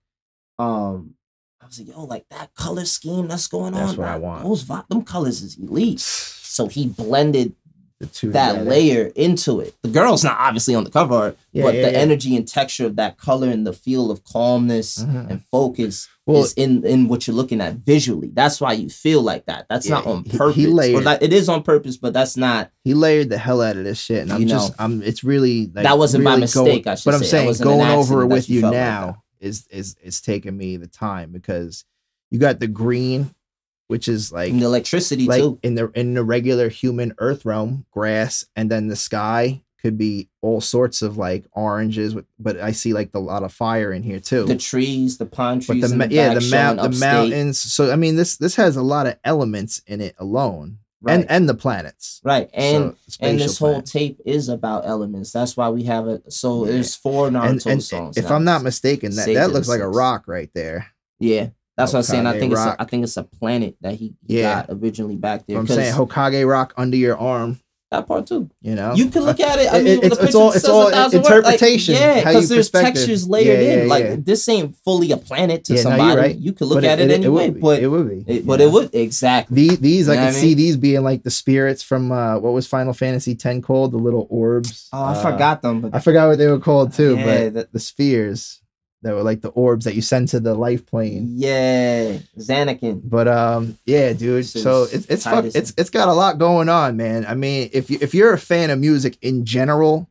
um, 0.58 1.14
I 1.60 1.66
was 1.66 1.78
like, 1.80 1.88
yo, 1.88 2.04
like 2.04 2.28
that 2.30 2.54
color 2.54 2.84
scheme 2.84 3.26
that's 3.28 3.46
going 3.48 3.72
That's 3.72 3.92
on. 3.92 3.96
what 3.98 4.08
I 4.08 4.12
that- 4.12 4.20
want. 4.22 4.44
Those 4.44 4.66
them 4.66 5.02
colors 5.02 5.42
is 5.42 5.56
elite. 5.58 6.00
So 6.50 6.66
he 6.68 6.86
blended 6.86 7.54
that 8.00 8.12
together. 8.14 8.62
layer 8.64 9.12
into 9.14 9.60
it. 9.60 9.74
The 9.82 9.90
girl's 9.90 10.24
not 10.24 10.36
obviously 10.38 10.74
on 10.74 10.84
the 10.84 10.90
cover 10.90 11.14
art, 11.14 11.38
Yeah, 11.52 11.64
but 11.64 11.74
yeah, 11.74 11.82
the 11.86 11.92
yeah. 11.92 11.98
energy 11.98 12.34
and 12.34 12.48
texture 12.48 12.86
of 12.86 12.96
that 12.96 13.18
color 13.18 13.48
and 13.50 13.66
the 13.66 13.74
feel 13.74 14.10
of 14.10 14.24
calmness 14.24 14.98
Mhm. 15.04 15.30
and 15.30 15.44
focus 15.50 16.08
Well- 16.24 16.44
is 16.44 16.54
in 16.54 16.84
in 16.86 17.08
what 17.08 17.26
you're 17.26 17.36
looking 17.36 17.60
at 17.60 17.74
visually. 17.76 18.30
That's 18.32 18.58
why 18.58 18.72
you 18.72 18.88
feel 18.88 19.20
like 19.20 19.44
that. 19.46 19.66
That's 19.68 19.86
not 19.86 20.06
on 20.06 20.24
he- 20.24 20.30
he 20.30 20.38
purpose. 20.38 20.64
or 20.64 20.68
layered- 20.70 21.04
that, 21.04 21.22
it 21.22 21.32
is 21.34 21.50
on 21.50 21.62
purpose, 21.62 21.98
but 21.98 22.14
that's 22.14 22.38
not. 22.38 22.70
He 22.84 22.94
layered 22.94 23.28
the 23.28 23.36
hell 23.36 23.60
out 23.60 23.76
of 23.76 23.84
this 23.84 23.98
shit, 24.00 24.22
and 24.22 24.32
I'm 24.32 24.46
just, 24.46 24.70
know. 24.70 24.74
I'm. 24.84 25.02
It's 25.02 25.22
really 25.22 25.66
like, 25.74 25.84
That 25.84 25.98
wasn't 25.98 26.24
by 26.24 26.30
really 26.30 26.40
mistake, 26.42 26.86
I 26.86 26.94
should 26.94 27.04
but 27.04 27.14
I'm 27.16 27.24
saying 27.24 27.52
going 27.60 27.86
over 27.86 28.22
it 28.22 28.26
with 28.28 28.48
you 28.48 28.62
felt 28.62 28.72
like 28.74 28.80
now 28.82 29.22
is 29.40 29.66
is 29.70 29.96
is 30.02 30.22
taking 30.22 30.56
me 30.56 30.78
the 30.78 30.86
time 30.86 31.32
because 31.32 31.84
you 32.30 32.38
got 32.38 32.60
the 32.60 32.66
green, 32.68 33.30
which 33.90 34.08
is 34.08 34.32
like 34.32 34.50
And 34.52 34.62
electricity 34.62 35.26
like 35.26 35.40
too. 35.42 35.58
in 35.62 35.74
the 35.74 35.90
in 35.94 36.14
the 36.14 36.24
regular 36.24 36.68
human 36.68 37.14
earth 37.18 37.44
realm, 37.44 37.84
grass, 37.90 38.44
and 38.56 38.70
then 38.70 38.88
the 38.88 38.96
sky 38.96 39.62
could 39.82 39.96
be 39.96 40.28
all 40.42 40.60
sorts 40.60 41.00
of 41.00 41.16
like 41.16 41.44
oranges, 41.52 42.14
but 42.38 42.60
I 42.60 42.72
see 42.72 42.92
like 42.92 43.10
a 43.14 43.18
lot 43.18 43.42
of 43.42 43.50
fire 43.52 43.92
in 43.92 44.02
here 44.02 44.20
too. 44.20 44.44
The 44.44 44.56
trees, 44.56 45.16
the 45.18 45.24
pine 45.26 45.58
but 45.60 45.64
trees, 45.66 45.86
the 45.88 45.92
in 45.92 45.98
ma- 45.98 46.06
the 46.06 46.14
yeah, 46.14 46.34
the 46.34 46.48
mount, 46.50 46.76
the 46.78 46.84
upstate. 46.84 47.00
mountains. 47.12 47.58
So 47.58 47.90
I 47.90 47.96
mean, 47.96 48.16
this 48.16 48.36
this 48.36 48.56
has 48.56 48.76
a 48.76 48.82
lot 48.82 49.06
of 49.06 49.16
elements 49.24 49.80
in 49.86 50.02
it 50.02 50.14
alone, 50.18 50.78
right? 51.00 51.14
and 51.20 51.30
and 51.30 51.48
the 51.48 51.54
planets. 51.54 52.20
right, 52.24 52.50
and 52.52 52.94
So, 53.08 53.18
and 53.26 53.40
this 53.40 53.54
spatial 53.56 53.72
whole 53.72 53.82
tape 53.82 54.20
is 54.26 54.50
about 54.50 54.86
elements. 54.86 55.32
That's 55.32 55.56
why 55.56 55.70
we 55.70 55.84
have 55.84 56.08
it. 56.08 56.30
So 56.30 56.66
Yeah. 56.66 56.72
there's 56.72 56.94
four 56.94 57.30
Naruto 57.30 57.48
and, 57.48 57.66
and 57.66 57.82
songs. 57.82 58.18
if 58.18 58.28
now. 58.28 58.36
I'm 58.36 58.44
not 58.44 58.62
mistaken, 58.62 59.14
that, 59.16 59.32
that 59.32 59.50
looks 59.50 59.66
like 59.68 59.80
a 59.80 59.88
rock 59.88 60.28
right 60.28 60.50
there. 60.54 60.88
yeah, 61.18 61.48
that's 61.80 61.92
what 61.92 61.98
I'm 62.00 62.02
saying. 62.04 62.26
I 62.26 62.34
Hokage 62.34 62.40
think 62.40 62.52
it's 62.52 62.60
a. 62.62 62.76
I 62.78 62.84
think 62.84 63.02
it's 63.04 63.16
a 63.16 63.24
planet 63.24 63.76
that 63.80 63.94
he, 63.94 64.14
he 64.26 64.38
Yeah. 64.38 64.66
got 64.66 64.66
originally 64.82 65.16
back 65.16 65.46
there. 65.46 65.58
I'm 65.58 65.66
saying 65.66 65.94
Hokage 65.94 66.46
rock 66.48 66.72
under 66.76 66.96
your 66.96 67.18
arm. 67.18 67.58
that 67.92 68.06
part 68.06 68.24
too. 68.24 68.48
You 68.62 68.76
know, 68.76 68.94
You 68.94 69.06
can 69.06 69.22
look 69.24 69.40
at 69.40 69.58
it. 69.58 69.66
I 69.66 69.78
It- 69.78 69.82
mean, 69.84 69.98
it's- 69.98 70.12
a 70.12 70.14
it's 70.14 70.20
picture 70.20 70.38
all- 70.38 70.52
it's 70.52 70.64
all 70.68 70.84
words, 70.84 70.96
like, 70.96 71.12
interpretation, 71.12 71.94
yeah, 71.96 72.18
because 72.22 72.48
there's 72.48 72.70
textures 72.70 73.26
layered 73.28 73.60
Yeah, 73.60 73.72
in. 73.72 73.78
yeah, 73.80 73.84
like 73.94 74.24
this 74.24 74.48
ain't 74.48 74.76
fully 74.84 75.10
a 75.10 75.16
planet 75.16 75.64
to 75.64 75.74
Yeah, 75.74 75.82
no, 75.82 75.90
somebody. 75.90 76.20
right. 76.20 76.36
You 76.38 76.52
can 76.52 76.68
look 76.68 76.76
But 76.76 76.84
at 76.84 77.00
it, 77.00 77.10
anyway, 77.10 77.50
would 77.50 77.60
but 77.60 77.82
it 77.82 77.88
would 77.88 78.08
be. 78.08 78.32
it, 78.32 78.46
but 78.46 78.60
it 78.60 78.70
would 78.70 78.90
exactly. 78.94 79.70
The- 79.70 79.74
these 79.76 80.08
I 80.08 80.14
can 80.14 80.32
see 80.32 80.54
these 80.54 80.76
being 80.76 81.02
like 81.02 81.24
the 81.24 81.32
spirits 81.32 81.82
from 81.82 82.12
uh 82.12 82.38
what 82.38 82.52
was 82.52 82.68
Final 82.68 82.92
Fantasy 82.92 83.36
X 83.44 83.58
called? 83.66 83.90
The 83.90 83.96
little 83.98 84.28
orbs. 84.30 84.86
oh, 84.92 85.02
I 85.02 85.12
Uh, 85.14 85.22
forgot 85.32 85.60
them. 85.62 85.80
But 85.80 85.92
I 85.92 85.98
forgot 85.98 86.28
what 86.28 86.38
they 86.38 86.46
were 86.46 86.60
called 86.60 86.92
too, 86.92 87.16
but 87.16 87.54
that- 87.54 87.72
the 87.72 87.80
spheres 87.80 88.59
that 89.02 89.14
were 89.14 89.22
like 89.22 89.40
the 89.40 89.48
orbs 89.50 89.84
that 89.86 89.94
you 89.94 90.02
send 90.02 90.28
to 90.28 90.40
the 90.40 90.54
life 90.54 90.84
plane. 90.86 91.26
yeah, 91.36 92.18
Zanarkand. 92.38 93.02
But 93.04 93.28
um, 93.28 93.78
yeah, 93.86 94.12
dude. 94.12 94.44
This 94.44 94.62
So 94.62 94.84
it's 94.84 95.06
it's 95.06 95.24
fuck, 95.24 95.44
it's 95.46 95.72
it's 95.78 95.90
got 95.90 96.08
a 96.08 96.12
lot 96.12 96.38
going 96.38 96.68
on, 96.68 96.96
man. 96.96 97.24
I 97.26 97.34
mean, 97.34 97.70
if 97.72 97.90
you 97.90 97.98
if 98.00 98.14
you're 98.14 98.32
a 98.32 98.38
fan 98.38 98.70
of 98.70 98.78
music 98.78 99.16
in 99.22 99.44
general, 99.46 100.08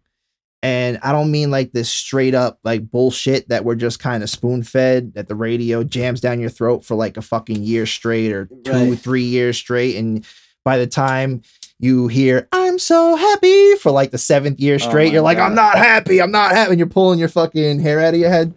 and 0.63 0.99
I 1.03 1.11
don't 1.11 1.31
mean 1.31 1.51
like 1.51 1.71
this 1.71 1.89
straight 1.89 2.35
up 2.35 2.59
like 2.63 2.89
bullshit 2.89 3.47
that 3.49 3.63
we're 3.63 3.75
just 3.75 3.99
kind 3.99 4.23
of 4.23 4.29
spoon 4.29 4.63
fed 4.63 5.13
that 5.13 5.27
the 5.27 5.35
radio 5.35 5.83
jams 5.83 6.19
down 6.19 6.39
your 6.39 6.49
throat 6.49 6.83
for 6.83 6.95
like 6.95 7.15
a 7.15 7.21
fucking 7.21 7.63
year 7.63 7.85
straight 7.85 8.31
or 8.33 8.45
two 8.65 8.71
Right. 8.71 8.99
three 8.99 9.23
years 9.23 9.57
straight, 9.57 9.95
and 9.97 10.25
by 10.65 10.77
the 10.77 10.87
time 10.87 11.43
you 11.79 12.07
hear 12.09 12.47
"I'm 12.51 12.77
so 12.79 13.15
happy" 13.15 13.75
for 13.75 13.91
like 13.91 14.11
the 14.11 14.17
seventh 14.17 14.59
year 14.59 14.75
Oh 14.75 14.77
straight, 14.89 15.07
my 15.09 15.13
you're 15.13 15.21
like, 15.21 15.37
God. 15.37 15.45
"I'm 15.45 15.55
not 15.55 15.77
happy, 15.77 16.21
I'm 16.21 16.31
not 16.31 16.51
happy," 16.51 16.71
and 16.71 16.79
you're 16.79 16.87
pulling 16.89 17.19
your 17.19 17.29
fucking 17.29 17.79
hair 17.79 18.01
out 18.01 18.13
of 18.15 18.19
your 18.19 18.29
head. 18.29 18.53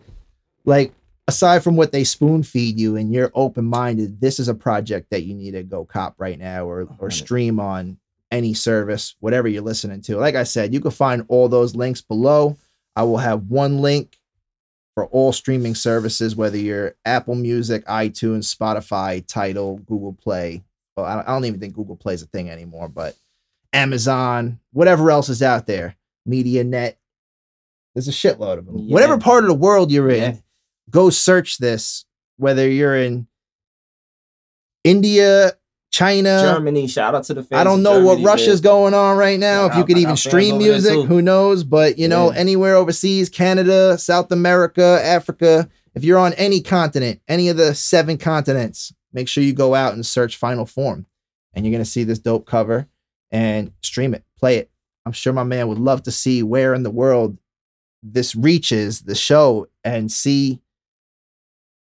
Like 0.64 0.92
aside 1.28 1.62
from 1.62 1.76
what 1.76 1.92
they 1.92 2.04
spoon 2.04 2.42
feed 2.42 2.78
you 2.78 2.96
and 2.96 3.12
you're 3.12 3.30
open 3.34 3.64
minded, 3.64 4.20
this 4.20 4.38
is 4.38 4.48
a 4.48 4.54
project 4.54 5.08
that 5.10 5.22
you 5.22 5.34
need 5.34 5.52
to 5.52 5.62
go 5.62 5.84
cop 5.84 6.14
right 6.18 6.38
now 6.38 6.66
or 6.66 6.88
or 6.98 7.10
stream 7.10 7.58
on 7.60 7.98
any 8.30 8.54
service, 8.54 9.14
whatever 9.20 9.46
you're 9.46 9.62
listening 9.62 10.00
to. 10.02 10.16
Like 10.16 10.34
I 10.34 10.44
said, 10.44 10.72
you 10.72 10.80
can 10.80 10.90
find 10.90 11.24
all 11.28 11.48
those 11.48 11.76
links 11.76 12.00
below. 12.00 12.56
I 12.96 13.02
will 13.02 13.18
have 13.18 13.48
one 13.48 13.80
link 13.80 14.18
for 14.94 15.06
all 15.06 15.32
streaming 15.32 15.74
services, 15.74 16.34
whether 16.36 16.56
you're 16.56 16.94
Apple 17.04 17.34
Music, 17.34 17.84
iTunes, 17.86 18.54
Spotify, 18.54 19.24
Tidal, 19.26 19.78
Google 19.78 20.12
Play. 20.14 20.62
Well, 20.96 21.06
I 21.06 21.22
don't, 21.22 21.44
even 21.46 21.60
think 21.60 21.74
Google 21.74 21.96
Play 21.96 22.14
is 22.14 22.22
a 22.22 22.26
thing 22.26 22.50
anymore, 22.50 22.88
but 22.88 23.16
Amazon, 23.72 24.60
whatever 24.72 25.10
else 25.10 25.28
is 25.30 25.42
out 25.42 25.66
there, 25.66 25.96
MediaNet. 26.28 26.96
There's 27.94 28.08
a 28.08 28.12
shitload 28.12 28.58
of 28.58 28.66
them. 28.66 28.78
Yeah. 28.78 28.92
Whatever 28.94 29.18
part 29.18 29.44
of 29.44 29.48
the 29.48 29.54
world 29.54 29.90
you're 29.90 30.10
in, 30.10 30.34
Yeah. 30.34 30.40
Go 30.90 31.10
search 31.10 31.58
this. 31.58 32.04
Whether 32.36 32.68
you're 32.68 32.96
in 32.96 33.26
India, 34.84 35.52
China, 35.90 36.40
Germany. 36.42 36.86
Shout 36.88 37.14
out 37.14 37.24
to 37.24 37.34
the 37.34 37.42
fans. 37.42 37.60
I 37.60 37.64
don't 37.64 37.82
know 37.82 38.02
what 38.02 38.20
Russia's 38.22 38.62
man. 38.62 38.72
going 38.72 38.94
on 38.94 39.16
right 39.16 39.38
now. 39.38 39.66
I 39.66 39.70
if 39.70 39.76
you 39.76 39.84
could 39.84 39.98
even 39.98 40.16
stream 40.16 40.58
music, 40.58 41.04
who 41.06 41.20
knows? 41.22 41.64
But 41.64 41.98
you 41.98 42.08
know, 42.08 42.32
Yeah. 42.32 42.38
anywhere 42.38 42.74
overseas, 42.74 43.28
Canada, 43.28 43.98
South 43.98 44.32
America, 44.32 45.00
Africa, 45.02 45.68
if 45.94 46.02
you're 46.02 46.18
on 46.18 46.32
any 46.34 46.60
continent, 46.60 47.20
any 47.28 47.48
of 47.48 47.56
the 47.58 47.74
seven 47.74 48.16
continents, 48.16 48.92
make 49.12 49.28
sure 49.28 49.44
you 49.44 49.52
go 49.52 49.74
out 49.74 49.92
and 49.92 50.04
search 50.04 50.36
Final 50.36 50.64
Form, 50.64 51.06
and 51.52 51.64
you're 51.64 51.72
gonna 51.72 51.84
see 51.84 52.04
this 52.04 52.18
dope 52.18 52.46
cover 52.46 52.88
and 53.30 53.72
stream 53.82 54.14
it, 54.14 54.24
play 54.38 54.56
it. 54.56 54.70
I'm 55.04 55.12
sure 55.12 55.32
my 55.32 55.44
man 55.44 55.68
would 55.68 55.78
love 55.78 56.02
to 56.04 56.10
see 56.10 56.42
where 56.42 56.74
in 56.74 56.82
the 56.84 56.90
world 56.90 57.38
this 58.02 58.34
reaches 58.34 59.02
the 59.02 59.14
show 59.14 59.66
and 59.84 60.10
see 60.10 60.60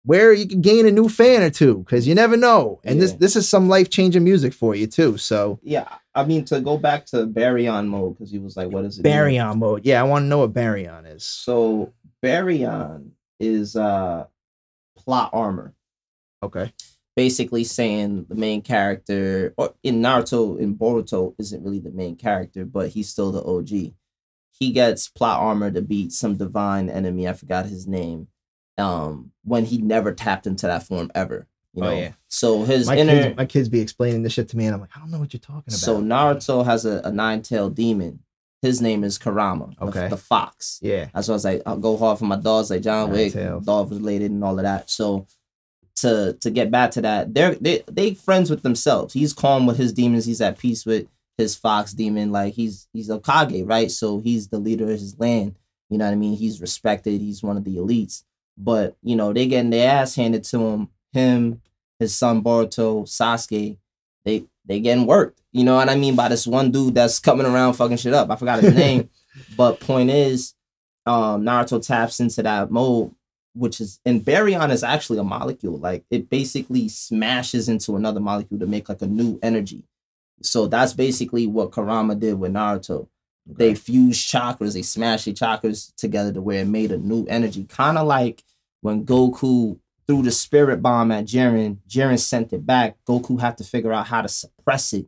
where 0.09 0.33
you 0.33 0.47
can 0.49 0.63
gain 0.63 0.87
a 0.87 0.91
new 0.91 1.07
fan 1.07 1.43
or 1.43 1.51
two 1.51 1.79
because 1.81 2.09
you 2.09 2.15
never 2.15 2.35
know. 2.35 2.81
And 2.83 2.99
this 3.01 3.11
Yeah. 3.13 3.19
this 3.21 3.37
is 3.37 3.47
some 3.47 3.69
life 3.69 3.91
changing 3.91 4.25
music 4.25 4.55
for 4.55 4.75
you 4.75 4.87
too. 4.87 5.19
So 5.19 5.59
Yeah, 5.63 5.87
I 6.15 6.25
mean 6.25 6.47
to 6.47 6.61
go 6.63 6.79
back 6.79 7.05
to 7.07 7.27
baryon 7.27 7.89
mode 7.89 8.15
because 8.15 8.31
he 8.31 8.39
was 8.39 8.57
like, 8.57 8.71
"What 8.71 8.87
is 8.87 8.99
it?" 8.99 9.03
mean? 9.05 9.13
baryon 9.13 9.59
mode, 9.59 9.85
yeah, 9.85 10.01
I 10.01 10.05
want 10.05 10.23
to 10.23 10.27
know 10.29 10.39
what 10.39 10.55
baryon 10.55 11.15
is. 11.15 11.25
So 11.25 11.93
baryon 12.25 13.11
is 13.39 13.77
uh 13.77 14.25
plot 14.97 15.29
armor. 15.35 15.75
Okay, 16.43 16.73
basically 17.15 17.65
saying 17.65 18.25
the 18.31 18.35
main 18.35 18.63
character 18.63 19.53
or 19.59 19.75
in 19.83 20.01
Naruto 20.01 20.59
in 20.59 20.75
Boruto 20.75 21.35
isn't 21.39 21.63
really 21.63 21.81
the 21.81 21.91
main 21.91 22.17
character, 22.17 22.65
but 22.65 22.89
he's 22.95 23.11
still 23.11 23.31
the 23.31 23.43
OG. 23.45 23.93
He 24.59 24.73
gets 24.73 25.07
plot 25.09 25.39
armor 25.41 25.71
to 25.71 25.83
beat 25.83 26.13
some 26.13 26.37
divine 26.37 26.89
enemy, 26.89 27.29
I 27.29 27.35
forgot 27.35 27.67
his 27.67 27.87
name. 27.87 28.29
Um 28.79 29.33
when 29.45 29.65
he 29.65 29.79
never 29.79 30.13
tapped 30.13 30.47
into 30.47 30.67
that 30.67 30.83
form 30.85 31.11
ever. 31.15 31.47
You 31.75 31.83
Oh, 31.85 31.87
know. 31.87 31.97
yeah. 31.97 32.13
So 32.29 32.65
his 32.65 32.87
my 32.87 32.97
inner 32.97 33.23
kids, 33.23 33.37
my 33.37 33.47
kids 33.47 33.69
be 33.69 33.81
explaining 33.81 34.23
this 34.23 34.33
shit 34.33 34.49
to 34.51 34.57
me, 34.57 34.67
and 34.67 34.75
I'm 34.75 34.81
like, 34.81 34.91
I 34.97 35.01
don't 35.01 35.11
know 35.11 35.19
what 35.19 35.33
you're 35.33 35.41
talking 35.41 35.65
about. 35.69 35.79
so 35.79 36.01
Naruto 36.01 36.65
has 36.65 36.85
a, 36.87 37.01
a 37.05 37.13
nine-tailed 37.13 37.75
demon. 37.75 38.21
His 38.63 38.81
name 38.83 39.05
is 39.05 39.19
Kurama, 39.19 39.71
the- 39.79 39.85
Okay. 39.87 40.09
the, 40.09 40.17
fox. 40.17 40.81
yeah, 40.83 41.07
That's 41.15 41.29
why 41.29 41.33
I 41.33 41.37
was 41.37 41.45
like, 41.45 41.63
I'll 41.65 41.77
go 41.79 41.97
hard 41.97 42.19
for 42.19 42.25
my 42.25 42.37
dogs, 42.37 42.71
like 42.71 42.83
John 42.83 43.11
Wick, 43.11 43.35
Nine-tails. 43.35 43.65
dog 43.65 43.91
related 43.93 44.31
and 44.33 44.43
all 44.43 44.59
of 44.59 44.65
that. 44.65 44.91
So 44.91 45.27
to 45.97 46.37
to 46.41 46.51
get 46.51 46.71
back 46.71 46.91
to 46.93 47.01
that, 47.03 47.35
they're 47.35 47.55
they 47.55 47.83
they 47.91 48.15
friends 48.15 48.51
with 48.51 48.63
themselves. 48.63 49.15
He's 49.15 49.33
calm 49.33 49.67
with 49.67 49.77
his 49.79 49.93
demons. 49.93 50.25
He's 50.27 50.41
at 50.41 50.59
peace 50.59 50.85
with 50.87 51.07
his 51.37 51.55
fox 51.55 51.93
demon. 51.93 52.33
Like 52.33 52.55
he's 52.55 52.89
he's 52.93 53.11
a 53.11 53.19
Kage, 53.21 53.65
right? 53.65 53.91
So 53.91 54.19
he's 54.21 54.49
the 54.49 54.59
leader 54.59 54.85
of 54.85 54.91
his 54.91 55.19
land. 55.19 55.57
You 55.91 55.99
know 55.99 56.05
what 56.07 56.13
I 56.13 56.17
mean? 56.17 56.37
He's 56.37 56.61
respected. 56.61 57.21
He's 57.21 57.43
one 57.43 57.57
of 57.57 57.65
the 57.65 57.77
elites. 57.77 58.23
But 58.59 58.97
you 59.03 59.17
know 59.17 59.33
they 59.33 59.47
getting 59.47 59.71
their 59.71 59.91
ass 59.91 60.15
handed 60.17 60.45
to 60.45 60.59
him. 60.59 60.89
Him, 61.13 61.63
his 61.99 62.15
son 62.15 62.43
Boruto, 62.43 63.05
Sasuke, 63.05 63.79
they 64.25 64.45
they 64.65 64.81
getting 64.81 65.07
worked. 65.07 65.41
You 65.53 65.65
know 65.65 65.77
what 65.77 65.89
I 65.89 65.97
mean 65.97 66.17
by 66.17 66.29
this 66.29 66.47
one 66.47 66.71
dude 66.71 66.95
that's 66.95 67.19
coming 67.19 67.47
around 67.47 67.75
fucking 67.75 67.97
shit 67.97 68.13
up. 68.13 68.31
I 68.31 68.37
forgot 68.37 68.63
his 68.63 68.75
name. 68.75 69.11
But 69.57 69.79
point 69.79 70.11
is, 70.11 70.55
um, 71.07 71.45
Naruto 71.45 71.85
taps 71.85 72.19
into 72.19 72.43
that 72.43 72.73
mode, 72.73 73.15
which 73.55 73.81
is 73.81 74.01
and 74.05 74.21
baryon 74.25 74.71
is 74.71 74.83
actually 74.83 75.19
a 75.19 75.25
molecule. 75.25 75.79
Like 75.79 76.05
it 76.11 76.29
basically 76.29 76.89
smashes 76.89 77.69
into 77.69 77.95
another 77.95 78.19
molecule 78.19 78.59
to 78.59 78.67
make 78.67 78.89
like 78.89 79.01
a 79.01 79.07
new 79.07 79.39
energy. 79.41 79.85
So 80.43 80.67
that's 80.67 80.93
basically 80.93 81.47
what 81.47 81.71
Kurama 81.71 82.19
did 82.19 82.35
with 82.39 82.53
Naruto. 82.53 83.09
They 83.51 83.75
fused 83.75 84.29
chakras, 84.31 84.75
they 84.75 84.83
smashed 84.83 85.25
the 85.25 85.33
chakras 85.33 85.95
together 85.97 86.33
to 86.35 86.41
where 86.43 86.61
it 86.63 86.69
made 86.69 86.93
a 86.93 86.99
new 86.99 87.25
energy. 87.27 87.65
Kind 87.65 87.97
of 87.97 88.07
like 88.07 88.45
when 88.83 89.07
Goku 89.07 89.79
threw 90.07 90.23
the 90.23 90.31
spirit 90.31 90.83
bomb 90.83 91.11
at 91.13 91.25
Jiren, 91.25 91.79
Jiren 91.89 92.19
sent 92.19 92.53
it 92.53 92.67
back. 92.67 92.97
Goku 93.07 93.41
had 93.41 93.57
to 93.59 93.65
figure 93.65 93.93
out 93.93 94.07
how 94.09 94.23
to 94.23 94.29
suppress 94.29 94.93
it. 94.93 95.07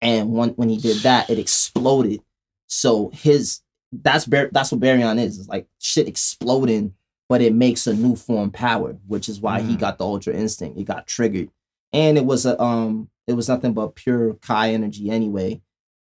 And 0.00 0.32
when, 0.32 0.50
when 0.50 0.68
he 0.68 0.76
did 0.78 0.98
that, 0.98 1.28
it 1.30 1.38
exploded. 1.38 2.22
So 2.68 3.10
his 3.12 3.60
that's 3.92 4.24
that's 4.26 4.70
what 4.70 4.80
Baryon 4.80 5.18
is. 5.18 5.38
It's 5.40 5.48
like 5.48 5.66
shit 5.80 6.06
exploding, 6.06 6.94
but 7.28 7.42
it 7.42 7.52
makes 7.52 7.86
a 7.88 7.94
new 7.94 8.14
form 8.14 8.50
power, 8.52 8.96
which 9.08 9.28
is 9.28 9.40
why 9.40 9.60
he 9.62 9.74
Mm. 9.74 9.80
got 9.80 9.98
the 9.98 10.04
Ultra 10.04 10.32
Instinct. 10.32 10.78
He 10.78 10.84
got 10.84 11.08
triggered, 11.08 11.50
and 11.92 12.16
it 12.16 12.24
was 12.24 12.46
a 12.46 12.60
um, 12.62 13.10
it 13.26 13.32
was 13.32 13.48
nothing 13.48 13.72
but 13.72 13.96
pure 13.96 14.34
Kai 14.34 14.70
energy 14.72 15.10
anyway. 15.10 15.60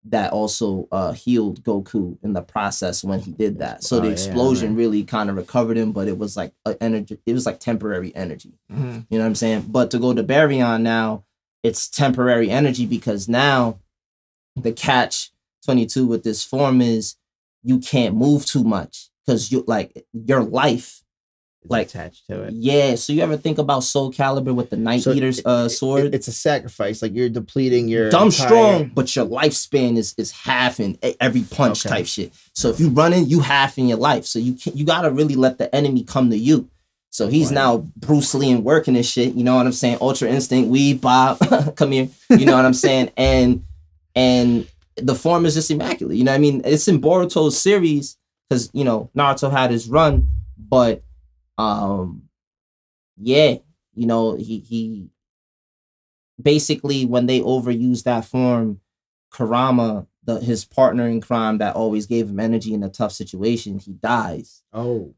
That 0.06 0.32
also 0.32 0.88
uh 0.92 1.12
healed 1.12 1.62
Goku 1.64 2.18
in 2.24 2.32
the 2.34 2.42
process 2.42 3.04
when 3.04 3.20
he 3.20 3.32
did 3.32 3.60
that. 3.60 3.84
So 3.84 3.98
Oh, 3.98 4.00
the 4.00 4.08
yeah, 4.08 4.14
explosion 4.14 4.70
right. 4.70 4.78
really 4.78 5.04
kind 5.04 5.30
of 5.30 5.36
recovered 5.36 5.76
him, 5.78 5.92
but 5.92 6.08
it 6.08 6.18
was 6.18 6.38
like 6.38 6.54
a 6.66 6.82
energy. 6.82 7.20
It 7.26 7.34
was 7.34 7.46
like 7.46 7.60
temporary 7.60 8.16
energy. 8.16 8.54
Mhm. 8.72 9.06
You 9.10 9.18
know 9.18 9.24
what 9.26 9.28
I'm 9.30 9.36
saying? 9.36 9.66
But 9.70 9.92
to 9.92 10.00
go 10.00 10.14
to 10.14 10.24
Baryon 10.24 10.82
now, 10.84 11.26
it's 11.64 11.90
temporary 11.90 12.50
energy 12.50 12.86
because 12.86 13.28
now 13.28 13.80
the 14.56 14.72
catch 14.72 15.32
22 15.66 16.08
with 16.08 16.24
this 16.24 16.44
form 16.46 16.82
is 16.82 17.16
you 17.62 17.80
can't 17.80 18.16
move 18.16 18.46
too 18.46 18.64
much 18.64 19.10
because 19.26 19.52
you 19.52 19.66
like 19.68 20.06
your 20.14 20.44
life. 20.44 21.04
It's 21.62 21.70
Like, 21.72 21.88
attached 21.88 22.26
to 22.28 22.44
it. 22.44 22.54
Yeah. 22.54 22.96
So 22.96 23.12
you 23.12 23.22
ever 23.22 23.36
think 23.36 23.58
about 23.58 23.84
Soul 23.84 24.14
Calibur 24.14 24.56
with 24.56 24.70
the 24.70 24.78
Night 24.78 25.02
So 25.02 25.12
Eater's 25.12 25.40
it- 25.40 25.46
uh, 25.46 25.64
it- 25.66 25.70
sword? 25.72 26.16
it's 26.16 26.30
a 26.30 26.32
sacrifice. 26.32 27.02
Like 27.02 27.14
you're 27.14 27.28
depleting 27.28 27.90
your 27.90 28.10
Dumb 28.10 28.28
entire- 28.30 28.48
strong, 28.48 28.92
but 28.96 29.14
your 29.16 29.26
lifespan 29.26 29.98
is 29.98 30.14
is 30.18 30.32
half 30.32 30.80
in 30.80 30.98
every 31.20 31.42
punch 31.42 31.86
Okay. 31.86 31.96
type 31.98 32.06
shit. 32.08 32.32
So 32.54 32.70
if 32.70 32.80
you 32.80 32.88
running, 32.90 33.28
you 33.28 33.42
half 33.42 33.78
in 33.78 33.90
your 33.90 33.98
life. 33.98 34.26
So 34.26 34.40
you 34.40 34.54
can 34.54 34.78
you 34.78 34.86
gotta 34.86 35.12
really 35.12 35.36
let 35.36 35.58
the 35.58 35.74
enemy 35.76 36.04
come 36.04 36.30
to 36.30 36.38
you. 36.38 36.70
So 37.12 37.28
he's 37.28 37.48
Right. 37.48 37.56
now 37.56 37.88
Bruce 37.98 38.34
Lee 38.36 38.52
and 38.52 38.64
working 38.64 38.94
this 38.94 39.10
shit. 39.10 39.34
You 39.36 39.44
know 39.44 39.56
what 39.58 39.66
I'm 39.66 39.74
saying? 39.74 39.98
Ultra 40.00 40.30
instinct, 40.30 40.70
we 40.70 40.94
Bob, 40.94 41.40
come 41.76 41.92
here. 41.92 42.08
You 42.30 42.46
know 42.46 42.56
what 42.56 42.66
I'm 42.66 42.74
saying? 42.74 43.12
And 43.18 43.64
and 44.16 44.66
the 44.96 45.16
form 45.16 45.46
is 45.46 45.56
just 45.56 45.72
immaculate. 45.72 46.18
You 46.18 46.24
know 46.24 46.32
what 46.32 46.36
I 46.38 46.40
mean? 46.40 46.62
It's 46.64 46.88
in 46.88 47.02
Boruto's 47.02 47.58
series 47.60 48.16
because 48.48 48.70
you 48.72 48.86
know 48.86 49.10
Naruto 49.16 49.52
had 49.52 49.72
his 49.72 49.90
run, 49.90 50.30
but 50.58 51.04
um, 51.60 52.24
yeah, 53.18 53.56
you 53.94 54.06
know 54.08 54.36
he 54.36 54.60
he 54.60 55.10
basically 56.42 57.06
when 57.06 57.26
they 57.26 57.40
overuse 57.42 58.04
that 58.04 58.26
form, 58.26 58.80
Kurama, 59.32 60.08
the 60.24 60.40
his 60.40 60.66
partner 60.66 61.08
in 61.08 61.22
crime 61.22 61.58
that 61.58 61.76
always 61.76 62.06
gave 62.06 62.30
him 62.30 62.40
energy 62.40 62.74
in 62.74 62.84
a 62.84 62.90
tough 62.90 63.12
situation, 63.12 63.80
he 63.80 63.94
dies. 63.94 64.64
Oh, 64.74 65.14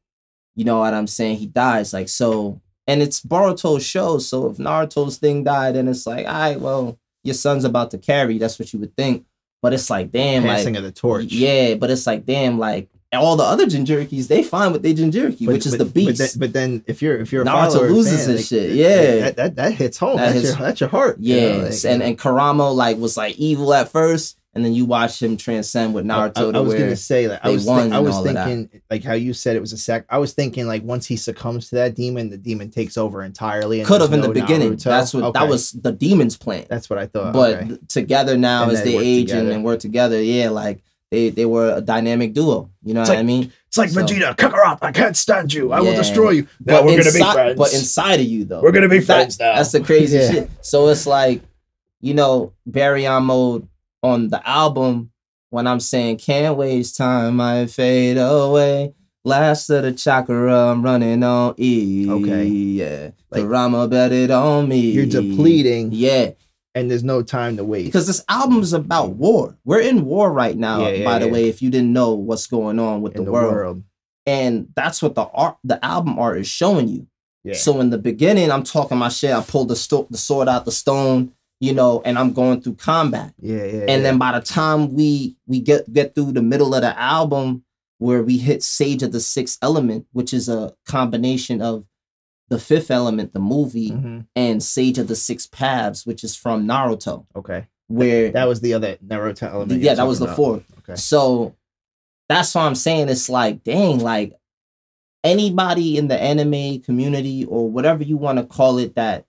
You 0.56 0.66
know 0.66 0.80
what 0.80 0.94
I'm 0.94 1.08
saying? 1.08 1.38
He 1.38 1.48
dies. 1.48 1.94
Like 1.94 2.10
so, 2.10 2.62
and 2.88 3.02
it's 3.02 3.22
Boruto's 3.22 3.86
show. 3.86 4.18
So 4.20 4.50
if 4.50 4.58
Naruto's 4.58 5.18
thing 5.18 5.44
died, 5.44 5.76
then 5.76 5.88
it's 5.88 6.06
like, 6.08 6.26
all 6.28 6.34
right, 6.34 6.60
well, 6.60 7.00
your 7.24 7.36
son's 7.36 7.64
about 7.66 7.92
to 7.92 7.98
carry. 7.98 8.38
That's 8.38 8.58
what 8.60 8.74
you 8.74 8.80
would 8.80 8.96
think. 8.98 9.26
But 9.62 9.74
it's 9.74 9.92
like, 9.92 10.10
damn, 10.12 10.42
Passing 10.42 10.74
like 10.74 10.80
of 10.80 10.84
the 10.86 10.92
torch. 10.92 11.32
yeah, 11.32 11.76
but 11.76 11.92
it's 11.92 12.08
like, 12.08 12.26
damn, 12.26 12.58
like 12.58 12.90
all 13.20 13.36
the 13.36 13.44
other 13.44 13.66
Jinchurikis, 13.66 14.28
they 14.28 14.42
fine 14.44 14.72
with 14.72 14.84
their 14.84 14.94
Jinchuriki, 14.94 15.46
But- 15.46 15.54
which 15.54 15.66
is 15.66 15.74
but- 15.74 15.80
the 15.80 15.86
But 15.86 15.94
beast. 15.94 16.18
then, 16.20 16.30
but 16.38 16.54
then 16.54 16.84
if 16.88 17.02
you're 17.02 17.18
if 17.18 17.34
you're 17.34 17.42
a 17.42 17.46
Naruto 17.46 17.74
follower, 17.74 17.90
loses 17.92 18.26
fan, 18.26 18.36
this 18.36 18.52
like, 18.52 18.62
shit, 18.62 18.72
yeah. 18.76 19.20
that, 19.22 19.36
that 19.36 19.56
that 19.58 19.74
hits 19.74 19.98
home. 19.98 20.18
That 20.18 20.34
that's 20.34 20.36
hits- 20.46 20.58
your 20.58 20.68
that's 20.68 20.80
your 20.80 20.90
heart. 20.90 21.18
you 21.20 21.36
know, 21.36 21.42
yes, 21.64 21.84
like, 21.84 21.94
and 21.94 22.04
and 22.04 22.18
Kurama 22.18 22.70
like 22.74 22.98
was 22.98 23.18
like 23.18 23.36
evil 23.38 23.74
at 23.74 23.90
first, 23.92 24.38
and 24.54 24.64
then 24.64 24.74
you 24.74 24.86
watch 24.86 25.22
him 25.22 25.36
transcend 25.36 25.94
with 25.94 26.06
Naruto 26.06 26.38
I, 26.38 26.50
I 26.50 26.52
to 26.54 26.62
was 26.62 26.74
gonna 26.74 26.96
say 26.96 27.28
like 27.28 27.40
I 27.44 27.50
was 27.50 27.66
think, 27.66 27.92
I 27.94 28.00
was 28.00 28.16
all 28.16 28.26
of 28.28 28.34
that. 28.34 28.46
thinking 28.48 28.82
like 28.90 29.04
how 29.04 29.14
you 29.14 29.34
said 29.34 29.58
it 29.58 29.60
was 29.62 29.74
a 29.74 29.78
sac. 29.78 30.06
I 30.10 30.18
was 30.18 30.32
thinking 30.32 30.66
like 30.68 30.84
once 30.84 31.06
he 31.06 31.18
succumbs 31.18 31.68
to 31.70 31.76
that 31.76 31.96
demon, 31.96 32.30
the 32.30 32.38
demon 32.38 32.70
takes 32.72 32.98
over 32.98 33.24
entirely. 33.24 33.80
and 33.80 33.88
could 33.88 34.00
have 34.00 34.14
in 34.14 34.22
the 34.22 34.30
beginning. 34.30 34.76
Naruto. 34.76 34.84
That's 34.86 35.14
what 35.14 35.34
that 35.34 35.50
was 35.50 35.72
the 35.74 35.92
demon's 35.92 36.38
plan. 36.38 36.66
That's 36.70 36.90
what 36.90 36.98
I 36.98 37.08
thought. 37.08 37.34
but 37.34 37.56
okay. 37.64 37.78
together 37.90 38.38
now 38.38 38.64
And 38.64 38.72
as 38.72 38.84
they 38.84 38.96
age 38.98 39.32
and, 39.32 39.40
together. 39.42 39.52
and 39.52 39.64
work 39.66 39.80
together, 39.80 40.22
yeah, 40.22 40.50
like 40.50 40.82
they 41.12 41.30
they 41.30 41.46
were 41.46 41.76
a 41.76 41.82
dynamic 41.82 42.34
duo. 42.34 42.72
You 42.84 42.94
know 42.94 43.02
It's 43.02 43.10
what 43.10 43.16
like- 43.18 43.20
I 43.20 43.24
mean? 43.24 43.52
it's 43.68 43.78
like 43.78 43.90
so- 43.90 44.02
Vegeta, 44.02 44.36
Kakarot. 44.36 44.80
I 44.82 44.92
can't 44.92 45.16
stand 45.16 45.54
you. 45.54 45.72
I 45.72 45.82
will 45.82 45.94
destroy 45.96 46.32
you. 46.32 46.48
Now 46.66 46.78
But 46.78 46.86
we're 46.86 46.98
gonna 46.98 47.12
be 47.12 47.20
friends. 47.20 47.58
But 47.58 47.74
inside 47.74 48.20
of 48.22 48.26
you 48.26 48.46
though, 48.46 48.62
We're 48.62 48.72
gonna 48.72 48.90
be 48.90 49.00
That- 49.00 49.06
friends 49.06 49.40
now. 49.40 49.56
That's 49.56 49.72
the 49.74 49.82
crazy 49.82 50.18
Yeah. 50.18 50.32
shit. 50.32 50.50
So 50.62 50.88
it's 50.88 51.06
like, 51.06 51.42
you 52.00 52.14
know, 52.14 52.54
Baryon 52.70 53.24
mode 53.26 53.68
on 54.02 54.30
the 54.30 54.42
album 54.50 55.12
when 55.52 55.68
I'm 55.68 55.80
saying 55.82 56.18
can't 56.18 56.58
waste 56.58 56.96
time, 56.98 57.40
I 57.42 57.66
fade 57.68 58.18
away. 58.18 58.94
Last 59.24 59.70
of 59.70 59.84
the 59.84 59.92
chakra, 59.92 60.72
I'm 60.72 60.82
running 60.82 61.22
on 61.24 61.54
E. 61.58 62.08
Okay. 62.10 62.46
Yeah. 62.46 63.10
Like- 63.30 63.44
Kurama 63.44 63.88
bet 63.88 64.12
it 64.14 64.32
on 64.32 64.68
me. 64.70 64.80
You're 64.80 65.06
depleting, 65.06 65.90
Yeah. 65.92 66.32
And 66.76 66.90
there's 66.90 67.04
no 67.04 67.22
time 67.22 67.58
to 67.58 67.64
waste. 67.64 67.88
Because 67.88 68.08
this 68.08 68.24
album 68.30 68.60
is 68.62 68.74
about 68.74 69.12
war. 69.12 69.58
We're 69.66 69.82
in 69.82 70.06
war 70.06 70.32
right 70.32 70.58
now, 70.58 70.82
Yeah, 70.88 70.90
yeah, 70.90 71.06
by 71.06 71.20
the 71.20 71.26
yeah. 71.28 71.32
way, 71.32 71.50
if 71.50 71.62
you 71.62 71.70
didn't 71.70 71.94
know 71.94 72.14
what's 72.14 72.48
going 72.48 72.80
on 72.80 73.02
with 73.02 73.16
in 73.16 73.26
the, 73.26 73.32
world. 73.32 73.84
And 74.26 74.70
that's 74.76 75.02
what 75.02 75.16
the 75.16 75.24
art 75.34 75.58
the 75.64 75.84
album 75.84 76.18
art 76.20 76.38
is 76.40 76.48
showing 76.48 76.88
you. 76.88 77.08
Yeah. 77.44 77.56
So 77.56 77.80
in 77.82 77.90
the 77.90 77.98
beginning, 77.98 78.52
I'm 78.52 78.64
talking 78.64 78.98
my 78.98 79.10
shit. 79.10 79.32
I 79.34 79.42
pulled 79.42 79.70
the 79.70 79.76
sto- 79.76 80.08
the 80.10 80.18
sword 80.18 80.48
out 80.48 80.66
the 80.66 80.72
stone, 80.72 81.34
you 81.60 81.74
know, 81.74 82.02
and 82.06 82.20
I'm 82.20 82.32
going 82.34 82.62
through 82.62 82.76
combat. 82.76 83.34
yeah, 83.40 83.66
yeah. 83.66 83.86
And 83.88 84.06
then 84.06 84.18
by 84.20 84.32
the 84.38 84.46
time 84.46 84.94
we 84.94 85.38
we 85.48 85.60
get 85.60 85.92
get 85.92 86.14
through 86.14 86.34
the 86.34 86.42
middle 86.44 86.76
of 86.76 86.82
the 86.84 86.98
album, 87.00 87.64
where 87.98 88.22
we 88.24 88.38
hit 88.38 88.62
Sage 88.64 89.02
of 89.04 89.12
the 89.12 89.20
Sixth 89.20 89.58
Element, 89.62 90.06
which 90.12 90.34
is 90.34 90.48
a 90.48 90.74
combination 90.86 91.62
of 91.62 91.86
the 92.52 92.60
Fifth 92.60 92.92
Element, 92.92 93.34
the 93.34 93.40
movie, 93.40 93.90
Mhm. 93.92 94.28
and 94.36 94.62
Sage 94.62 95.00
of 95.00 95.08
the 95.08 95.16
Six 95.16 95.48
Paths, 95.48 96.06
which 96.06 96.24
is 96.24 96.36
from 96.36 96.68
Naruto, 96.68 97.26
okay, 97.36 97.66
where 97.88 98.30
that 98.32 98.48
was 98.48 98.60
the 98.62 98.74
other 98.76 98.98
Naruto 98.98 99.44
element. 99.52 99.82
yeah, 99.82 99.96
that 99.96 100.06
was 100.06 100.20
the 100.20 100.26
talking 100.28 100.36
fourth. 100.36 100.64
Okay. 100.80 100.96
So 100.96 101.56
that's 102.30 102.54
why 102.54 102.66
I'm 102.66 102.76
saying 102.76 103.10
it's 103.10 103.30
like, 103.30 103.64
dang, 103.64 104.00
like 104.00 104.34
anybody 105.24 105.98
in 105.98 106.08
the 106.08 106.20
anime 106.22 106.82
community 106.82 107.46
or 107.46 107.70
whatever 107.70 108.04
you 108.04 108.18
want 108.18 108.38
to 108.38 108.46
call 108.46 108.78
it 108.80 108.96
that, 108.96 109.26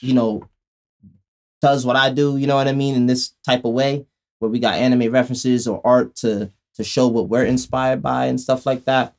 you 0.00 0.14
know, 0.14 0.42
does 1.62 1.86
what 1.86 1.96
I 1.96 2.10
do, 2.10 2.36
you 2.36 2.46
know 2.46 2.56
what 2.56 2.68
I 2.68 2.72
mean, 2.72 2.94
in 2.94 3.06
this 3.06 3.32
type 3.46 3.64
of 3.64 3.72
way, 3.72 4.04
where 4.38 4.50
we 4.50 4.58
got 4.58 4.74
anime 4.74 5.12
references 5.12 5.66
or 5.68 5.80
art 5.86 6.14
to 6.16 6.50
to 6.76 6.82
show 6.82 7.06
what 7.06 7.28
we're 7.28 7.44
inspired 7.44 8.02
by 8.02 8.26
and 8.26 8.40
stuff 8.40 8.66
like 8.66 8.84
that. 8.86 9.14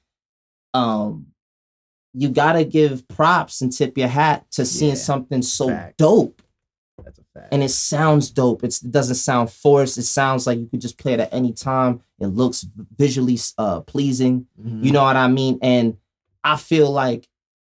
Um 0.74 1.28
you 2.16 2.30
gotta 2.30 2.64
give 2.64 3.08
props 3.08 3.62
and 3.62 3.72
tip 3.72 3.98
your 3.98 4.08
hat 4.08 4.46
to 4.52 4.66
seeing 4.66 4.92
Yeah, 4.92 4.96
something 4.98 5.42
so 5.42 5.68
fact. 5.70 5.98
dope 5.98 6.42
That's 7.04 7.20
a 7.20 7.24
fact. 7.34 7.48
and 7.54 7.62
it 7.64 7.70
sounds 7.70 8.30
dope. 8.32 8.64
It's, 8.64 8.82
it 8.84 8.92
doesn't 8.92 9.16
sound 9.16 9.52
forced. 9.52 9.98
It 9.98 10.04
sounds 10.04 10.48
like 10.48 10.58
you 10.60 10.68
could 10.68 10.82
just 10.82 10.98
play 10.98 11.14
it 11.14 11.20
at 11.20 11.34
any 11.34 11.52
time. 11.54 12.02
It 12.20 12.28
looks 12.28 12.66
visually 12.98 13.38
uh, 13.58 13.82
pleasing. 13.82 14.48
Mhm. 14.62 14.84
You 14.86 14.92
know 14.92 15.04
what 15.04 15.18
I 15.18 15.28
mean? 15.28 15.60
And 15.62 15.98
I 16.44 16.56
feel 16.58 16.90
like 16.92 17.28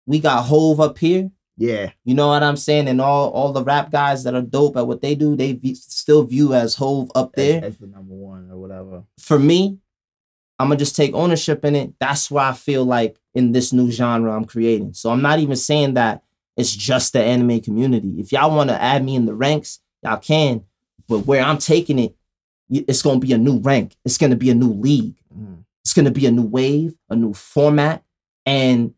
we 0.07 0.19
got 0.19 0.43
Hov 0.45 0.81
up 0.81 0.99
here. 0.99 1.31
yeah, 1.57 1.91
You 2.05 2.15
know 2.15 2.29
what 2.29 2.43
I'm 2.43 2.57
saying? 2.57 2.89
And 2.89 3.01
all 3.01 3.31
all 3.31 3.53
the 3.53 3.63
rap 3.63 3.91
guys 3.93 4.25
that 4.25 4.35
are 4.35 4.43
dope 4.43 4.77
at 4.77 4.87
what 4.89 5.01
they 5.03 5.15
do, 5.15 5.37
they 5.37 5.53
v- 5.53 5.75
still 5.77 6.25
view 6.25 6.55
as 6.55 6.75
Hov 6.75 7.11
up 7.15 7.31
as, 7.37 7.37
there. 7.37 7.65
as 7.65 7.77
the 7.79 7.87
number 7.87 8.15
one 8.15 8.51
or 8.51 8.57
whatever. 8.59 9.05
For 9.19 9.39
me, 9.39 9.79
I'm 10.59 10.69
gonna 10.69 10.79
just 10.79 10.95
take 10.97 11.15
ownership 11.15 11.65
in 11.65 11.75
it. 11.75 11.93
That's 11.99 12.31
why 12.31 12.49
I 12.49 12.53
feel 12.53 12.85
like 12.85 13.19
in 13.35 13.53
this 13.53 13.73
new 13.73 13.91
genre 13.91 14.35
I'm 14.35 14.45
creating. 14.45 14.95
So 14.95 15.11
I'm 15.11 15.23
not 15.23 15.39
even 15.41 15.57
saying 15.57 15.95
that 15.95 16.23
it's 16.57 16.75
just 16.75 17.13
the 17.15 17.23
anime 17.23 17.61
community. 17.61 18.15
If 18.19 18.31
y'all 18.33 18.55
want 18.55 18.71
to 18.71 18.81
add 18.81 19.05
me 19.05 19.15
in 19.17 19.27
the 19.27 19.35
ranks, 19.35 19.81
y'all 20.03 20.19
can. 20.19 20.65
But 21.09 21.21
where 21.27 21.43
I'm 21.43 21.59
taking 21.59 21.99
it, 21.99 22.15
it's 22.71 23.03
gonna 23.03 23.19
be 23.21 23.33
a 23.33 23.39
new 23.39 23.59
rank. 23.59 23.97
It's 24.05 24.19
gonna 24.19 24.37
be 24.37 24.51
a 24.51 24.55
new 24.55 24.73
league. 24.73 25.17
Mhm. 25.37 25.65
It's 25.85 25.95
gonna 25.95 26.11
be 26.11 26.27
a 26.27 26.31
new 26.31 26.43
wave, 26.47 26.97
a 27.11 27.17
new 27.17 27.33
format, 27.35 28.05
and 28.47 28.95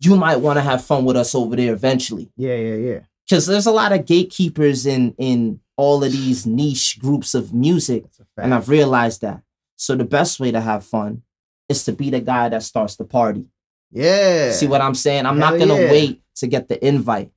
you 0.00 0.16
might 0.16 0.36
want 0.36 0.56
to 0.56 0.62
have 0.62 0.84
fun 0.84 1.04
with 1.04 1.16
us 1.16 1.34
over 1.34 1.54
there 1.56 1.72
eventually. 1.72 2.30
Yeah, 2.36 2.56
yeah, 2.56 2.74
yeah. 2.74 3.00
Because 3.28 3.46
there's 3.46 3.66
a 3.66 3.70
lot 3.72 3.92
of 3.92 4.04
gatekeepers 4.04 4.84
in 4.84 5.14
in 5.16 5.60
all 5.76 6.02
of 6.04 6.12
these 6.12 6.44
niche 6.46 6.98
groups 7.00 7.34
of 7.34 7.52
music 7.54 8.02
That's 8.04 8.20
a 8.20 8.24
fact. 8.36 8.44
and 8.44 8.54
I've 8.54 8.68
realized 8.68 9.20
that. 9.22 9.42
So 9.84 9.94
the 9.94 10.04
best 10.04 10.40
way 10.40 10.50
to 10.50 10.62
have 10.62 10.82
fun 10.86 11.20
is 11.68 11.84
to 11.84 11.92
be 11.92 12.08
the 12.08 12.20
guy 12.20 12.48
that 12.48 12.62
starts 12.62 12.96
the 12.96 13.04
party. 13.04 13.44
yeah. 13.92 14.50
See 14.52 14.66
what 14.66 14.80
I'm 14.80 14.94
saying? 14.94 15.26
I'm 15.26 15.38
not 15.38 15.58
gonna 15.58 15.78
yeah. 15.78 15.90
wait 15.90 16.22
to 16.36 16.46
get 16.46 16.68
the 16.68 16.82
invite. 16.86 17.30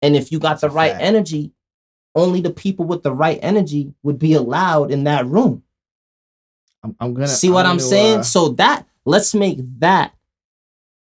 And 0.00 0.14
if 0.14 0.30
you 0.30 0.38
got 0.38 0.60
That's 0.60 0.60
the 0.60 0.70
right 0.70 0.92
fact. 0.92 1.02
energy, 1.02 1.50
only 2.14 2.40
the 2.40 2.50
people 2.52 2.84
with 2.84 3.02
the 3.02 3.12
right 3.12 3.40
energy 3.42 3.94
would 4.04 4.16
be 4.20 4.34
allowed 4.34 4.92
in 4.92 5.04
that 5.04 5.26
room. 5.26 5.64
I'm, 6.84 6.94
I'm 7.00 7.14
gonna 7.14 7.26
See 7.26 7.50
what 7.50 7.66
I'm, 7.66 7.78
gonna, 7.78 7.88
saying? 7.88 8.18
uh, 8.20 8.22
so 8.22 8.50
that 8.50 8.86
let's 9.04 9.34
make 9.34 9.58
that 9.80 10.14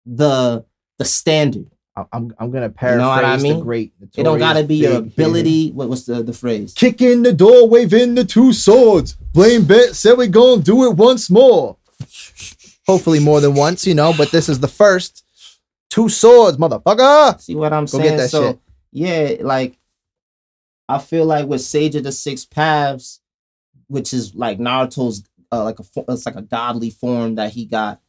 the 0.07 0.65
the 0.99 1.05
standard. 1.05 1.71
I'm- 2.13 2.35
I'm 2.39 2.51
gonna 2.51 2.69
know 2.69 2.73
paraphrase 2.75 3.07
what 3.07 3.25
I 3.25 3.37
the 3.39 3.61
great. 3.61 3.93
It 4.17 4.23
don't 4.23 4.39
gotta 4.39 4.63
be 4.65 4.77
your 4.77 4.97
ability. 4.99 5.71
What 5.73 5.89
was 5.89 6.05
the 6.07 6.23
the 6.23 6.33
phrase? 6.33 6.75
Kick 6.75 7.01
in 7.01 7.23
the 7.23 7.33
door, 7.33 7.69
waving 7.69 8.15
the 8.15 8.25
two 8.25 8.53
swords. 8.53 9.17
Blane 9.33 9.65
Bent 9.65 9.97
said 9.97 10.19
we 10.19 10.29
gonna 10.29 10.63
do 10.63 10.85
it 10.85 10.97
once 10.97 11.31
more. 11.31 11.77
Hopefully 12.87 13.19
more 13.19 13.41
than 13.41 13.55
once, 13.55 13.87
you 13.87 13.95
know, 13.95 14.13
but 14.17 14.31
this 14.31 14.49
is 14.49 14.61
the 14.61 14.69
first. 14.69 15.25
Two 15.91 16.09
swords, 16.09 16.57
motherfucker. 16.59 17.41
See 17.41 17.55
what 17.55 17.73
I'm 17.73 17.87
Go 17.87 17.99
get 17.99 18.05
saying? 18.07 18.17
that 18.19 18.31
so 18.31 18.49
shit. 18.51 18.59
yeah, 18.93 19.33
like 19.41 19.79
I 20.89 20.99
feel 20.99 21.25
like 21.25 21.47
with 21.47 21.63
Sage 21.63 21.95
of 21.97 22.05
the 22.05 22.13
Six 22.13 22.45
Paths, 22.45 23.21
which 23.89 24.13
is 24.13 24.35
like 24.35 24.59
Naruto's 24.59 25.25
uh, 25.51 25.65
like 25.65 25.79
a 25.81 25.85
it's 26.13 26.27
like 26.27 26.37
a 26.37 26.43
godly 26.43 26.91
form 26.91 27.37
that 27.37 27.53
he 27.53 27.65
got. 27.65 28.01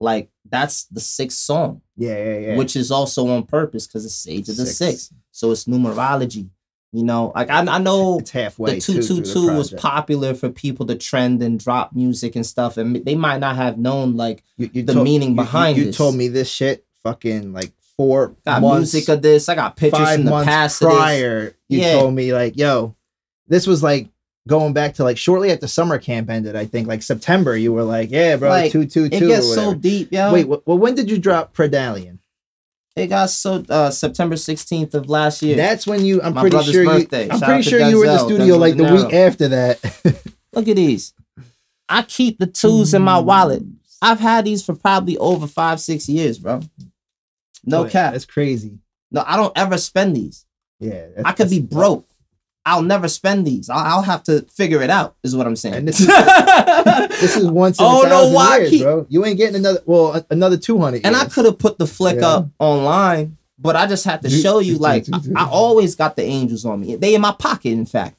Like 0.00 0.30
that's 0.48 0.84
the 0.86 1.00
sixth 1.00 1.38
song, 1.38 1.82
Yeah, 1.98 2.16
yeah, 2.16 2.38
yeah. 2.38 2.56
which 2.56 2.76
is 2.76 2.90
also 2.90 3.28
on 3.28 3.42
purpose 3.44 3.86
because 3.86 4.04
it's 4.04 4.26
age 4.28 4.48
of 4.48 4.56
the 4.56 4.64
Six. 4.66 4.76
Six. 4.78 5.12
So 5.32 5.50
it's 5.50 5.64
numerology. 5.64 6.48
You 6.92 7.02
know, 7.02 7.32
like 7.34 7.50
I, 7.50 7.58
I 7.60 7.78
know 7.78 8.18
it's 8.20 8.30
halfway. 8.30 8.76
the 8.76 8.80
too, 8.80 8.94
two 8.94 9.02
through 9.02 9.24
two 9.34 9.46
the 9.48 9.52
was 9.52 9.72
popular 9.72 10.32
for 10.32 10.48
people 10.48 10.86
to 10.86 10.94
trend 10.94 11.42
and 11.42 11.58
drop 11.60 11.92
music 11.94 12.34
and 12.34 12.46
stuff, 12.46 12.78
and 12.78 12.96
they 13.04 13.14
might 13.14 13.40
not 13.40 13.56
have 13.56 13.76
known 13.76 14.16
like 14.16 14.42
You- 14.56 14.70
you 14.72 14.82
the 14.84 14.94
told- 14.94 15.04
meaning 15.04 15.30
you- 15.30 15.34
you- 15.34 15.42
behind 15.42 15.76
You, 15.76 15.92
told 15.92 16.14
me 16.14 16.28
this 16.28 16.48
shit 16.48 16.86
fucking 17.02 17.52
like 17.52 17.72
four 17.98 18.36
got 18.46 18.62
months, 18.62 18.94
music 18.94 19.08
of 19.10 19.20
this. 19.20 19.48
I 19.50 19.54
got 19.54 19.76
pictures 19.76 20.14
from 20.14 20.24
the 20.24 20.44
past. 20.44 20.80
prior. 20.80 21.54
You 21.68 21.80
Yeah. 21.80 21.92
told 21.98 22.14
me 22.14 22.32
like, 22.32 22.56
yo, 22.56 22.94
this 23.48 23.66
was 23.66 23.82
like 23.82 24.08
going 24.48 24.72
back 24.72 24.94
to 24.94 25.04
like 25.04 25.16
shortly 25.18 25.52
after 25.52 25.68
summer 25.68 25.98
camp 25.98 26.28
ended. 26.28 26.56
I 26.56 26.64
think 26.64 26.88
like 26.88 27.02
September. 27.02 27.56
You 27.56 27.72
were 27.72 27.84
like, 27.84 28.10
yeah, 28.10 28.34
bro, 28.34 28.48
Like, 28.48 28.72
two 28.72 28.84
two 28.86 29.04
It 29.04 29.20
two. 29.20 29.28
gets 29.28 29.54
so 29.54 29.74
deep, 29.74 30.10
yo. 30.10 30.32
Wait, 30.32 30.48
well, 30.48 30.60
when 30.78 30.96
did 30.96 31.08
you 31.08 31.18
drop 31.18 31.54
Predallion? 31.54 32.18
It 32.96 33.06
got 33.06 33.30
so 33.30 33.64
uh 33.68 33.90
September 33.92 34.34
16th 34.34 34.94
of 34.94 35.08
last 35.08 35.40
year. 35.42 35.54
That's 35.54 35.86
when 35.86 36.04
you. 36.04 36.20
I'm 36.20 36.34
My 36.34 36.40
pretty 36.40 36.60
sure 36.64 36.84
birthday. 36.84 37.26
you. 37.26 37.30
I'm 37.30 37.38
Shout 37.38 37.48
pretty 37.48 37.62
sure 37.62 37.80
you 37.88 37.98
were 37.98 38.04
in 38.06 38.10
the 38.10 38.18
studio 38.18 38.56
Denzel 38.56 38.58
like 38.58 38.76
the 38.76 38.92
week 38.92 39.14
after 39.14 39.48
that. 39.48 40.24
Look 40.52 40.66
at 40.66 40.74
these. 40.76 41.14
I 41.88 42.02
keep 42.02 42.38
the 42.40 42.46
twos 42.48 42.94
in 42.94 43.02
my 43.02 43.18
wallet. 43.18 43.62
I've 44.02 44.18
had 44.20 44.46
these 44.46 44.64
for 44.64 44.74
probably 44.74 45.16
over 45.18 45.46
five, 45.46 45.80
six 45.80 46.08
years, 46.08 46.38
bro. 46.38 46.60
No 47.64 47.84
But 47.84 47.92
cap. 47.92 48.12
That's 48.12 48.24
crazy. 48.24 48.78
No, 49.12 49.22
I 49.26 49.36
don't 49.36 49.56
ever 49.56 49.78
spend 49.78 50.16
these. 50.16 50.44
Yeah, 50.80 51.06
I 51.24 51.32
could 51.32 51.50
be 51.50 51.60
broke. 51.60 52.07
I'll 52.68 52.82
never 52.82 53.08
spend 53.08 53.46
these. 53.46 53.68
I'll, 53.70 53.78
I'll 53.98 54.02
have 54.02 54.22
to 54.24 54.42
figure 54.42 54.82
it 54.82 54.90
out. 54.90 55.16
Is 55.22 55.34
what 55.34 55.46
I'm 55.46 55.56
saying. 55.56 55.74
And 55.76 55.88
this 55.88 56.00
is- 56.00 56.06
This 57.20 57.36
is 57.36 57.46
once 57.50 57.78
in 57.78 57.84
Oh, 57.86 58.02
a 58.02 58.04
no, 58.04 58.10
thousand 58.10 58.34
why 58.34 58.56
years, 58.58 58.70
keep- 58.70 58.82
bro. 58.82 59.06
You 59.08 59.24
ain't 59.24 59.36
getting 59.38 59.56
another. 59.56 59.80
Well, 59.86 60.16
a- 60.16 60.26
another 60.30 60.56
two 60.56 60.78
hundred. 60.78 61.04
and 61.04 61.16
I 61.16 61.24
could 61.24 61.44
have 61.46 61.58
put 61.58 61.78
the 61.78 61.86
flick 61.86 62.16
Yeah. 62.20 62.28
up 62.28 62.48
online, 62.58 63.36
but 63.58 63.74
I 63.76 63.86
just 63.86 64.04
had 64.04 64.22
to 64.22 64.30
show 64.30 64.58
you. 64.60 64.78
Like 64.88 65.06
I, 65.12 65.18
I 65.44 65.48
always 65.50 65.94
got 65.96 66.14
the 66.16 66.22
angels 66.22 66.64
on 66.64 66.80
me. 66.80 66.96
They 66.96 67.14
in 67.14 67.20
my 67.20 67.32
pocket, 67.32 67.70
in 67.72 67.86
fact. 67.86 68.16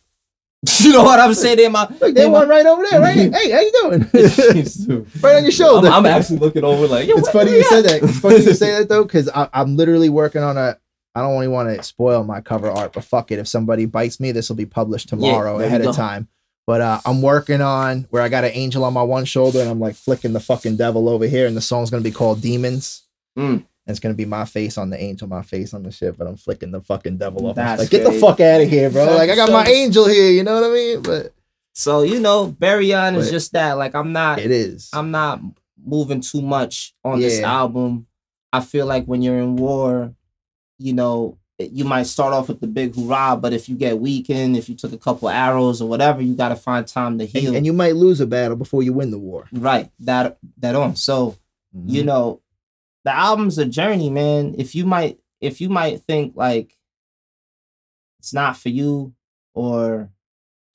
You 0.80 0.91
know 0.91 1.04
what 1.04 1.22
I'm 1.22 1.34
saying? 1.34 1.56
They 1.56 1.66
in 1.66 1.72
my. 1.72 1.88
Look, 1.88 2.00
they 2.00 2.12
they 2.12 2.26
in 2.26 2.32
my- 2.34 2.39
one 2.39 2.50
right 2.50 2.66
over 2.66 2.84
there, 2.89 3.00
right? 3.00 3.16
hey, 3.16 3.50
how 3.52 3.60
you 3.62 3.72
doing? 3.82 4.10
right 4.12 5.36
on 5.38 5.43
your 5.43 5.45
I'm, 5.45 5.52
shoulder. 5.52 5.88
I'm 5.88 6.06
actually 6.06 6.39
looking 6.39 6.66
over 6.66 6.86
like, 6.88 7.08
it's 7.08 7.30
funny 7.30 7.52
you 7.52 7.64
said 7.64 7.86
that. 7.86 8.04
It's 8.04 8.20
funny 8.20 8.36
you 8.38 8.54
say 8.54 8.72
that 8.78 8.89
though, 8.89 9.04
because 9.04 9.30
I'm 9.34 9.78
literally 9.78 10.10
working 10.10 10.43
on 10.43 10.58
a. 10.58 10.78
I 11.20 11.22
don't 11.22 11.34
really 11.34 11.50
want 11.50 11.76
to 11.76 11.84
spoil 11.84 12.24
my 12.24 12.40
cover 12.40 12.72
art, 12.72 12.94
but 12.94 13.04
fuck 13.04 13.32
it. 13.32 13.40
If 13.40 13.48
somebody 13.48 13.86
bites 13.86 14.20
me, 14.20 14.32
this 14.32 14.48
will 14.48 14.56
be 14.56 14.66
published 14.66 15.10
tomorrow 15.10 15.58
there 15.58 15.68
ahead 15.68 15.82
of 15.86 15.96
time. 15.96 16.30
But 16.66 16.82
uh, 16.82 17.02
I'm 17.06 17.22
working 17.22 17.62
on 17.62 18.06
where 18.10 18.22
I 18.22 18.30
got 18.30 18.44
an 18.46 18.52
angel 18.54 18.86
on 18.86 18.94
my 18.94 19.02
one 19.02 19.26
shoulder 19.26 19.60
and 19.60 19.70
I'm 19.70 19.80
like 19.80 19.96
flicking 19.96 20.34
the 20.34 20.40
fucking 20.40 20.78
devil 20.78 21.10
over 21.10 21.26
here, 21.26 21.46
and 21.46 21.58
the 21.58 21.62
song's 21.62 21.90
gonna 21.90 22.04
be 22.04 22.12
called 22.12 22.42
Demons. 22.42 23.04
Mm. 23.38 23.54
And 23.54 23.66
it's 23.88 24.00
gonna 24.00 24.14
be 24.14 24.26
my 24.26 24.46
face 24.46 24.78
on 24.78 24.92
the 24.92 25.02
angel, 25.02 25.28
my 25.28 25.42
face 25.42 25.74
on 25.74 25.84
the 25.84 25.92
shit, 25.92 26.18
but 26.18 26.28
I'm 26.28 26.38
flicking 26.38 26.72
the 26.72 26.80
fucking 26.82 27.18
devil 27.18 27.48
off. 27.48 27.56
That's 27.56 27.82
Like, 27.82 27.90
get 27.90 28.04
the 28.04 28.12
fuck 28.14 28.40
out 28.40 28.62
of 28.62 28.70
here, 28.70 28.90
bro. 28.90 29.06
Like 29.06 29.30
I 29.30 29.36
got 29.36 29.52
my 29.52 29.66
angel 29.66 30.08
here, 30.08 30.32
you 30.32 30.44
know 30.44 30.62
what 30.62 30.70
I 30.70 30.74
mean? 30.74 31.02
But 31.02 31.34
So 31.74 32.04
you 32.04 32.20
know, 32.20 32.52
Baryon 32.52 33.18
is 33.18 33.30
just 33.32 33.52
that. 33.54 33.74
Like 33.74 33.96
I'm 33.96 34.14
not. 34.14 34.40
it 34.40 34.52
is. 34.52 34.90
I'm 34.94 35.12
not 35.12 35.42
moving 35.84 36.22
too 36.22 36.42
much 36.42 36.94
on 37.04 37.20
this 37.20 37.42
album. 37.42 38.06
I 38.54 38.62
feel 38.62 38.86
like 38.86 39.06
when 39.06 39.22
you're 39.22 39.40
in 39.40 39.56
war, 39.56 40.14
you 40.80 40.94
know, 40.94 41.38
you 41.60 41.84
might 41.84 42.04
start 42.08 42.34
off 42.34 42.48
with 42.48 42.62
the 42.62 42.68
big 42.68 42.96
hurrah, 42.96 43.36
but 43.36 43.52
if 43.54 43.68
you 43.70 43.76
get 43.76 44.00
weakened, 44.00 44.56
if 44.56 44.70
you 44.70 44.76
took 44.76 44.94
a 44.94 44.98
couple 44.98 45.28
arrows 45.30 45.82
or 45.82 45.90
whatever, 45.90 46.22
you 46.22 46.34
got 46.34 46.50
to 46.50 46.56
find 46.56 46.88
time 46.88 47.20
to 47.20 47.26
heal. 47.26 47.54
and 47.56 47.66
you 47.66 47.74
might 47.74 47.96
lose 47.98 48.22
a 48.22 48.26
battle 48.26 48.56
before 48.56 48.82
you 48.82 48.94
win 48.94 49.12
the 49.12 49.20
war. 49.20 49.46
right, 49.52 49.92
that 50.00 50.38
that 50.58 50.76
on. 50.76 50.96
So 50.96 51.38
Mm-hmm. 51.78 51.90
you 51.90 52.04
know, 52.04 52.42
the 53.06 53.16
album's 53.16 53.60
a 53.60 53.66
journey, 53.66 54.10
man. 54.10 54.56
If 54.58 54.74
you 54.74 54.88
might, 54.88 55.20
if 55.40 55.62
you 55.62 55.70
might 55.70 56.02
think 56.02 56.34
like 56.36 56.76
it's 58.18 58.34
not 58.34 58.58
for 58.58 58.70
you, 58.70 59.14
or 59.54 60.10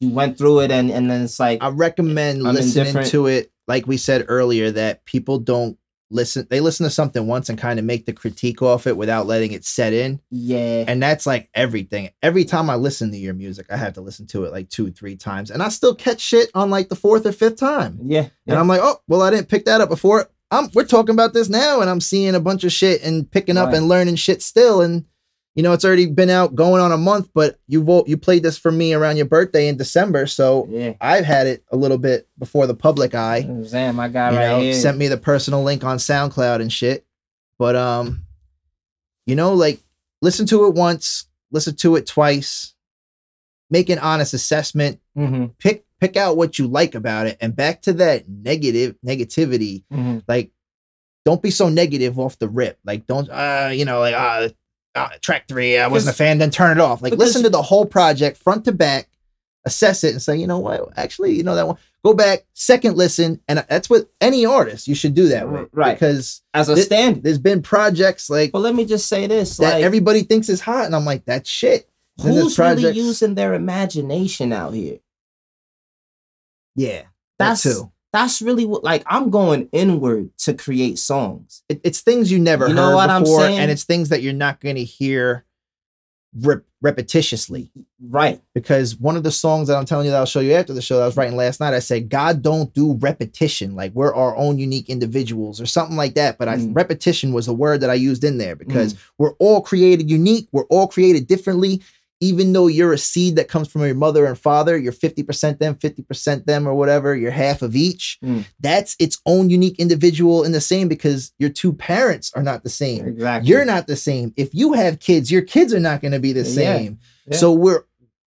you 0.00 0.10
went 0.10 0.38
through 0.38 0.60
it 0.60 0.70
and 0.70 0.90
and 0.90 1.10
then 1.10 1.22
it's 1.22 1.40
like 1.40 1.62
I 1.62 1.68
recommend 1.70 2.46
I'm 2.46 2.54
listening 2.54 2.92
to 3.10 3.26
it, 3.26 3.50
like 3.66 3.86
we 3.88 3.96
said 3.96 4.26
earlier, 4.28 4.70
that 4.70 5.04
people 5.04 5.38
don't 5.38 5.76
listen. 6.10 6.46
They 6.48 6.60
listen 6.60 6.84
to 6.84 6.90
something 6.90 7.26
once 7.26 7.48
and 7.48 7.58
kind 7.58 7.78
of 7.78 7.84
make 7.84 8.06
the 8.06 8.12
critique 8.12 8.62
off 8.62 8.86
it 8.86 8.96
without 8.96 9.26
letting 9.26 9.52
it 9.52 9.64
set 9.64 9.92
in. 9.92 10.20
yeah, 10.30 10.84
And 10.86 11.02
that's 11.02 11.26
like 11.26 11.48
everything. 11.54 12.10
Every 12.22 12.44
time 12.44 12.70
I 12.70 12.76
listen 12.76 13.10
to 13.10 13.16
your 13.16 13.34
music, 13.34 13.66
I 13.70 13.76
have 13.76 13.94
to 13.94 14.00
listen 14.00 14.26
to 14.28 14.44
it 14.44 14.52
like 14.52 14.68
two, 14.68 14.90
three 14.90 15.16
times. 15.16 15.50
And 15.50 15.62
I 15.62 15.68
still 15.68 15.94
catch 15.94 16.20
shit 16.20 16.50
on 16.54 16.70
like 16.70 16.88
the 16.88 16.96
fourth 16.96 17.26
or 17.26 17.32
fifth 17.32 17.56
time. 17.56 17.98
yeah, 18.04 18.28
And. 18.46 18.58
I'm 18.58 18.68
like, 18.68 18.80
oh, 18.82 18.98
well, 19.08 19.22
I 19.22 19.30
didn't 19.30 19.48
pick 19.48 19.64
that 19.64 19.80
up 19.80 19.88
before. 19.88 20.28
I'm 20.50 20.68
we're 20.74 20.84
talking 20.84 21.14
about 21.14 21.32
this 21.32 21.48
now, 21.48 21.80
and 21.80 21.90
I'm 21.90 22.00
seeing 22.00 22.34
a 22.34 22.40
bunch 22.40 22.62
of 22.64 22.72
shit 22.72 23.02
and 23.02 23.28
picking 23.28 23.56
up 23.56 23.72
and 23.72 23.88
learning 23.88 24.16
shit 24.16 24.40
still. 24.42 24.82
And 24.82 25.04
you 25.54 25.62
know, 25.62 25.72
it's 25.72 25.84
already 25.84 26.06
been 26.06 26.30
out 26.30 26.54
going 26.54 26.80
on 26.82 26.90
a 26.92 26.96
month, 26.96 27.28
but 27.34 27.58
you 27.68 27.82
vote 27.82 28.08
you 28.08 28.16
played 28.16 28.42
this 28.42 28.58
for 28.58 28.72
me 28.72 28.92
around 28.92 29.16
your 29.16 29.26
birthday 29.26 29.68
in 29.68 29.76
December, 29.76 30.26
so 30.26 30.66
yeah. 30.70 30.94
I've 31.00 31.24
had 31.24 31.46
it 31.46 31.64
a 31.70 31.76
little 31.76 31.98
bit 31.98 32.28
before 32.38 32.66
the 32.66 32.74
public 32.74 33.14
eye. 33.14 33.48
Zam, 33.62 33.96
my 33.96 34.08
guy 34.08 34.30
You 34.32 34.36
right 34.36 34.48
know, 34.48 34.60
here. 34.60 34.74
sent 34.74 34.98
me 34.98 35.06
the 35.08 35.16
personal 35.16 35.62
link 35.62 35.84
on 35.84 35.98
SoundCloud 35.98 36.60
and 36.60 36.72
shit. 36.72 37.06
But 37.58 37.76
um, 37.76 38.24
you 39.26 39.36
know, 39.36 39.54
like 39.54 39.80
listen 40.22 40.46
to 40.46 40.66
it 40.66 40.74
once, 40.74 41.26
listen 41.52 41.76
to 41.76 41.94
it 41.96 42.06
twice, 42.06 42.74
make 43.70 43.88
an 43.90 43.98
honest 44.00 44.34
assessment, 44.34 45.00
Mhm, 45.16 45.52
pick 45.58 45.84
pick 46.00 46.16
out 46.16 46.36
what 46.36 46.58
you 46.58 46.66
like 46.66 46.96
about 46.96 47.28
it, 47.28 47.38
and 47.40 47.54
back 47.54 47.80
to 47.82 47.92
that 47.94 48.28
negative 48.28 48.96
negativity. 49.06 49.84
mhm. 49.92 50.22
Like, 50.26 50.50
don't 51.24 51.40
be 51.40 51.50
so 51.52 51.68
negative 51.68 52.18
off 52.18 52.38
the 52.40 52.48
rip. 52.48 52.78
Like, 52.84 53.06
don't 53.06 53.30
uh, 53.30 53.70
you 53.72 53.84
know, 53.84 54.00
like 54.00 54.14
uh, 54.16 54.48
uh 54.94 55.08
track 55.20 55.48
three, 55.48 55.78
I 55.78 55.88
wasn't 55.88 56.14
a 56.14 56.16
fan, 56.16 56.38
then 56.38 56.50
turn 56.50 56.78
it 56.78 56.80
off. 56.80 57.02
Like, 57.02 57.14
listen 57.14 57.42
to 57.42 57.50
the 57.50 57.62
whole 57.62 57.84
project 57.86 58.36
front 58.36 58.64
to 58.66 58.72
back, 58.72 59.08
assess 59.64 60.04
it, 60.04 60.12
and 60.12 60.22
say, 60.22 60.36
you 60.36 60.46
know 60.46 60.58
what, 60.60 60.90
actually, 60.96 61.34
you 61.34 61.42
know 61.42 61.54
that 61.54 61.66
one. 61.66 61.76
Go 62.04 62.12
back, 62.12 62.44
second 62.52 62.96
listen, 62.98 63.40
and 63.48 63.64
that's 63.68 63.88
what 63.88 64.10
any 64.20 64.44
artist 64.44 64.86
you 64.86 64.94
should 64.94 65.14
do 65.14 65.28
that 65.28 65.48
with, 65.50 65.70
Right. 65.72 65.94
Because 65.94 66.42
As 66.52 66.68
a 66.68 66.74
Thi- 66.76 66.82
standard. 66.82 67.22
there's 67.24 67.38
been 67.38 67.62
projects 67.62 68.28
like 68.28 68.52
But 68.52 68.58
let 68.58 68.74
me 68.74 68.84
just 68.84 69.08
say 69.08 69.26
this: 69.26 69.56
that 69.56 69.74
like, 69.74 69.82
everybody 69.84 70.22
thinks 70.22 70.48
is 70.50 70.60
hot, 70.60 70.84
and 70.84 70.94
I'm 70.94 71.06
like, 71.06 71.24
that's 71.24 71.48
shit. 71.48 71.88
Who's 72.22 72.58
really 72.58 72.90
using 72.90 73.34
their 73.34 73.54
imagination 73.54 74.52
out 74.52 74.74
here? 74.74 74.98
Yeah, 76.76 77.02
That's 77.38 77.62
that 77.62 77.72
too. 77.72 77.90
That's 78.14 78.40
really 78.40 78.64
what. 78.64 78.82
Like, 78.84 79.02
I'm 79.06 79.28
going 79.30 79.68
inward 79.72 80.30
to 80.38 80.54
create 80.54 80.98
songs. 80.98 81.62
It, 81.68 81.80
it's 81.84 82.00
things 82.00 82.30
you 82.32 82.38
never 82.38 82.68
You 82.68 82.74
know 82.74 82.86
heard 82.88 82.94
what 82.94 83.10
I'm 83.10 83.22
before, 83.22 83.40
saying? 83.40 83.58
and 83.58 83.70
it's 83.70 83.84
things 83.84 84.08
that 84.08 84.22
you're 84.22 84.32
not 84.32 84.60
going 84.60 84.76
to 84.76 84.84
hear 84.84 85.44
rep- 86.40 86.64
repetitiously. 86.84 87.70
Right. 88.00 88.40
Because 88.54 88.96
one 88.96 89.16
of 89.16 89.22
the 89.22 89.30
songs 89.30 89.68
that 89.68 89.76
I'm 89.76 89.84
telling 89.86 90.04
you 90.06 90.10
that 90.12 90.18
I'll 90.18 90.26
show 90.26 90.40
you 90.40 90.52
after 90.52 90.72
the 90.74 90.82
show 90.82 90.96
that 90.96 91.02
I 91.02 91.06
was 91.06 91.16
writing 91.16 91.36
last 91.36 91.58
night, 91.60 91.74
I 91.74 91.78
said, 91.78 92.08
God 92.08 92.42
don't 92.42 92.72
do 92.74 92.94
repetition. 92.94 93.74
Like 93.74 93.92
we're 93.94 94.14
our 94.14 94.36
own 94.36 94.58
unique 94.58 94.88
individuals 94.90 95.60
or 95.60 95.66
something 95.66 95.96
like 95.96 96.14
that. 96.14 96.38
But 96.38 96.48
I, 96.48 96.56
Mm. 96.56 96.76
repetition 96.76 97.32
was 97.32 97.48
a 97.48 97.52
word 97.52 97.80
that 97.80 97.90
I 97.90 97.94
used 97.94 98.22
in 98.24 98.38
there 98.38 98.54
because 98.56 98.94
we're 99.18 99.32
all 99.34 99.60
created 99.62 100.10
unique. 100.10 100.48
We're 100.52 100.64
all 100.64 100.86
created 100.86 101.26
differently. 101.26 101.82
Even 102.20 102.52
though 102.52 102.68
you're 102.68 102.92
a 102.92 102.98
seed 102.98 103.36
that 103.36 103.48
comes 103.48 103.68
from 103.70 103.82
your 103.82 103.94
mother 103.94 104.24
and 104.24 104.38
father, 104.38 104.78
you're 104.78 104.92
50% 104.92 105.58
them, 105.58 105.74
50% 105.74 106.46
them, 106.46 106.66
or 106.66 106.74
whatever, 106.74 107.14
you're 107.14 107.30
half 107.30 107.60
of 107.60 107.76
each. 107.76 108.18
Mm. 108.24 108.44
That's 108.60 108.96
its 108.98 109.20
own 109.26 109.50
unique 109.50 109.78
individual 109.78 110.44
in 110.44 110.52
the 110.52 110.60
same 110.60 110.88
because 110.88 111.32
your 111.38 111.50
two 111.50 111.72
parents 111.72 112.32
are 112.34 112.42
not 112.42 112.62
the 112.62 112.70
same. 112.70 113.06
Exactly. 113.06 113.50
You're 113.50 113.64
not 113.64 113.86
the 113.88 113.96
same. 113.96 114.32
If 114.36 114.54
you 114.54 114.72
have 114.74 115.00
kids, 115.00 115.30
your 115.30 115.42
kids 115.42 115.74
are 115.74 115.80
not 115.80 116.00
going 116.00 116.12
to 116.12 116.20
be 116.20 116.32
the 116.32 116.40
Yeah. 116.40 116.54
same. 116.54 116.98
Yeah. 117.26 117.36
So 117.36 117.52
we're 117.52 117.84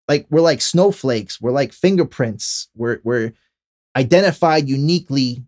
like 0.08 0.28
we're 0.30 0.42
like 0.42 0.62
snowflakes. 0.62 1.42
We're 1.42 1.52
like 1.52 1.74
fingerprints. 1.74 2.68
We're 2.76 3.00
we're 3.04 3.34
identified 3.96 4.70
uniquely 4.70 5.44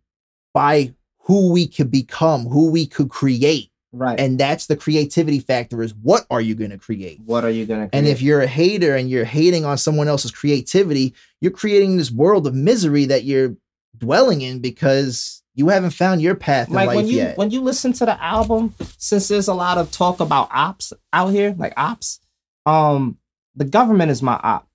by 0.54 0.94
who 1.24 1.52
we 1.52 1.68
could 1.68 1.92
become, 1.92 2.46
who 2.46 2.72
we 2.72 2.86
could 2.88 3.10
create. 3.10 3.69
Right. 3.92 4.20
And 4.20 4.40
that's 4.40 4.68
the 4.68 4.76
creativity 4.76 5.40
factor 5.40 5.82
is 5.82 5.94
what 5.94 6.26
are 6.30 6.42
you 6.42 6.56
going 6.56 6.72
to 6.72 6.78
create? 6.78 7.20
what 7.26 7.44
are 7.44 7.50
you 7.50 7.66
gonna? 7.66 7.90
And 7.94 8.08
if 8.08 8.22
you're 8.22 8.42
a 8.42 8.48
hater 8.48 8.96
and 8.96 9.10
you're 9.10 9.26
hating 9.26 9.66
on 9.66 9.78
someone 9.78 10.08
else's 10.08 10.32
creativity, 10.32 11.14
you're 11.42 11.52
creating 11.52 11.98
this 11.98 12.12
world 12.12 12.48
of 12.48 12.54
misery 12.54 13.06
that 13.06 13.24
you're 13.24 13.56
dwelling 13.98 14.42
in 14.42 14.60
because 14.60 15.44
you 15.56 15.68
haven't 15.70 15.92
found 15.92 16.22
your 16.22 16.36
path 16.36 16.70
in 16.70 16.74
like 16.74 16.88
life 16.88 16.96
when 16.96 17.08
you 17.08 17.18
yet. 17.18 17.38
when 17.38 17.52
you 17.52 17.62
listen 17.62 17.92
to 17.94 18.06
the 18.06 18.24
album, 18.24 18.74
since 18.98 19.28
there's 19.28 19.48
a 19.48 19.54
lot 19.54 19.78
of 19.78 19.92
talk 19.92 20.20
about 20.20 20.48
ops 20.52 20.94
out 21.12 21.28
here, 21.30 21.54
like 21.58 21.74
ops, 21.76 22.20
um, 22.66 23.18
the 23.56 23.66
government 23.66 24.12
is 24.12 24.22
my 24.22 24.40
op. 24.42 24.68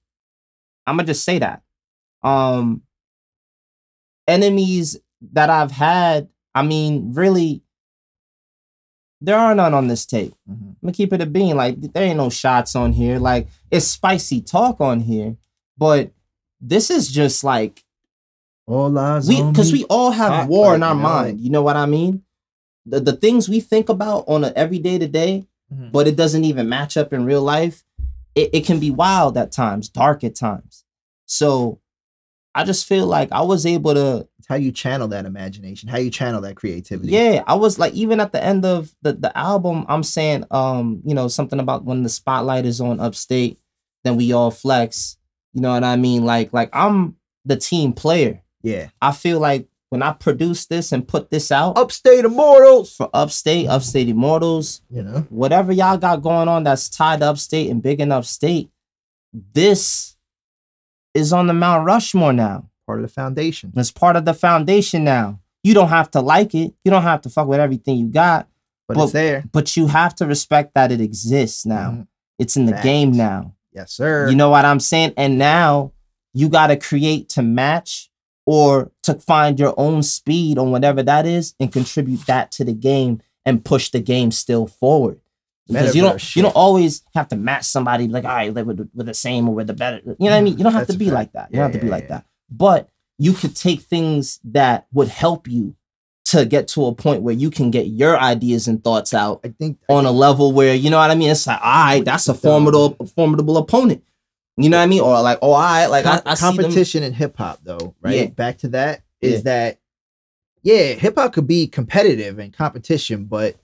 I'm 0.87 0.97
gonna 0.97 1.07
just 1.07 1.25
say 1.25 1.39
that. 1.39 1.63
Um, 2.23 2.83
enemies 4.29 4.99
that 5.33 5.51
I've 5.51 5.71
had, 5.71 6.29
I 6.55 6.63
mean, 6.63 7.15
really, 7.15 7.63
there 9.25 9.39
are 9.39 9.55
none 9.55 9.75
on 9.75 9.89
this 9.89 10.05
tape. 10.07 10.35
Mhm. 10.51 10.55
I'm 10.71 10.77
gonna 10.83 10.93
keep 10.93 11.13
it 11.13 11.21
a 11.23 11.27
bean. 11.27 11.57
Like 11.57 11.81
there 11.81 12.05
ain't 12.05 12.17
no 12.19 12.31
shots 12.31 12.75
on 12.77 12.93
here. 12.93 13.19
Like 13.19 13.49
it's 13.71 13.87
spicy 13.87 14.41
talk 14.41 14.81
on 14.81 15.01
here, 15.01 15.37
but 15.79 16.13
this 16.61 16.91
is 16.91 17.11
just 17.11 17.45
like 17.45 17.85
All 18.67 18.97
eyes 18.99 19.29
we 19.29 19.43
because 19.43 19.73
we 19.73 19.85
all 19.85 20.11
have 20.11 20.33
Hot, 20.33 20.49
war 20.49 20.67
like, 20.69 20.77
in 20.77 20.83
our 20.83 20.95
you 20.95 20.97
know, 21.03 21.03
mind. 21.09 21.41
You 21.41 21.51
know 21.51 21.63
what 21.63 21.77
I 21.77 21.87
mean? 21.87 22.23
The 22.87 23.01
the 23.01 23.13
things 23.17 23.49
we 23.49 23.61
think 23.61 23.89
about 23.89 24.25
on 24.29 24.45
a 24.45 24.49
everyday 24.57 24.99
to 24.99 25.07
day, 25.09 25.47
Mhm. 25.73 25.93
but 25.93 26.07
it 26.07 26.17
doesn't 26.17 26.45
even 26.45 26.69
match 26.69 26.97
up 26.97 27.13
in 27.13 27.25
real 27.25 27.43
life. 27.43 27.85
It, 28.35 28.51
it 28.53 28.67
can 28.67 28.81
be 28.81 28.91
wild 28.91 29.37
at 29.39 29.53
times, 29.53 29.89
dark 29.89 30.25
at 30.25 30.35
times. 30.35 30.85
So 31.27 31.81
I 32.55 32.65
just 32.65 32.87
feel 32.87 33.07
like 33.07 33.31
I 33.33 33.43
was 33.43 33.65
able 33.67 33.95
to 33.95 34.29
It's 34.45 34.49
how 34.51 34.57
you 34.57 34.73
channel 34.73 35.09
that 35.09 35.25
imagination, 35.25 35.89
how 35.89 35.97
you 35.97 36.11
channel 36.11 36.43
that 36.43 36.55
creativity. 36.55 37.13
Yeah, 37.13 37.43
I 37.47 37.55
was 37.55 37.79
like, 37.79 37.95
even 37.95 38.21
at 38.21 38.33
the 38.33 38.45
end 38.45 38.67
of 38.67 38.95
the, 39.01 39.15
the 39.15 39.35
album, 39.35 39.87
I'm 39.89 40.03
saying, 40.03 40.45
um, 40.51 41.01
you 41.03 41.15
know, 41.15 41.29
something 41.29 41.59
about 41.59 41.87
when 41.87 42.03
the 42.03 42.11
spotlight 42.11 42.67
is 42.67 42.79
on 42.79 43.01
upstate, 43.01 43.59
then 44.03 44.17
we 44.17 44.35
all 44.35 44.51
flex. 44.51 45.17
You 45.55 45.63
know 45.63 45.71
what 45.71 45.83
I 45.83 45.97
mean? 45.97 46.27
Like, 46.27 46.53
like 46.53 46.69
I'm 46.75 47.17
the 47.47 47.57
team 47.57 47.95
player. 47.95 48.43
Yeah. 48.63 48.91
I 49.01 49.13
feel 49.13 49.41
like 49.41 49.67
when 49.89 50.03
I 50.03 50.13
produce 50.13 50.67
this 50.67 50.93
and 50.93 51.09
put 51.09 51.31
this 51.31 51.51
out 51.51 51.79
Upstate 51.79 52.27
Immortals. 52.27 52.95
for 52.97 53.09
upstate, 53.15 53.67
upstate 53.69 54.11
immortals, 54.11 54.83
You 54.91 55.05
know? 55.05 55.27
whatever 55.31 55.73
y'all 55.73 55.97
got 55.97 56.21
going 56.21 56.49
on 56.49 56.65
that's 56.65 56.91
tied 56.91 57.21
to 57.21 57.31
upstate 57.31 57.71
and 57.71 57.83
big 57.83 57.99
enough 57.99 58.27
state, 58.27 58.69
this 59.33 60.17
is 61.15 61.33
on 61.33 61.47
the 61.47 61.55
Mount 61.55 61.87
Rushmore 61.87 62.35
now. 62.35 62.69
Part 62.87 62.99
of 63.01 63.03
the 63.03 63.13
foundation. 63.13 63.73
It's 63.77 63.91
part 63.91 64.17
of 64.17 64.25
the 64.25 64.35
foundation 64.35 65.05
now. 65.05 65.41
You 65.63 65.73
don't 65.75 65.89
have 65.89 66.11
to 66.13 66.21
like 66.21 66.55
it. 66.55 66.75
You 66.85 66.91
don't 66.91 67.03
have 67.03 67.23
to 67.23 67.31
fuck 67.31 67.49
with 67.49 67.61
everything 67.61 67.97
you 67.97 68.09
got, 68.09 68.49
But 68.87 68.97
Well, 68.99 69.05
it's 69.05 69.15
there. 69.15 69.45
but 69.51 69.77
you 69.79 69.87
have 69.87 70.15
to 70.17 70.27
respect 70.27 70.75
that 70.75 70.93
it 70.93 71.01
exists 71.01 71.65
now. 71.65 71.91
Mhm. 71.91 72.07
It's 72.39 72.57
in 72.57 72.67
the 72.67 72.79
game 72.83 73.13
now. 73.13 73.55
Yes, 73.73 73.93
sir. 73.93 74.29
You 74.29 74.37
know 74.37 74.51
what 74.51 74.67
I'm 74.67 74.79
saying? 74.81 75.15
And 75.17 75.39
now 75.39 75.93
you 76.35 76.51
got 76.51 76.67
to 76.67 76.77
create 76.77 77.31
to 77.31 77.43
match 77.43 78.11
or 78.45 78.91
to 79.05 79.15
find 79.15 79.59
your 79.59 79.73
own 79.79 80.03
speed 80.03 80.59
on 80.59 80.71
whatever 80.71 81.03
that 81.03 81.25
is 81.25 81.55
and 81.59 81.73
contribute 81.73 82.27
that 82.27 82.51
to 82.53 82.65
the 82.65 82.75
game 82.75 83.23
and 83.47 83.65
push 83.65 83.89
the 83.89 84.01
game 84.01 84.31
still 84.31 84.67
forward. 84.67 85.21
Because 85.67 85.97
you 85.97 86.03
don't 86.03 86.21
shit. 86.21 86.37
you 86.37 86.43
don't 86.43 86.55
always 86.55 87.03
have 87.15 87.29
to 87.29 87.37
match 87.37 87.65
somebody 87.65 88.07
like 88.07 88.25
all 88.27 88.33
right, 88.37 88.53
like 88.55 88.67
with, 88.67 88.87
with 88.95 89.07
the 89.07 89.15
same 89.15 89.49
or 89.49 89.55
with 89.55 89.69
the 89.69 89.73
better. 89.73 89.97
You 90.05 90.15
know 90.19 90.27
what 90.27 90.33
I 90.35 90.41
mean? 90.43 90.59
You 90.59 90.65
don't 90.65 90.73
have 90.75 90.83
That's 90.87 90.93
to 90.93 90.99
be 90.99 91.07
fact. 91.07 91.15
like 91.15 91.33
that. 91.33 91.49
You 91.51 91.57
don't 91.57 91.73
have 91.73 91.73
to 91.73 91.79
be 91.79 91.87
yeah, 91.87 91.91
like 91.93 92.03
yeah. 92.05 92.09
that. 92.09 92.27
But 92.57 92.89
you 93.19 93.33
could 93.33 93.55
take 93.57 93.81
things 93.83 94.41
that 94.45 94.87
would 94.93 95.09
help 95.09 95.49
you 95.49 95.77
to 96.27 96.45
get 96.47 96.67
to 96.69 96.87
a 96.87 96.95
point 96.95 97.23
where 97.23 97.35
you 97.35 97.51
can 97.51 97.71
get 97.71 97.87
your 97.87 98.19
ideas 98.19 98.67
and 98.67 98.83
thoughts 98.83 99.13
out 99.13 99.41
I 99.45 99.49
think 99.49 99.79
I 99.89 99.93
on 99.93 100.07
a 100.07 100.11
level 100.11 100.53
where 100.53 100.75
you 100.75 100.89
know 100.91 100.99
what 100.99 101.11
I 101.11 101.15
mean. 101.15 101.31
It's 101.31 101.47
like, 101.47 101.61
all 101.63 101.85
right, 101.85 102.05
that's 102.05 102.29
a 102.29 102.35
formidable, 102.35 102.97
formidable 103.15 103.57
opponent. 103.59 104.03
You 104.57 104.71
know 104.71 104.79
what 104.79 104.85
I 104.85 104.87
mean? 104.87 105.01
Or 105.01 105.21
like, 105.21 105.39
oh, 105.43 105.53
I 105.53 105.87
like 105.87 106.07
I, 106.07 106.19
Com- 106.19 106.23
I 106.27 106.35
them. 106.35 106.57
competition 106.57 107.03
in 107.03 107.13
hip 107.13 107.37
hop 107.37 107.61
though, 107.63 107.95
right? 108.01 108.15
Yeah. 108.15 108.27
Back 108.27 108.59
to 108.59 108.69
that 108.69 109.03
is 109.21 109.35
Yeah. 109.35 109.41
that 109.41 109.79
yeah, 110.63 110.93
hip 110.95 111.17
hop 111.17 111.33
could 111.35 111.47
be 111.47 111.67
competitive 111.67 112.39
and 112.39 112.53
competition, 112.53 113.25
but 113.27 113.57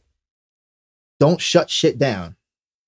don't 1.18 1.40
shut 1.40 1.70
shit 1.70 1.98
down. 1.98 2.36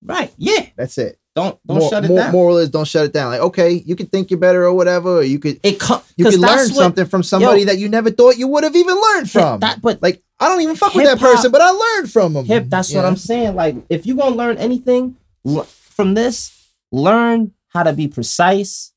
Right? 0.03 0.31
Yeah. 0.37 0.67
That's 0.75 0.97
it. 0.97 1.17
Don't 1.35 1.57
don't 1.65 1.79
Mor- 1.79 1.89
shut 1.89 2.05
it 2.05 2.09
mor- 2.09 2.17
down. 2.19 2.31
Moral 2.31 2.57
is 2.59 2.69
don't 2.69 2.85
shut 2.87 3.05
it 3.05 3.13
down. 3.13 3.31
Like, 3.31 3.41
okay, 3.41 3.71
you 3.85 3.95
can 3.95 4.05
think 4.05 4.29
you're 4.29 4.39
better 4.39 4.65
or 4.65 4.73
whatever, 4.73 5.17
or 5.17 5.23
you 5.23 5.39
could 5.39 5.59
it 5.63 5.79
com- 5.79 6.01
you 6.15 6.25
'cause 6.25 6.35
can 6.35 6.41
learn 6.41 6.57
what- 6.57 6.67
something 6.75 7.05
from 7.05 7.23
somebody 7.23 7.61
Yo. 7.61 7.65
that 7.67 7.79
you 7.79 7.89
never 7.89 8.11
thought 8.11 8.37
you 8.37 8.47
would 8.47 8.63
have 8.63 8.75
even 8.75 8.95
learned 8.95 9.29
from. 9.31 9.59
That, 9.61 9.81
but 9.81 10.01
like 10.03 10.21
I 10.39 10.47
don't 10.47 10.61
even 10.61 10.75
fuck 10.75 10.93
with 10.93 11.05
that 11.05 11.19
person, 11.19 11.51
but 11.51 11.61
I 11.61 11.69
learned 11.71 12.11
from 12.11 12.35
him. 12.35 12.45
hip. 12.45 12.65
That's 12.67 12.91
you 12.91 12.97
what? 12.97 13.05
I'm 13.05 13.15
saying. 13.15 13.55
Like, 13.55 13.75
if 13.89 14.05
you're 14.05 14.17
gonna 14.17 14.35
learn 14.35 14.57
anything 14.57 15.15
l- 15.47 15.65
from 15.69 16.13
this, 16.13 16.51
learn 16.91 17.51
how 17.69 17.81
to 17.83 17.93
be 17.93 18.07
precise, 18.07 18.91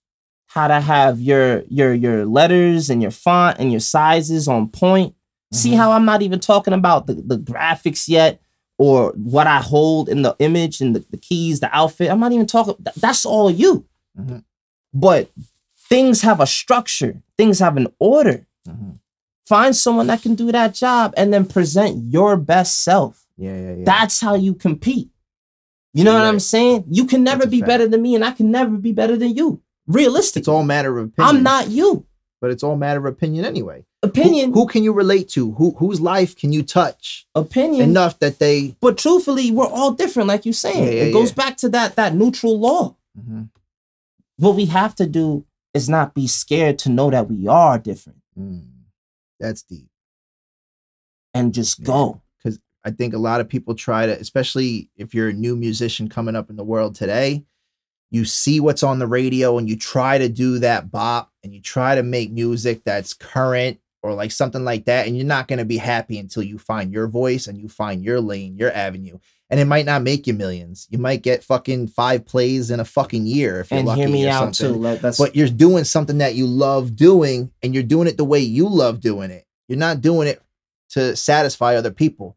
how 0.47 0.69
to 0.69 0.81
have 0.81 1.19
your 1.21 1.63
your 1.71 1.95
your 1.95 2.27
letters 2.27 2.91
and 2.91 3.01
your 3.01 3.11
font 3.13 3.57
and 3.59 3.71
your 3.71 3.81
sizes 3.81 4.47
on 4.47 4.69
point. 4.69 5.15
See 5.55 5.71
Mhm. 5.71 5.77
how 5.77 5.93
I'm 5.93 6.05
not 6.05 6.21
even 6.23 6.41
talking 6.41 6.75
about 6.75 7.07
the, 7.07 7.15
the 7.15 7.39
graphics 7.39 8.09
yet 8.09 8.41
or 8.79 9.13
what 9.17 9.47
I 9.47 9.59
hold 9.59 10.09
in 10.09 10.23
the 10.23 10.37
image 10.39 10.81
and 10.81 10.95
the, 10.95 11.05
the 11.11 11.17
keys, 11.17 11.61
the 11.61 11.75
outfit. 11.75 12.11
I'm 12.11 12.21
not 12.21 12.33
even 12.33 12.47
talking. 12.47 12.75
That's 12.97 13.25
all 13.25 13.51
you. 13.51 13.87
Mhm. 14.19 14.45
But 14.93 15.31
things 15.89 16.23
have 16.23 16.41
a 16.41 16.47
structure. 16.47 17.23
Things 17.39 17.59
have 17.59 17.77
an 17.77 17.89
order. 17.99 18.47
Mhm. 18.69 18.99
Find 19.47 19.75
someone 19.77 20.09
that 20.09 20.23
can 20.23 20.35
do 20.35 20.51
that 20.53 20.75
job 20.75 21.15
and 21.17 21.33
then 21.33 21.47
present 21.47 22.13
your 22.13 22.37
best 22.37 22.83
self. 22.83 23.27
Yeah, 23.39 23.57
yeah, 23.57 23.75
yeah. 23.77 23.85
That's 23.85 24.21
how 24.21 24.35
you 24.35 24.55
compete. 24.55 25.11
You 25.95 26.05
know 26.05 26.13
what 26.13 26.25
I'm 26.25 26.41
saying? 26.41 26.85
You 26.91 27.07
can 27.07 27.25
never 27.25 27.47
be 27.47 27.61
fact. 27.61 27.69
better 27.69 27.89
than 27.89 28.03
me, 28.03 28.15
and 28.15 28.23
I 28.25 28.33
can 28.33 28.51
never 28.51 28.77
be 28.77 28.93
better 28.93 29.17
than 29.17 29.35
you. 29.35 29.63
Realistic. 29.87 30.41
it's 30.43 30.49
all 30.49 30.63
matter 30.65 30.99
of 30.99 31.07
opinion. 31.07 31.37
I'm 31.37 31.43
not 31.43 31.69
you. 31.71 32.05
but 32.41 32.51
it's 32.51 32.63
all 32.63 32.77
matter 32.77 32.99
of 33.01 33.07
opinion 33.07 33.47
anyway. 33.47 33.86
Who- 34.03 34.09
Opinion, 34.11 34.53
Who, 34.53 34.67
can 34.67 34.83
you 34.85 34.93
relate 34.93 35.29
to? 35.31 35.53
Who 35.53 35.73
whose 35.79 36.01
life 36.01 36.37
can 36.37 36.53
you 36.53 36.63
touch 36.63 37.27
opinion. 37.35 37.83
enough 37.91 38.19
that 38.21 38.39
they? 38.39 38.77
But 38.81 38.99
truthfully, 38.99 39.51
we're 39.51 39.67
all 39.67 39.93
different, 39.93 40.29
like 40.29 40.45
you're 40.45 40.53
saying. 40.53 40.85
Yeah, 40.85 40.91
yeah, 40.91 41.03
it 41.05 41.13
goes 41.13 41.31
yeah. 41.31 41.35
back 41.37 41.57
to 41.59 41.69
that 41.71 41.97
that 41.97 42.15
neutral 42.15 42.59
law. 42.59 42.95
What 44.37 44.55
we 44.55 44.67
have 44.67 44.95
to 44.97 45.07
do 45.07 45.45
is 45.73 45.89
not 45.89 46.15
be 46.15 46.27
scared 46.27 46.79
to 46.81 46.89
know 46.91 47.11
that 47.11 47.29
we 47.29 47.47
are 47.49 47.79
different 47.79 48.19
Mm. 48.39 48.67
That's 49.41 49.63
deep. 49.63 49.89
and 51.33 51.55
just 51.55 51.83
go. 51.83 52.21
because 52.39 52.61
I 52.85 52.91
think 52.91 53.15
a 53.15 53.19
lot 53.19 53.41
of 53.41 53.49
people 53.49 53.75
try 53.75 54.05
to, 54.07 54.13
especially 54.21 54.91
if 54.97 55.15
you're 55.15 55.31
a 55.31 55.33
new 55.33 55.57
musician 55.57 56.09
coming 56.09 56.37
up 56.37 56.51
in 56.51 56.57
the 56.57 56.65
world 56.65 56.95
today, 56.95 57.45
you 58.11 58.25
see 58.27 58.61
what's 58.61 58.83
on 58.83 58.99
the 58.99 59.07
radio 59.07 59.57
and 59.59 59.69
you 59.71 59.77
try 59.77 60.19
to 60.19 60.29
do 60.29 60.59
that 60.59 60.91
bop 60.91 61.33
and 61.43 61.55
you 61.55 61.61
try 61.63 61.95
to 61.95 62.03
make 62.03 62.31
music 62.31 62.83
that's 62.85 63.15
current 63.15 63.79
or 64.07 64.15
like 64.15 64.31
something 64.33 64.65
like 64.65 64.85
that. 64.87 65.07
And 65.07 65.17
you're 65.17 65.27
not 65.27 65.49
going 65.49 65.59
to 65.59 65.65
be 65.65 65.77
happy 65.77 66.19
until 66.19 66.43
you 66.43 66.59
find 66.59 66.93
your 66.93 67.09
voice 67.09 67.47
and 67.47 67.59
you 67.59 67.69
find 67.69 68.05
your 68.05 68.21
lane, 68.21 68.57
your 68.57 68.73
avenue. 68.73 69.19
And 69.51 69.61
it 69.61 69.65
might 69.67 69.87
not 69.87 70.03
make 70.03 70.27
you 70.27 70.35
millions. 70.35 70.89
You 70.91 70.99
might 70.99 71.23
get 71.23 71.45
fucking 71.45 71.89
five 71.89 72.27
plays 72.27 72.71
in 72.71 72.81
a 72.81 72.85
fucking 72.85 73.27
year 73.27 73.61
if 73.61 73.71
you're 73.71 73.79
And 73.79 73.87
lucky. 73.89 74.01
hear 74.01 74.09
me 74.11 74.27
or 74.27 74.31
out 74.31 74.57
something 74.57 74.75
too. 74.75 74.81
Like 74.81 75.03
but 75.19 75.37
you're 75.37 75.49
doing 75.49 75.85
something 75.85 76.19
that 76.19 76.35
you 76.35 76.47
love 76.47 76.97
doing 76.97 77.53
and 77.63 77.73
you're 77.75 77.83
doing 77.85 78.09
it 78.09 78.17
the 78.17 78.25
way 78.25 78.41
you 78.41 78.69
love 78.69 79.01
doing 79.01 79.31
it 79.31 79.45
you're 79.69 79.79
not 79.79 80.01
doing 80.01 80.29
it 80.29 80.41
to 80.91 81.17
satisfy 81.17 81.75
other 81.77 81.91
people 81.91 82.37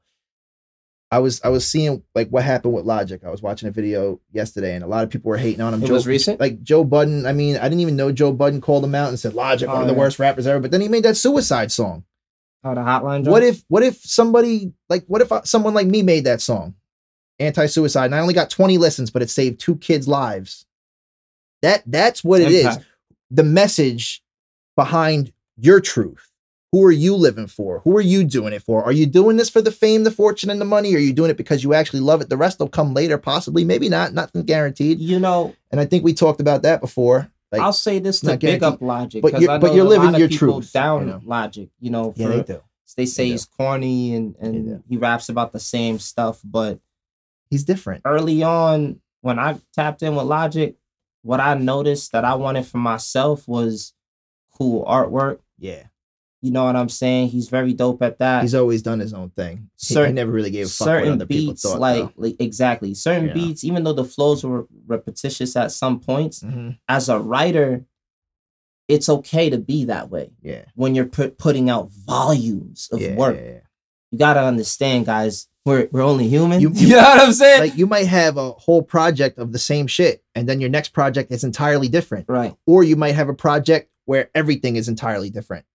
i 1.11 1.19
was 1.19 1.41
i 1.43 1.49
was 1.49 1.65
seeing 1.67 2.03
like 2.15 2.29
what 2.29 2.43
happened 2.43 2.73
with 2.73 2.85
logic 2.85 3.23
i 3.25 3.29
was 3.29 3.41
watching 3.41 3.67
a 3.67 3.71
video 3.71 4.19
yesterday 4.31 4.75
and 4.75 4.83
a 4.83 4.87
lot 4.87 5.03
of 5.03 5.09
people 5.09 5.29
were 5.29 5.37
hating 5.37 5.61
on 5.61 5.73
him 5.73 5.83
It 5.83 5.89
was 5.89 6.05
recent? 6.07 6.39
like 6.39 6.61
joe 6.63 6.83
budden 6.83 7.25
i 7.25 7.33
mean 7.33 7.55
i 7.57 7.63
didn't 7.63 7.79
even 7.79 7.95
know 7.95 8.11
joe 8.11 8.31
budden 8.31 8.61
called 8.61 8.83
him 8.83 8.95
out 8.95 9.09
and 9.09 9.19
said 9.19 9.33
logic 9.33 9.67
one 9.67 9.77
Oh, 9.77 9.81
of 9.81 9.87
the 9.87 9.93
yeah. 9.93 9.99
worst 9.99 10.19
rappers 10.19 10.45
ever 10.47 10.59
but 10.59 10.71
then 10.71 10.81
he 10.81 10.87
made 10.87 11.03
that 11.03 11.17
suicide 11.17 11.71
song 11.71 12.03
how 12.63 12.73
the 12.73 12.81
hotline. 12.81 13.27
what 13.27 13.43
if 13.43 13.63
what 13.69 13.83
if 13.83 13.97
somebody 14.01 14.73
like 14.89 15.03
what 15.07 15.21
if 15.21 15.31
uh, 15.31 15.41
someone 15.43 15.73
like 15.73 15.87
me 15.87 16.01
made 16.03 16.25
that 16.25 16.41
song 16.41 16.75
anti-suicide 17.39 18.05
and 18.05 18.15
i 18.15 18.19
only 18.19 18.33
got 18.33 18.49
20 18.49 18.77
listens 18.77 19.09
but 19.09 19.21
it 19.21 19.29
saved 19.29 19.59
two 19.59 19.75
kids 19.77 20.07
lives 20.07 20.65
that 21.61 21.83
that's 21.85 22.23
what 22.23 22.41
it 22.41 22.51
is 22.51 22.77
the 23.31 23.43
message 23.43 24.23
behind 24.75 25.31
your 25.57 25.79
truth. 25.81 26.28
Who 26.71 26.83
are 26.85 26.91
you 26.91 27.15
living 27.15 27.47
for? 27.47 27.79
Who 27.79 27.97
are 27.97 28.01
you 28.01 28.23
doing 28.23 28.53
it 28.53 28.61
for? 28.61 28.83
Are 28.83 28.91
you 28.91 29.07
doing 29.07 29.37
this 29.37 29.49
for 29.49 29.61
the 29.61 29.71
fame, 29.71 30.03
the 30.03 30.11
fortune, 30.11 30.49
and 30.51 30.61
the 30.61 30.65
money? 30.65 30.93
Or 30.93 30.97
are 30.97 31.01
you 31.01 31.13
doing 31.13 31.31
it 31.31 31.37
because 31.37 31.63
you 31.63 31.73
actually 31.73 32.01
love 32.01 32.21
it? 32.21 32.29
The 32.29 32.37
rest 32.37 32.59
will 32.59 32.69
come 32.69 32.93
later, 32.93 33.17
possibly, 33.17 33.63
maybe 33.63 33.89
not, 33.89 34.13
nothing 34.13 34.43
guaranteed. 34.43 34.99
You 34.99 35.19
know, 35.19 35.55
And 35.71 35.81
I 35.81 35.85
think 35.85 36.03
we 36.03 36.13
talked 36.13 36.39
about 36.39 36.61
that 36.61 36.79
before. 36.79 37.31
Like, 37.51 37.61
I'll 37.61 37.73
say 37.73 37.97
this 37.97 38.19
to 38.21 38.37
big 38.37 38.61
up 38.61 38.79
Logic, 38.81 39.23
But 39.23 39.41
you're- 39.41 39.57
but 39.57 39.73
you're 39.73 39.85
living 39.85 40.13
your 40.13 40.27
truth, 40.27 40.71
Down 40.71 41.01
you 41.01 41.07
know? 41.13 41.21
Logic, 41.25 41.69
you 41.79 41.89
know, 41.89 42.13
yeah, 42.15 42.27
they 42.27 42.43
do. 42.43 42.61
they 42.95 43.05
say 43.07 43.23
They 43.23 43.29
he's 43.31 43.45
corny 43.45 44.13
and 44.13 44.35
and 44.39 44.83
he 44.87 44.97
raps 44.97 45.29
about 45.29 45.51
the 45.51 45.59
same 45.59 45.97
stuff, 45.97 46.39
but 46.43 46.79
He's 47.49 47.63
different. 47.63 48.03
early 48.05 48.43
on 48.43 49.01
when 49.21 49.39
I 49.39 49.57
tapped 49.73 50.03
in 50.03 50.15
with 50.15 50.27
Logic, 50.27 50.75
what 51.23 51.39
I 51.39 51.55
noticed 51.55 52.11
that 52.11 52.23
I 52.23 52.35
wanted 52.35 52.67
for 52.67 52.77
myself 52.77 53.47
was 53.47 53.93
cool 54.55 54.85
artwork. 54.85 55.39
Yeah. 55.57 55.85
You 56.41 56.51
know 56.51 56.63
what 56.63 56.75
I'm 56.77 56.87
saying? 56.89 57.29
He's 57.29 57.49
very 57.49 57.73
dope 57.73 58.01
at 58.01 58.19
that. 58.19 58.43
He's 58.43 58.55
always 58.55 58.81
done 58.81 58.99
his 58.99 59.13
own 59.13 59.29
thing. 59.31 59.69
He- 59.77 59.93
he, 59.93 60.11
never 60.13 60.31
really 60.31 60.51
gave 60.51 60.67
a 60.67 60.69
fuck 60.69 60.87
what 60.87 60.93
certain 60.95 61.13
other 61.13 61.25
people 61.25 61.51
beats, 61.53 61.63
thought. 61.63 61.79
like, 61.79 62.09
like 62.15 62.35
exactly 62.39 62.93
certain 62.93 63.27
Yeah. 63.27 63.33
beats, 63.33 63.63
even 63.65 63.83
though 63.83 63.93
the 63.93 64.05
flows 64.05 64.43
were 64.45 64.65
repetitious 64.87 65.55
at 65.57 65.71
some 65.73 65.99
points, 65.99 66.41
hmm 66.41 66.69
as 66.87 67.09
a 67.09 67.19
writer, 67.19 67.85
it's 68.87 69.09
okay 69.09 69.49
to 69.49 69.57
be 69.57 69.85
that 69.85 70.09
way 70.09 70.31
Yeah. 70.41 70.63
when 70.75 70.95
you're 70.95 71.05
put, 71.05 71.37
putting 71.37 71.69
out 71.69 71.89
volumes 71.91 72.89
of 72.91 73.01
yeah, 73.01 73.15
work. 73.15 73.35
yeah, 73.35 73.43
yeah. 73.51 73.59
You 74.11 74.17
gotta 74.17 74.41
understand, 74.43 75.05
guys. 75.05 75.47
We're 75.65 75.87
we're 75.91 76.01
only 76.01 76.27
human. 76.27 76.61
You- 76.61 76.71
You, 76.73 76.87
you- 76.87 76.95
know 76.95 77.01
what 77.03 77.19
I'm 77.21 77.33
saying? 77.33 77.59
Like 77.59 77.77
you 77.77 77.85
might 77.85 78.07
have 78.07 78.37
a 78.37 78.51
whole 78.53 78.81
project 78.81 79.37
of 79.37 79.51
the 79.51 79.59
same 79.59 79.85
shit, 79.87 80.23
and 80.33 80.47
then 80.49 80.59
your 80.61 80.69
next 80.69 80.89
project 80.93 81.31
is 81.31 81.43
entirely 81.43 81.89
different. 81.89 82.25
right, 82.29 82.55
or 82.65 82.83
you 82.83 82.95
might 82.95 83.13
have 83.15 83.29
a 83.29 83.33
project 83.35 83.91
where 84.05 84.29
everything 84.33 84.77
is 84.77 84.87
entirely 84.87 85.29
different. 85.29 85.65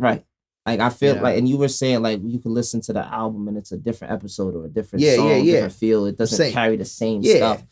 Right. 0.00 0.24
Like 0.66 0.80
I 0.80 0.90
feel 0.90 1.14
Yeah. 1.16 1.22
like, 1.22 1.38
and 1.38 1.48
you 1.48 1.56
were 1.56 1.68
saying 1.68 2.02
like 2.02 2.20
you 2.22 2.38
can 2.38 2.52
listen 2.52 2.80
to 2.82 2.92
the 2.92 3.04
album 3.06 3.48
and 3.48 3.56
it's 3.56 3.72
a 3.72 3.76
different 3.78 4.12
episode 4.12 4.54
or 4.54 4.66
a 4.66 4.68
different 4.68 5.02
Yeah, 5.02 5.16
song, 5.16 5.28
yeah, 5.28 5.36
yeah. 5.36 5.52
different 5.52 5.72
feel. 5.74 6.06
It 6.06 6.18
doesn't 6.18 6.36
Same. 6.36 6.52
carry 6.52 6.76
the 6.76 6.84
same 6.84 7.22
Yeah. 7.22 7.36
stuff. 7.36 7.62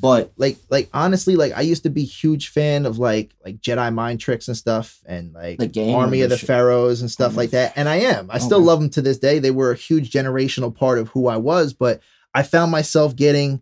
But 0.00 0.32
Like, 0.36 0.56
like 0.70 0.88
honestly, 0.94 1.34
like 1.36 1.52
I 1.52 1.62
used 1.62 1.82
to 1.82 1.90
be 1.90 2.04
huge 2.04 2.48
fan 2.48 2.86
of 2.86 2.98
like 2.98 3.34
like 3.44 3.60
Jedi 3.60 3.92
mind 3.92 4.20
tricks 4.20 4.46
and 4.48 4.56
stuff, 4.56 5.00
and 5.04 5.34
like 5.34 5.58
The 5.58 5.66
game 5.66 5.94
Army 5.96 6.22
of 6.22 6.30
the 6.30 6.36
the 6.36 6.46
Pharaohs 6.46 7.00
and 7.02 7.10
stuff 7.10 7.32
Oh, 7.34 7.36
like 7.36 7.48
mm-hmm. 7.48 7.56
that. 7.56 7.72
And 7.76 7.88
I 7.88 7.96
am. 7.96 8.28
I 8.30 8.38
still 8.38 8.60
love 8.60 8.80
them 8.80 8.90
to 8.90 9.02
this 9.02 9.18
day. 9.18 9.38
They 9.38 9.50
were 9.50 9.72
a 9.72 9.76
huge 9.76 10.10
generational 10.10 10.74
part 10.74 10.98
of 10.98 11.08
who 11.08 11.26
I 11.26 11.36
was, 11.36 11.72
but 11.72 12.00
I 12.34 12.42
found 12.44 12.70
myself 12.70 13.14
getting 13.16 13.60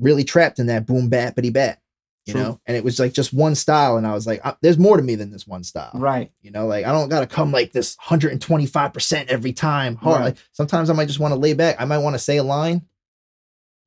really 0.00 0.24
trapped 0.24 0.58
in 0.58 0.66
that 0.66 0.86
boom 0.86 1.08
bappity 1.08 1.52
bat. 1.52 1.80
You 2.28 2.34
True. 2.34 2.42
know, 2.42 2.60
and 2.66 2.76
it 2.76 2.84
was 2.84 3.00
like 3.00 3.14
just 3.14 3.32
one 3.32 3.54
style, 3.54 3.96
and 3.96 4.06
I 4.06 4.12
was 4.12 4.26
like, 4.26 4.42
uh, 4.44 4.52
"There's 4.60 4.76
more 4.76 4.98
to 4.98 5.02
me 5.02 5.14
than 5.14 5.30
this 5.30 5.46
one 5.46 5.64
style." 5.64 5.92
right, 5.94 6.30
You 6.42 6.50
know, 6.50 6.66
like 6.66 6.84
I 6.84 6.92
don't 6.92 7.08
gotta 7.08 7.26
come 7.26 7.52
like 7.52 7.72
this 7.72 7.96
125% 7.96 9.28
every 9.28 9.54
time. 9.54 9.96
Hard. 9.96 10.18
Right. 10.20 10.24
Like, 10.26 10.36
sometimes 10.52 10.90
I 10.90 10.92
might 10.92 11.06
just 11.08 11.20
want 11.20 11.32
to 11.32 11.40
lay 11.40 11.54
back. 11.54 11.76
I 11.78 11.86
might 11.86 11.98
want 11.98 12.12
to 12.14 12.18
say 12.18 12.36
a 12.36 12.42
line, 12.42 12.82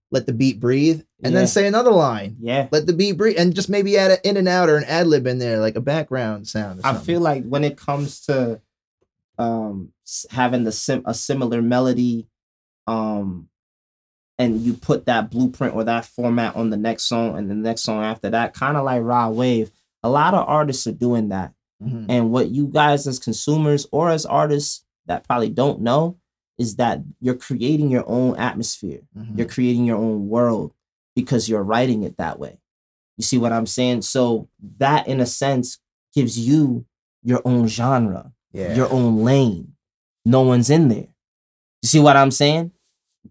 let 0.09 0.25
the 0.25 0.33
beat 0.33 0.59
breathe, 0.59 1.01
and 1.23 1.33
Yeah. 1.33 1.39
then 1.41 1.47
say 1.47 1.67
another 1.67 1.91
line. 1.91 2.37
yeah. 2.39 2.67
Let 2.71 2.87
the 2.87 2.93
beat 2.93 3.11
breathe, 3.13 3.37
and 3.37 3.53
just 3.53 3.69
maybe 3.69 3.95
add 3.95 4.09
an 4.09 4.17
in 4.23 4.37
and 4.37 4.47
out 4.47 4.69
or 4.69 4.77
an 4.77 4.85
ad 4.85 5.05
lib 5.05 5.27
in 5.27 5.37
there, 5.37 5.59
like 5.59 5.75
a 5.75 5.81
background 5.81 6.47
sound. 6.47 6.81
I 6.83 6.95
feel 6.95 7.21
like 7.21 7.45
when 7.45 7.63
it 7.63 7.77
comes 7.77 8.21
to 8.21 8.59
um 9.37 9.93
having 10.31 10.63
the 10.63 10.71
sim- 10.71 11.03
a 11.05 11.13
similar 11.13 11.61
melody, 11.61 12.27
um, 12.87 13.49
and 14.41 14.59
you 14.61 14.73
put 14.73 15.05
that 15.05 15.29
blueprint 15.29 15.75
or 15.75 15.83
that 15.83 16.05
format 16.05 16.55
on 16.55 16.69
the 16.71 16.77
next 16.77 17.03
song 17.03 17.37
and 17.37 17.49
the 17.49 17.55
next 17.55 17.81
song 17.81 18.03
after 18.03 18.29
that, 18.31 18.53
kind 18.53 18.75
of 18.77 18.83
like 18.83 19.01
Raw 19.03 19.29
Wave. 19.29 19.71
A 20.03 20.09
lot 20.09 20.33
of 20.33 20.47
artists 20.47 20.87
are 20.87 20.91
doing 20.91 21.29
that. 21.29 21.53
Mhm. 21.81 22.05
And 22.09 22.31
what 22.31 22.49
you 22.49 22.67
guys 22.67 23.05
as 23.07 23.19
consumers 23.19 23.85
or 23.91 24.09
as 24.09 24.25
artists 24.25 24.83
that 25.05 25.23
probably 25.27 25.49
don't 25.49 25.81
know 25.81 26.17
is 26.57 26.75
that 26.77 27.01
you're 27.19 27.35
creating 27.35 27.89
your 27.89 28.03
own 28.07 28.35
atmosphere. 28.37 29.01
Mhm. 29.17 29.37
You're 29.37 29.47
creating 29.47 29.85
your 29.85 29.97
own 29.97 30.27
world 30.27 30.73
because 31.15 31.47
you're 31.49 31.63
writing 31.63 32.03
it 32.03 32.17
that 32.17 32.39
way. 32.39 32.59
You 33.17 33.23
see 33.23 33.37
what 33.37 33.51
I'm 33.51 33.65
saying? 33.67 34.01
So 34.03 34.47
that 34.77 35.07
in 35.07 35.19
a 35.19 35.25
sense 35.25 35.77
gives 36.13 36.37
you 36.39 36.85
your 37.23 37.41
own 37.45 37.67
genre, 37.67 38.31
yeah. 38.53 38.75
your 38.75 38.91
own 38.91 39.23
lane. 39.23 39.73
No 40.25 40.41
one's 40.41 40.69
in 40.69 40.87
there. 40.87 41.09
You 41.83 41.87
see 41.87 41.99
what 41.99 42.17
I'm 42.17 42.31
saying? 42.31 42.71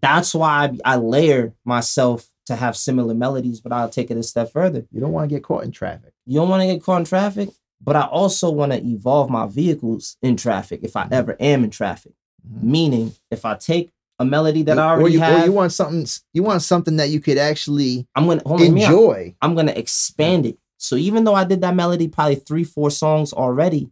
That's 0.01 0.33
why 0.33 0.69
I, 0.85 0.93
I 0.93 0.95
layer 0.97 1.53
myself 1.65 2.27
to 2.47 2.55
have 2.55 2.75
similar 2.75 3.13
melodies, 3.13 3.61
but 3.61 3.71
I'll 3.71 3.89
take 3.89 4.09
it 4.11 4.17
a 4.17 4.23
step 4.23 4.51
further. 4.51 4.85
you 4.91 4.99
don't 4.99 5.11
want 5.11 5.29
to 5.29 5.35
get 5.35 5.43
caught 5.43 5.63
in 5.63 5.71
traffic. 5.71 6.13
You 6.25 6.39
don't 6.39 6.49
want 6.49 6.61
to 6.63 6.67
get 6.67 6.83
caught 6.83 6.97
in 6.99 7.05
traffic, 7.05 7.49
but 7.79 7.95
I 7.95 8.01
also 8.03 8.49
want 8.49 8.71
to 8.71 8.83
evolve 8.83 9.29
my 9.29 9.45
vehicles 9.45 10.17
in 10.21 10.35
traffic 10.37 10.81
if 10.83 10.95
I 10.95 11.03
Mhm. 11.05 11.11
ever 11.11 11.35
am 11.39 11.63
in 11.63 11.69
traffic. 11.69 12.13
Mhm. 12.47 12.63
Meaning, 12.63 13.11
if 13.29 13.45
I 13.45 13.55
take 13.55 13.91
a 14.19 14.25
melody 14.25 14.63
that 14.63 14.77
I 14.79 14.85
or 14.93 14.99
already 14.99 15.13
you, 15.13 15.19
have. 15.19 15.43
or 15.43 15.45
you 15.45 15.51
want 15.51 15.71
something 15.71 16.05
you 16.33 16.43
want 16.43 16.61
something 16.61 16.97
that 16.97 17.09
you 17.09 17.19
could 17.19 17.37
actually 17.37 18.07
I'm 18.15 18.27
gonna 18.27 18.41
hold 18.45 18.59
on, 18.59 18.65
hear 18.65 18.73
me 18.75 18.83
out. 18.83 18.91
enjoy. 18.91 19.35
I'm 19.41 19.55
gonna 19.55 19.71
expand 19.71 20.45
it. 20.45 20.57
So 20.77 20.95
even 20.95 21.23
though 21.23 21.33
I 21.35 21.43
did 21.43 21.61
that 21.61 21.75
melody 21.75 22.07
probably 22.07 22.35
three, 22.35 22.63
four 22.63 22.89
songs 22.91 23.33
already, 23.33 23.89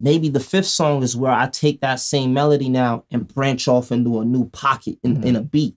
maybe 0.00 0.28
the 0.28 0.40
fifth 0.40 0.66
song 0.66 1.02
is 1.02 1.16
where 1.16 1.32
I 1.32 1.48
take 1.48 1.80
that 1.80 2.00
same 2.00 2.32
melody 2.34 2.68
now 2.68 3.04
and 3.10 3.26
branch 3.26 3.68
off 3.68 3.90
into 3.90 4.20
a 4.20 4.24
new 4.24 4.48
pocket 4.48 4.98
in, 5.02 5.22
in 5.24 5.36
a 5.36 5.40
mm-hmm. 5.40 5.48
beat. 5.48 5.76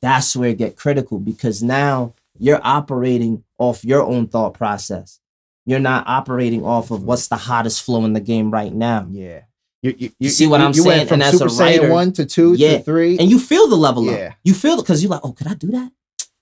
That's 0.00 0.34
where 0.34 0.50
it 0.50 0.58
get 0.58 0.76
critical 0.76 1.18
because 1.18 1.62
now 1.62 2.14
you're 2.38 2.60
operating 2.62 3.44
off 3.58 3.84
your 3.84 4.02
own 4.02 4.28
thought 4.28 4.54
process. 4.54 5.20
You're 5.66 5.78
not 5.78 6.06
operating 6.06 6.64
off 6.64 6.90
of 6.90 7.02
what's 7.02 7.28
the 7.28 7.36
hottest 7.36 7.82
flow 7.82 8.04
in 8.04 8.12
the 8.12 8.20
game 8.20 8.50
right 8.50 8.72
now. 8.72 9.06
Yeah. 9.10 9.42
You, 9.82 9.94
you, 9.98 10.10
You 10.18 10.30
see 10.30 10.46
what 10.46 10.62
I'm 10.62 10.72
saying? 10.72 11.08
And 11.10 11.22
as 11.22 11.32
Super 11.32 11.46
a 11.46 11.48
Saiyan 11.48 11.80
writer- 11.80 11.92
one 11.92 12.12
to 12.14 12.24
two 12.24 12.54
Yeah. 12.54 12.78
to 12.78 12.82
three. 12.82 13.18
And 13.18 13.30
you 13.30 13.38
feel 13.38 13.68
the 13.68 13.76
level 13.76 14.04
Yeah. 14.04 14.12
up. 14.12 14.34
You 14.42 14.54
feel 14.54 14.74
it 14.78 14.82
because 14.82 15.02
you're 15.02 15.10
like, 15.10 15.20
oh, 15.22 15.32
could 15.32 15.46
I 15.46 15.54
do 15.54 15.68
that? 15.72 15.92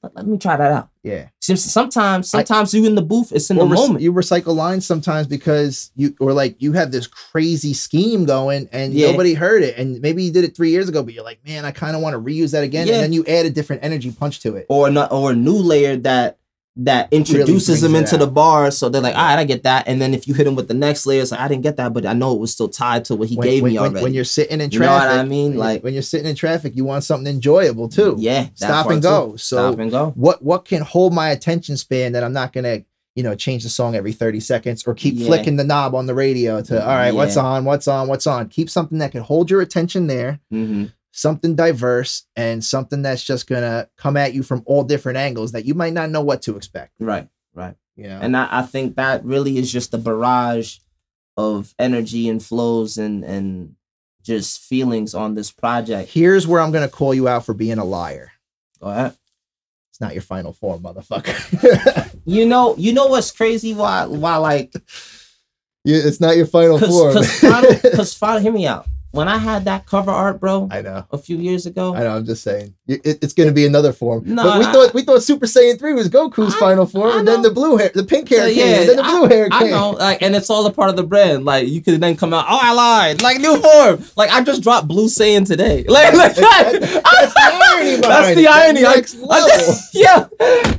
Let, 0.02 0.16
let 0.16 0.26
me 0.26 0.36
try 0.36 0.56
that 0.56 0.72
out. 0.72 0.88
yeah. 1.04 1.28
See, 1.40 1.54
Sometimes, 1.56 2.34
I- 2.34 2.38
sometimes 2.38 2.74
you 2.74 2.84
in 2.86 2.94
the 2.96 3.02
booth, 3.02 3.30
it's 3.32 3.50
in 3.50 3.56
the 3.56 3.64
rec- 3.64 3.74
moment. 3.78 4.00
you 4.00 4.12
recycle 4.12 4.54
lines 4.54 4.84
sometimes 4.86 5.26
because 5.28 5.90
you 5.96 6.14
or 6.20 6.32
like 6.32 6.56
you 6.60 6.72
have 6.72 6.90
this 6.90 7.06
crazy 7.06 7.72
scheme 7.72 8.24
going 8.24 8.68
and 8.72 8.92
Yeah. 8.94 9.10
nobody 9.12 9.34
heard 9.34 9.62
it 9.62 9.76
and 9.78 10.00
maybe 10.00 10.24
you 10.24 10.32
did 10.32 10.44
it 10.44 10.56
three 10.56 10.70
years 10.70 10.88
ago 10.88 11.02
but 11.02 11.14
you're 11.14 11.24
like 11.24 11.38
man 11.46 11.64
I 11.64 11.70
kind 11.70 11.94
of 11.96 12.02
want 12.02 12.14
to 12.14 12.20
reuse 12.20 12.50
that 12.52 12.64
again 12.64 12.86
Yeah. 12.88 12.94
and 12.94 13.02
then 13.04 13.12
you 13.12 13.24
add 13.26 13.46
a 13.46 13.50
different 13.50 13.84
energy 13.84 14.10
punch 14.10 14.40
to 14.40 14.56
it. 14.56 14.66
or 14.68 14.90
not, 14.90 15.12
or 15.12 15.30
a 15.32 15.36
new 15.36 15.54
layer 15.56 15.96
that 15.98 16.38
that 16.76 17.12
introduces 17.12 17.66
brings 17.66 17.80
them 17.82 17.94
into 17.94 18.16
the 18.16 18.26
bar. 18.26 18.70
So 18.70 18.88
they're 18.88 19.02
like, 19.02 19.14
all 19.14 19.20
right, 19.22 19.38
I 19.38 19.44
get 19.44 19.64
that. 19.64 19.86
And 19.86 20.00
then 20.00 20.14
if 20.14 20.26
you 20.26 20.32
hit 20.32 20.44
them 20.44 20.54
with 20.54 20.68
the 20.68 20.74
next 20.74 21.04
layer, 21.04 21.20
it's 21.20 21.30
like 21.30 21.40
I 21.40 21.46
didn't 21.48 21.62
get 21.62 21.76
that, 21.76 21.92
but 21.92 22.06
I 22.06 22.14
know 22.14 22.32
it 22.34 22.40
was 22.40 22.50
still 22.52 22.68
tied 22.68 23.04
to 23.06 23.14
what 23.14 23.28
he 23.28 23.36
when, 23.36 23.46
gave 23.46 23.62
when, 23.62 23.72
me 23.72 23.78
already. 23.78 24.02
when 24.02 24.14
you're 24.14 24.24
sitting 24.24 24.60
in 24.60 24.70
You 24.70 24.78
know 24.80 24.86
traffic, 24.86 25.08
what 25.10 25.18
I 25.18 25.24
mean? 25.24 25.56
Like- 25.58 25.84
when 25.84 25.92
you're 25.92 26.02
sitting 26.02 26.26
in 26.26 26.34
traffic, 26.34 26.74
you 26.74 26.84
want 26.86 27.04
something 27.04 27.32
enjoyable 27.32 27.88
too. 27.90 28.14
yeah, 28.18 28.46
stop 28.54 28.86
and 28.90 29.02
too. 29.02 29.08
go. 29.08 29.36
So 29.36 29.56
Stop 29.70 29.78
and 29.80 29.90
go. 29.90 30.12
what 30.16 30.42
what 30.42 30.64
can 30.64 30.80
hold 30.82 31.12
my 31.12 31.28
attention 31.28 31.76
span 31.76 32.12
that 32.12 32.24
I'm 32.24 32.32
not 32.32 32.54
gonna 32.54 32.82
you 33.14 33.22
know 33.22 33.34
change 33.34 33.64
the 33.64 33.68
song 33.68 33.94
every 33.94 34.12
30 34.14 34.40
seconds 34.40 34.84
or 34.86 34.94
keep 34.94 35.16
Yeah. 35.16 35.26
flicking 35.26 35.56
the 35.56 35.64
knob 35.64 35.94
on 35.94 36.06
the 36.06 36.14
radio 36.14 36.62
to 36.62 36.80
all 36.82 36.96
right 36.96 37.14
what's 37.14 37.36
on 37.36 37.66
what's 37.66 37.86
on 37.86 38.08
what's 38.08 38.26
on 38.26 38.48
keep 38.48 38.70
something 38.70 38.96
that 39.00 39.12
can 39.12 39.20
hold 39.20 39.50
your 39.50 39.60
attention 39.60 40.06
there 40.06 40.40
hmm 40.50 40.84
something 41.12 41.54
diverse 41.54 42.24
and 42.36 42.64
something 42.64 43.02
that's 43.02 43.22
just 43.22 43.46
gonna 43.46 43.86
come 43.96 44.16
at 44.16 44.32
you 44.34 44.42
from 44.42 44.62
all 44.66 44.82
different 44.82 45.18
angles 45.18 45.52
that 45.52 45.64
you 45.64 45.74
might 45.74 45.92
not 45.92 46.10
know 46.10 46.22
what 46.22 46.42
to 46.42 46.56
expect 46.56 46.92
Right, 46.98 47.28
right. 47.54 47.74
you 47.96 48.08
know 48.08 48.18
And 48.20 48.36
I, 48.36 48.48
I 48.50 48.62
think 48.62 48.96
that 48.96 49.24
really 49.24 49.58
is 49.58 49.70
just 49.70 49.92
a 49.94 49.98
barrage 49.98 50.78
of 51.36 51.74
energy 51.78 52.28
and 52.28 52.42
flows 52.42 52.96
and 52.98 53.24
and 53.24 53.76
just 54.22 54.60
feelings 54.62 55.14
on 55.14 55.34
this 55.34 55.50
project. 55.50 56.10
here's 56.10 56.46
where 56.46 56.60
I'm 56.60 56.72
gonna 56.72 56.88
call 56.88 57.12
you 57.14 57.28
out 57.28 57.44
for 57.44 57.54
being 57.54 57.78
a 57.78 57.84
liar 57.84 58.32
Go 58.80 58.88
ahead. 58.88 59.14
it's 59.90 60.00
not 60.00 60.14
your 60.14 60.22
final 60.22 60.52
form 60.52 60.82
motherfucker 60.82 62.08
You 62.24 62.46
know, 62.46 62.76
you 62.76 62.92
know 62.94 63.06
what's 63.06 63.32
crazy? 63.32 63.74
Why, 63.74 64.06
why, 64.06 64.36
like, 64.36 64.72
Yeah, 65.84 65.98
it's 66.04 66.20
not 66.20 66.36
your 66.36 66.46
final 66.46 66.78
form 66.78 67.14
because 67.14 67.40
final, 67.40 67.74
because 67.82 68.14
final. 68.14 68.40
Hear 68.40 68.52
me 68.52 68.64
out. 68.68 68.86
When 69.12 69.28
I 69.28 69.36
had 69.36 69.66
that 69.66 69.84
cover 69.86 70.10
art, 70.10 70.40
bro, 70.40 70.68
I 70.70 70.80
know 70.80 71.04
a 71.10 71.18
few 71.18 71.36
years 71.36 71.66
ago, 71.66 71.94
I 71.94 72.00
know. 72.00 72.16
I'm 72.16 72.24
just 72.24 72.42
saying, 72.42 72.74
it, 72.88 73.00
it- 73.06 73.18
it's 73.22 73.32
going 73.32 73.48
to 73.48 73.54
be 73.54 73.64
another 73.66 73.92
form. 73.92 74.22
No, 74.26 74.42
but 74.42 74.58
we 74.58 74.64
I- 74.64 74.72
thought 74.72 74.94
we 74.94 75.02
thought 75.02 75.22
Super 75.22 75.46
Saiyan 75.46 75.78
three 75.78 75.92
was 75.92 76.08
Goku's 76.08 76.54
I- 76.56 76.58
final 76.58 76.84
form, 76.86 77.10
I 77.12 77.18
and 77.20 77.28
then 77.28 77.42
the 77.42 77.50
blue 77.50 77.76
hair, 77.76 77.90
the 77.94 78.02
pink 78.04 78.28
hair 78.28 78.48
Yeah, 78.48 78.54
came, 78.54 78.58
yeah, 78.70 78.80
and 78.80 78.88
then 78.88 78.96
the 78.96 79.02
blue 79.04 79.28
hair 79.28 79.48
Came. 79.48 79.62
I 79.68 79.70
know, 79.70 79.90
like, 79.90 80.20
and 80.22 80.34
it's 80.34 80.50
all 80.50 80.66
a 80.66 80.72
part 80.72 80.90
of 80.90 80.96
the 80.96 81.04
brand. 81.04 81.44
Like, 81.44 81.68
you 81.68 81.80
could 81.80 82.00
then 82.00 82.16
come 82.16 82.34
out, 82.34 82.46
oh, 82.48 82.58
I 82.60 82.72
lied, 82.72 83.22
like 83.22 83.38
new 83.38 83.56
form. 83.56 84.04
Like, 84.16 84.30
I 84.30 84.42
just 84.42 84.62
dropped 84.62 84.88
Blue 84.88 85.06
Saiyan 85.06 85.46
today. 85.46 85.84
Like, 85.88 86.14
like 86.14 86.34
That- 86.34 86.72
that's 87.04 87.34
the 87.34 87.40
irony 87.42 87.96
That's 88.00 88.34
the. 88.34 88.42
That's 88.42 88.48
irony. 88.48 88.86
I- 88.86 88.94
next 88.96 89.14
I 89.16 89.18
level. 89.26 89.48
just- 89.48 89.94
yeah, 89.94 90.26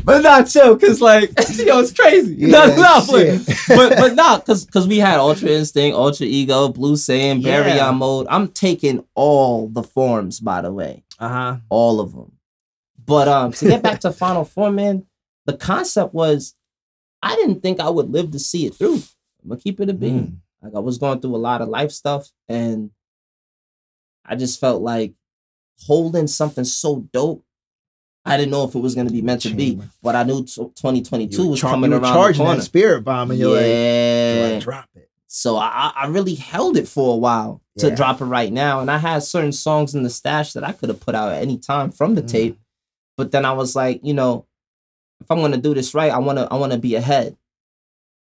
but 0.03 0.21
not 0.23 0.47
chill, 0.47 0.77
cause 0.77 0.99
like, 1.01 1.29
yo, 1.57 1.79
it's 1.79 1.93
crazy. 1.93 2.35
Yeah, 2.37 2.47
no, 2.47 2.75
no, 2.75 3.01
but, 3.09 3.55
but 3.67 3.97
but 3.97 4.13
not 4.15 4.45
cause 4.45 4.65
cause 4.65 4.87
we 4.87 4.97
had 4.97 5.17
Ultra 5.19 5.49
Instinct, 5.49 5.95
Ultra 5.95 6.25
Ego, 6.25 6.69
Blue 6.69 6.95
Saiyan, 6.95 7.41
Yeah. 7.41 7.63
Baryon 7.63 7.97
mode. 7.97 8.27
I'm 8.29 8.47
taking 8.49 9.03
all 9.15 9.67
the 9.67 9.83
forms, 9.83 10.39
by 10.39 10.61
the 10.61 10.71
way. 10.71 11.02
Uh 11.23 11.29
huh. 11.29 11.57
all 11.69 11.99
of 11.99 12.13
them. 12.13 12.33
But 13.05 13.27
um, 13.27 13.51
to 13.53 13.65
get 13.65 13.81
back 13.83 13.99
to 14.01 14.11
Final 14.23 14.45
Form, 14.45 14.75
man, 14.75 15.05
the 15.45 15.57
concept 15.57 16.13
was 16.13 16.55
I 17.21 17.35
didn't 17.35 17.61
think 17.61 17.79
I 17.79 17.89
would 17.89 18.09
live 18.11 18.31
to 18.31 18.39
see 18.39 18.65
it 18.65 18.75
through. 18.75 18.95
I'm 19.41 19.49
gonna 19.49 19.61
keep 19.61 19.79
it 19.79 19.89
a 19.89 19.93
beam. 19.93 20.19
Mm. 20.21 20.35
Like 20.61 20.75
I 20.75 20.79
was 20.79 20.97
going 20.97 21.19
through 21.19 21.35
a 21.35 21.37
lot 21.37 21.61
of 21.61 21.67
life 21.69 21.91
stuff, 21.91 22.29
and 22.47 22.91
I 24.25 24.35
just 24.35 24.59
felt 24.59 24.81
like 24.81 25.13
holding 25.85 26.27
something 26.27 26.63
so 26.63 27.07
dope. 27.11 27.43
I 28.25 28.37
didn't 28.37 28.51
know 28.51 28.63
if 28.63 28.73
it 28.75 28.79
was 28.79 28.95
gonna 28.95 29.09
be 29.09 29.21
meant 29.21 29.41
to 29.41 29.53
be, 29.53 29.81
but 30.01 30.15
I 30.15 30.23
knew 30.23 30.45
t- 30.45 30.53
2022 30.55 31.47
was 31.47 31.59
char- 31.59 31.71
coming 31.71 31.91
you 31.91 31.97
were 31.97 32.03
around 32.03 32.13
charging 32.13 32.39
the 32.39 32.45
corner. 32.45 32.59
that 32.59 32.65
spirit 32.65 33.01
bomb, 33.03 33.31
and 33.31 33.39
you're 33.39 33.53
like, 33.55 33.65
yeah, 33.65 34.49
"Do 34.49 34.55
I 34.55 34.59
drop 34.59 34.89
it. 34.95 35.09
so 35.27 35.57
I, 35.57 35.91
I 35.95 36.07
really 36.07 36.35
held 36.35 36.77
it 36.77 36.87
for 36.87 37.13
a 37.13 37.17
while 37.17 37.61
to 37.77 37.89
Yeah. 37.89 37.95
drop 37.95 38.21
it 38.21 38.25
right 38.25 38.51
now. 38.53 38.79
And 38.79 38.91
I 38.91 38.97
had 38.99 39.23
certain 39.23 39.51
songs 39.51 39.95
in 39.95 40.03
the 40.03 40.09
stash 40.09 40.53
that 40.53 40.63
I 40.63 40.71
could 40.73 40.89
have 40.89 40.99
put 40.99 41.15
out 41.15 41.31
at 41.31 41.41
any 41.41 41.57
time 41.57 41.91
from 41.91 42.15
the 42.15 42.21
Mm. 42.21 42.27
tape. 42.27 42.59
But 43.17 43.31
then 43.31 43.45
I 43.45 43.53
was 43.53 43.75
like, 43.75 43.99
you 44.03 44.13
know, 44.13 44.45
if 45.21 45.29
I'm 45.31 45.39
gonna 45.39 45.57
do 45.57 45.73
this 45.73 45.93
right, 45.93 46.11
I 46.11 46.19
wanna 46.19 46.47
I 46.51 46.55
wanna 46.57 46.77
be 46.77 46.95
ahead. 46.95 47.35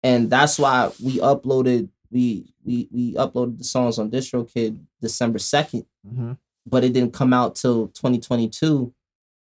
And 0.03 0.29
that's 0.29 0.57
why 0.59 0.91
we 1.03 1.17
uploaded 1.19 1.89
we 2.11 2.53
we 2.63 2.87
we 2.91 3.13
uploaded 3.15 3.57
the 3.57 3.63
songs 3.63 3.99
on 3.99 4.09
DistroKid 4.11 4.79
December 5.01 5.39
2nd, 5.39 5.85
Mm-hmm. 6.07 6.31
but 6.65 6.83
it 6.83 6.93
didn't 6.93 7.13
come 7.13 7.33
out 7.33 7.55
till 7.55 7.87
2022, 7.89 8.93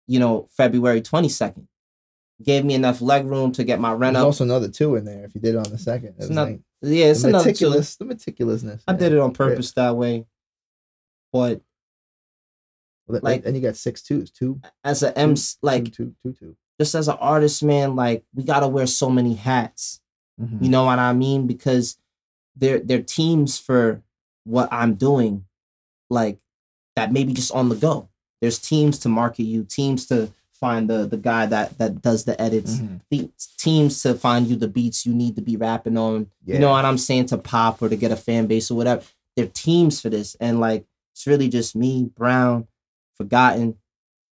you 0.07 0.19
know, 0.20 0.49
February 0.57 1.01
22nd. 1.01 1.66
Gave 2.43 2.65
me 2.65 2.74
enough 2.74 3.01
leg 3.01 3.27
room 3.27 3.53
to 3.53 3.62
get 3.65 3.81
my 3.81 3.93
rent 3.93 4.15
There's 4.15 4.23
up. 4.23 4.27
also 4.27 4.45
another 4.45 4.69
two 4.69 4.97
in 4.97 5.05
there 5.05 5.24
if 5.24 5.35
you 5.35 5.41
did 5.41 5.55
it 5.55 5.59
on 5.59 5.70
the 5.70 5.79
second. 5.79 6.09
It 6.11 6.15
It's 6.19 6.29
was 6.29 6.31
not- 6.31 6.49
like, 6.49 6.61
yeah, 6.82 7.06
it's 7.06 7.22
the 7.22 7.28
another 7.28 7.44
two. 7.44 7.50
meticulous, 7.50 7.96
the 7.96 8.04
meticulousness. 8.04 8.82
I 8.88 8.92
yeah. 8.92 8.98
did 8.98 9.12
it 9.12 9.18
on 9.18 9.32
purpose 9.32 9.72
that 9.72 9.96
way. 9.96 10.26
But 11.32 11.60
like- 13.22 13.44
and 13.44 13.56
you 13.56 13.62
got 13.62 13.76
six 13.76 14.02
twos, 14.02 14.30
two, 14.30 14.60
as 14.84 15.02
a 15.02 15.16
M, 15.18 15.34
like 15.62 15.84
two, 15.86 15.90
two, 15.92 16.14
two, 16.24 16.32
two. 16.32 16.56
just 16.80 16.94
as 16.94 17.09
an 17.09 17.16
artist, 17.20 17.62
man, 17.62 17.94
like 17.96 18.24
we 18.34 18.42
gotta 18.44 18.68
wear 18.68 18.86
so 18.86 19.10
many 19.10 19.34
hats. 19.34 20.00
Mhm. 20.40 20.62
You 20.62 20.68
know 20.70 20.84
what 20.84 20.98
I 20.98 21.12
mean? 21.12 21.46
Because 21.46 21.98
they're 22.56 22.78
they're 22.80 23.02
teams 23.02 23.59
for 23.59 24.02
what 24.44 24.68
I'm 24.72 24.94
doing, 24.94 25.44
like 26.10 26.38
that 26.96 27.12
maybe 27.12 27.32
just 27.32 27.52
on 27.52 27.68
the 27.68 27.76
go. 27.76 28.09
There's 28.40 28.59
teams 28.59 28.98
to 29.00 29.09
market 29.09 29.44
you, 29.44 29.64
teams 29.64 30.06
to 30.06 30.32
find 30.62 30.89
the 30.93 31.01
the 31.14 31.16
guy 31.30 31.44
that 31.55 31.76
that 31.78 31.93
does 32.09 32.20
the 32.28 32.36
edits, 32.40 32.72
Mhm. 32.76 33.01
the 33.10 33.20
teams 33.59 34.01
to 34.02 34.14
find 34.14 34.47
you 34.48 34.56
the 34.56 34.68
beats 34.78 35.05
you 35.06 35.12
need 35.22 35.34
to 35.36 35.43
be 35.51 35.56
rapping 35.56 35.98
on. 35.98 36.18
Yeah. 36.47 36.55
You 36.55 36.60
know 36.62 36.70
what 36.70 36.84
I'm 36.90 36.98
saying? 37.09 37.26
To 37.32 37.39
pop 37.39 37.82
or 37.82 37.89
to 37.89 37.97
get 37.97 38.10
a 38.12 38.16
fan 38.28 38.47
base 38.47 38.70
or 38.70 38.76
whatever. 38.76 39.02
They're 39.36 39.47
teams 39.68 40.01
for 40.01 40.09
this. 40.10 40.36
And 40.40 40.60
like 40.60 40.82
it's 41.12 41.26
really 41.26 41.48
just 41.59 41.74
me, 41.76 42.10
Brown, 42.20 42.66
Forgotten, 43.16 43.76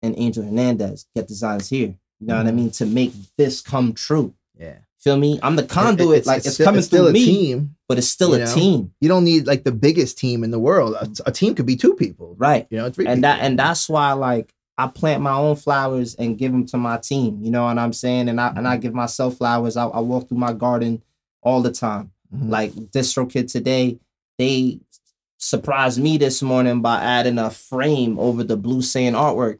and 0.02 0.14
Angel 0.18 0.44
Hernandez. 0.44 1.06
Get 1.14 1.28
designs 1.28 1.68
here. 1.68 1.94
You 2.20 2.26
know 2.26 2.36
what 2.36 2.46
I 2.46 2.50
Mhm. 2.50 2.54
mean? 2.54 2.70
To 2.80 2.86
make 2.86 3.12
this 3.36 3.60
come 3.60 3.92
true. 3.92 4.34
Yeah. 4.58 4.76
Feel 4.98 5.16
me? 5.16 5.38
I'm 5.42 5.56
the 5.56 5.62
It- 5.64 5.68
conduit. 5.70 6.18
it's, 6.18 6.26
like 6.26 6.38
it's 6.38 6.46
it's, 6.48 6.54
still, 6.56 6.66
coming 6.66 6.78
it's 6.80 6.86
still 6.86 7.04
through 7.04 7.10
a 7.10 7.12
me, 7.14 7.24
team. 7.24 7.76
but 7.88 7.96
it's 7.98 8.08
still 8.08 8.30
you 8.36 8.42
a 8.42 8.44
know? 8.44 8.54
team, 8.54 8.92
You 9.00 9.08
don't 9.08 9.24
need 9.24 9.46
like 9.46 9.64
the 9.64 9.72
biggest 9.72 10.18
team 10.18 10.44
in 10.44 10.50
the 10.50 10.58
world. 10.58 10.92
A, 10.94 11.08
a 11.30 11.32
team 11.32 11.54
could 11.54 11.64
be 11.66 11.76
two 11.76 11.94
people, 11.94 12.34
right? 12.38 12.66
You 12.70 12.76
know, 12.78 12.90
three. 12.90 13.06
And 13.06 13.24
that 13.24 13.40
and 13.40 13.58
that's 13.58 13.88
why 13.88 14.12
like 14.12 14.52
I 14.84 14.86
plant 14.88 15.22
my 15.22 15.34
own 15.34 15.56
flowers 15.56 16.14
and 16.14 16.38
give 16.38 16.52
them 16.52 16.64
to 16.66 16.76
my 16.76 16.96
team. 16.98 17.38
You 17.42 17.50
know 17.50 17.64
what 17.64 17.78
I'm 17.78 17.92
saying? 17.92 18.28
And 18.28 18.40
I 18.40 18.48
and 18.48 18.58
Mm-hmm. 18.58 18.66
I 18.66 18.76
give 18.78 18.94
myself 18.94 19.36
flowers. 19.36 19.76
I, 19.76 19.86
I 19.86 20.00
walk 20.00 20.28
through 20.28 20.38
my 20.38 20.52
garden 20.52 21.02
all 21.42 21.60
the 21.62 21.72
time. 21.72 22.12
Mhm. 22.34 22.48
Like 22.48 22.72
DistroKid 22.72 23.50
today, 23.50 23.98
they 24.38 24.80
surprised 25.38 26.00
me 26.00 26.18
this 26.18 26.42
morning 26.42 26.80
by 26.82 27.02
adding 27.02 27.38
a 27.38 27.50
frame 27.50 28.18
over 28.18 28.44
the 28.44 28.56
Blue 28.56 28.80
Saiyan 28.82 29.12
artwork. 29.14 29.58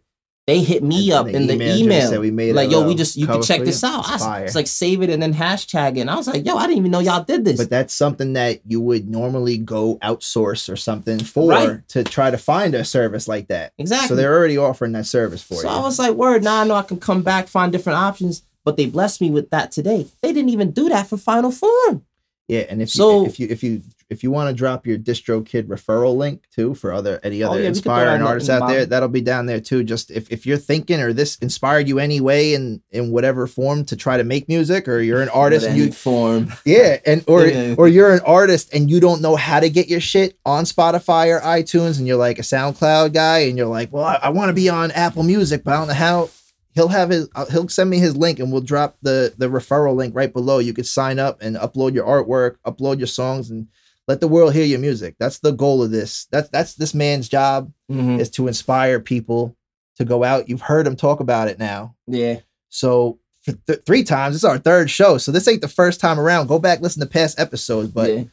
They 0.50 0.62
hit 0.64 0.82
me 0.82 1.12
up 1.12 1.26
they 1.26 1.34
in 1.34 1.46
the 1.46 1.54
emailed 1.54 1.58
you 1.58 1.70
and 1.70 1.78
email. 1.80 2.08
said, 2.10 2.18
"We 2.20 2.30
made 2.32 2.54
like, 2.56 2.70
yo, 2.70 2.84
we 2.84 2.90
um, 2.92 2.96
just 2.96 3.16
you 3.16 3.26
can 3.26 3.40
check 3.40 3.60
this 3.60 3.84
out. 3.84 4.04
It's 4.12 4.22
I 4.22 4.40
it's 4.40 4.54
like 4.56 4.66
save 4.66 5.00
it 5.00 5.08
and 5.10 5.22
then 5.22 5.32
hashtag 5.32 5.96
it. 5.96 6.00
And 6.00 6.10
I 6.10 6.16
was 6.16 6.26
like, 6.26 6.44
yo, 6.44 6.56
I 6.56 6.62
didn't 6.66 6.78
even 6.78 6.90
know 6.90 6.98
y'all 6.98 7.22
did 7.22 7.44
this. 7.44 7.56
but 7.56 7.70
that's 7.70 7.94
something 7.94 8.32
that 8.32 8.60
you 8.66 8.80
would 8.80 9.08
normally 9.08 9.58
go 9.58 9.96
outsource 10.02 10.68
or 10.72 10.74
something 10.76 11.20
for 11.22 11.50
Right. 11.50 11.88
to 11.90 12.02
try 12.02 12.30
to 12.32 12.38
find 12.38 12.74
a 12.74 12.84
service 12.84 13.28
like 13.28 13.46
that. 13.48 13.72
exactly. 13.78 14.08
So 14.08 14.16
they're 14.16 14.36
already 14.36 14.58
offering 14.58 14.90
that 14.92 15.06
service 15.06 15.42
for 15.42 15.54
So 15.54 15.60
you. 15.62 15.68
So 15.68 15.68
I 15.68 15.80
was 15.80 15.98
like, 16.00 16.14
word, 16.14 16.42
now 16.42 16.62
I 16.62 16.64
know 16.64 16.74
I 16.74 16.82
can 16.82 16.98
come 16.98 17.22
back, 17.22 17.46
find 17.46 17.70
different 17.70 17.98
options. 17.98 18.42
But 18.64 18.76
they 18.76 18.86
blessed 18.86 19.20
me 19.20 19.30
with 19.30 19.50
that 19.50 19.70
today. 19.72 20.06
They 20.20 20.32
didn't 20.32 20.50
even 20.50 20.72
do 20.72 20.88
that 20.90 21.06
for 21.06 21.16
Final 21.16 21.50
Form. 21.50 22.04
yeah, 22.48 22.64
and 22.68 22.82
if 22.82 22.90
So- 22.90 23.20
you 23.22 23.26
if 23.26 23.40
you 23.40 23.46
if 23.50 23.62
you 23.62 23.82
if 24.10 24.22
you 24.22 24.30
want 24.30 24.48
to 24.50 24.54
drop 24.54 24.86
your 24.86 24.98
DistroKid 24.98 25.64
referral 25.68 26.16
link 26.16 26.44
too 26.54 26.74
for 26.74 26.92
other 26.92 27.20
any 27.22 27.42
Oh, 27.42 27.50
other 27.50 27.58
yeah, 27.62 27.62
throw 27.62 27.62
that 27.62 27.68
inspiring 27.68 28.22
artists 28.22 28.48
in 28.48 28.58
the 28.58 28.64
out 28.64 28.68
there, 28.68 28.86
that'll 28.86 29.08
be 29.08 29.20
down 29.20 29.46
there 29.46 29.60
too. 29.60 29.84
Just 29.84 30.10
if, 30.10 30.30
if 30.30 30.44
you're 30.46 30.56
thinking 30.58 31.00
or 31.00 31.12
this 31.12 31.36
inspired 31.36 31.88
you 31.88 31.98
any 31.98 32.20
way 32.20 32.54
in 32.54 32.82
in 32.90 33.10
whatever 33.12 33.46
form 33.46 33.84
to 33.86 33.96
try 33.96 34.16
to 34.16 34.24
make 34.24 34.48
music, 34.48 34.88
or 34.88 35.00
you're 35.00 35.22
an 35.22 35.28
artist, 35.34 35.66
and 35.66 35.76
you 35.78 35.92
form. 35.92 36.52
yeah, 36.64 36.98
and 37.06 37.24
or 37.28 37.46
Yeah. 37.46 37.74
or 37.78 37.88
you're 37.88 38.12
an 38.12 38.20
artist 38.26 38.74
and 38.74 38.90
you 38.90 39.00
don't 39.00 39.22
know 39.22 39.36
how 39.36 39.60
to 39.60 39.70
get 39.70 39.88
your 39.88 40.00
shit 40.00 40.36
on 40.44 40.64
Spotify 40.64 41.28
or 41.34 41.40
iTunes, 41.40 41.98
and 41.98 42.06
you're 42.06 42.16
like 42.16 42.38
a 42.38 42.42
SoundCloud 42.42 43.12
guy, 43.14 43.38
and 43.40 43.56
you're 43.56 43.66
like, 43.66 43.92
well, 43.92 44.04
I, 44.04 44.18
I 44.22 44.28
want 44.30 44.48
to 44.48 44.54
be 44.54 44.68
on 44.68 44.90
Apple 44.90 45.22
Music, 45.22 45.62
but 45.64 45.72
I 45.74 45.76
don't 45.78 45.88
know 45.88 45.94
how. 45.94 46.30
He'll 46.72 46.86
have 46.88 47.10
his. 47.10 47.28
uh, 47.34 47.46
He'll 47.46 47.68
send 47.68 47.90
me 47.90 47.98
his 47.98 48.16
link, 48.16 48.38
and 48.38 48.52
we'll 48.52 48.60
drop 48.60 48.96
the 49.02 49.34
the 49.36 49.48
referral 49.48 49.96
link 49.96 50.14
right 50.14 50.32
below. 50.32 50.60
You 50.60 50.72
could 50.72 50.86
sign 50.86 51.18
up 51.18 51.42
and 51.42 51.56
upload 51.56 51.94
your 51.94 52.06
artwork, 52.06 52.56
upload 52.64 52.98
your 52.98 53.08
songs, 53.08 53.50
and 53.50 53.66
let 54.10 54.20
the 54.20 54.28
world 54.28 54.52
hear 54.52 54.64
your 54.64 54.80
music. 54.80 55.14
That's 55.20 55.38
the 55.38 55.52
goal 55.52 55.82
of 55.82 55.90
this. 55.92 56.26
That's 56.32 56.48
that's 56.50 56.74
this 56.74 56.94
man's 56.94 57.28
job 57.28 57.72
Mhm. 57.90 58.18
is 58.20 58.28
to 58.30 58.48
inspire 58.48 58.98
people 59.00 59.56
to 59.96 60.04
go 60.04 60.24
out. 60.24 60.48
You've 60.48 60.62
heard 60.62 60.86
him 60.86 60.96
talk 60.96 61.20
about 61.20 61.46
it 61.48 61.58
now. 61.58 61.94
Yeah. 62.06 62.40
So 62.70 63.20
for 63.42 63.52
th- 63.52 63.82
three 63.86 64.02
times, 64.02 64.34
this 64.34 64.40
is 64.40 64.44
our 64.44 64.58
third 64.58 64.90
show. 64.90 65.16
So 65.18 65.30
this 65.32 65.46
ain't 65.48 65.60
the 65.60 65.68
first 65.68 66.00
time 66.00 66.18
around. 66.18 66.48
Go 66.48 66.58
back 66.58 66.80
listen 66.80 67.00
to 67.00 67.06
past 67.06 67.38
episodes, 67.38 67.90
but 67.90 68.10
yeah. 68.12 68.24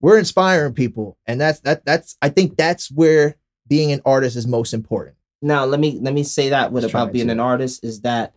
we're 0.00 0.18
inspiring 0.18 0.74
people, 0.74 1.16
and 1.26 1.40
that's 1.40 1.60
that. 1.60 1.84
That's 1.84 2.16
I 2.20 2.28
think 2.28 2.56
that's 2.56 2.90
where 2.90 3.36
being 3.68 3.92
an 3.92 4.02
artist 4.04 4.36
is 4.36 4.46
most 4.46 4.74
important. 4.74 5.16
Now 5.40 5.64
let 5.64 5.78
me 5.80 5.98
let 6.02 6.14
me 6.14 6.24
say 6.24 6.48
that 6.50 6.72
what 6.72 6.84
about 6.84 7.12
being 7.12 7.26
to. 7.28 7.32
an 7.32 7.40
artist 7.40 7.84
is 7.84 8.00
that 8.02 8.34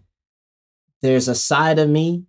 there's 1.02 1.28
a 1.28 1.36
side 1.36 1.80
of 1.80 1.90
me 1.90 2.26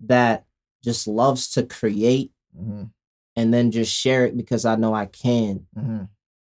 that 0.00 0.44
just 0.84 1.06
loves 1.08 1.48
to 1.50 1.62
create 1.64 2.30
Mhm, 2.58 2.90
and 3.36 3.52
then 3.52 3.70
just 3.70 3.92
share 3.92 4.24
it 4.26 4.36
because 4.36 4.64
I 4.64 4.76
know 4.76 4.94
I 4.94 5.06
can. 5.06 5.66
mhm. 5.76 6.08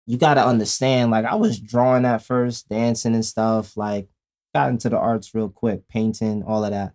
You 0.05 0.17
got 0.17 0.35
to 0.35 0.45
understand 0.45 1.11
like 1.11 1.25
I 1.25 1.35
was 1.35 1.59
drawing 1.59 2.05
at 2.05 2.21
first, 2.21 2.69
dancing 2.69 3.13
and 3.13 3.25
stuff, 3.25 3.75
like 3.75 4.07
got 4.53 4.69
into 4.69 4.87
the 4.89 4.97
arts 4.97 5.35
real 5.35 5.49
quick, 5.49 5.87
painting, 5.89 6.43
all 6.43 6.63
of 6.63 6.71
that. 6.71 6.93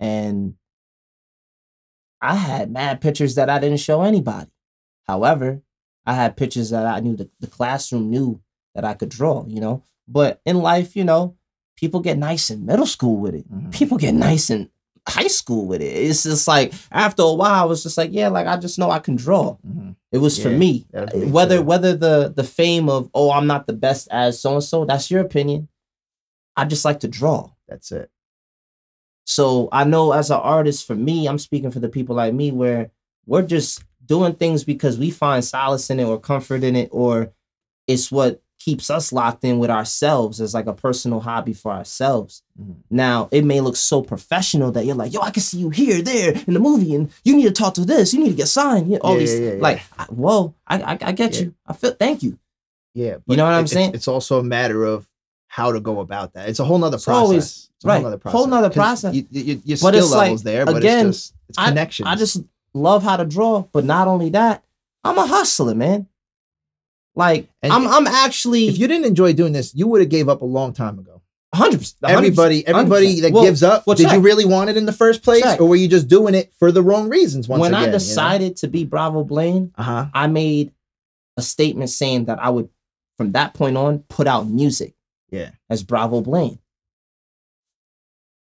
And 0.00 0.54
I 2.20 2.34
had 2.34 2.70
mad 2.70 3.00
pictures 3.00 3.34
that 3.34 3.50
I 3.50 3.58
didn't 3.58 3.80
show 3.80 4.02
anybody. 4.02 4.50
However, 5.06 5.62
I 6.06 6.14
had 6.14 6.36
pictures 6.36 6.70
that 6.70 6.86
I 6.86 7.00
knew 7.00 7.14
the, 7.16 7.28
the 7.40 7.46
classroom 7.46 8.10
knew 8.10 8.40
that 8.74 8.84
I 8.84 8.94
could 8.94 9.10
draw, 9.10 9.44
you 9.46 9.60
know. 9.60 9.82
But 10.08 10.40
in 10.46 10.56
life, 10.58 10.96
you 10.96 11.04
know, 11.04 11.36
people 11.76 12.00
get 12.00 12.16
nice 12.16 12.48
in 12.48 12.64
middle 12.64 12.86
school 12.86 13.18
with 13.18 13.34
it. 13.34 13.52
Mhm. 13.52 13.72
People 13.72 13.98
get 13.98 14.14
nice 14.14 14.48
in 14.50 14.70
high 15.08 15.26
school 15.28 15.66
with 15.66 15.80
it. 15.82 15.86
It's 15.86 16.24
just 16.24 16.48
like 16.48 16.72
after 16.90 17.22
a 17.22 17.32
while, 17.32 17.54
I 17.62 17.64
was 17.64 17.82
just 17.82 17.96
like, 17.98 18.10
yeah, 18.12 18.28
like 18.28 18.46
I 18.46 18.56
just 18.56 18.78
know 18.78 18.90
I 18.90 18.98
can 18.98 19.16
draw. 19.16 19.56
Mhm. 19.66 19.96
It 20.12 20.18
was 20.18 20.40
for 20.42 20.50
Yeah, 20.50 20.56
me. 20.58 20.86
me 21.14 21.24
Whether 21.30 21.62
whether 21.62 21.94
the 21.96 22.32
the 22.34 22.44
fame 22.44 22.88
of 22.88 23.10
oh 23.14 23.30
I'm 23.30 23.46
not 23.46 23.66
the 23.66 23.72
best 23.72 24.08
as 24.10 24.40
so 24.40 24.54
and 24.54 24.64
so, 24.64 24.84
that's 24.84 25.10
your 25.10 25.20
opinion. 25.20 25.68
I 26.56 26.64
just 26.64 26.84
like 26.84 27.00
to 27.00 27.08
draw. 27.08 27.50
That's 27.68 27.92
it. 27.92 28.10
So 29.24 29.68
I 29.72 29.84
know 29.84 30.12
as 30.12 30.30
an 30.30 30.38
artist, 30.40 30.86
for 30.86 30.94
me, 30.94 31.26
I'm 31.26 31.38
speaking 31.38 31.70
for 31.70 31.80
the 31.80 31.88
people 31.88 32.14
like 32.16 32.32
me, 32.32 32.52
where 32.52 32.90
we're 33.26 33.42
just 33.42 33.82
doing 34.04 34.34
things 34.34 34.62
because 34.64 34.98
we 34.98 35.10
find 35.10 35.44
solace 35.44 35.90
in 35.90 35.98
it 36.00 36.04
or 36.04 36.18
comfort 36.20 36.62
in 36.62 36.76
it, 36.76 36.88
or 36.92 37.32
it's 37.88 38.10
what 38.12 38.40
keeps 38.58 38.90
us 38.90 39.12
locked 39.12 39.44
in 39.44 39.58
with 39.58 39.70
ourselves 39.70 40.40
as 40.40 40.52
like 40.54 40.66
a 40.66 40.72
personal 40.72 41.20
hobby 41.20 41.52
for 41.52 41.70
ourselves. 41.72 42.42
Mhm. 42.60 42.76
Now 42.90 43.28
it 43.30 43.44
may 43.44 43.60
look 43.60 43.76
so 43.76 44.02
professional 44.02 44.72
that 44.72 44.84
you're 44.86 44.96
like, 44.96 45.12
yo, 45.12 45.20
I 45.20 45.30
can 45.30 45.42
see 45.42 45.58
you 45.58 45.70
here, 45.70 46.02
there 46.02 46.32
in 46.46 46.54
the 46.54 46.60
movie, 46.60 46.94
and 46.94 47.10
you 47.24 47.36
need 47.36 47.44
to 47.44 47.50
talk 47.52 47.74
to 47.74 47.84
this, 47.84 48.12
you 48.12 48.20
need 48.20 48.30
to 48.30 48.34
get 48.36 48.48
signed. 48.48 48.88
You 48.88 48.94
know, 48.94 49.00
all 49.02 49.12
Yeah, 49.14 49.18
these 49.20 49.38
yeah, 49.38 49.52
yeah, 49.52 49.60
like, 49.62 49.82
I- 49.98 50.04
whoa, 50.04 50.54
I 50.66 50.80
I, 50.82 50.98
I 51.00 51.12
get 51.12 51.40
you. 51.40 51.54
I 51.66 51.74
feel 51.74 51.92
thank 51.92 52.22
you. 52.22 52.38
Yeah, 52.94 53.16
You 53.26 53.36
know 53.36 53.44
what 53.44 53.52
I'm 53.52 53.66
saying? 53.66 53.92
It's 53.94 54.08
also 54.08 54.38
a 54.40 54.42
matter 54.42 54.84
of 54.84 55.06
how 55.48 55.70
to 55.70 55.80
go 55.80 56.00
about 56.00 56.32
that. 56.32 56.48
It's 56.48 56.58
a 56.60 56.64
whole 56.64 56.78
nother 56.78 56.96
It's 56.96 57.04
process. 57.04 57.22
always- 57.22 57.70
It's 57.76 57.84
a 57.84 57.88
right, 57.88 57.94
whole 57.96 58.02
nother 58.04 58.18
process. 58.18 58.36
whole 58.38 58.46
nother 58.46 58.70
process. 58.70 59.14
You, 59.14 59.26
you, 59.30 59.60
your 59.64 59.76
But 59.76 59.88
skill 59.88 59.94
it's 59.96 60.10
like, 60.10 60.20
levels 60.22 60.42
there, 60.44 60.64
but 60.64 60.76
again, 60.78 61.08
it's 61.08 61.18
just 61.18 61.34
it's 61.50 61.58
I- 61.58 61.68
connections. 61.68 62.08
I 62.08 62.14
just 62.16 62.40
love 62.72 63.02
how 63.02 63.16
to 63.18 63.24
draw, 63.26 63.64
but 63.70 63.84
not 63.84 64.08
only 64.08 64.30
that, 64.30 64.64
I'm 65.04 65.18
a 65.18 65.26
hustler, 65.26 65.74
man. 65.74 66.08
Like 67.16 67.48
And 67.62 67.72
I'm, 67.72 67.88
I'm 67.88 68.06
actually 68.06 68.68
if 68.68 68.78
you 68.78 68.86
didn't 68.86 69.06
enjoy 69.06 69.32
doing 69.32 69.52
this, 69.52 69.74
you 69.74 69.88
would 69.88 70.00
have 70.00 70.10
gave 70.10 70.28
up 70.28 70.42
a 70.42 70.44
long 70.44 70.72
time 70.72 70.98
ago. 70.98 71.22
100. 71.50 71.78
percent 71.78 71.96
Everybody, 72.04 72.66
everybody 72.66 73.20
that 73.20 73.32
Well, 73.32 73.42
gives 73.44 73.62
up, 73.62 73.86
well, 73.86 73.96
did 73.96 74.12
you 74.12 74.20
really 74.20 74.44
want 74.44 74.68
it 74.68 74.76
in 74.76 74.84
the 74.84 74.92
first 74.92 75.22
place, 75.22 75.42
Check. 75.42 75.60
or 75.60 75.68
were 75.68 75.76
you 75.76 75.88
just 75.88 76.06
doing 76.06 76.34
it 76.34 76.52
for 76.58 76.70
the 76.70 76.82
wrong 76.82 77.08
reasons? 77.08 77.48
Once 77.48 77.60
when 77.60 77.72
again, 77.72 77.88
I 77.88 77.92
decided 77.92 78.56
to 78.58 78.68
be 78.68 78.84
Bravo 78.84 79.24
Blane, 79.24 79.72
uh 79.76 79.82
huh, 79.82 80.06
I 80.12 80.26
made 80.26 80.72
a 81.38 81.42
statement 81.42 81.88
saying 81.90 82.26
that 82.26 82.38
I 82.42 82.50
would, 82.50 82.68
from 83.16 83.32
that 83.32 83.54
point 83.54 83.76
on, 83.76 84.00
put 84.08 84.26
out 84.26 84.46
music 84.48 84.94
yeah, 85.30 85.50
as 85.70 85.82
Bravo 85.82 86.20
Blane. 86.20 86.58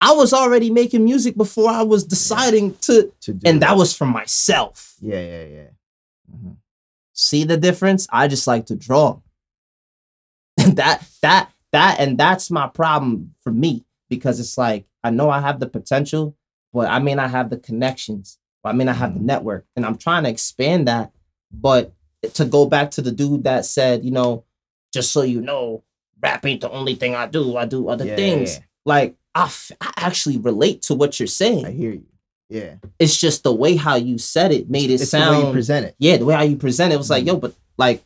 I 0.02 0.14
was 0.14 0.34
already 0.34 0.70
making 0.70 1.04
music 1.04 1.36
before 1.36 1.70
I 1.70 1.84
was 1.84 2.04
deciding 2.04 2.76
to, 2.82 3.12
to 3.22 3.34
do 3.34 3.48
and 3.50 3.62
that 3.62 3.76
was 3.78 3.96
for 3.96 4.06
myself. 4.06 4.96
yeah, 5.00 5.20
yeah, 5.20 5.44
yeah. 5.46 5.68
Mhm. 6.34 6.56
See 7.16 7.46
the 7.46 7.58
difference? 7.58 8.08
I 8.12 8.28
just 8.28 8.46
like 8.46 8.68
to 8.68 8.76
draw. 8.76 9.20
that 10.58 11.08
that 11.22 11.52
that 11.72 12.00
and 12.00 12.18
that's 12.18 12.52
my 12.52 12.68
problem 12.68 13.34
for 13.42 13.52
me 13.52 13.86
because 14.10 14.40
it's 14.40 14.58
like 14.58 14.86
I 15.04 15.10
know 15.10 15.30
I 15.30 15.40
have 15.40 15.60
the 15.60 15.68
potential, 15.68 16.36
but 16.74 16.90
I 16.90 17.00
may 17.00 17.16
not 17.16 17.32
have 17.32 17.50
the 17.50 17.58
connections. 17.58 18.38
I 18.64 18.72
may 18.72 18.84
not 18.84 18.96
have 18.96 19.14
the 19.14 19.20
mm. 19.20 19.26
network, 19.26 19.66
and 19.76 19.86
I'm 19.86 19.98
trying 19.98 20.24
to 20.24 20.30
expand 20.30 20.88
that. 20.88 21.12
But 21.52 21.94
to 22.34 22.46
go 22.46 22.66
back 22.66 22.92
to 22.92 23.02
the 23.02 23.12
dude 23.12 23.44
that 23.44 23.66
said, 23.66 24.04
you 24.04 24.12
know, 24.12 24.44
just 24.92 25.12
so 25.12 25.22
you 25.22 25.42
know, 25.42 25.84
rap 26.20 26.46
ain't 26.46 26.62
the 26.62 26.72
only 26.72 26.96
thing 26.96 27.16
I 27.16 27.28
do. 27.28 27.56
I 27.58 27.66
do 27.66 27.88
other 27.88 28.06
Yeah, 28.06 28.16
things. 28.16 28.56
yeah. 28.56 28.64
Like 28.86 29.16
I, 29.36 29.44
f- 29.44 29.72
I 29.80 29.92
actually 29.98 30.38
relate 30.38 30.82
to 30.84 30.96
what 30.96 31.20
you're 31.20 31.28
saying. 31.28 31.66
I 31.66 31.72
hear 31.72 31.92
you. 31.92 32.06
Yeah, 32.50 32.76
It's 33.00 33.18
just 33.20 33.42
the 33.44 33.54
way 33.54 33.76
how 33.76 33.96
you 33.96 34.18
said 34.20 34.52
it 34.52 34.70
made 34.70 34.92
it 34.92 35.02
it's 35.02 35.10
sound 35.10 35.36
the 35.36 35.40
way 35.42 35.46
you 35.48 35.52
present 35.54 35.86
it. 35.88 35.96
yeah, 35.98 36.18
the 36.18 36.26
way 36.26 36.36
how 36.36 36.44
you 36.44 36.58
present 36.58 36.94
it 36.94 36.98
was 36.98 37.10
like, 37.10 37.24
Mhm. 37.24 37.28
yo, 37.28 37.36
but 37.38 37.54
like, 37.78 38.04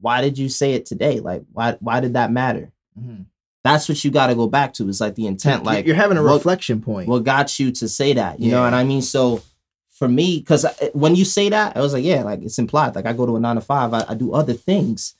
why 0.00 0.20
did 0.20 0.38
you 0.38 0.48
say 0.48 0.72
it 0.74 0.86
today? 0.86 1.20
Like, 1.20 1.44
why 1.52 1.76
why 1.80 2.00
did 2.00 2.14
that 2.14 2.32
matter? 2.32 2.72
Mhm. 3.00 3.26
That's 3.62 3.88
what 3.88 4.02
you 4.04 4.10
got 4.10 4.28
to 4.28 4.34
go 4.34 4.46
back 4.48 4.74
to. 4.74 4.88
Is 4.88 5.00
like 5.00 5.14
the 5.16 5.26
intent. 5.26 5.64
Like, 5.64 5.86
you're 5.86 5.96
having 5.96 6.18
a 6.18 6.22
what- 6.22 6.34
reflection 6.34 6.80
point. 6.80 7.08
what 7.08 7.24
got 7.24 7.58
you 7.58 7.72
to 7.72 7.88
say 7.88 8.12
that? 8.14 8.40
You 8.40 8.50
know 8.50 8.62
what 8.62 8.74
I 8.74 8.84
mean? 8.84 9.02
So 9.02 9.42
for 9.90 10.08
me, 10.08 10.38
because 10.40 10.66
when 10.92 11.16
you 11.16 11.24
say 11.24 11.48
that, 11.48 11.76
I 11.76 11.80
was 11.80 11.92
like, 11.92 12.04
yeah, 12.04 12.22
like 12.22 12.42
it's 12.42 12.58
implied. 12.58 12.94
Like 12.94 13.06
I 13.06 13.12
go 13.12 13.26
to 13.26 13.36
a 13.36 13.40
nine 13.40 13.54
to 13.56 13.60
five, 13.60 13.92
I, 13.94 14.04
I 14.08 14.14
do 14.14 14.32
other 14.32 14.52
things, 14.52 15.14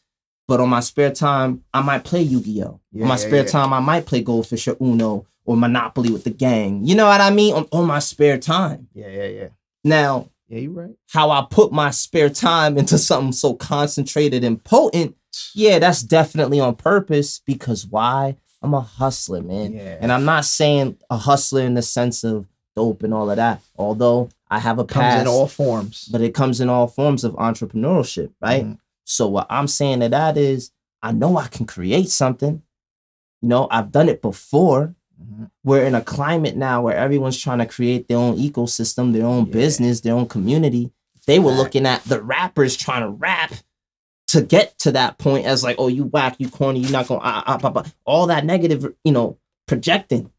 but 0.48 0.60
on 0.60 0.68
my 0.68 0.81
spare 0.81 1.10
time, 1.12 1.62
I 1.74 1.81
might 1.82 2.05
play 2.05 2.23
Yu 2.23 2.40
Gi 2.40 2.62
Oh. 2.64 2.81
Yeah, 2.93 3.02
on 3.02 3.09
my 3.09 3.16
spare 3.16 3.43
yeah. 3.44 3.51
time, 3.51 3.73
I 3.73 3.81
might 3.81 4.06
play 4.06 4.23
Goldfish 4.23 4.68
or 4.68 4.77
Uno 4.81 5.27
or 5.44 5.56
Monopoly 5.56 6.10
with 6.10 6.24
the 6.24 6.31
gang. 6.31 6.85
You 6.85 6.94
know 6.94 7.06
what 7.06 7.20
I 7.20 7.31
mean? 7.31 7.55
On, 7.55 7.66
on 7.73 7.86
my 7.86 7.98
spare 8.01 8.39
time. 8.39 8.89
yeah, 8.94 9.09
yeah, 9.09 9.27
yeah. 9.27 9.48
Now, 9.85 10.31
Yeah, 10.48 10.59
you're 10.60 10.73
right. 10.73 10.94
how 11.10 11.31
I 11.31 11.47
put 11.51 11.73
my 11.73 11.90
spare 11.90 12.31
time 12.31 12.77
into 12.78 12.98
something 12.98 13.32
so 13.32 13.55
concentrated 13.55 14.43
and 14.44 14.62
potent, 14.62 15.16
yeah, 15.55 15.78
that's 15.78 16.02
definitely 16.02 16.59
on 16.60 16.74
purpose 16.77 17.40
because 17.47 17.86
why? 17.86 18.36
I'm 18.62 18.74
a 18.74 18.81
hustler, 18.81 19.43
man. 19.43 19.74
Yeah. 19.74 19.98
And 20.01 20.10
I'm 20.10 20.24
not 20.24 20.44
saying 20.44 20.97
a 21.10 21.16
hustler 21.18 21.62
in 21.62 21.74
the 21.74 21.82
sense 21.82 22.24
of 22.24 22.47
dope 22.74 23.02
and 23.02 23.12
all 23.14 23.31
of 23.31 23.36
that, 23.36 23.60
although 23.77 24.28
I 24.51 24.59
have 24.59 24.78
a 24.78 24.85
past, 24.85 24.94
Comes 25.16 25.20
in 25.23 25.28
all 25.28 25.47
forms. 25.47 26.09
but 26.10 26.20
it 26.20 26.35
comes 26.35 26.60
in 26.60 26.68
all 26.68 26.86
forms 26.89 27.23
of 27.23 27.35
entrepreneurship, 27.35 28.31
right? 28.40 28.64
Mhm. 28.64 28.78
So 29.09 29.28
what 29.28 29.47
I'm 29.49 29.69
saying 29.69 30.01
to 30.01 30.09
that 30.11 30.37
is 30.37 30.73
I 31.03 31.12
know 31.12 31.37
I 31.39 31.47
can 31.47 31.65
create 31.65 32.11
something. 32.11 32.62
You 33.41 33.49
know, 33.49 33.69
I've 33.70 33.93
done 33.93 34.09
it 34.09 34.20
before. 34.20 34.95
Mhm. 35.23 35.51
We're 35.65 35.85
in 35.85 35.95
a 35.95 36.01
climate 36.03 36.57
now 36.57 36.83
where 36.83 36.97
everyone's 36.97 37.39
trying 37.39 37.59
to 37.59 37.66
create 37.66 38.09
their 38.09 38.19
own 38.19 38.37
ecosystem, 38.37 39.12
their 39.12 39.24
own 39.27 39.47
Yeah. 39.47 39.53
business, 39.53 40.01
their 40.01 40.15
own 40.15 40.27
community. 40.27 40.91
They 41.27 41.39
were 41.39 41.53
looking 41.53 41.87
at 41.87 42.05
the 42.05 42.20
rappers 42.20 42.77
trying 42.77 43.03
to 43.03 43.09
rap 43.11 43.53
to 44.28 44.43
get 44.43 44.77
to 44.81 44.93
that 44.93 45.19
point 45.19 45.47
as 45.47 45.62
like, 45.62 45.77
oh, 45.78 45.89
you 45.89 46.05
whack, 46.05 46.37
you 46.39 46.49
corny, 46.51 46.81
you're 46.81 46.91
not 46.91 47.07
going, 47.07 47.20
ah, 47.23 47.45
ah, 47.47 47.59
ah, 47.62 47.73
ah, 47.77 47.85
all 48.05 48.27
that 48.27 48.45
negative, 48.45 48.93
you 49.05 49.12
know, 49.12 49.39
projecting. 49.66 50.31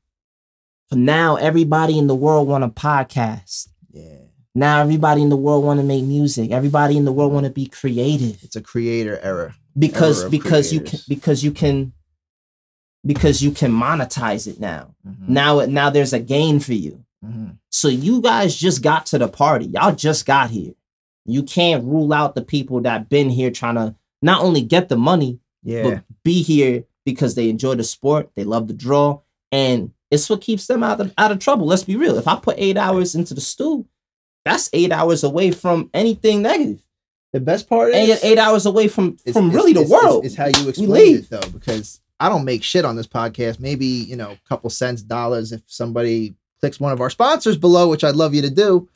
But 0.90 1.00
now 1.00 1.36
everybody 1.38 1.98
in 1.98 2.08
the 2.08 2.16
world 2.16 2.48
want 2.48 2.64
a 2.64 2.70
podcast. 2.70 3.70
Yeah. 3.92 4.27
Now 4.58 4.82
everybody 4.82 5.22
in 5.22 5.30
the 5.30 5.38
world 5.38 5.64
want 5.64 5.80
to 5.80 5.86
make 5.86 6.04
music. 6.04 6.50
Everybody 6.50 6.98
in 6.98 7.06
the 7.06 7.12
world 7.12 7.32
want 7.32 7.46
to 7.46 7.52
be 7.52 7.68
creative 7.68 8.44
It's 8.44 8.56
a 8.56 8.62
creator 8.62 9.20
error. 9.22 9.54
because 9.78 10.18
Era 10.20 10.26
of 10.26 10.32
because 10.32 10.74
you 10.74 10.82
can 10.82 11.00
because 11.08 11.44
you 11.44 11.52
can 11.52 11.94
because 13.06 13.42
you 13.44 13.52
can 13.52 13.72
monetize 13.72 14.48
it 14.48 14.60
now. 14.60 14.96
Mhm. 15.08 15.30
Now 15.30 15.60
it 15.60 15.70
now 15.70 15.90
there's 15.92 16.12
a 16.14 16.20
gain 16.20 16.60
for 16.60 16.74
you. 16.74 17.04
Mhm. 17.24 17.58
So 17.70 17.88
you 17.88 18.20
guys 18.20 18.56
just 18.56 18.82
got 18.82 19.06
to 19.08 19.20
the 19.20 19.28
party. 19.28 19.66
Y'all 19.68 19.94
just 19.96 20.26
got 20.26 20.50
here. 20.50 20.74
You 21.26 21.44
can't 21.44 21.84
rule 21.84 22.12
out 22.12 22.34
the 22.34 22.42
people 22.42 22.82
that 22.82 23.10
been 23.10 23.30
here 23.30 23.52
trying 23.52 23.76
to 23.76 23.94
not 24.24 24.42
only 24.42 24.62
get 24.62 24.90
the 24.90 24.98
money, 24.98 25.40
Yeah. 25.64 25.84
but 25.84 26.04
be 26.24 26.42
here 26.42 26.86
because 27.06 27.36
they 27.36 27.50
enjoy 27.50 27.76
the 27.76 27.84
sport, 27.84 28.32
they 28.36 28.44
love 28.44 28.68
the 28.68 28.74
draw, 28.74 29.20
and 29.52 29.92
it's 30.10 30.30
what 30.30 30.42
keeps 30.42 30.66
them 30.66 30.82
out 30.82 31.00
of 31.00 31.14
out 31.16 31.32
of 31.32 31.38
trouble. 31.38 31.68
Let's 31.68 31.84
be 31.84 31.96
real. 31.96 32.18
If 32.18 32.28
I 32.28 32.36
put 32.38 32.56
eight 32.58 32.76
hours 32.78 33.14
into 33.14 33.36
the 33.36 33.42
stew, 33.42 33.86
that's 34.48 34.70
eight 34.74 34.92
hours 34.92 35.24
away 35.24 35.52
from 35.52 35.90
anything 35.94 36.42
negative. 36.42 36.82
The 37.34 37.40
best 37.40 37.68
part 37.70 37.94
is 37.94 38.24
eight 38.24 38.38
hours 38.38 38.66
away 38.66 38.88
from 38.88 39.18
it's- 39.26 39.34
from 39.34 39.48
it's- 39.48 39.56
really 39.56 39.74
the 39.74 39.82
it's- 39.82 39.92
it's- 39.92 40.04
world. 40.12 40.26
It's, 40.26 40.36
how 40.36 40.46
you 40.48 40.70
explain 40.70 41.18
it 41.18 41.30
though, 41.30 41.50
because 41.52 42.00
I 42.20 42.30
don't 42.30 42.46
make 42.46 42.64
shit 42.64 42.86
on 42.86 42.96
this 42.96 43.08
podcast. 43.08 43.60
Maybe 43.60 43.86
you 43.86 44.16
know, 44.16 44.32
a 44.32 44.40
couple 44.50 44.70
cents, 44.70 45.02
dollars 45.04 45.52
if 45.52 45.62
somebody 45.68 46.36
clicks 46.60 46.80
one 46.80 46.92
of 46.92 47.02
our 47.02 47.10
sponsors 47.12 47.58
below, 47.58 47.90
which 47.90 48.04
I'd 48.04 48.16
love 48.16 48.34
you 48.34 48.42
to 48.42 48.50
do. 48.50 48.90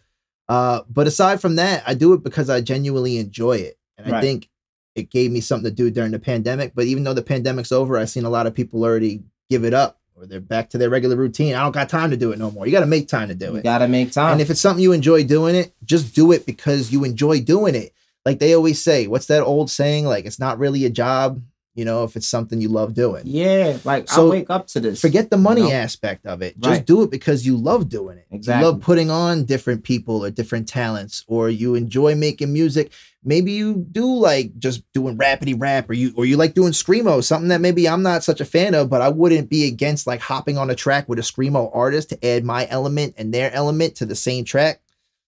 Uh, 0.49 0.81
but 0.89 1.05
aside 1.07 1.39
from 1.39 1.55
that, 1.57 1.83
I 1.85 1.93
do 1.93 2.13
it 2.13 2.23
because 2.23 2.49
I 2.49 2.61
genuinely 2.61 3.17
enjoy 3.17 3.57
it, 3.57 3.77
and 3.97 4.07
I 4.07 4.11
Right. 4.13 4.21
think 4.21 4.49
it 4.95 5.09
gave 5.11 5.31
me 5.31 5.39
something 5.39 5.69
to 5.69 5.75
do 5.75 5.89
during 5.91 6.11
the 6.11 6.19
pandemic. 6.19 6.73
But 6.75 6.85
even 6.85 7.03
though 7.03 7.13
the 7.13 7.21
pandemic's 7.21 7.71
over, 7.71 7.97
I've 7.97 8.09
seen 8.09 8.25
a 8.25 8.29
lot 8.29 8.47
of 8.47 8.53
people 8.53 8.83
already 8.83 9.21
give 9.49 9.63
it 9.63 9.73
up 9.73 10.00
or 10.21 10.27
they're 10.27 10.39
back 10.39 10.69
to 10.71 10.77
their 10.77 10.89
regular 10.89 11.15
routine. 11.15 11.55
I 11.55 11.63
don't 11.63 11.71
got 11.71 11.89
time 11.89 12.11
to 12.11 12.17
do 12.17 12.31
it 12.31 12.39
no 12.39 12.51
more. 12.51 12.65
You 12.65 12.71
got 12.71 12.81
to 12.81 12.85
make 12.85 13.07
time 13.07 13.27
to 13.29 13.35
do 13.35 13.45
you 13.47 13.55
it. 13.57 13.63
gotta 13.63 13.87
make 13.87 14.11
time. 14.11 14.33
And 14.33 14.41
if 14.41 14.49
it's 14.49 14.61
something 14.61 14.83
you 14.83 14.91
enjoy 14.93 15.23
doing 15.23 15.55
it, 15.55 15.73
just 15.83 16.13
do 16.13 16.31
it 16.31 16.45
because 16.45 16.91
you 16.91 17.03
enjoy 17.03 17.41
doing 17.41 17.75
it. 17.75 17.93
Like 18.25 18.39
they 18.39 18.53
always 18.53 18.81
say, 18.81 19.07
what's 19.07 19.25
that 19.27 19.41
old 19.43 19.71
saying? 19.71 20.05
Like 20.05 20.25
it's 20.25 20.39
not 20.39 20.59
really 20.59 20.85
a 20.85 20.89
job, 20.91 21.41
you 21.73 21.85
know, 21.85 22.03
if 22.03 22.15
it's 22.15 22.27
something 22.27 22.61
you 22.61 22.69
love 22.69 22.93
doing. 22.93 23.23
yeah, 23.25 23.77
like 23.83 24.07
So, 24.09 24.27
I 24.27 24.29
wake 24.29 24.49
up 24.51 24.67
to 24.67 24.79
this. 24.79 25.01
Forget 25.01 25.29
the 25.31 25.37
money 25.37 25.61
You 25.61 25.69
know? 25.69 25.73
aspect 25.73 26.25
of 26.27 26.41
it. 26.43 26.59
Just 26.59 26.69
Right. 26.69 26.85
do 26.85 27.01
it 27.01 27.09
because 27.09 27.45
you 27.45 27.57
love 27.57 27.89
doing 27.89 28.17
it. 28.19 28.27
Exactly. 28.29 28.63
You 28.67 28.71
love 28.73 28.81
putting 28.81 29.09
on 29.09 29.45
different 29.45 29.83
people 29.83 30.23
or 30.23 30.29
different 30.29 30.67
talents, 30.67 31.23
or 31.27 31.49
you 31.49 31.73
enjoy 31.75 32.13
making 32.13 32.53
music. 32.53 32.91
Maybe 33.23 33.51
you 33.51 33.85
do 33.91 34.15
like 34.15 34.57
just 34.57 34.81
doing 34.93 35.17
rapidy 35.17 35.55
rap, 35.59 35.89
or 35.89 35.93
you 35.93 36.11
or 36.15 36.25
you 36.25 36.37
like 36.37 36.55
doing 36.55 36.71
screamo, 36.71 37.23
something 37.23 37.49
that 37.49 37.61
maybe 37.61 37.87
I'm 37.87 38.01
not 38.01 38.23
such 38.23 38.41
a 38.41 38.45
fan 38.45 38.73
of, 38.73 38.89
but 38.89 39.01
I 39.01 39.09
wouldn't 39.09 39.49
be 39.49 39.67
against 39.67 40.07
like 40.07 40.21
hopping 40.21 40.57
on 40.57 40.69
a 40.71 40.75
track 40.75 41.07
with 41.07 41.19
a 41.19 41.21
screamo 41.21 41.69
artist 41.73 42.09
to 42.09 42.25
add 42.25 42.43
my 42.43 42.67
element 42.69 43.13
and 43.17 43.31
their 43.31 43.51
element 43.53 43.95
to 43.97 44.07
the 44.07 44.15
same 44.15 44.43
track, 44.43 44.81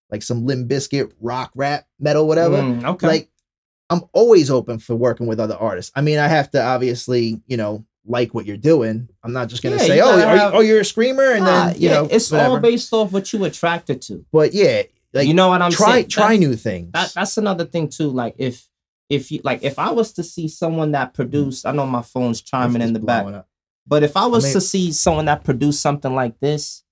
like 0.10 0.24
some 0.24 0.46
Limp 0.46 0.70
Bizkit 0.70 1.12
rock, 1.22 1.52
rap, 1.54 1.86
metal, 2.00 2.28
whatever. 2.28 2.58
Mm, 2.58 2.84
okay. 2.84 3.08
Like 3.08 3.30
I'm 3.92 4.02
always 4.12 4.50
open 4.50 4.80
for 4.80 4.96
working 4.96 5.28
with 5.28 5.40
other 5.40 5.56
artists. 5.56 5.92
I 5.96 6.02
mean, 6.02 6.18
I 6.18 6.28
have 6.28 6.50
to 6.52 6.64
obviously, 6.64 7.42
you 7.46 7.58
know, 7.58 7.86
like 8.06 8.34
what 8.34 8.46
you're 8.48 8.58
doing. 8.58 9.08
I'm 9.24 9.34
not 9.34 9.50
just 9.50 9.62
gonna 9.62 9.76
Yeah, 9.76 9.82
say, 9.84 10.02
oh, 10.02 10.20
are 10.20 10.36
you, 10.36 10.42
oh 10.42 10.60
you're 10.62 10.80
a 10.82 10.86
screamer, 10.86 11.32
and 11.32 11.46
Nah, 11.46 11.68
then 11.68 11.76
you 11.76 11.90
yeah, 11.90 11.94
know, 11.96 12.08
it's 12.10 12.34
all 12.34 12.60
based 12.60 12.92
off 12.92 13.12
what 13.12 13.32
you 13.32 13.44
attracted 13.46 14.02
to. 14.04 14.26
But 14.32 14.54
yeah, 14.54 14.82
like 15.14 15.28
you 15.28 15.34
know 15.34 15.50
what 15.50 15.62
I'm 15.62 15.72
try 15.72 15.92
saying? 15.94 16.08
try 16.10 16.34
That- 16.34 16.40
new 16.40 16.56
things. 16.56 16.92
that, 16.94 17.14
that's 17.14 17.38
another 17.38 17.66
thing 17.66 17.90
too. 17.90 18.10
Like 18.10 18.36
if 18.38 18.68
if 19.10 19.32
you 19.32 19.42
like 19.44 19.64
if 19.64 19.78
I 19.80 19.92
was 19.92 20.14
to 20.14 20.24
see 20.24 20.48
someone 20.48 20.92
that 20.94 21.14
produced, 21.14 21.66
I 21.66 21.72
know 21.72 21.86
my 21.86 22.02
phone's 22.02 22.42
chiming 22.42 22.82
in 22.82 22.94
the 22.94 23.00
back, 23.00 23.26
up. 23.26 23.48
but 23.86 24.02
if 24.04 24.16
I 24.18 24.26
was 24.26 24.44
mean- 24.46 24.54
to 24.54 24.62
see 24.62 24.92
someone 24.92 25.26
that 25.26 25.44
produced 25.44 25.82
something 25.82 26.14
like 26.16 26.40
this, 26.40 26.84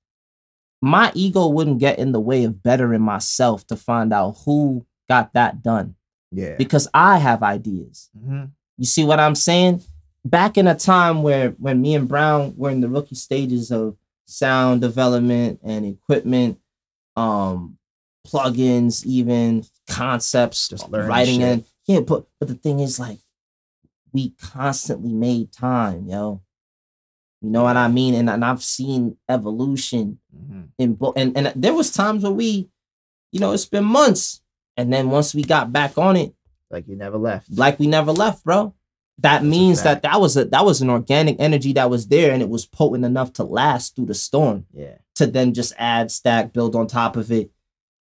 my 0.81 1.11
ego 1.15 1.47
wouldn't 1.47 1.79
get 1.79 1.99
in 1.99 2.11
the 2.11 2.19
way 2.19 2.43
of 2.43 2.61
bettering 2.63 3.01
myself 3.01 3.65
to 3.67 3.75
find 3.75 4.11
out 4.13 4.37
who 4.45 4.85
got 5.09 5.33
that 5.33 5.61
done 5.63 5.95
Yeah. 6.31 6.55
because 6.57 6.87
I 6.93 7.17
have 7.17 7.43
ideas. 7.43 8.09
Mhm. 8.17 8.51
You 8.77 8.85
see 8.85 9.03
what 9.03 9.19
I'm 9.19 9.35
saying? 9.35 9.83
Back 10.25 10.57
in 10.57 10.67
a 10.67 10.75
time 10.75 11.23
where 11.23 11.51
when 11.51 11.81
me 11.81 11.95
and 11.95 12.07
Brown 12.07 12.53
were 12.57 12.69
in 12.69 12.81
the 12.81 12.89
rookie 12.89 13.15
stages 13.15 13.71
of 13.71 13.95
sound 14.25 14.81
development 14.81 15.59
and 15.63 15.85
equipment, 15.85 16.59
um, 17.15 17.77
plugins, 18.27 19.05
even 19.05 19.63
concepts, 19.89 20.69
Just 20.69 20.87
writing 20.89 21.41
in. 21.41 21.65
Yeah, 21.87 22.01
but 22.01 22.25
but 22.39 22.47
the 22.47 22.55
thing 22.55 22.79
is, 22.79 22.99
like, 22.99 23.19
we 24.13 24.31
constantly 24.41 25.13
made 25.13 25.51
time, 25.51 26.07
yo. 26.07 26.41
You 27.41 27.49
know 27.49 27.63
what 27.63 27.75
I 27.77 27.87
mean? 27.87 28.13
And, 28.13 28.29
and 28.29 28.45
I've 28.45 28.63
seen 28.63 29.17
evolution 29.27 30.19
Mhm. 30.35 30.67
in 30.77 30.93
bo- 30.93 31.13
and 31.15 31.35
and 31.35 31.51
there 31.55 31.73
was 31.73 31.91
times 31.91 32.23
where 32.23 32.31
we, 32.31 32.69
you 33.31 33.39
know, 33.39 33.51
it's 33.51 33.65
been 33.65 33.83
months, 33.85 34.41
and 34.77 34.93
then 34.93 35.09
once 35.09 35.33
we 35.33 35.43
got 35.43 35.71
back 35.73 35.97
on 35.97 36.15
it, 36.15 36.35
Like 36.69 36.87
you 36.87 36.95
never 36.95 37.17
left. 37.17 37.47
like 37.57 37.79
we 37.79 37.87
never 37.87 38.11
left, 38.11 38.43
bro. 38.43 38.73
That 39.17 39.41
a 39.41 39.45
means 39.45 39.83
that 39.83 40.03
that 40.03 40.19
was 40.21 40.37
a 40.37 40.45
that 40.45 40.65
was 40.65 40.81
an 40.81 40.89
organic 40.89 41.37
energy 41.39 41.73
that 41.73 41.89
was 41.89 42.07
there, 42.07 42.31
and 42.31 42.41
it 42.43 42.49
was 42.49 42.65
potent 42.67 43.05
enough 43.05 43.33
to 43.33 43.43
last 43.43 43.95
through 43.95 44.05
the 44.05 44.13
storm. 44.13 44.65
Yeah. 44.73 44.97
To 45.15 45.25
then 45.27 45.53
just 45.53 45.73
add, 45.77 46.11
stack, 46.11 46.53
build 46.53 46.75
on 46.75 46.87
top 46.87 47.17
of 47.17 47.31
it, 47.31 47.51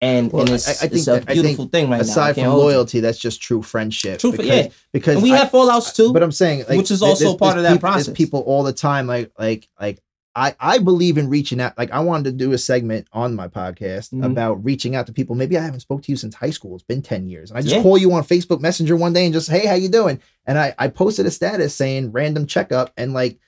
and, 0.01 0.31
Well, 0.31 0.41
and 0.43 0.51
I- 0.51 0.53
it's, 0.55 0.67
I 0.69 0.73
think 0.73 0.93
it's 0.93 1.07
a 1.07 1.11
that- 1.11 1.25
I 1.29 1.33
beautiful 1.33 1.65
thing 1.65 1.89
right 1.89 1.97
now. 1.97 2.01
Aside 2.01 2.35
from 2.35 2.45
loyalty, 2.53 2.99
that's 2.99 3.17
just 3.17 3.41
true 3.41 3.61
friendship. 3.61 4.19
True 4.19 4.31
because, 4.31 4.45
yeah. 4.47 4.67
Because 4.93 5.15
and 5.15 5.23
we 5.23 5.33
I- 5.33 5.37
have 5.37 5.51
fallouts 5.51 5.95
too. 5.95 6.13
But 6.13 6.23
I'm 6.23 6.31
saying, 6.31 6.65
like, 6.69 6.77
Which 6.77 6.91
is 6.91 7.01
also 7.01 7.23
there's- 7.25 7.37
part 7.37 7.55
there's 7.55 7.65
of 7.65 7.69
that 7.71 7.73
peop- 7.75 7.81
process. 7.81 8.13
people 8.15 8.41
all 8.41 8.63
the 8.63 8.73
time, 8.73 9.07
like, 9.07 9.31
like, 9.39 9.67
like. 9.79 10.01
I, 10.39 10.53
I 10.59 10.77
believe 10.77 11.17
in 11.17 11.29
reaching 11.29 11.59
out. 11.59 11.75
Like 11.79 11.89
I 11.89 11.99
wanted 12.01 12.25
to 12.25 12.31
do 12.31 12.51
a 12.51 12.59
segment 12.59 13.07
on 13.11 13.33
my 13.33 13.47
podcast 13.47 14.13
Mhm. 14.13 14.23
about 14.23 14.63
reaching 14.63 14.95
out 14.95 15.07
to 15.07 15.11
people. 15.11 15.35
Maybe 15.35 15.57
I 15.57 15.63
haven't 15.63 15.79
spoke 15.79 16.03
to 16.03 16.11
you 16.11 16.15
since 16.15 16.35
high 16.35 16.51
school. 16.51 16.75
It's 16.75 16.83
been 16.83 17.01
10 17.01 17.25
years. 17.27 17.49
And 17.49 17.57
I 17.57 17.63
just 17.63 17.73
Yeah. 17.73 17.81
call 17.81 17.97
you 17.97 18.11
on 18.13 18.23
Facebook 18.23 18.59
Messenger 18.61 18.95
one 18.97 19.13
day 19.13 19.25
and 19.25 19.33
just, 19.33 19.49
hey, 19.49 19.65
how 19.65 19.73
you 19.73 19.89
doing? 19.89 20.19
And 20.45 20.59
I, 20.59 20.75
I 20.77 20.89
posted 20.89 21.25
a 21.25 21.31
status 21.31 21.73
saying 21.73 22.11
random 22.11 22.45
checkup 22.45 22.91
and 22.97 23.13
like 23.13 23.39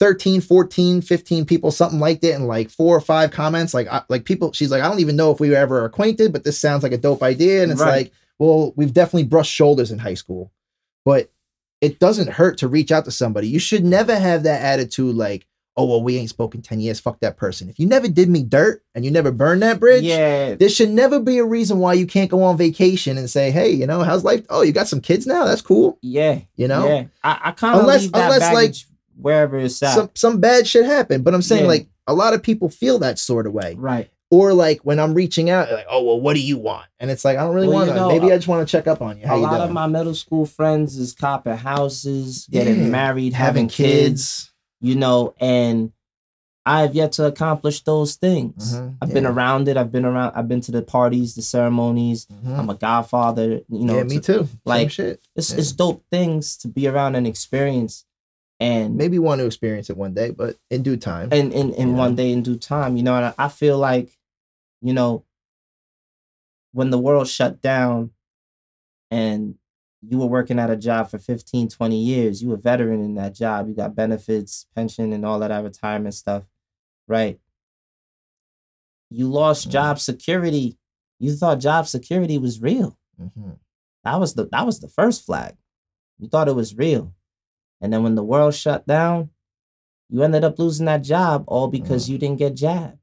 13, 0.00 0.40
14, 0.40 1.00
15 1.00 1.44
people, 1.44 1.70
something 1.70 2.00
liked 2.00 2.24
it, 2.24 2.32
and 2.34 2.46
like 2.48 2.68
four 2.70 2.96
or 2.96 3.00
five 3.00 3.30
comments. 3.30 3.72
Like, 3.74 3.86
I, 3.88 4.02
like 4.08 4.24
people, 4.24 4.52
she's 4.52 4.70
like, 4.70 4.82
I 4.82 4.88
don't 4.88 5.00
even 5.00 5.16
know 5.16 5.30
if 5.30 5.40
we 5.40 5.50
were 5.50 5.56
ever 5.56 5.84
acquainted, 5.84 6.32
but 6.32 6.44
this 6.44 6.58
sounds 6.58 6.82
like 6.82 6.92
a 6.92 6.98
dope 6.98 7.22
idea. 7.22 7.62
And 7.62 7.70
it's 7.72 7.80
Right. 7.80 7.90
like, 8.06 8.12
well, 8.38 8.72
we've 8.76 8.92
definitely 8.92 9.24
brushed 9.28 9.52
shoulders 9.52 9.92
in 9.92 9.98
high 10.00 10.14
school, 10.14 10.50
but 11.04 11.30
it 11.80 11.98
doesn't 12.00 12.30
hurt 12.30 12.58
to 12.58 12.68
reach 12.68 12.90
out 12.90 13.04
to 13.04 13.10
somebody. 13.10 13.46
You 13.48 13.58
should 13.60 13.84
never 13.84 14.18
have 14.18 14.42
that 14.42 14.62
attitude 14.62 15.14
like, 15.14 15.46
oh, 15.76 15.84
well, 15.86 16.02
we 16.02 16.16
ain't 16.16 16.30
spoken 16.30 16.62
10 16.62 16.80
years. 16.80 17.00
Fuck 17.00 17.20
that 17.20 17.36
person. 17.36 17.68
If 17.68 17.78
you 17.80 17.86
never 17.86 18.06
did 18.08 18.28
me 18.28 18.42
dirt 18.44 18.82
and 18.94 19.04
you 19.04 19.10
never 19.10 19.30
burned 19.32 19.62
that 19.62 19.80
bridge, 19.80 20.04
yeah, 20.04 20.54
there 20.54 20.68
should 20.68 20.90
never 20.90 21.18
be 21.20 21.38
a 21.38 21.44
reason 21.44 21.78
why 21.80 21.94
you 21.94 22.06
can't 22.06 22.30
go 22.30 22.42
on 22.44 22.56
vacation 22.56 23.18
and 23.18 23.28
say, 23.28 23.50
hey, 23.50 23.70
you 23.70 23.86
know, 23.86 24.02
how's 24.02 24.22
life? 24.24 24.44
Oh, 24.50 24.62
you 24.62 24.72
got 24.72 24.86
some 24.88 25.00
kids 25.00 25.26
now? 25.26 25.44
That's 25.44 25.62
cool. 25.62 25.98
yeah, 26.00 26.40
You 26.56 26.68
know? 26.68 26.86
yeah. 26.88 27.04
I, 27.24 27.40
I 27.46 27.50
kind 27.52 27.74
of 27.74 27.80
Unless- 27.82 28.02
leave 28.02 28.12
that 28.12 28.32
unless, 28.32 28.54
like, 28.54 28.74
wherever 29.16 29.56
it's 29.58 29.82
at. 29.82 29.94
Some 29.94 30.10
some 30.14 30.40
bad 30.40 30.66
shit 30.66 30.84
happened. 30.86 31.24
But 31.24 31.34
I'm 31.34 31.42
saying 31.42 31.62
Yeah. 31.62 31.68
like 31.68 31.88
a 32.06 32.14
lot 32.14 32.34
of 32.34 32.42
people 32.42 32.68
feel 32.68 32.98
that 33.00 33.18
sort 33.18 33.46
of 33.46 33.52
way. 33.52 33.74
right. 33.78 34.10
Or 34.30 34.52
like 34.52 34.80
when 34.80 34.98
I'm 34.98 35.14
reaching 35.14 35.48
out, 35.48 35.70
like, 35.70 35.86
oh 35.88 36.02
well, 36.02 36.20
what 36.20 36.34
do 36.34 36.40
you 36.40 36.58
want? 36.58 36.86
And 36.98 37.08
it's 37.10 37.24
like 37.24 37.36
I 37.38 37.42
don't 37.44 37.54
really 37.54 37.68
Well, 37.68 37.76
want 37.76 37.88
you 37.88 37.94
to. 37.94 38.00
know, 38.00 38.08
Maybe 38.08 38.32
I 38.32 38.36
just 38.36 38.48
want 38.48 38.66
to 38.66 38.70
check 38.72 38.86
up 38.88 39.00
on 39.00 39.18
you. 39.18 39.26
How 39.26 39.34
a 39.34 39.36
you 39.36 39.42
lot 39.44 39.50
doing? 39.58 39.62
of 39.62 39.70
my 39.72 39.86
middle 39.86 40.14
school 40.14 40.44
friends 40.46 40.96
is 40.98 41.12
copping 41.12 41.56
houses, 41.56 42.48
getting 42.50 42.80
Yeah. 42.80 42.88
married, 42.88 43.32
having, 43.34 43.64
having 43.64 43.68
kids, 43.68 44.00
kids. 44.00 44.52
you 44.80 44.96
know, 44.96 45.34
and 45.40 45.92
I 46.66 46.80
have 46.80 46.94
yet 46.94 47.12
to 47.12 47.26
accomplish 47.26 47.82
those 47.82 48.14
things. 48.16 48.74
Mhm, 48.74 48.96
I've 49.02 49.12
been 49.12 49.26
around 49.26 49.68
it. 49.68 49.76
I've 49.76 49.92
been 49.92 50.06
around. 50.06 50.32
I've 50.34 50.48
been 50.48 50.62
to 50.62 50.72
the 50.72 50.80
parties, 50.82 51.34
the 51.34 51.42
ceremonies. 51.42 52.26
Mhm. 52.26 52.58
I'm 52.58 52.70
a 52.70 52.74
godfather. 52.74 53.60
You 53.68 53.84
know, 53.84 53.96
yeah, 53.98 54.02
me 54.04 54.16
to- 54.18 54.20
too. 54.20 54.44
Same 54.46 54.48
like, 54.64 54.90
shit. 54.90 55.20
It's 55.36 55.50
Yeah. 55.52 55.58
it's 55.58 55.72
dope 55.72 56.02
things 56.10 56.56
to 56.56 56.68
be 56.68 56.88
around 56.88 57.14
and 57.16 57.26
experience, 57.26 58.04
and 58.60 58.96
Maybe 58.96 59.18
want 59.18 59.40
to 59.40 59.46
experience 59.46 59.90
it 59.90 59.96
one 59.96 60.14
day, 60.14 60.30
but 60.30 60.56
in 60.70 60.82
due 60.82 60.96
time. 60.96 61.28
and 61.32 61.52
in 61.52 61.72
in 61.74 61.90
Yeah. 61.90 61.96
one 61.96 62.14
day 62.14 62.30
in 62.32 62.42
due 62.42 62.56
time. 62.58 62.96
You 62.96 63.02
know, 63.02 63.16
and 63.16 63.34
I, 63.38 63.48
feel 63.48 63.78
like, 63.78 64.16
you 64.80 64.92
know, 64.92 65.24
when 66.72 66.90
the 66.90 66.98
world 66.98 67.28
shut 67.28 67.60
down, 67.60 68.10
and 69.10 69.56
you 70.02 70.18
were 70.18 70.26
working 70.26 70.58
at 70.58 70.70
a 70.70 70.76
job 70.76 71.08
for 71.08 71.18
15, 71.18 71.68
20 71.68 71.98
years, 71.98 72.42
you 72.42 72.48
were 72.48 72.56
a 72.56 72.58
veteran 72.58 73.02
in 73.04 73.14
that 73.14 73.34
job. 73.34 73.68
You 73.68 73.74
got 73.74 73.94
benefits, 73.94 74.66
pension, 74.74 75.12
and 75.12 75.24
all 75.24 75.38
that 75.38 75.62
retirement 75.64 76.14
stuff, 76.14 76.44
right? 77.08 77.40
You 79.10 79.28
lost 79.30 79.68
Mhm. 79.68 79.72
job 79.72 79.98
security. 80.00 80.78
You 81.20 81.34
thought 81.36 81.60
job 81.60 81.86
security 81.86 82.38
was 82.38 82.60
real. 82.60 82.98
Mhm. 83.20 83.58
That 84.02 84.16
was 84.20 84.34
the 84.34 84.46
that 84.50 84.66
was 84.66 84.80
the 84.80 84.88
first 84.88 85.24
flag. 85.24 85.56
You 86.18 86.28
thought 86.28 86.48
it 86.48 86.54
was 86.56 86.74
real. 86.76 87.14
And 87.84 87.92
then 87.92 88.02
when 88.02 88.14
the 88.14 88.24
world 88.24 88.54
shut 88.54 88.86
down, 88.86 89.28
you 90.08 90.22
ended 90.22 90.42
up 90.42 90.58
losing 90.58 90.86
that 90.86 91.02
job 91.02 91.44
all 91.46 91.68
because 91.68 92.08
you 92.08 92.16
didn't 92.16 92.38
get 92.38 92.54
jabbed. 92.56 92.96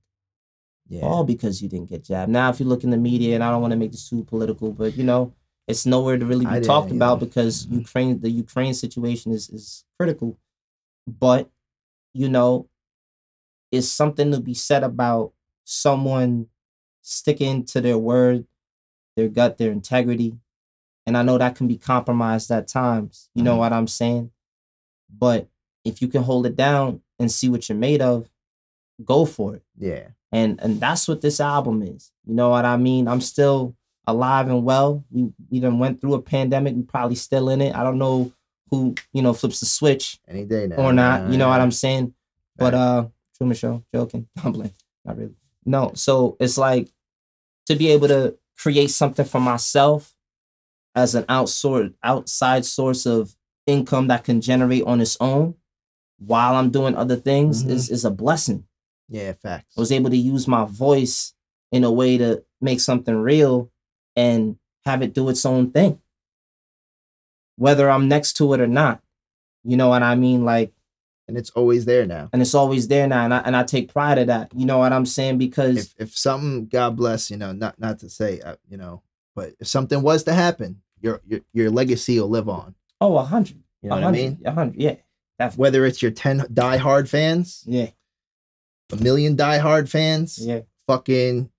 Yeah. 0.87 1.03
All 1.03 1.23
because 1.23 1.61
you 1.61 1.69
didn't 1.69 1.87
get 1.87 2.03
jabbed. 2.03 2.31
Now 2.31 2.49
if 2.49 2.59
you 2.59 2.65
look 2.65 2.83
in 2.83 2.89
the 2.89 2.97
media, 2.97 3.35
and 3.35 3.43
I 3.43 3.51
don't 3.51 3.61
want 3.61 3.73
to 3.73 3.77
make 3.77 3.91
this 3.91 4.09
too 4.09 4.23
political, 4.23 4.71
but 4.71 4.97
you 4.97 5.03
know, 5.03 5.33
it's 5.67 5.85
nowhere 5.85 6.17
to 6.17 6.25
really 6.25 6.47
be 6.47 6.61
talked 6.61 6.89
about 6.89 7.19
because 7.19 7.67
Mhm. 7.67 7.73
Ukraine 7.75 8.21
the 8.21 8.31
Ukraine 8.31 8.73
situation 8.73 9.31
is 9.31 9.49
is 9.51 9.85
critical. 9.99 10.39
But 11.07 11.51
you 12.15 12.27
know, 12.27 12.67
it's 13.71 13.87
something 13.87 14.31
to 14.31 14.39
be 14.41 14.55
said 14.55 14.83
about 14.83 15.33
someone 15.63 16.47
sticking 17.03 17.65
to 17.65 17.81
their 17.81 17.99
word, 17.99 18.47
their 19.15 19.29
gut, 19.29 19.59
their 19.59 19.71
integrity. 19.71 20.39
And 21.05 21.15
I 21.15 21.21
know 21.21 21.37
that 21.37 21.55
can 21.55 21.67
be 21.67 21.77
compromised 21.77 22.49
at 22.49 22.67
times. 22.67 23.29
You 23.35 23.43
know 23.43 23.55
Mhm. 23.55 23.59
what 23.59 23.73
I'm 23.73 23.87
saying? 23.87 24.31
But 25.17 25.49
if 25.85 26.01
you 26.01 26.07
can 26.07 26.23
hold 26.23 26.45
it 26.45 26.55
down 26.55 27.01
and 27.19 27.31
see 27.31 27.49
what 27.49 27.67
you're 27.69 27.77
made 27.77 28.01
of, 28.01 28.29
go 29.03 29.25
for 29.25 29.55
it. 29.55 29.63
yeah. 29.77 30.07
And 30.33 30.61
and 30.61 30.79
that's 30.79 31.09
what 31.09 31.19
this 31.19 31.41
album 31.41 31.81
is. 31.83 32.11
You 32.25 32.33
know 32.35 32.49
what 32.49 32.63
I 32.63 32.77
mean? 32.77 33.09
I'm 33.09 33.19
still 33.19 33.75
alive 34.07 34.47
and 34.47 34.63
well. 34.63 35.03
We 35.11 35.29
we 35.49 35.59
done 35.59 35.77
went 35.77 35.99
through 35.99 36.13
a 36.13 36.21
pandemic. 36.21 36.73
We 36.73 36.83
probably 36.83 37.15
still 37.17 37.49
in 37.49 37.59
it. 37.59 37.75
I 37.75 37.83
don't 37.83 37.97
know 37.97 38.31
who, 38.69 38.95
you 39.11 39.21
know, 39.21 39.33
flips 39.33 39.59
the 39.59 39.65
switch 39.65 40.19
Any 40.29 40.45
day 40.45 40.67
now. 40.67 40.77
or 40.77 40.93
not. 40.93 41.29
You 41.29 41.37
know 41.37 41.49
what 41.49 41.59
I'm 41.59 41.71
saying? 41.73 42.13
But 42.55 42.73
uh 42.73 43.07
Truman 43.35 43.57
Show, 43.57 43.83
joking. 43.93 44.27
I'm 44.43 44.53
playing. 44.53 44.73
Not 45.03 45.17
really. 45.17 45.35
No, 45.65 45.91
so 45.95 46.37
it's 46.39 46.57
like 46.57 46.87
to 47.65 47.75
be 47.75 47.89
able 47.89 48.07
to 48.07 48.37
create 48.57 48.91
something 48.91 49.25
for 49.25 49.41
myself 49.41 50.15
as 50.95 51.13
an 51.13 51.23
outsource 51.25 51.93
outside 52.03 52.63
source 52.63 53.05
of 53.05 53.35
income 53.67 54.07
that 54.07 54.23
can 54.23 54.41
generate 54.41 54.83
on 54.83 55.01
its 55.01 55.17
own 55.19 55.55
while 56.17 56.55
I'm 56.55 56.69
doing 56.71 56.95
other 56.95 57.15
things 57.15 57.63
Mhm. 57.63 57.69
is 57.69 57.89
is 57.89 58.05
a 58.05 58.11
blessing. 58.11 58.65
Yeah, 59.09 59.33
facts. 59.33 59.73
I 59.77 59.79
was 59.81 59.91
able 59.91 60.09
to 60.09 60.17
use 60.17 60.47
my 60.47 60.65
voice 60.65 61.33
in 61.71 61.83
a 61.83 61.91
way 61.91 62.17
to 62.17 62.43
make 62.61 62.79
something 62.79 63.15
real 63.15 63.71
and 64.15 64.57
have 64.85 65.01
it 65.01 65.13
do 65.13 65.29
its 65.29 65.45
own 65.45 65.71
thing. 65.71 65.99
Whether 67.57 67.89
I'm 67.89 68.07
next 68.07 68.33
to 68.37 68.53
it 68.53 68.59
or 68.61 68.67
not. 68.67 69.01
You 69.63 69.77
know 69.77 69.89
what 69.89 70.01
I 70.03 70.15
mean? 70.15 70.43
Like, 70.43 70.73
and 71.27 71.37
it's 71.37 71.51
always 71.51 71.85
there 71.85 72.05
now. 72.05 72.29
and 72.33 72.41
it's 72.41 72.55
always 72.55 72.87
there 72.87 73.07
now. 73.07 73.23
And 73.25 73.33
I, 73.33 73.37
and 73.39 73.55
I 73.55 73.63
take 73.63 73.93
pride 73.93 74.17
of 74.17 74.27
that. 74.27 74.51
You 74.55 74.65
know 74.65 74.79
what 74.79 74.91
I'm 74.91 75.05
saying? 75.05 75.37
Because 75.37 75.77
If 75.77 75.93
if 76.09 76.17
something, 76.17 76.67
God 76.67 76.95
bless, 76.97 77.29
you 77.29 77.37
know, 77.37 77.51
not 77.51 77.79
not 77.79 77.99
to 77.99 78.09
say, 78.09 78.39
uh, 78.41 78.55
you 78.67 78.77
know, 78.77 79.01
but 79.35 79.53
if 79.59 79.67
something 79.67 80.01
was 80.01 80.23
to 80.23 80.33
happen, 80.33 80.81
your 80.99 81.21
your 81.27 81.41
your 81.53 81.69
legacy 81.69 82.19
will 82.19 82.29
live 82.29 82.49
on. 82.49 82.75
Oh, 83.01 83.17
a 83.17 83.23
hundred. 83.23 83.57
You 83.81 83.89
know 83.89 83.97
a 83.97 84.01
what 84.01 84.07
I 84.07 84.11
mean? 84.11 84.39
A 84.45 84.51
hundred. 84.51 84.79
Yeah. 84.81 84.95
Definitely. 85.39 85.61
Whether 85.61 85.85
it's 85.85 86.01
your 86.01 86.11
ten 86.11 86.39
diehard 86.41 87.09
fans, 87.09 87.63
Yeah. 87.65 87.89
a 88.91 88.95
million 88.97 89.35
diehard 89.35 89.89
fans, 89.89 90.37
Yeah. 90.39 90.61
fucking 90.87 91.49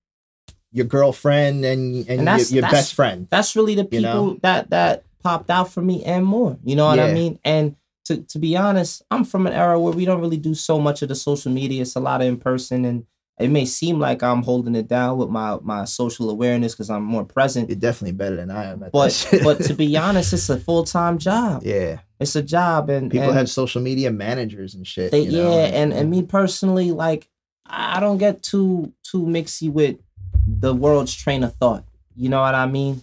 your 0.71 0.85
girlfriend 0.85 1.63
and 1.65 2.07
and, 2.07 2.27
And 2.27 2.39
your, 2.51 2.61
your 2.61 2.71
best 2.71 2.93
friend. 2.95 3.27
That's 3.29 3.55
really 3.55 3.75
the 3.75 3.83
You 3.83 3.87
people 3.89 4.25
know? 4.25 4.39
that 4.41 4.69
that 4.71 5.03
popped 5.21 5.49
out 5.51 5.69
for 5.71 5.81
me 5.81 6.03
and 6.03 6.25
more. 6.25 6.57
You 6.63 6.75
know 6.75 6.87
what 6.87 6.99
I 6.99 7.13
mean? 7.13 7.39
And 7.43 7.75
to 8.05 8.17
to 8.17 8.39
be 8.39 8.55
honest, 8.57 9.01
I'm 9.11 9.23
from 9.23 9.45
an 9.47 9.53
era 9.53 9.79
where 9.79 9.93
we 9.93 10.05
don't 10.05 10.19
really 10.21 10.37
do 10.37 10.55
so 10.55 10.79
much 10.79 11.01
of 11.01 11.09
the 11.09 11.15
social 11.15 11.51
media. 11.51 11.81
It's 11.83 11.95
a 11.95 11.99
lot 11.99 12.21
of 12.21 12.27
in 12.27 12.37
person, 12.37 12.85
and 12.85 13.05
it 13.39 13.49
may 13.49 13.65
seem 13.65 13.99
like 13.99 14.21
I'm 14.21 14.43
holding 14.43 14.75
it 14.75 14.87
down 14.87 15.17
with 15.17 15.29
my 15.29 15.57
my 15.61 15.85
social 15.85 16.29
awareness 16.29 16.73
because 16.73 16.89
I'm 16.89 17.03
more 17.03 17.25
present. 17.25 17.69
You're 17.69 17.79
definitely 17.79 18.13
better 18.15 18.35
than 18.35 18.51
I 18.51 18.65
am. 18.65 18.83
At 18.83 18.91
But 18.91 19.27
but 19.43 19.63
to 19.65 19.73
be 19.73 19.97
honest, 20.05 20.33
it's 20.33 20.49
a 20.49 20.59
full 20.59 20.83
time 20.83 21.17
job. 21.17 21.63
yeah, 21.65 21.99
It's 22.19 22.35
a 22.35 22.43
job, 22.43 22.89
and 22.89 23.09
people 23.11 23.29
and 23.29 23.37
have 23.37 23.49
social 23.49 23.81
media 23.81 24.11
managers 24.11 24.75
and 24.75 24.85
shit. 24.85 25.11
they 25.11 25.21
you 25.21 25.31
know, 25.43 25.55
yeah, 25.57 25.65
and 25.65 25.93
and 25.93 26.09
me 26.11 26.21
personally, 26.23 26.91
like 26.91 27.27
I 27.65 27.99
don't 27.99 28.17
get 28.19 28.43
too 28.43 28.93
too 29.03 29.23
mixy 29.25 29.71
with 29.71 29.97
the 30.45 30.73
world's 30.75 31.15
train 31.15 31.43
of 31.43 31.55
thought. 31.55 31.85
You 32.15 32.29
know 32.29 32.41
what 32.41 32.53
I 32.53 32.67
mean? 32.67 33.01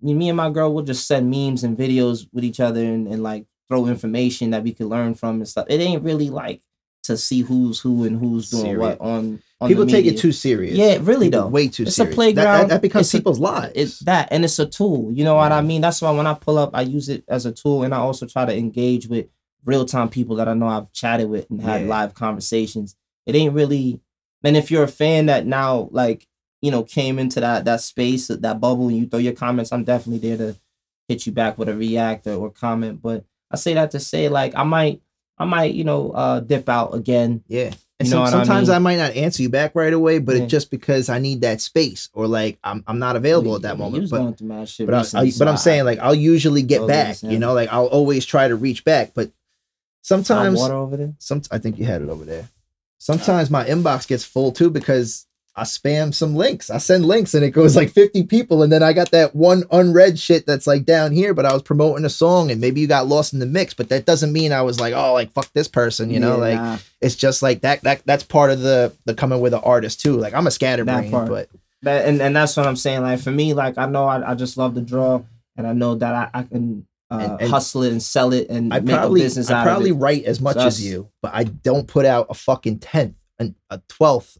Me 0.00 0.28
and 0.28 0.36
my 0.36 0.50
girl 0.50 0.74
will 0.74 0.82
just 0.82 1.06
send 1.06 1.30
memes 1.30 1.64
and 1.64 1.76
videos 1.76 2.26
with 2.32 2.44
each 2.44 2.60
other 2.60 2.82
and, 2.84 3.06
and 3.06 3.22
like 3.22 3.46
throw 3.68 3.86
information 3.86 4.50
that 4.50 4.62
we 4.62 4.72
can 4.72 4.88
learn 4.88 5.14
from 5.14 5.36
and 5.36 5.48
stuff. 5.48 5.66
It 5.68 5.80
ain't 5.80 6.02
really 6.02 6.30
like 6.30 6.60
to 7.06 7.16
see 7.16 7.40
who's 7.40 7.80
who 7.80 8.04
and 8.04 8.18
who's 8.18 8.50
doing 8.50 8.78
what 8.78 9.00
on. 9.00 9.42
on 9.60 9.68
people 9.68 9.86
take 9.86 10.06
it 10.06 10.18
too 10.18 10.32
serious. 10.32 10.76
Yeah, 10.76 10.98
really 11.00 11.26
People 11.28 11.42
though. 11.42 11.48
way 11.48 11.68
too 11.68 11.84
It's 11.84 11.92
a 11.92 11.94
serious. 11.94 12.08
That- 12.10 12.14
playground. 12.14 12.60
That, 12.62 12.68
that 12.68 12.82
becomes 12.82 13.06
It's 13.06 13.14
a- 13.14 13.18
people's 13.18 13.38
lives. 13.40 13.72
It's 13.74 13.98
that, 14.00 14.28
and 14.30 14.44
it's 14.44 14.58
a 14.58 14.66
tool. 14.66 15.10
You 15.12 15.24
know 15.24 15.34
what 15.36 15.52
I 15.52 15.60
mean? 15.62 15.80
That's 15.80 16.00
why 16.02 16.10
when 16.10 16.26
I 16.26 16.34
pull 16.34 16.58
up, 16.58 16.70
I 16.74 16.82
use 16.82 17.08
it 17.08 17.24
as 17.28 17.46
a 17.46 17.52
tool, 17.52 17.82
and 17.82 17.94
I 17.94 17.98
also 17.98 18.26
try 18.26 18.44
to 18.44 18.56
engage 18.56 19.06
with 19.08 19.26
real 19.64 19.84
time 19.84 20.08
people 20.08 20.36
that 20.36 20.48
I 20.48 20.54
know 20.54 20.68
I've 20.68 20.92
chatted 20.92 21.28
with 21.28 21.50
and 21.50 21.60
had 21.60 21.82
Yeah. 21.82 21.88
live 21.88 22.14
conversations. 22.14 22.94
It 23.26 23.34
ain't 23.34 23.54
really, 23.54 24.00
and 24.44 24.56
if 24.56 24.70
you're 24.70 24.84
a 24.84 24.88
fan 24.88 25.26
that 25.26 25.46
now 25.46 25.88
like 25.90 26.26
you 26.62 26.70
know 26.70 26.82
came 26.84 27.18
into 27.18 27.40
that 27.40 27.64
that 27.64 27.80
space 27.80 28.28
that 28.28 28.60
bubble 28.60 28.88
and 28.88 28.96
you 28.96 29.06
throw 29.06 29.18
your 29.18 29.32
comments, 29.32 29.72
I'm 29.72 29.84
definitely 29.84 30.28
there 30.28 30.38
to 30.38 30.58
hit 31.08 31.26
you 31.26 31.32
back 31.32 31.58
with 31.58 31.68
a 31.68 31.74
react 31.74 32.26
or, 32.26 32.34
or 32.34 32.50
comment. 32.50 33.00
But 33.02 33.24
I 33.50 33.56
say 33.56 33.74
that 33.74 33.90
to 33.92 34.00
say 34.00 34.28
like 34.28 34.52
I 34.56 34.62
might 34.64 35.00
I 35.38 35.44
might 35.44 35.74
you 35.74 35.84
know 35.84 36.10
uh 36.12 36.40
dip 36.40 36.68
out 36.68 36.94
again. 36.94 37.42
Yeah. 37.48 37.72
And 37.98 38.06
You 38.06 38.10
some- 38.10 38.18
know 38.18 38.24
what 38.24 38.34
I 38.34 38.38
sometimes 38.44 38.68
mean? 38.68 38.74
I, 38.76 38.78
might 38.78 38.96
not 38.96 39.12
answer 39.16 39.42
you 39.42 39.48
back 39.48 39.74
right 39.74 39.92
away, 39.92 40.18
but 40.18 40.36
Yeah. 40.36 40.42
it's 40.42 40.50
just 40.50 40.70
because 40.70 41.08
I 41.08 41.18
need 41.18 41.40
that 41.40 41.62
space 41.62 42.10
or 42.12 42.26
like 42.26 42.58
I'm 42.62 42.84
I'm 42.86 42.98
not 42.98 43.16
available 43.16 43.56
at 43.56 43.62
that 43.62 43.78
moment. 43.78 44.10
But 44.10 44.18
going 44.18 44.36
mad 44.42 44.68
shit 44.68 44.86
but, 44.86 44.94
I, 44.94 44.98
recently, 44.98 45.26
I, 45.28 45.30
so 45.30 45.38
but 45.38 45.48
I'm 45.50 45.56
saying 45.56 45.84
like 45.84 45.98
I'll 46.00 46.14
usually 46.14 46.62
get 46.62 46.76
Totally 46.80 46.92
back. 46.92 47.22
You 47.22 47.38
know, 47.38 47.54
like 47.54 47.70
I'll 47.72 47.86
always 47.86 48.26
try 48.26 48.48
to 48.48 48.54
reach 48.56 48.84
back. 48.84 49.12
But 49.14 49.30
sometimes 50.02 50.58
water 50.58 50.74
over 50.74 50.96
there. 50.96 51.14
some 51.18 51.42
I 51.50 51.58
think 51.58 51.78
you 51.78 51.84
had 51.86 52.02
it 52.02 52.08
over 52.08 52.24
there. 52.24 52.48
Sometimes 52.98 53.50
my 53.50 53.64
inbox 53.64 54.06
gets 54.06 54.24
full 54.24 54.52
too 54.52 54.70
because 54.70 55.26
I 55.58 55.62
spam 55.62 56.12
some 56.12 56.34
links. 56.34 56.68
I 56.68 56.76
send 56.78 57.06
links 57.06 57.32
and 57.32 57.42
it 57.42 57.50
goes 57.52 57.76
like 57.76 57.90
50 57.90 58.24
people, 58.24 58.62
and 58.62 58.70
then 58.70 58.82
I 58.82 58.92
got 58.92 59.10
that 59.12 59.34
one 59.34 59.64
unread 59.70 60.18
shit 60.18 60.44
that's 60.46 60.66
like 60.66 60.84
down 60.84 61.12
here, 61.12 61.32
but 61.32 61.46
I 61.46 61.52
was 61.54 61.62
promoting 61.62 62.04
a 62.04 62.10
song 62.10 62.50
and 62.50 62.60
maybe 62.60 62.80
you 62.82 62.86
got 62.86 63.06
lost 63.06 63.32
in 63.32 63.38
the 63.38 63.46
mix, 63.46 63.72
but 63.72 63.88
that 63.88 64.04
doesn't 64.04 64.32
mean 64.32 64.52
I 64.52 64.60
was 64.62 64.78
like, 64.78 64.92
oh, 64.94 65.14
like 65.14 65.32
fuck 65.32 65.50
this 65.54 65.66
person, 65.68 66.10
you 66.10 66.20
know, 66.20 66.42
Yeah, 66.44 66.60
like 66.72 66.80
it's 67.00 67.16
just 67.16 67.40
like 67.42 67.62
that 67.62 67.80
that 67.82 68.02
that's 68.04 68.22
part 68.22 68.50
of 68.50 68.60
the 68.60 68.92
the 69.06 69.14
coming 69.14 69.40
with 69.40 69.54
an 69.54 69.60
artist 69.64 70.00
too. 70.00 70.16
Like 70.18 70.34
I'm 70.34 70.46
a 70.46 70.50
scatterbrain, 70.50 71.10
but 71.10 71.48
that 71.82 72.06
and, 72.06 72.20
and 72.20 72.36
that's 72.36 72.56
what 72.56 72.66
I'm 72.66 72.76
saying. 72.76 73.00
Like 73.02 73.20
for 73.20 73.30
me, 73.30 73.54
like 73.54 73.78
I 73.78 73.86
know 73.86 74.04
I, 74.06 74.32
I 74.32 74.34
just 74.34 74.56
love 74.58 74.74
to 74.74 74.80
draw, 74.82 75.22
and 75.56 75.66
I 75.66 75.72
know 75.72 75.94
that 75.94 76.14
I, 76.34 76.40
I 76.40 76.42
can 76.42 76.86
uh, 77.10 77.18
And- 77.30 77.40
and 77.42 77.50
hustle 77.50 77.82
it 77.84 77.92
and 77.92 78.02
sell 78.02 78.32
it 78.32 78.48
and 78.50 78.74
I 78.74 78.80
make 78.80 78.96
probably 78.96 79.20
a 79.20 79.24
business 79.24 79.48
I 79.50 79.60
out 79.60 79.64
probably 79.64 79.90
of 79.90 79.96
it. 79.96 80.00
write 80.00 80.24
as 80.24 80.40
much 80.40 80.56
So 80.56 80.66
as 80.66 80.84
you, 80.84 81.08
but 81.22 81.32
I 81.34 81.44
don't 81.44 81.86
put 81.86 82.04
out 82.04 82.26
a 82.28 82.34
fucking 82.34 82.80
tenth 82.80 83.16
and 83.38 83.54
a 83.70 83.80
twelfth, 83.88 84.36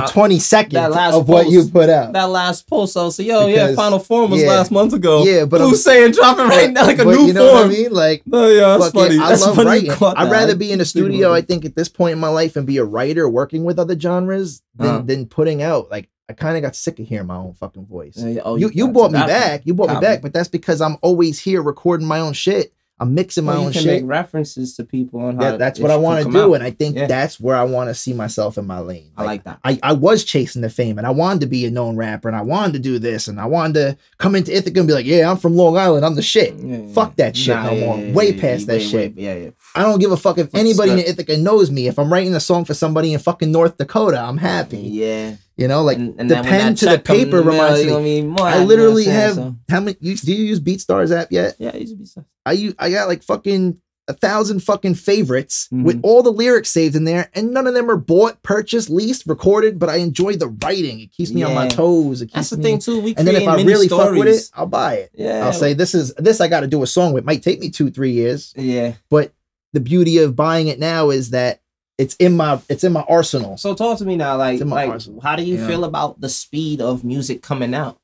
a 0.00 0.04
Uh, 0.04 0.08
twenty 0.08 0.38
second 0.38 0.76
of 0.78 1.28
what 1.28 1.48
you 1.48 1.64
put 1.64 1.88
out. 1.88 2.12
That 2.12 2.24
last 2.30 2.66
post, 2.68 2.96
I 2.96 3.02
was 3.04 3.18
like, 3.18 3.28
"Yo, 3.28 3.46
yeah, 3.46 3.74
Final 3.74 3.98
Form 3.98 4.30
was 4.30 4.42
yeah. 4.42 4.48
last 4.48 4.70
month 4.70 4.92
ago." 4.92 5.24
Yeah, 5.24 5.44
but 5.44 5.60
who's 5.60 5.82
saying 5.82 6.12
drop 6.12 6.38
it 6.38 6.42
right 6.44 6.70
now 6.70 6.84
like 6.86 6.98
a 6.98 7.04
new 7.04 7.26
you 7.26 7.32
know 7.32 7.48
form? 7.48 7.56
what 7.56 7.66
I 7.66 7.68
mean? 7.68 7.92
Like 7.92 8.22
No, 8.26 8.48
yeah, 8.48 8.76
that's 8.78 8.92
Fuck 8.92 9.10
it. 9.10 9.20
I 9.20 9.28
That's 9.30 9.42
love 9.46 9.56
funny 9.56 9.68
writing. 9.68 9.90
I'd 9.90 9.98
that. 10.26 10.30
rather 10.32 10.54
be 10.56 10.72
in 10.72 10.80
a 10.80 10.84
studio. 10.84 11.32
I 11.32 11.40
think, 11.40 11.64
at 11.64 11.74
this 11.76 11.88
point 11.88 12.12
in 12.12 12.18
my 12.18 12.28
life 12.28 12.56
and 12.56 12.66
be 12.66 12.76
a 12.78 12.84
writer 12.84 13.28
working 13.28 13.64
with 13.64 13.78
other 13.78 13.98
genres 13.98 14.62
than 14.76 14.86
Uh-huh. 14.88 15.02
than 15.04 15.26
putting 15.26 15.62
out. 15.62 15.90
Like 15.90 16.08
I 16.28 16.32
kind 16.32 16.56
of 16.56 16.62
got 16.62 16.74
sick 16.74 16.98
of 16.98 17.06
hearing 17.06 17.28
my 17.28 17.36
own 17.36 17.54
fucking 17.54 17.86
voice. 17.86 18.14
Yeah, 18.16 18.28
yeah, 18.28 18.40
oh, 18.44 18.56
you 18.56 18.70
you 18.74 18.86
got 18.86 18.92
brought 18.94 19.12
me 19.12 19.20
back. 19.20 19.62
You 19.64 19.74
brought 19.74 19.90
me 19.90 20.00
back, 20.00 20.22
but 20.22 20.32
that's 20.32 20.48
because 20.48 20.80
I'm 20.80 20.96
always 21.00 21.38
here 21.38 21.62
recording 21.62 22.06
my 22.06 22.20
own 22.20 22.32
shit. 22.32 22.72
I'm 22.98 23.12
mixing 23.14 23.44
my 23.44 23.52
Well, 23.52 23.60
you 23.60 23.66
own 23.66 23.72
can 23.74 23.82
shit. 23.82 24.02
make 24.02 24.08
references 24.10 24.74
to 24.76 24.84
people 24.84 25.20
on 25.20 25.38
Yeah, 25.38 25.58
that's 25.58 25.78
what 25.78 25.90
I 25.90 25.96
want 25.96 26.24
to 26.24 26.32
do, 26.32 26.38
out. 26.38 26.54
and 26.54 26.64
I 26.64 26.70
think 26.70 26.96
Yeah. 26.96 27.06
that's 27.06 27.38
where 27.38 27.54
I 27.54 27.64
want 27.64 27.90
to 27.90 27.94
see 27.94 28.14
myself 28.14 28.56
in 28.56 28.66
my 28.66 28.78
lane. 28.80 29.10
I 29.18 29.24
like 29.24 29.44
that. 29.44 29.58
I, 29.62 29.78
I 29.82 29.92
was 29.92 30.24
chasing 30.24 30.62
the 30.62 30.70
fame 30.70 30.96
and 30.96 31.06
I 31.06 31.10
wanted 31.10 31.40
to 31.42 31.46
be 31.46 31.66
a 31.66 31.70
known 31.70 31.96
rapper 31.96 32.26
and 32.28 32.36
I 32.36 32.40
wanted 32.40 32.72
to 32.72 32.78
do 32.78 32.98
this 32.98 33.28
and 33.28 33.38
I 33.38 33.44
wanted 33.44 33.74
to 33.74 33.96
come 34.16 34.34
into 34.34 34.50
Ithaca 34.56 34.78
and 34.80 34.86
be 34.88 34.94
like, 34.94 35.04
yeah, 35.04 35.30
I'm 35.30 35.36
from 35.36 35.56
Long 35.56 35.76
Island. 35.76 36.06
I'm 36.06 36.14
the 36.14 36.22
shit. 36.22 36.54
Yeah, 36.56 36.86
Fuck 36.94 37.16
that 37.16 37.36
shit 37.36 37.54
Nah, 37.54 37.70
no 37.70 37.74
more. 37.98 38.12
Way 38.14 38.32
past 38.32 38.66
that 38.68 38.78
way, 38.78 38.84
shit. 38.86 39.14
way- 39.16 39.22
yeah, 39.22 39.34
yeah. 39.34 39.50
I 39.74 39.82
don't 39.82 39.98
give 39.98 40.12
a 40.12 40.16
fuck 40.16 40.38
if 40.38 40.54
anybody 40.54 40.92
in. 40.92 40.98
Ithaca 41.00 41.36
knows 41.36 41.70
me. 41.70 41.88
If 41.88 41.98
I'm 41.98 42.10
writing 42.10 42.34
a 42.34 42.40
song 42.40 42.64
for 42.64 42.72
somebody 42.72 43.12
in 43.12 43.18
fucking 43.18 43.52
North 43.52 43.76
Dakota, 43.76 44.18
I'm 44.18 44.38
happy. 44.38 44.78
Yeah. 44.78 45.34
You 45.56 45.68
know, 45.68 45.82
like 45.82 45.96
and, 45.96 46.14
and 46.20 46.30
the 46.30 46.42
pen 46.42 46.74
to 46.74 46.84
the 46.84 46.90
check 46.96 47.04
come 47.04 47.16
in 47.16 47.24
paper 47.24 47.38
reminds 47.42 47.80
you 47.80 47.86
me. 47.98 48.20
gonna 48.20 48.28
more 48.28 48.46
I 48.46 48.50
happy, 48.50 48.60
you 48.62 48.66
literally 48.66 49.06
know 49.06 49.12
have 49.12 49.34
saying? 49.36 49.60
how 49.70 49.80
many? 49.80 49.96
You, 50.00 50.14
do 50.16 50.34
you 50.34 50.44
use 50.44 50.60
BeatStars 50.60 51.16
app 51.16 51.28
yet? 51.32 51.56
Yeah, 51.58 51.70
it 51.70 51.80
used 51.88 52.14
to 52.14 52.20
be. 52.20 52.26
I 52.44 52.52
use, 52.52 52.74
I 52.78 52.90
got 52.90 53.08
like 53.08 53.22
fucking 53.22 53.80
a 54.08 54.12
thousand 54.12 54.60
fucking 54.60 54.94
favorites 54.94 55.66
Mhm. 55.72 55.82
with 55.82 55.98
all 56.04 56.22
the 56.22 56.30
lyrics 56.30 56.68
saved 56.70 56.94
in 56.94 57.04
there, 57.04 57.30
and 57.34 57.52
none 57.52 57.66
of 57.66 57.72
them 57.74 57.90
are 57.90 57.96
bought, 57.96 58.42
purchased, 58.42 58.90
leased, 58.90 59.26
recorded. 59.26 59.78
But 59.78 59.88
I 59.88 59.96
enjoy 59.96 60.36
the 60.36 60.48
writing; 60.62 61.00
it 61.00 61.10
keeps 61.12 61.32
me 61.32 61.42
on 61.42 61.54
my 61.54 61.68
toes. 61.68 62.20
It 62.20 62.26
keeps 62.26 62.34
That's 62.34 62.50
the 62.50 62.56
me, 62.58 62.62
thing 62.62 62.78
too. 62.78 63.00
We 63.00 63.14
And 63.16 63.26
then 63.26 63.36
if 63.36 63.48
I 63.48 63.62
really 63.62 63.88
fuck 63.88 64.12
with 64.12 64.28
it. 64.28 64.50
I'll 64.54 64.66
buy 64.66 64.96
it. 64.96 65.10
yeah, 65.14 65.46
I'll 65.46 65.54
say 65.54 65.72
this 65.72 65.94
is 65.94 66.12
this 66.18 66.42
I 66.42 66.48
got 66.48 66.60
to 66.60 66.66
do 66.66 66.82
a 66.82 66.86
song 66.86 67.14
with. 67.14 67.24
Might 67.24 67.42
take 67.42 67.60
me 67.60 67.70
two, 67.70 67.90
three 67.90 68.12
years. 68.12 68.52
yeah. 68.56 68.92
But 69.08 69.32
the 69.72 69.80
beauty 69.80 70.18
of 70.18 70.36
buying 70.36 70.68
it 70.68 70.78
now 70.78 71.08
is 71.10 71.30
that 71.30 71.60
it's 71.98 72.14
in 72.16 72.36
my 72.36 72.60
it's 72.68 72.84
in 72.84 72.92
my 72.92 73.04
arsenal. 73.08 73.56
So 73.56 73.74
talk 73.74 73.98
to 73.98 74.04
me 74.04 74.16
now, 74.16 74.36
like, 74.36 74.54
It's 74.54 74.62
in 74.62 74.68
my 74.68 74.84
like, 74.84 74.90
arsenal. 74.90 75.20
how 75.20 75.36
do 75.36 75.42
you 75.42 75.56
Yeah. 75.58 75.66
feel 75.66 75.84
about 75.84 76.20
the 76.20 76.28
speed 76.28 76.80
of 76.80 77.04
music 77.04 77.42
coming 77.42 77.74
out? 77.74 77.98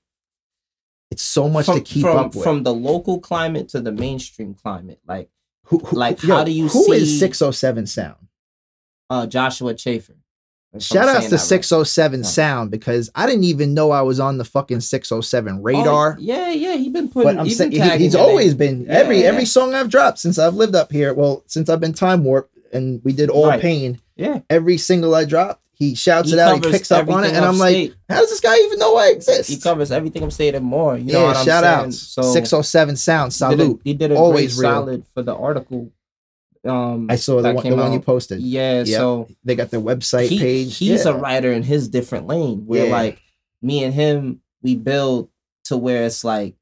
It's 1.11 1.23
so 1.23 1.49
much 1.49 1.67
from, 1.67 1.77
to 1.79 1.81
keep 1.83 2.03
from, 2.03 2.17
up 2.17 2.35
with. 2.35 2.43
from 2.43 2.63
the 2.63 2.73
local 2.73 3.21
climate 3.21 3.69
to 3.71 3.81
the 3.81 3.93
mainstream 3.93 4.55
climate. 4.55 5.01
Like 5.07 5.29
who, 5.67 5.79
who- 5.79 5.97
like, 5.97 6.23
yo, 6.23 6.37
how 6.37 6.45
do 6.45 6.53
you 6.53 6.69
who 6.69 6.91
is 6.93 7.11
see- 7.11 7.19
607 7.19 7.87
Sound? 7.87 8.17
uh 9.11 9.27
Joshua 9.27 9.75
Chafer. 9.75 10.15
Shout 10.79 11.07
outs 11.07 11.19
saying 11.19 11.25
to 11.25 11.31
that 11.33 11.37
right. 11.37 11.41
607 11.49 12.25
Sound 12.25 12.71
because 12.71 13.11
I 13.15 13.27
didn't 13.27 13.45
even 13.45 13.75
know 13.75 13.91
I 13.91 14.01
was 14.01 14.19
on 14.19 14.39
the 14.39 14.45
fucking 14.47 14.81
607 14.81 15.57
Oh, 15.59 15.61
radar. 15.61 16.17
yeah, 16.19 16.49
yeah, 16.51 16.77
he 16.77 16.89
been 16.89 17.11
putting. 17.11 17.35
but 17.35 17.39
I'm 17.41 17.45
he 17.45 17.53
saying 17.53 17.73
been 17.73 17.83
he- 17.99 18.05
he's 18.05 18.15
always 18.15 18.57
name. 18.59 18.85
been 18.85 18.91
every 18.91 19.21
Yeah, 19.21 19.27
every 19.27 19.45
song 19.45 19.75
I've 19.75 19.91
dropped 19.91 20.19
since 20.19 20.39
I've 20.39 20.55
lived 20.55 20.75
up 20.75 20.91
here. 20.91 21.13
Well, 21.13 21.45
since 21.47 21.69
I've 21.69 21.81
been 21.81 21.93
Time 21.93 22.25
Warp 22.25 22.51
and 22.73 23.01
we 23.05 23.13
did 23.13 23.31
All 23.31 23.47
Right. 23.49 23.61
Pain, 23.61 24.01
Yeah, 24.17 24.41
every 24.51 24.79
single 24.79 25.15
I 25.15 25.25
dropped, 25.25 25.61
he 25.75 25.95
shouts 25.95 26.29
He 26.31 26.35
it 26.35 26.39
out, 26.41 26.65
he 26.65 26.71
picks 26.71 26.91
up 26.93 27.09
on 27.09 27.25
it, 27.25 27.33
and 27.35 27.45
I'm 27.45 27.59
like, 27.59 27.93
how 28.09 28.21
does 28.21 28.31
this 28.31 28.41
guy 28.41 28.57
even 28.57 28.79
know 28.79 28.97
I 28.97 29.09
exist? 29.09 29.51
he 29.51 29.59
covers 29.59 29.91
everything 29.91 30.23
I'm 30.23 30.31
saying 30.31 30.55
and 30.55 30.65
more. 30.65 30.97
You 30.97 31.13
know 31.13 31.29
yeah, 31.29 31.43
shout 31.45 31.65
outs. 31.65 31.99
So 31.99 32.23
607 32.23 32.97
Sound, 32.97 33.33
he 33.33 33.39
did 33.39 33.61
a- 33.61 33.65
salute. 33.65 33.81
He 33.85 33.95
did 33.95 34.13
a, 34.13 34.17
Always 34.17 34.55
great 34.57 34.69
real. 34.69 34.77
solid 34.77 35.07
for 35.15 35.23
the 35.23 35.35
article. 35.35 35.91
Um, 36.65 37.09
I 37.11 37.17
saw 37.17 37.37
the 37.37 37.43
that 37.43 37.55
one, 37.57 37.69
the 37.69 37.75
one 37.77 37.93
you 37.93 38.01
posted. 38.01 38.41
Yeah, 38.41 38.85
so 38.85 39.27
They 39.43 39.57
got 39.57 39.71
their 39.71 39.81
website 39.81 40.29
he- 40.29 40.39
page. 40.39 40.77
He's 40.79 41.05
yeah. 41.05 41.11
a 41.11 41.17
writer 41.17 41.51
in 41.53 41.65
his 41.65 41.89
different 41.89 42.29
lane 42.29 42.67
where 42.67 42.87
Yeah. 42.87 42.93
like 42.93 43.21
me 43.61 43.83
and 43.83 43.93
him, 43.93 44.41
we 44.63 44.77
build 44.77 45.29
to 45.65 45.77
where 45.77 46.05
it's 46.05 46.23
like 46.23 46.55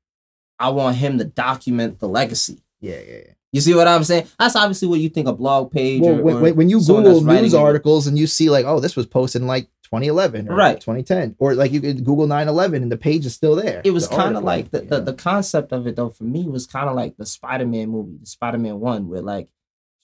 I 0.58 0.70
want 0.70 0.96
him 0.96 1.18
to 1.18 1.24
document 1.24 1.98
the 2.00 2.08
legacy. 2.08 2.62
Yeah, 2.80 2.96
yeah, 3.06 3.16
yeah. 3.26 3.32
You 3.52 3.60
see 3.60 3.74
what 3.74 3.88
I'm 3.88 4.04
saying? 4.04 4.28
That's 4.38 4.54
obviously 4.54 4.86
what 4.88 5.00
you 5.00 5.08
think 5.08 5.26
a 5.26 5.32
blog 5.32 5.72
page 5.72 6.02
Well, 6.02 6.18
or, 6.18 6.22
when, 6.22 6.36
or 6.36 6.52
when, 6.54 6.70
you 6.70 6.78
Google 6.78 7.20
news 7.20 7.52
articles 7.54 8.06
and 8.06 8.16
you 8.18 8.26
see 8.28 8.48
like, 8.48 8.64
oh, 8.64 8.78
this 8.80 8.94
was 8.94 9.06
posted 9.06 9.42
in 9.42 9.48
like 9.48 9.68
2011 9.84 10.48
or 10.48 10.54
Right. 10.54 10.80
2010 10.80 11.34
or 11.40 11.54
like 11.56 11.72
you 11.72 11.80
could 11.80 12.04
google 12.04 12.28
911 12.28 12.80
and 12.84 12.92
the 12.92 12.96
page 12.96 13.26
is 13.26 13.34
still 13.34 13.56
there 13.56 13.80
it 13.84 13.90
was 13.90 14.08
The 14.08 14.16
kind 14.16 14.36
of 14.36 14.44
like 14.44 14.70
the, 14.70 14.82
you 14.82 14.88
the 14.88 15.00
the 15.00 15.12
concept 15.14 15.72
of 15.72 15.88
it 15.88 15.96
though 15.96 16.10
for 16.10 16.22
me 16.22 16.46
was 16.46 16.64
kind 16.64 16.88
of 16.88 16.94
like 16.94 17.16
the 17.16 17.26
spider-man 17.26 17.88
movie 17.88 18.16
the 18.20 18.26
spider-man 18.26 18.78
one 18.78 19.08
where 19.08 19.20
like 19.20 19.48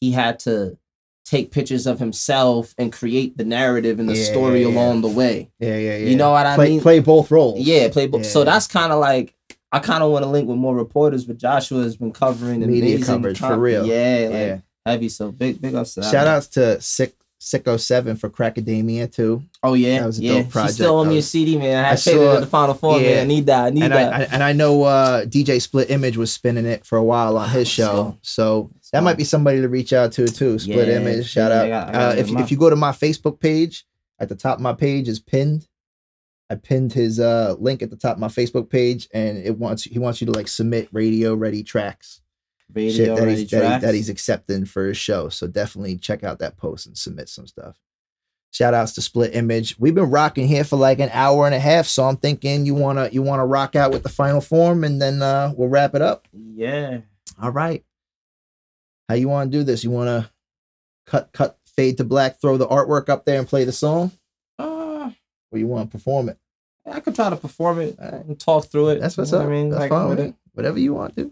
he 0.01 0.10
had 0.10 0.40
to 0.40 0.77
take 1.24 1.52
pictures 1.52 1.86
of 1.86 2.01
himself 2.01 2.74
and 2.78 2.93
create 2.93 3.36
the 3.36 3.44
narrative 3.44 4.01
and 4.01 4.09
the 4.09 4.14
Yeah, 4.14 4.24
story 4.24 4.62
yeah, 4.62 4.68
yeah. 4.68 4.74
along 4.74 5.02
the 5.02 5.09
way 5.09 5.52
yeah 5.60 5.77
yeah 5.77 5.97
yeah 5.98 6.09
you 6.09 6.16
know 6.16 6.32
what 6.32 6.47
i 6.47 6.56
play, 6.56 6.68
mean 6.70 6.81
play 6.81 6.98
both 6.98 7.31
roles 7.31 7.60
yeah 7.60 7.89
play 7.89 8.09
bo- 8.09 8.23
so 8.23 8.43
that's 8.43 8.66
kind 8.66 8.93
of 8.93 8.98
like 8.98 9.35
i 9.72 9.78
kind 9.78 10.02
of 10.02 10.10
want 10.10 10.24
to 10.24 10.28
link 10.30 10.48
with 10.48 10.56
more 10.56 10.74
reporters 10.76 11.24
but 11.24 11.36
joshua 11.38 11.82
has 11.82 11.97
been 11.97 12.12
covering 12.12 12.60
Media 12.66 13.05
coverage, 13.05 13.38
for 13.38 13.56
real. 13.59 13.84
yeah 13.86 14.20
like 14.24 14.32
yeah 14.32 14.59
heavy 14.84 15.09
so 15.09 15.32
big 15.32 15.60
big 15.60 15.74
ups 15.74 15.94
to 15.94 16.01
that 16.01 16.10
shout 16.10 16.26
outs 16.26 16.47
to 16.48 16.80
sick 16.80 17.14
sicko 17.38 17.78
7 17.78 18.16
for 18.16 18.30
crackademia 18.30 19.12
too 19.12 19.43
oh 19.62 19.74
yeah 19.74 20.01
that 20.01 20.06
was 20.06 20.18
a 20.18 20.22
yeah 20.22 20.32
dope 20.43 20.51
project. 20.51 20.68
She's 20.70 20.74
still 20.76 20.97
on 20.97 21.06
That 21.06 21.10
me 21.10 21.16
a 21.16 21.18
was- 21.18 21.30
cd 21.30 21.59
man 21.59 21.84
i 21.84 21.88
I 21.88 21.90
had 21.90 21.98
paid 22.02 22.10
it 22.14 22.14
saw- 22.34 22.40
the 22.40 22.47
final 22.47 22.74
form 22.74 23.02
yeah. 23.02 23.09
man 23.16 23.18
i 23.18 23.24
need 23.24 23.47
that 23.47 23.64
i 23.66 23.70
need 23.70 23.82
and 23.82 23.93
that 23.93 24.12
I, 24.14 24.16
I 24.16 24.22
and 24.32 24.43
I 24.43 24.52
know 24.52 24.82
uh, 24.84 25.24
DJ 25.26 25.60
Split 25.60 25.90
Image 25.90 26.16
was 26.16 26.32
spinning 26.32 26.64
it 26.64 26.86
for 26.86 26.97
a 26.97 27.02
while 27.05 27.36
on 27.36 27.51
his 27.51 27.68
show, 27.68 28.16
so 28.22 28.70
Let's 28.74 28.90
that 28.90 29.01
go. 29.01 29.05
might 29.05 29.16
be 29.18 29.24
somebody 29.24 29.60
to 29.60 29.68
reach 29.68 29.93
out 29.93 30.12
to 30.12 30.26
too. 30.26 30.59
Split 30.59 30.88
Yeah, 30.88 30.97
Image, 30.97 31.28
shout 31.28 31.51
yeah, 31.51 31.59
out. 31.59 31.64
I 31.64 31.68
got- 31.68 31.94
I 31.94 31.98
uh, 32.06 32.12
if 32.14 32.30
if 32.30 32.51
you 32.51 32.56
go 32.56 32.70
to 32.70 32.76
my 32.76 32.93
Facebook 32.93 33.38
page, 33.38 33.84
at 34.18 34.28
the 34.30 34.34
top 34.34 34.56
of 34.56 34.62
my 34.62 34.72
page 34.72 35.06
is 35.09 35.18
pinned. 35.20 35.66
I 36.48 36.55
pinned 36.55 36.93
his 36.93 37.18
uh, 37.18 37.56
link 37.59 37.82
at 37.82 37.90
the 37.90 37.97
top 37.97 38.16
of 38.16 38.20
my 38.20 38.28
Facebook 38.28 38.70
page, 38.70 39.09
and 39.12 39.36
it 39.39 39.59
wants 39.59 39.82
he 39.85 39.98
wants 39.98 40.20
you 40.20 40.27
to 40.27 40.32
like 40.32 40.48
submit 40.48 40.89
radio 40.93 41.35
ready 41.35 41.62
tracks, 41.64 42.20
Radio 42.73 42.93
shit 42.93 43.09
that 43.16 43.23
ready 43.23 43.36
he's 43.40 43.51
that, 43.51 43.56
he- 43.81 43.86
that 43.86 43.94
he's 43.94 44.09
accepting 44.09 44.64
for 44.64 44.86
his 44.86 44.97
show. 44.97 45.28
So 45.28 45.47
definitely 45.48 45.97
check 45.97 46.23
out 46.24 46.39
that 46.39 46.56
post 46.56 46.86
and 46.86 46.97
submit 46.97 47.28
some 47.28 47.47
stuff. 47.47 47.77
Shout 48.52 48.74
outs 48.74 48.93
to 48.94 49.02
Split 49.02 49.35
Image. 49.35 49.77
We've 49.78 49.94
been 49.94 50.09
rocking 50.10 50.47
here 50.48 50.64
for 50.64 50.77
like 50.77 50.98
an 51.01 51.10
hour 51.12 51.44
and 51.47 51.55
a 51.55 51.59
half, 51.59 51.86
so 51.86 52.05
I'm 52.05 52.16
thinking 52.16 52.64
you 52.64 52.74
wanna 52.74 53.09
you 53.12 53.23
wanna 53.23 53.44
rock 53.44 53.74
out 53.77 53.90
with 53.93 54.02
the 54.05 54.09
final 54.09 54.40
form, 54.40 54.85
and 54.85 55.02
then 55.02 55.20
uh, 55.23 55.52
we'll 55.56 55.68
wrap 55.68 55.94
it 55.94 56.01
up. 56.02 56.27
yeah 56.32 57.01
All 57.43 57.51
right. 57.51 57.85
How 59.09 59.14
you 59.16 59.28
want 59.28 59.51
to 59.52 59.59
do 59.59 59.62
this? 59.64 59.85
You 59.85 59.90
want 59.90 60.09
to 60.09 60.31
cut 61.06 61.31
cut 61.32 61.59
fade 61.66 61.98
to 61.98 62.05
black, 62.05 62.40
throw 62.40 62.56
the 62.56 62.66
artwork 62.66 63.09
up 63.09 63.24
there, 63.24 63.39
and 63.39 63.47
play 63.48 63.64
the 63.64 63.73
song, 63.73 64.10
or 65.57 65.59
you 65.59 65.66
want 65.66 65.91
to 65.91 65.97
perform 65.97 66.28
it? 66.28 66.39
I 66.91 67.01
could 67.01 67.15
try 67.16 67.31
to 67.31 67.37
perform 67.37 67.81
it 67.81 67.99
Alright. 67.99 68.24
and 68.27 68.39
talk 68.39 68.66
through 68.66 68.91
it. 68.91 69.01
That's 69.01 69.16
what's 69.16 69.33
You 69.33 69.39
know 69.39 69.45
up. 69.45 69.49
what 69.49 69.53
I 69.53 69.57
mean, 69.57 69.70
That's 69.70 69.81
like 69.81 69.91
fine 69.91 70.09
with 70.11 70.19
with 70.19 70.27
it. 70.28 70.35
Whatever 70.55 70.78
you 70.78 70.95
want 70.95 71.16
to. 71.16 71.31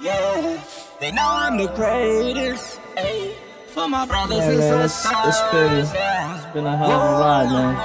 Yeah, 0.00 0.62
they 1.00 1.12
know 1.12 1.26
I'm 1.28 1.58
the 1.58 1.66
greatest. 1.68 2.80
Ayy, 2.96 3.34
for 3.68 3.88
my 3.88 4.06
brothers 4.06 4.38
Yeah, 4.38 4.48
and 4.50 4.58
man, 4.58 4.74
it's- 4.74 4.94
sisters. 4.94 5.36
it's 5.84 5.92
been- 5.92 6.34
It's 6.36 6.46
been 6.54 6.66
a 6.66 6.76
hell 6.76 6.90
of 6.90 7.02
a 7.02 7.20
ride, 7.20 7.48
man. 7.50 7.76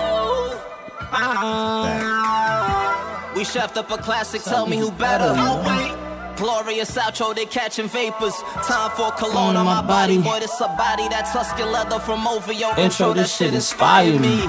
Ah, 1.60 3.32
we 3.36 3.44
chefed 3.44 3.78
up 3.78 3.92
a 3.92 3.98
classic, 3.98 4.42
tell 4.44 4.66
me 4.68 4.78
who 4.78 4.92
better. 4.92 5.34
Oh, 5.38 5.64
wait. 5.66 5.94
Glorious 6.38 6.92
outro, 6.98 7.34
they 7.36 7.46
catching 7.46 7.88
vapors. 7.88 8.34
Time 8.64 8.92
for 8.92 9.12
cologne 9.12 9.56
on 9.56 9.66
my 9.66 9.82
body. 9.82 10.18
Boy, 10.22 10.40
this 10.40 10.60
a 10.62 10.68
body 10.78 11.08
that 11.10 11.26
Tuscan 11.34 11.72
leather 11.72 12.00
from 12.00 12.28
over 12.28 12.52
your 12.54 12.78
Intro, 12.78 13.14
this 13.14 13.36
shit 13.36 13.54
inspired 13.54 14.20
me. 14.22 14.42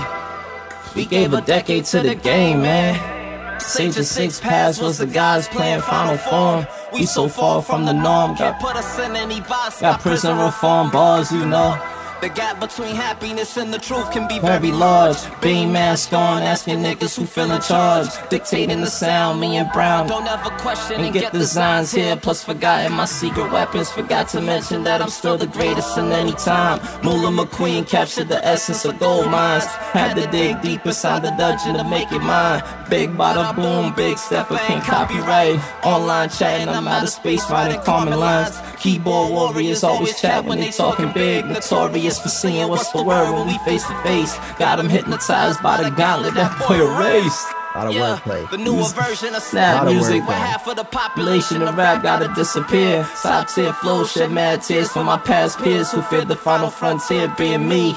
We 0.99 1.07
gave 1.07 1.33
a 1.33 1.41
decade 1.41 1.85
to 1.93 2.01
the 2.01 2.17
game, 2.17 2.63
man. 2.63 3.61
Sage 3.61 3.97
of 3.99 4.05
Six 4.05 4.41
Paths 4.41 4.81
was 4.81 4.99
the 4.99 5.07
guys 5.07 5.47
playing 5.47 5.81
final 5.83 6.17
form. 6.17 6.67
We 6.93 7.07
so 7.07 7.29
far 7.29 7.63
from 7.63 7.85
the 7.85 7.93
norm. 7.93 8.35
Got, 8.35 8.59
put 8.59 8.75
us 8.75 8.99
in 8.99 9.15
any 9.15 9.41
box. 9.43 9.81
got 9.81 10.01
prison 10.01 10.37
reform 10.37 10.91
bars, 10.91 11.31
you 11.31 11.47
know. 11.47 11.81
The 12.21 12.29
gap 12.29 12.59
between 12.59 12.97
happiness 12.97 13.57
and 13.57 13.73
the 13.73 13.79
truth 13.79 14.11
can 14.11 14.27
be 14.27 14.41
Very 14.41 14.73
large. 14.73 15.19
Beam 15.41 15.73
mask 15.73 16.13
on, 16.13 16.43
asking 16.43 16.81
niggas 16.81 17.17
who 17.17 17.25
feel 17.25 17.49
in 17.53 17.61
charge. 17.61 18.09
Dictating 18.29 18.81
the 18.81 18.89
sound, 18.89 19.41
me 19.41 19.57
and 19.57 19.71
Brown. 19.73 20.09
Don't 20.09 20.27
ever 20.27 20.51
question 20.59 21.01
And 21.01 21.15
get 21.15 21.33
designs 21.33 21.93
here, 21.93 22.17
plus 22.17 22.43
forgotten 22.43 22.93
my 22.93 23.05
secret 23.05 23.53
weapons. 23.53 23.93
Forgot 23.93 24.27
to 24.31 24.41
mention 24.41 24.83
that 24.83 25.01
I'm 25.01 25.11
still 25.11 25.39
the 25.39 25.47
greatest 25.47 25.97
in 25.97 26.11
any 26.11 26.33
time. 26.33 26.81
Mullah 27.05 27.31
McQueen 27.31 27.89
captured 27.89 28.27
the 28.29 28.45
essence 28.45 28.85
of 28.85 28.99
gold 28.99 29.31
mines. 29.31 29.67
Had 29.67 30.15
to 30.15 30.27
dig 30.27 30.61
deep 30.61 30.85
inside 30.85 31.23
the 31.23 31.31
dungeon 31.31 31.77
to 31.77 31.85
make 31.85 32.11
it 32.11 32.19
mine. 32.21 32.65
Big 32.91 33.11
bada 33.11 33.55
boom, 33.55 33.95
big 33.95 34.19
stepper, 34.19 34.57
can't 34.57 34.83
copyright. 34.83 35.61
Online 35.85 36.29
chatting, 36.29 36.69
I'm 36.69 36.89
out 36.89 37.05
of 37.05 37.11
space, 37.11 37.49
writing 37.49 37.81
common 37.83 38.19
lines. 38.19 38.59
Keyboard 38.81 39.31
warriors 39.31 39.85
always 39.85 40.21
chat 40.21 40.45
when 40.45 40.59
they 40.59 40.71
talking 40.71 41.13
big. 41.13 41.45
Notorious 41.47 42.08
for 42.17 42.29
seeing 42.29 42.69
what's 42.69 42.93
the 42.93 43.03
word 43.03 43.33
when 43.33 43.49
we 43.49 43.59
face 43.67 43.85
to 43.89 43.95
face. 44.03 44.39
Got 44.59 44.79
'em 44.79 44.89
hypnotized 44.89 45.61
by 45.63 45.83
the 45.83 45.91
gauntlet, 45.91 46.35
that 46.35 46.57
boy 46.61 46.77
erased. 46.77 47.47
A 47.75 47.79
lot 47.79 47.87
of 47.89 47.95
wordplay. 47.95 48.51
The 48.51 48.59
newer 48.59 48.85
version 48.85 49.35
of 49.35 49.43
Snap 49.43 49.85
music. 49.85 50.27
Where 50.27 50.37
half 50.37 50.67
of 50.67 50.77
the 50.77 50.85
Population 50.85 51.63
of 51.63 51.77
rap 51.77 52.03
gotta 52.03 52.29
disappear. 52.29 53.07
Top 53.23 53.49
tier 53.49 53.73
flow, 53.73 54.05
shed 54.05 54.31
mad 54.31 54.63
tears 54.63 54.91
for 54.91 55.05
my 55.05 55.19
past 55.19 55.59
peers 55.59 55.91
who 55.91 56.03
feared 56.03 56.29
the 56.29 56.37
final 56.37 56.71
frontier 56.71 57.29
being 57.37 57.69
me. 57.69 57.97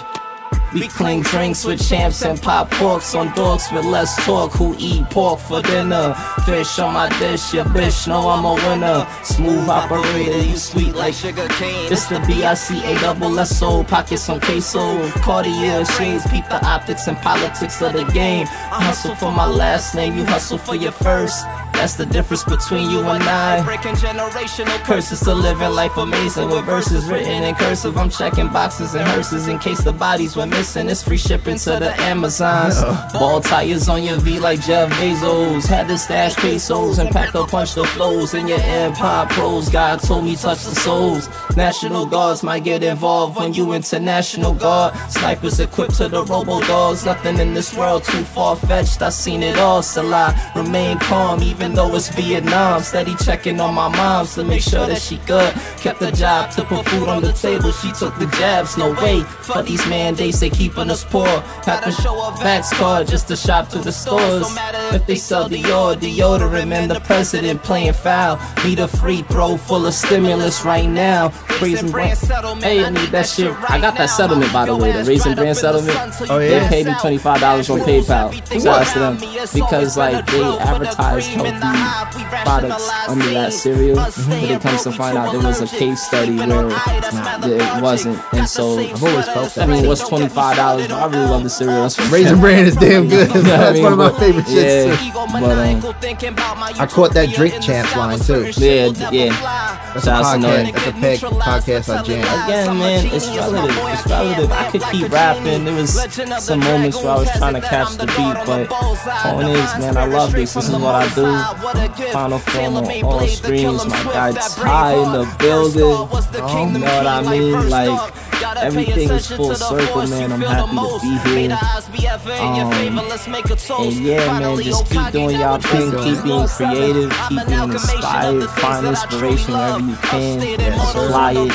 We 0.73 0.87
cling 0.87 1.21
drinks 1.23 1.65
with 1.65 1.85
champs 1.85 2.23
and 2.23 2.41
pop 2.41 2.69
porks 2.71 3.13
on 3.13 3.35
dogs 3.35 3.69
with 3.73 3.83
less 3.83 4.15
talk. 4.25 4.53
Who 4.53 4.73
eat 4.79 5.03
pork 5.09 5.39
for 5.39 5.61
dinner. 5.61 6.13
Fish 6.45 6.79
on 6.79 6.93
my 6.93 7.09
dish, 7.19 7.53
your 7.53 7.65
bitch 7.65 8.07
know 8.07 8.29
I'm 8.29 8.45
a 8.45 8.53
winner. 8.53 9.05
Smooth 9.23 9.67
operator, 9.67 10.37
you 10.37 10.55
sweet 10.55 10.95
like 10.95 11.13
sugar 11.13 11.47
cane. 11.49 11.91
it's 11.91 12.05
the 12.07 12.19
B-I-C-A 12.25 12.99
double 13.01 13.37
S-O 13.37 13.83
Pockets 13.83 14.29
on 14.29 14.39
queso. 14.39 15.09
Cartier 15.19 15.83
shades 15.83 16.25
Peep 16.27 16.47
the 16.47 16.65
optics 16.65 17.07
and 17.07 17.17
politics 17.17 17.81
of 17.81 17.91
the 17.91 18.05
game. 18.05 18.47
I 18.47 18.81
hustle 18.81 19.15
for 19.15 19.31
my 19.31 19.47
last 19.47 19.93
name 19.93 20.15
You 20.17 20.25
hustle 20.25 20.57
for 20.57 20.75
your 20.75 20.93
first. 20.93 21.45
That's 21.73 21.95
the 21.95 22.05
difference 22.05 22.43
between 22.43 22.89
you 22.89 23.01
and 23.01 23.23
I. 23.23 23.61
Breaking 23.63 23.95
generational 23.95 24.77
Curses. 24.85 25.19
To 25.21 25.33
living 25.33 25.71
life 25.71 25.97
amazing 25.97 26.49
With 26.49 26.63
verses 26.65 27.09
written 27.09 27.43
in 27.43 27.55
cursive. 27.55 27.97
I'm 27.97 28.09
checking 28.09 28.47
boxes 28.47 28.93
and 28.93 29.07
hearses 29.09 29.47
In 29.47 29.59
case 29.59 29.83
the 29.83 29.91
bodies 29.91 30.35
were 30.35 30.45
missing 30.45 30.60
And 30.61 30.91
it's 30.91 31.01
free 31.01 31.17
shipping 31.17 31.57
to 31.57 31.71
the 31.79 31.91
Amazons. 32.01 32.83
Ball 33.13 33.41
tires 33.41 33.89
on 33.89 34.03
your 34.03 34.17
V 34.17 34.37
like 34.39 34.61
Jeff 34.61 34.91
Bezos. 34.91 35.65
Had 35.65 35.87
to 35.87 35.97
stash 35.97 36.35
pesos 36.35 36.99
And 36.99 37.09
pack 37.09 37.33
a 37.33 37.45
punch 37.45 37.73
the 37.73 37.83
flows 37.83 38.35
In 38.35 38.47
your 38.47 38.59
Empire 38.61 39.25
pros. 39.31 39.69
God 39.69 39.99
told 40.01 40.23
me 40.23 40.35
touch 40.35 40.63
the 40.63 40.75
souls. 40.75 41.27
National 41.57 42.05
Guards 42.05 42.43
might 42.43 42.63
get 42.63 42.83
involved 42.83 43.37
When 43.37 43.55
you 43.55 43.73
international 43.73 44.53
guard. 44.53 44.95
Snipers 45.09 45.59
equipped 45.59 45.95
to 45.95 46.07
the 46.07 46.23
robo 46.25 46.61
dogs. 46.61 47.05
Nothing 47.05 47.39
in 47.39 47.55
this 47.55 47.75
world 47.75 48.03
too 48.03 48.23
far-fetched. 48.23 49.01
I 49.01 49.09
seen 49.09 49.41
it 49.41 49.57
all 49.57 49.81
Still 49.81 50.13
I 50.13 50.51
remain 50.55 50.99
calm 50.99 51.41
Even 51.41 51.73
though 51.73 51.95
it's 51.95 52.09
Vietnam. 52.09 52.83
Steady 52.83 53.15
checking 53.15 53.59
on 53.59 53.73
my 53.73 53.89
moms 53.89 54.35
To 54.35 54.43
make 54.43 54.61
sure 54.61 54.85
that 54.85 55.01
she 55.01 55.17
good. 55.25 55.53
Kept 55.77 55.99
the 55.99 56.11
job 56.11 56.51
to 56.51 56.63
put 56.63 56.87
food 56.87 57.09
on 57.09 57.23
the 57.23 57.33
table. 57.33 57.71
She 57.71 57.91
took 57.93 58.15
the 58.19 58.27
jabs. 58.37 58.77
No 58.77 58.93
way 59.01 59.23
For 59.23 59.63
these 59.63 59.85
mandates 59.87 60.39
they 60.39 60.50
keeping 60.51 60.89
us 60.89 61.03
poor. 61.03 61.27
Have 61.65 61.83
to 61.83 61.91
show 61.91 62.15
a 62.15 62.31
Vax 62.31 62.71
card 62.73 63.07
Just 63.07 63.27
to 63.29 63.35
shop 63.35 63.69
to 63.69 63.79
the 63.79 63.91
stores. 63.91 64.47
If 64.93 65.05
they 65.05 65.15
sell 65.15 65.49
Dior 65.49 65.95
Deodorant 65.95 66.67
Man 66.67 66.89
the 66.89 66.99
president 66.99 67.63
playing 67.63 67.93
foul. 67.93 68.39
Need 68.65 68.79
a 68.79 68.87
free 68.87 69.21
throw 69.23 69.57
full 69.57 69.85
of 69.85 69.93
stimulus 69.93 70.65
right 70.65 70.87
now. 70.87 71.31
Raisin 71.61 71.91
Bran 71.91 72.15
settlement. 72.15 72.63
Hey, 72.63 72.83
I 72.83 72.89
need 72.89 73.09
that 73.09 73.27
shit. 73.27 73.51
I 73.69 73.79
got 73.79 73.95
that 73.97 74.07
settlement 74.07 74.51
by 74.51 74.65
the 74.65 74.75
way, 74.75 74.91
the 74.91 75.03
Raisin 75.03 75.35
Bran 75.35 75.55
settlement. 75.55 75.97
Oh, 76.29 76.39
yeah. 76.39 76.59
They 76.59 76.67
paid 76.67 76.85
me 76.87 76.93
twenty 76.99 77.17
five 77.17 77.39
dollars 77.39 77.69
on 77.69 77.79
PayPal. 77.79 78.31
Shout 78.61 78.67
out 78.67 78.93
to 78.93 78.99
them 78.99 79.17
because 79.53 79.97
like 79.97 80.25
they 80.27 80.43
advertise 80.43 81.27
healthy 81.27 82.23
products 82.43 82.89
under 83.07 83.29
that 83.31 83.53
cereal, 83.53 83.95
but 83.95 84.17
it 84.43 84.61
comes 84.61 84.83
to 84.83 84.91
find 84.91 85.17
out 85.17 85.31
there 85.31 85.41
was 85.41 85.61
a 85.61 85.67
case 85.67 86.01
study 86.01 86.37
where 86.37 86.67
it 86.67 87.81
wasn't, 87.81 88.19
and 88.33 88.47
so 88.47 88.79
I've 88.79 89.03
always 89.03 89.25
felt 89.25 89.53
that. 89.55 89.63
I 89.63 89.65
mean, 89.65 89.85
it 89.85 89.87
was 89.87 90.01
twenty 90.07 90.27
five 90.27 90.40
dollars, 90.55 90.91
I 90.91 91.05
really 91.07 91.25
love 91.25 91.43
the 91.43 91.49
cereal. 91.49 91.81
That's 91.83 91.99
Raisin 92.11 92.39
Bran 92.39 92.65
is 92.65 92.75
damn 92.75 93.07
good. 93.07 93.29
You 93.35 93.43
know 93.43 93.49
what 93.51 93.59
I 93.59 93.63
That's 93.63 93.73
mean? 93.75 93.83
one 93.83 93.93
of 93.93 93.99
my 93.99 94.09
But, 94.09 94.19
favorite 94.19 94.45
shits. 94.45 94.87
yeah. 94.87 94.95
too. 94.95 95.11
But, 95.31 95.43
um, 95.43 96.81
I 96.81 96.85
caught 96.87 97.13
that 97.13 97.29
drink 97.33 97.61
Champs 97.61 97.95
line, 97.95 98.19
too. 98.19 98.51
Yeah, 98.57 98.87
yeah. 99.11 99.91
That's 99.93 100.05
a 100.05 100.09
Shout 100.09 100.23
out 100.25 100.33
to 100.33 100.39
podcast. 100.39 100.41
Noah. 100.41 100.71
That's 100.71 100.87
a 100.87 100.91
peg 100.93 101.19
podcast 101.19 101.99
I 101.99 102.03
jam. 102.03 102.19
Again, 102.45 102.77
man, 102.79 103.05
it's 103.07 103.27
relative. 103.29 103.77
It's 103.87 104.07
relative. 104.07 104.51
I 104.51 104.71
could 104.71 104.83
keep 104.91 105.11
rapping. 105.11 105.65
There 105.65 105.75
was 105.75 106.43
some 106.43 106.59
moments 106.59 106.97
where 107.01 107.11
I 107.11 107.15
was 107.17 107.31
trying 107.37 107.53
to 107.55 107.61
catch 107.61 107.95
the 107.95 108.05
beat, 108.07 108.45
but 108.45 108.67
point 108.69 109.47
is, 109.49 109.77
man, 109.79 109.97
I 109.97 110.05
love 110.05 110.31
this. 110.33 110.53
This 110.53 110.67
is 110.69 110.75
what 110.75 110.95
I 110.95 111.07
do. 111.13 112.11
Final 112.11 112.39
form 112.39 112.77
on 112.77 113.03
all 113.03 113.27
streams. 113.27 113.85
My 113.87 114.03
guy 114.03 114.31
Ty 114.33 114.93
in 114.93 115.11
the 115.13 115.35
building. 115.39 115.81
You 115.81 116.79
know 116.79 116.85
what 116.97 117.07
I 117.07 117.21
mean? 117.29 117.69
Like 117.69 118.13
everything 118.43 119.09
is 119.09 119.27
full 119.27 119.55
circle, 119.55 120.07
man. 120.07 120.31
I'm 120.31 120.41
happy 120.41 120.75
to 120.75 120.99
be 121.01 121.29
here. 121.29 121.51
Um, 121.51 122.71
and 122.73 123.93
yeah, 123.95 124.39
man, 124.39 124.61
just 124.61 124.89
keep 124.89 125.11
doing 125.11 125.39
y'all 125.39 125.59
thing. 125.59 125.91
Keep 125.91 126.23
being 126.23 126.47
creative. 126.47 127.11
Keep 127.29 127.47
being 127.47 127.71
inspired. 127.71 128.49
Find 128.49 128.87
inspiration 128.87 129.53
wherever 129.53 129.79
you 129.79 129.95
can. 129.95 130.41
Apply 130.71 131.31
it. 131.31 131.51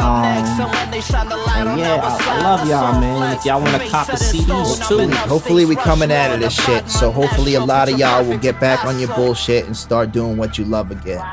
up 0.00 0.22
next. 0.22 0.60
And 0.60 0.70
when 0.72 0.90
they 0.90 1.00
shine 1.00 1.28
the 1.28 1.36
light 1.36 1.66
on 1.66 1.78
yeah, 1.78 2.00
I, 2.02 2.38
I 2.38 2.42
love 2.42 2.68
y'all, 2.68 3.00
man. 3.00 3.36
If 3.36 3.44
y'all 3.44 3.60
want 3.60 3.74
to 3.74 3.78
Face 3.80 3.90
cop 3.90 4.06
the 4.06 4.12
to 4.12 4.18
CDs 4.18 4.88
too, 4.88 5.28
Hopefully 5.28 5.64
we 5.64 5.76
coming 5.76 6.12
out 6.12 6.32
of 6.32 6.40
this 6.40 6.54
shit. 6.54 6.88
So 6.88 7.10
hopefully 7.10 7.54
a 7.54 7.64
lot 7.64 7.90
of 7.90 7.98
y'all 7.98 8.24
will 8.24 8.38
get 8.38 8.60
back 8.60 8.84
on 8.84 8.98
your 8.98 9.14
bullshit 9.14 9.66
and 9.66 9.76
start 9.76 10.12
doing 10.12 10.36
what 10.36 10.58
you 10.58 10.64
love 10.64 10.90
again. 10.90 11.24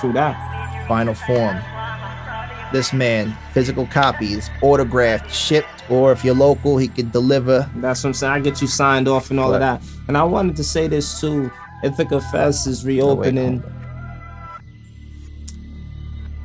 true 0.00 0.12
that. 0.12 0.86
Final 0.88 1.14
form. 1.14 1.60
This 2.72 2.92
man, 2.92 3.36
physical 3.52 3.86
copies, 3.86 4.48
autographed, 4.62 5.32
shipped, 5.34 5.82
or 5.90 6.12
if 6.12 6.24
you're 6.24 6.34
local, 6.36 6.78
he 6.78 6.86
could 6.88 7.10
deliver. 7.10 7.68
That's 7.76 8.04
what 8.04 8.10
I'm 8.10 8.14
saying. 8.14 8.32
I 8.32 8.40
get 8.40 8.60
you 8.60 8.68
signed 8.68 9.08
off 9.08 9.30
and 9.30 9.40
all 9.40 9.52
of 9.52 9.58
that. 9.60 9.82
And 10.06 10.16
I 10.16 10.22
wanted 10.22 10.54
to 10.56 10.64
say 10.64 10.86
this 10.86 11.20
too. 11.20 11.50
Ithaca 11.82 12.20
Fest 12.20 12.66
is 12.68 12.84
reopening. 12.84 13.60
hold 13.60 13.72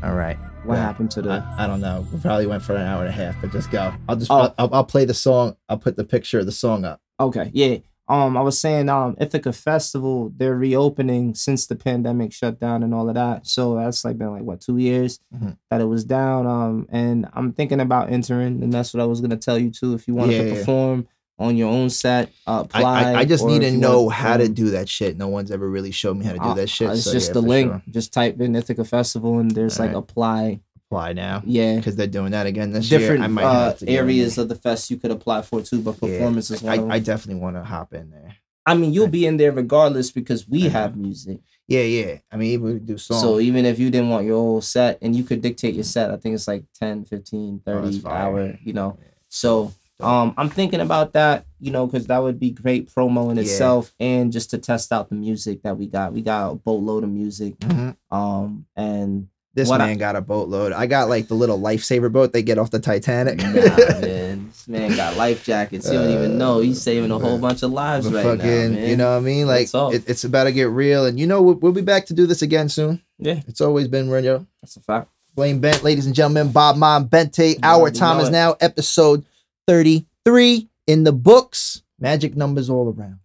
All 0.04 0.14
right. 0.16 0.38
what 0.64 0.76
Yeah. 0.76 0.82
happened 0.82 1.12
to 1.12 1.22
the? 1.22 1.32
I, 1.58 1.66
I 1.66 1.68
don't 1.68 1.82
know. 1.82 2.08
We 2.12 2.20
probably 2.20 2.48
went 2.48 2.64
for 2.64 2.74
an 2.76 2.82
hour 2.82 3.02
and 3.02 3.10
a 3.10 3.12
half, 3.12 3.36
but 3.42 3.52
just 3.52 3.70
go. 3.70 3.94
I'll 4.10 4.16
just 4.16 4.32
Oh. 4.32 4.52
I'll, 4.58 4.70
I'll 4.74 4.84
play 4.84 5.06
the 5.06 5.14
song. 5.14 5.56
I'll 5.70 5.78
put 5.78 5.96
the 5.96 6.04
picture 6.06 6.40
of 6.40 6.46
the 6.48 6.52
song 6.52 6.86
up. 6.86 7.02
Okay, 7.20 7.52
yeah. 7.54 7.78
Um, 8.08 8.38
I 8.38 8.42
was 8.42 8.60
saying, 8.60 8.88
um, 8.90 9.16
Ithaca 9.20 9.52
Festival, 9.52 10.32
they're 10.38 10.56
reopening 10.56 11.34
since 11.34 11.66
the 11.66 11.76
pandemic 11.76 12.32
shut 12.34 12.60
down 12.60 12.84
and 12.84 12.94
all 12.94 13.10
of 13.10 13.16
that. 13.16 13.48
So 13.48 13.76
that's 13.76 14.06
like 14.06 14.18
been 14.20 14.32
like 14.32 14.44
what 14.44 14.62
two 14.62 14.78
years 14.78 15.20
Mhm. 15.36 15.58
that 15.72 15.82
it 15.82 15.86
was 15.86 16.04
down. 16.04 16.46
Um, 16.46 16.88
and 16.92 17.28
I'm 17.34 17.52
thinking 17.52 17.80
about 17.80 18.12
entering, 18.12 18.62
and 18.62 18.72
that's 18.72 18.94
what 18.94 19.02
I 19.02 19.06
was 19.06 19.22
gonna 19.22 19.38
tell 19.38 19.58
you 19.58 19.72
too. 19.72 19.94
If 19.96 20.08
you 20.08 20.14
wanted 20.14 20.34
Yeah, 20.34 20.42
to 20.44 20.48
yeah. 20.50 20.54
perform 20.56 21.08
on 21.40 21.58
your 21.58 21.70
own 21.70 21.90
set, 21.90 22.30
uh, 22.48 22.62
apply. 22.64 23.14
I, 23.14 23.20
I 23.22 23.26
just 23.26 23.46
need 23.46 23.62
to 23.62 23.72
know 23.72 24.08
how 24.10 24.38
to 24.38 24.48
do 24.48 24.70
that 24.70 24.88
shit. 24.88 25.18
No 25.18 25.28
one's 25.28 25.50
ever 25.52 25.68
really 25.70 25.92
showed 25.92 26.16
me 26.18 26.26
how 26.26 26.34
to 26.34 26.38
do 26.40 26.46
uh, 26.46 26.54
that 26.54 26.70
shit. 26.70 26.92
It's 26.92 27.04
so 27.06 27.12
just 27.12 27.30
yeah, 27.30 27.34
the 27.34 27.42
link. 27.42 27.72
sure. 27.72 27.84
Just 27.90 28.14
type 28.14 28.40
in 28.40 28.56
Ithaca 28.56 28.86
Festival, 28.86 29.40
and 29.40 29.50
there's 29.52 29.80
like 29.80 29.90
Alright. 29.90 30.04
apply. 30.10 30.60
Apply 30.92 31.14
now 31.14 31.42
Yeah. 31.46 31.78
because 31.78 31.96
they're 31.96 32.06
doing 32.06 32.32
that 32.32 32.46
again 32.46 32.72
this 32.72 32.88
Different 32.90 33.20
year. 33.22 33.26
I 33.26 33.28
might 33.28 33.44
uh, 33.44 33.64
have 33.66 33.80
to 33.80 33.86
get 33.86 33.92
in 33.92 33.98
areas 33.98 34.38
of 34.38 34.50
the 34.50 34.56
fest 34.56 34.92
you 34.92 34.98
could 34.98 35.10
apply 35.12 35.42
for 35.42 35.62
too, 35.62 35.82
but 35.82 35.96
Yeah, 35.96 36.00
performance 36.00 36.52
is 36.52 36.62
one 36.62 36.92
I. 36.92 36.96
I 36.96 37.00
definitely 37.00 37.42
want 37.42 37.56
to 37.56 37.64
hop 37.64 37.94
in 37.94 38.12
there. 38.12 38.36
I 38.68 38.76
mean, 38.76 38.94
you'll 38.94 39.08
be 39.08 39.26
in 39.26 39.38
there 39.38 39.52
regardless 39.52 40.12
because 40.12 40.48
we 40.48 40.64
know. 40.64 40.70
have 40.70 40.96
music. 40.96 41.40
Yeah, 41.68 41.82
yeah. 41.82 42.18
I 42.32 42.38
mean, 42.38 42.62
we 42.62 42.74
do 42.76 42.98
songs. 43.00 43.22
So 43.22 43.40
even 43.40 43.66
if 43.66 43.80
you 43.80 43.90
didn't 43.90 44.10
want 44.10 44.26
your 44.28 44.38
whole 44.38 44.62
set 44.62 45.00
and 45.02 45.16
you 45.16 45.24
could 45.24 45.42
dictate 45.42 45.74
your 45.74 45.84
set, 45.84 46.12
I 46.12 46.18
think 46.18 46.36
it's 46.36 46.48
like 46.48 46.66
10, 46.80 47.06
15, 47.06 47.62
Oh, 47.66 47.82
30 47.82 48.00
fire. 48.00 48.14
hour, 48.14 48.60
you 48.64 48.74
know. 48.74 48.98
Yeah. 49.02 49.08
So 49.30 49.74
um 50.02 50.36
I'm 50.38 50.50
thinking 50.50 50.82
about 50.82 51.14
that, 51.14 51.46
you 51.60 51.72
know, 51.72 51.88
because 51.88 52.06
that 52.08 52.20
would 52.22 52.40
be 52.40 52.52
great 52.52 52.90
promo 52.94 53.32
in 53.32 53.38
Yeah. 53.38 53.44
itself 53.44 53.94
and 54.00 54.32
just 54.32 54.52
to 54.52 54.60
test 54.60 54.92
out 54.94 55.10
the 55.10 55.16
music 55.16 55.64
that 55.64 55.78
we 55.78 55.88
got. 55.88 56.14
We 56.14 56.22
got 56.22 56.52
a 56.52 56.56
boatload 56.56 57.04
of 57.04 57.10
music. 57.10 57.58
Mhm. 57.60 57.96
Um 58.12 58.66
and 58.76 59.30
this 59.56 59.68
what 59.70 59.82
I- 59.82 59.88
man 59.88 59.98
got 59.98 60.16
a 60.16 60.22
boatload. 60.22 60.72
I 60.74 60.86
got 60.86 61.10
like 61.10 61.28
the 61.28 61.34
little 61.34 61.60
lifesaver 61.60 62.12
boat 62.12 62.32
they 62.34 62.44
get 62.44 62.58
off 62.60 62.70
the 62.72 62.80
Titanic. 62.80 63.38
nah, 63.40 63.52
man, 63.54 64.48
this 64.50 64.68
man 64.68 64.96
got 64.96 65.16
life 65.18 65.44
jackets. 65.44 65.88
You 65.88 65.94
don't 65.98 66.12
even 66.12 66.38
know. 66.38 66.60
He's 66.60 66.82
saving 66.82 67.10
a 67.12 67.18
whole 67.18 67.36
Uh, 67.36 67.40
bunch 67.40 67.64
of 67.64 67.72
lives 67.72 68.08
right 68.12 68.24
fucking, 68.24 68.38
now, 68.40 68.70
man. 68.80 68.90
you 68.90 68.98
know 68.98 69.12
what 69.12 69.18
I 69.18 69.22
mean? 69.22 69.48
Like 69.48 69.70
it, 69.74 70.04
it's 70.08 70.24
about 70.26 70.44
to 70.44 70.52
get 70.52 70.70
real, 70.70 71.06
and 71.06 71.20
you 71.20 71.26
know 71.26 71.42
we'll, 71.42 71.56
we'll 71.56 71.72
be 71.72 71.82
back 71.82 72.06
to 72.08 72.14
do 72.14 72.28
this 72.28 72.42
again 72.42 72.70
soon. 72.70 73.02
Yeah. 73.18 73.42
It's 73.48 73.62
always 73.62 73.88
been 73.88 74.10
real. 74.10 74.46
That's 74.62 74.76
a 74.76 74.82
fact. 74.82 75.10
Blane 75.34 75.60
Bent, 75.60 75.84
ladies 75.84 76.06
and 76.06 76.16
gentlemen, 76.16 76.52
Bad 76.52 76.78
Mon 76.78 77.08
Bente. 77.10 77.58
Our 77.64 77.92
time 77.92 78.20
is 78.22 78.30
it. 78.30 78.32
now 78.32 78.56
episode 78.62 79.26
33 79.68 80.70
in 80.88 81.04
the 81.04 81.12
books. 81.12 81.82
Magic 82.00 82.36
numbers 82.36 82.70
all 82.70 82.94
around. 82.98 83.20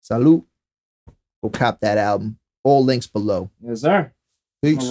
Salute. 0.00 0.44
Go 1.42 1.48
cop 1.50 1.80
that 1.80 1.98
album. 1.98 2.38
All 2.62 2.84
links 2.84 3.06
below. 3.06 3.50
Yes, 3.62 3.80
sir. 3.82 4.12
Peace. 4.64 4.90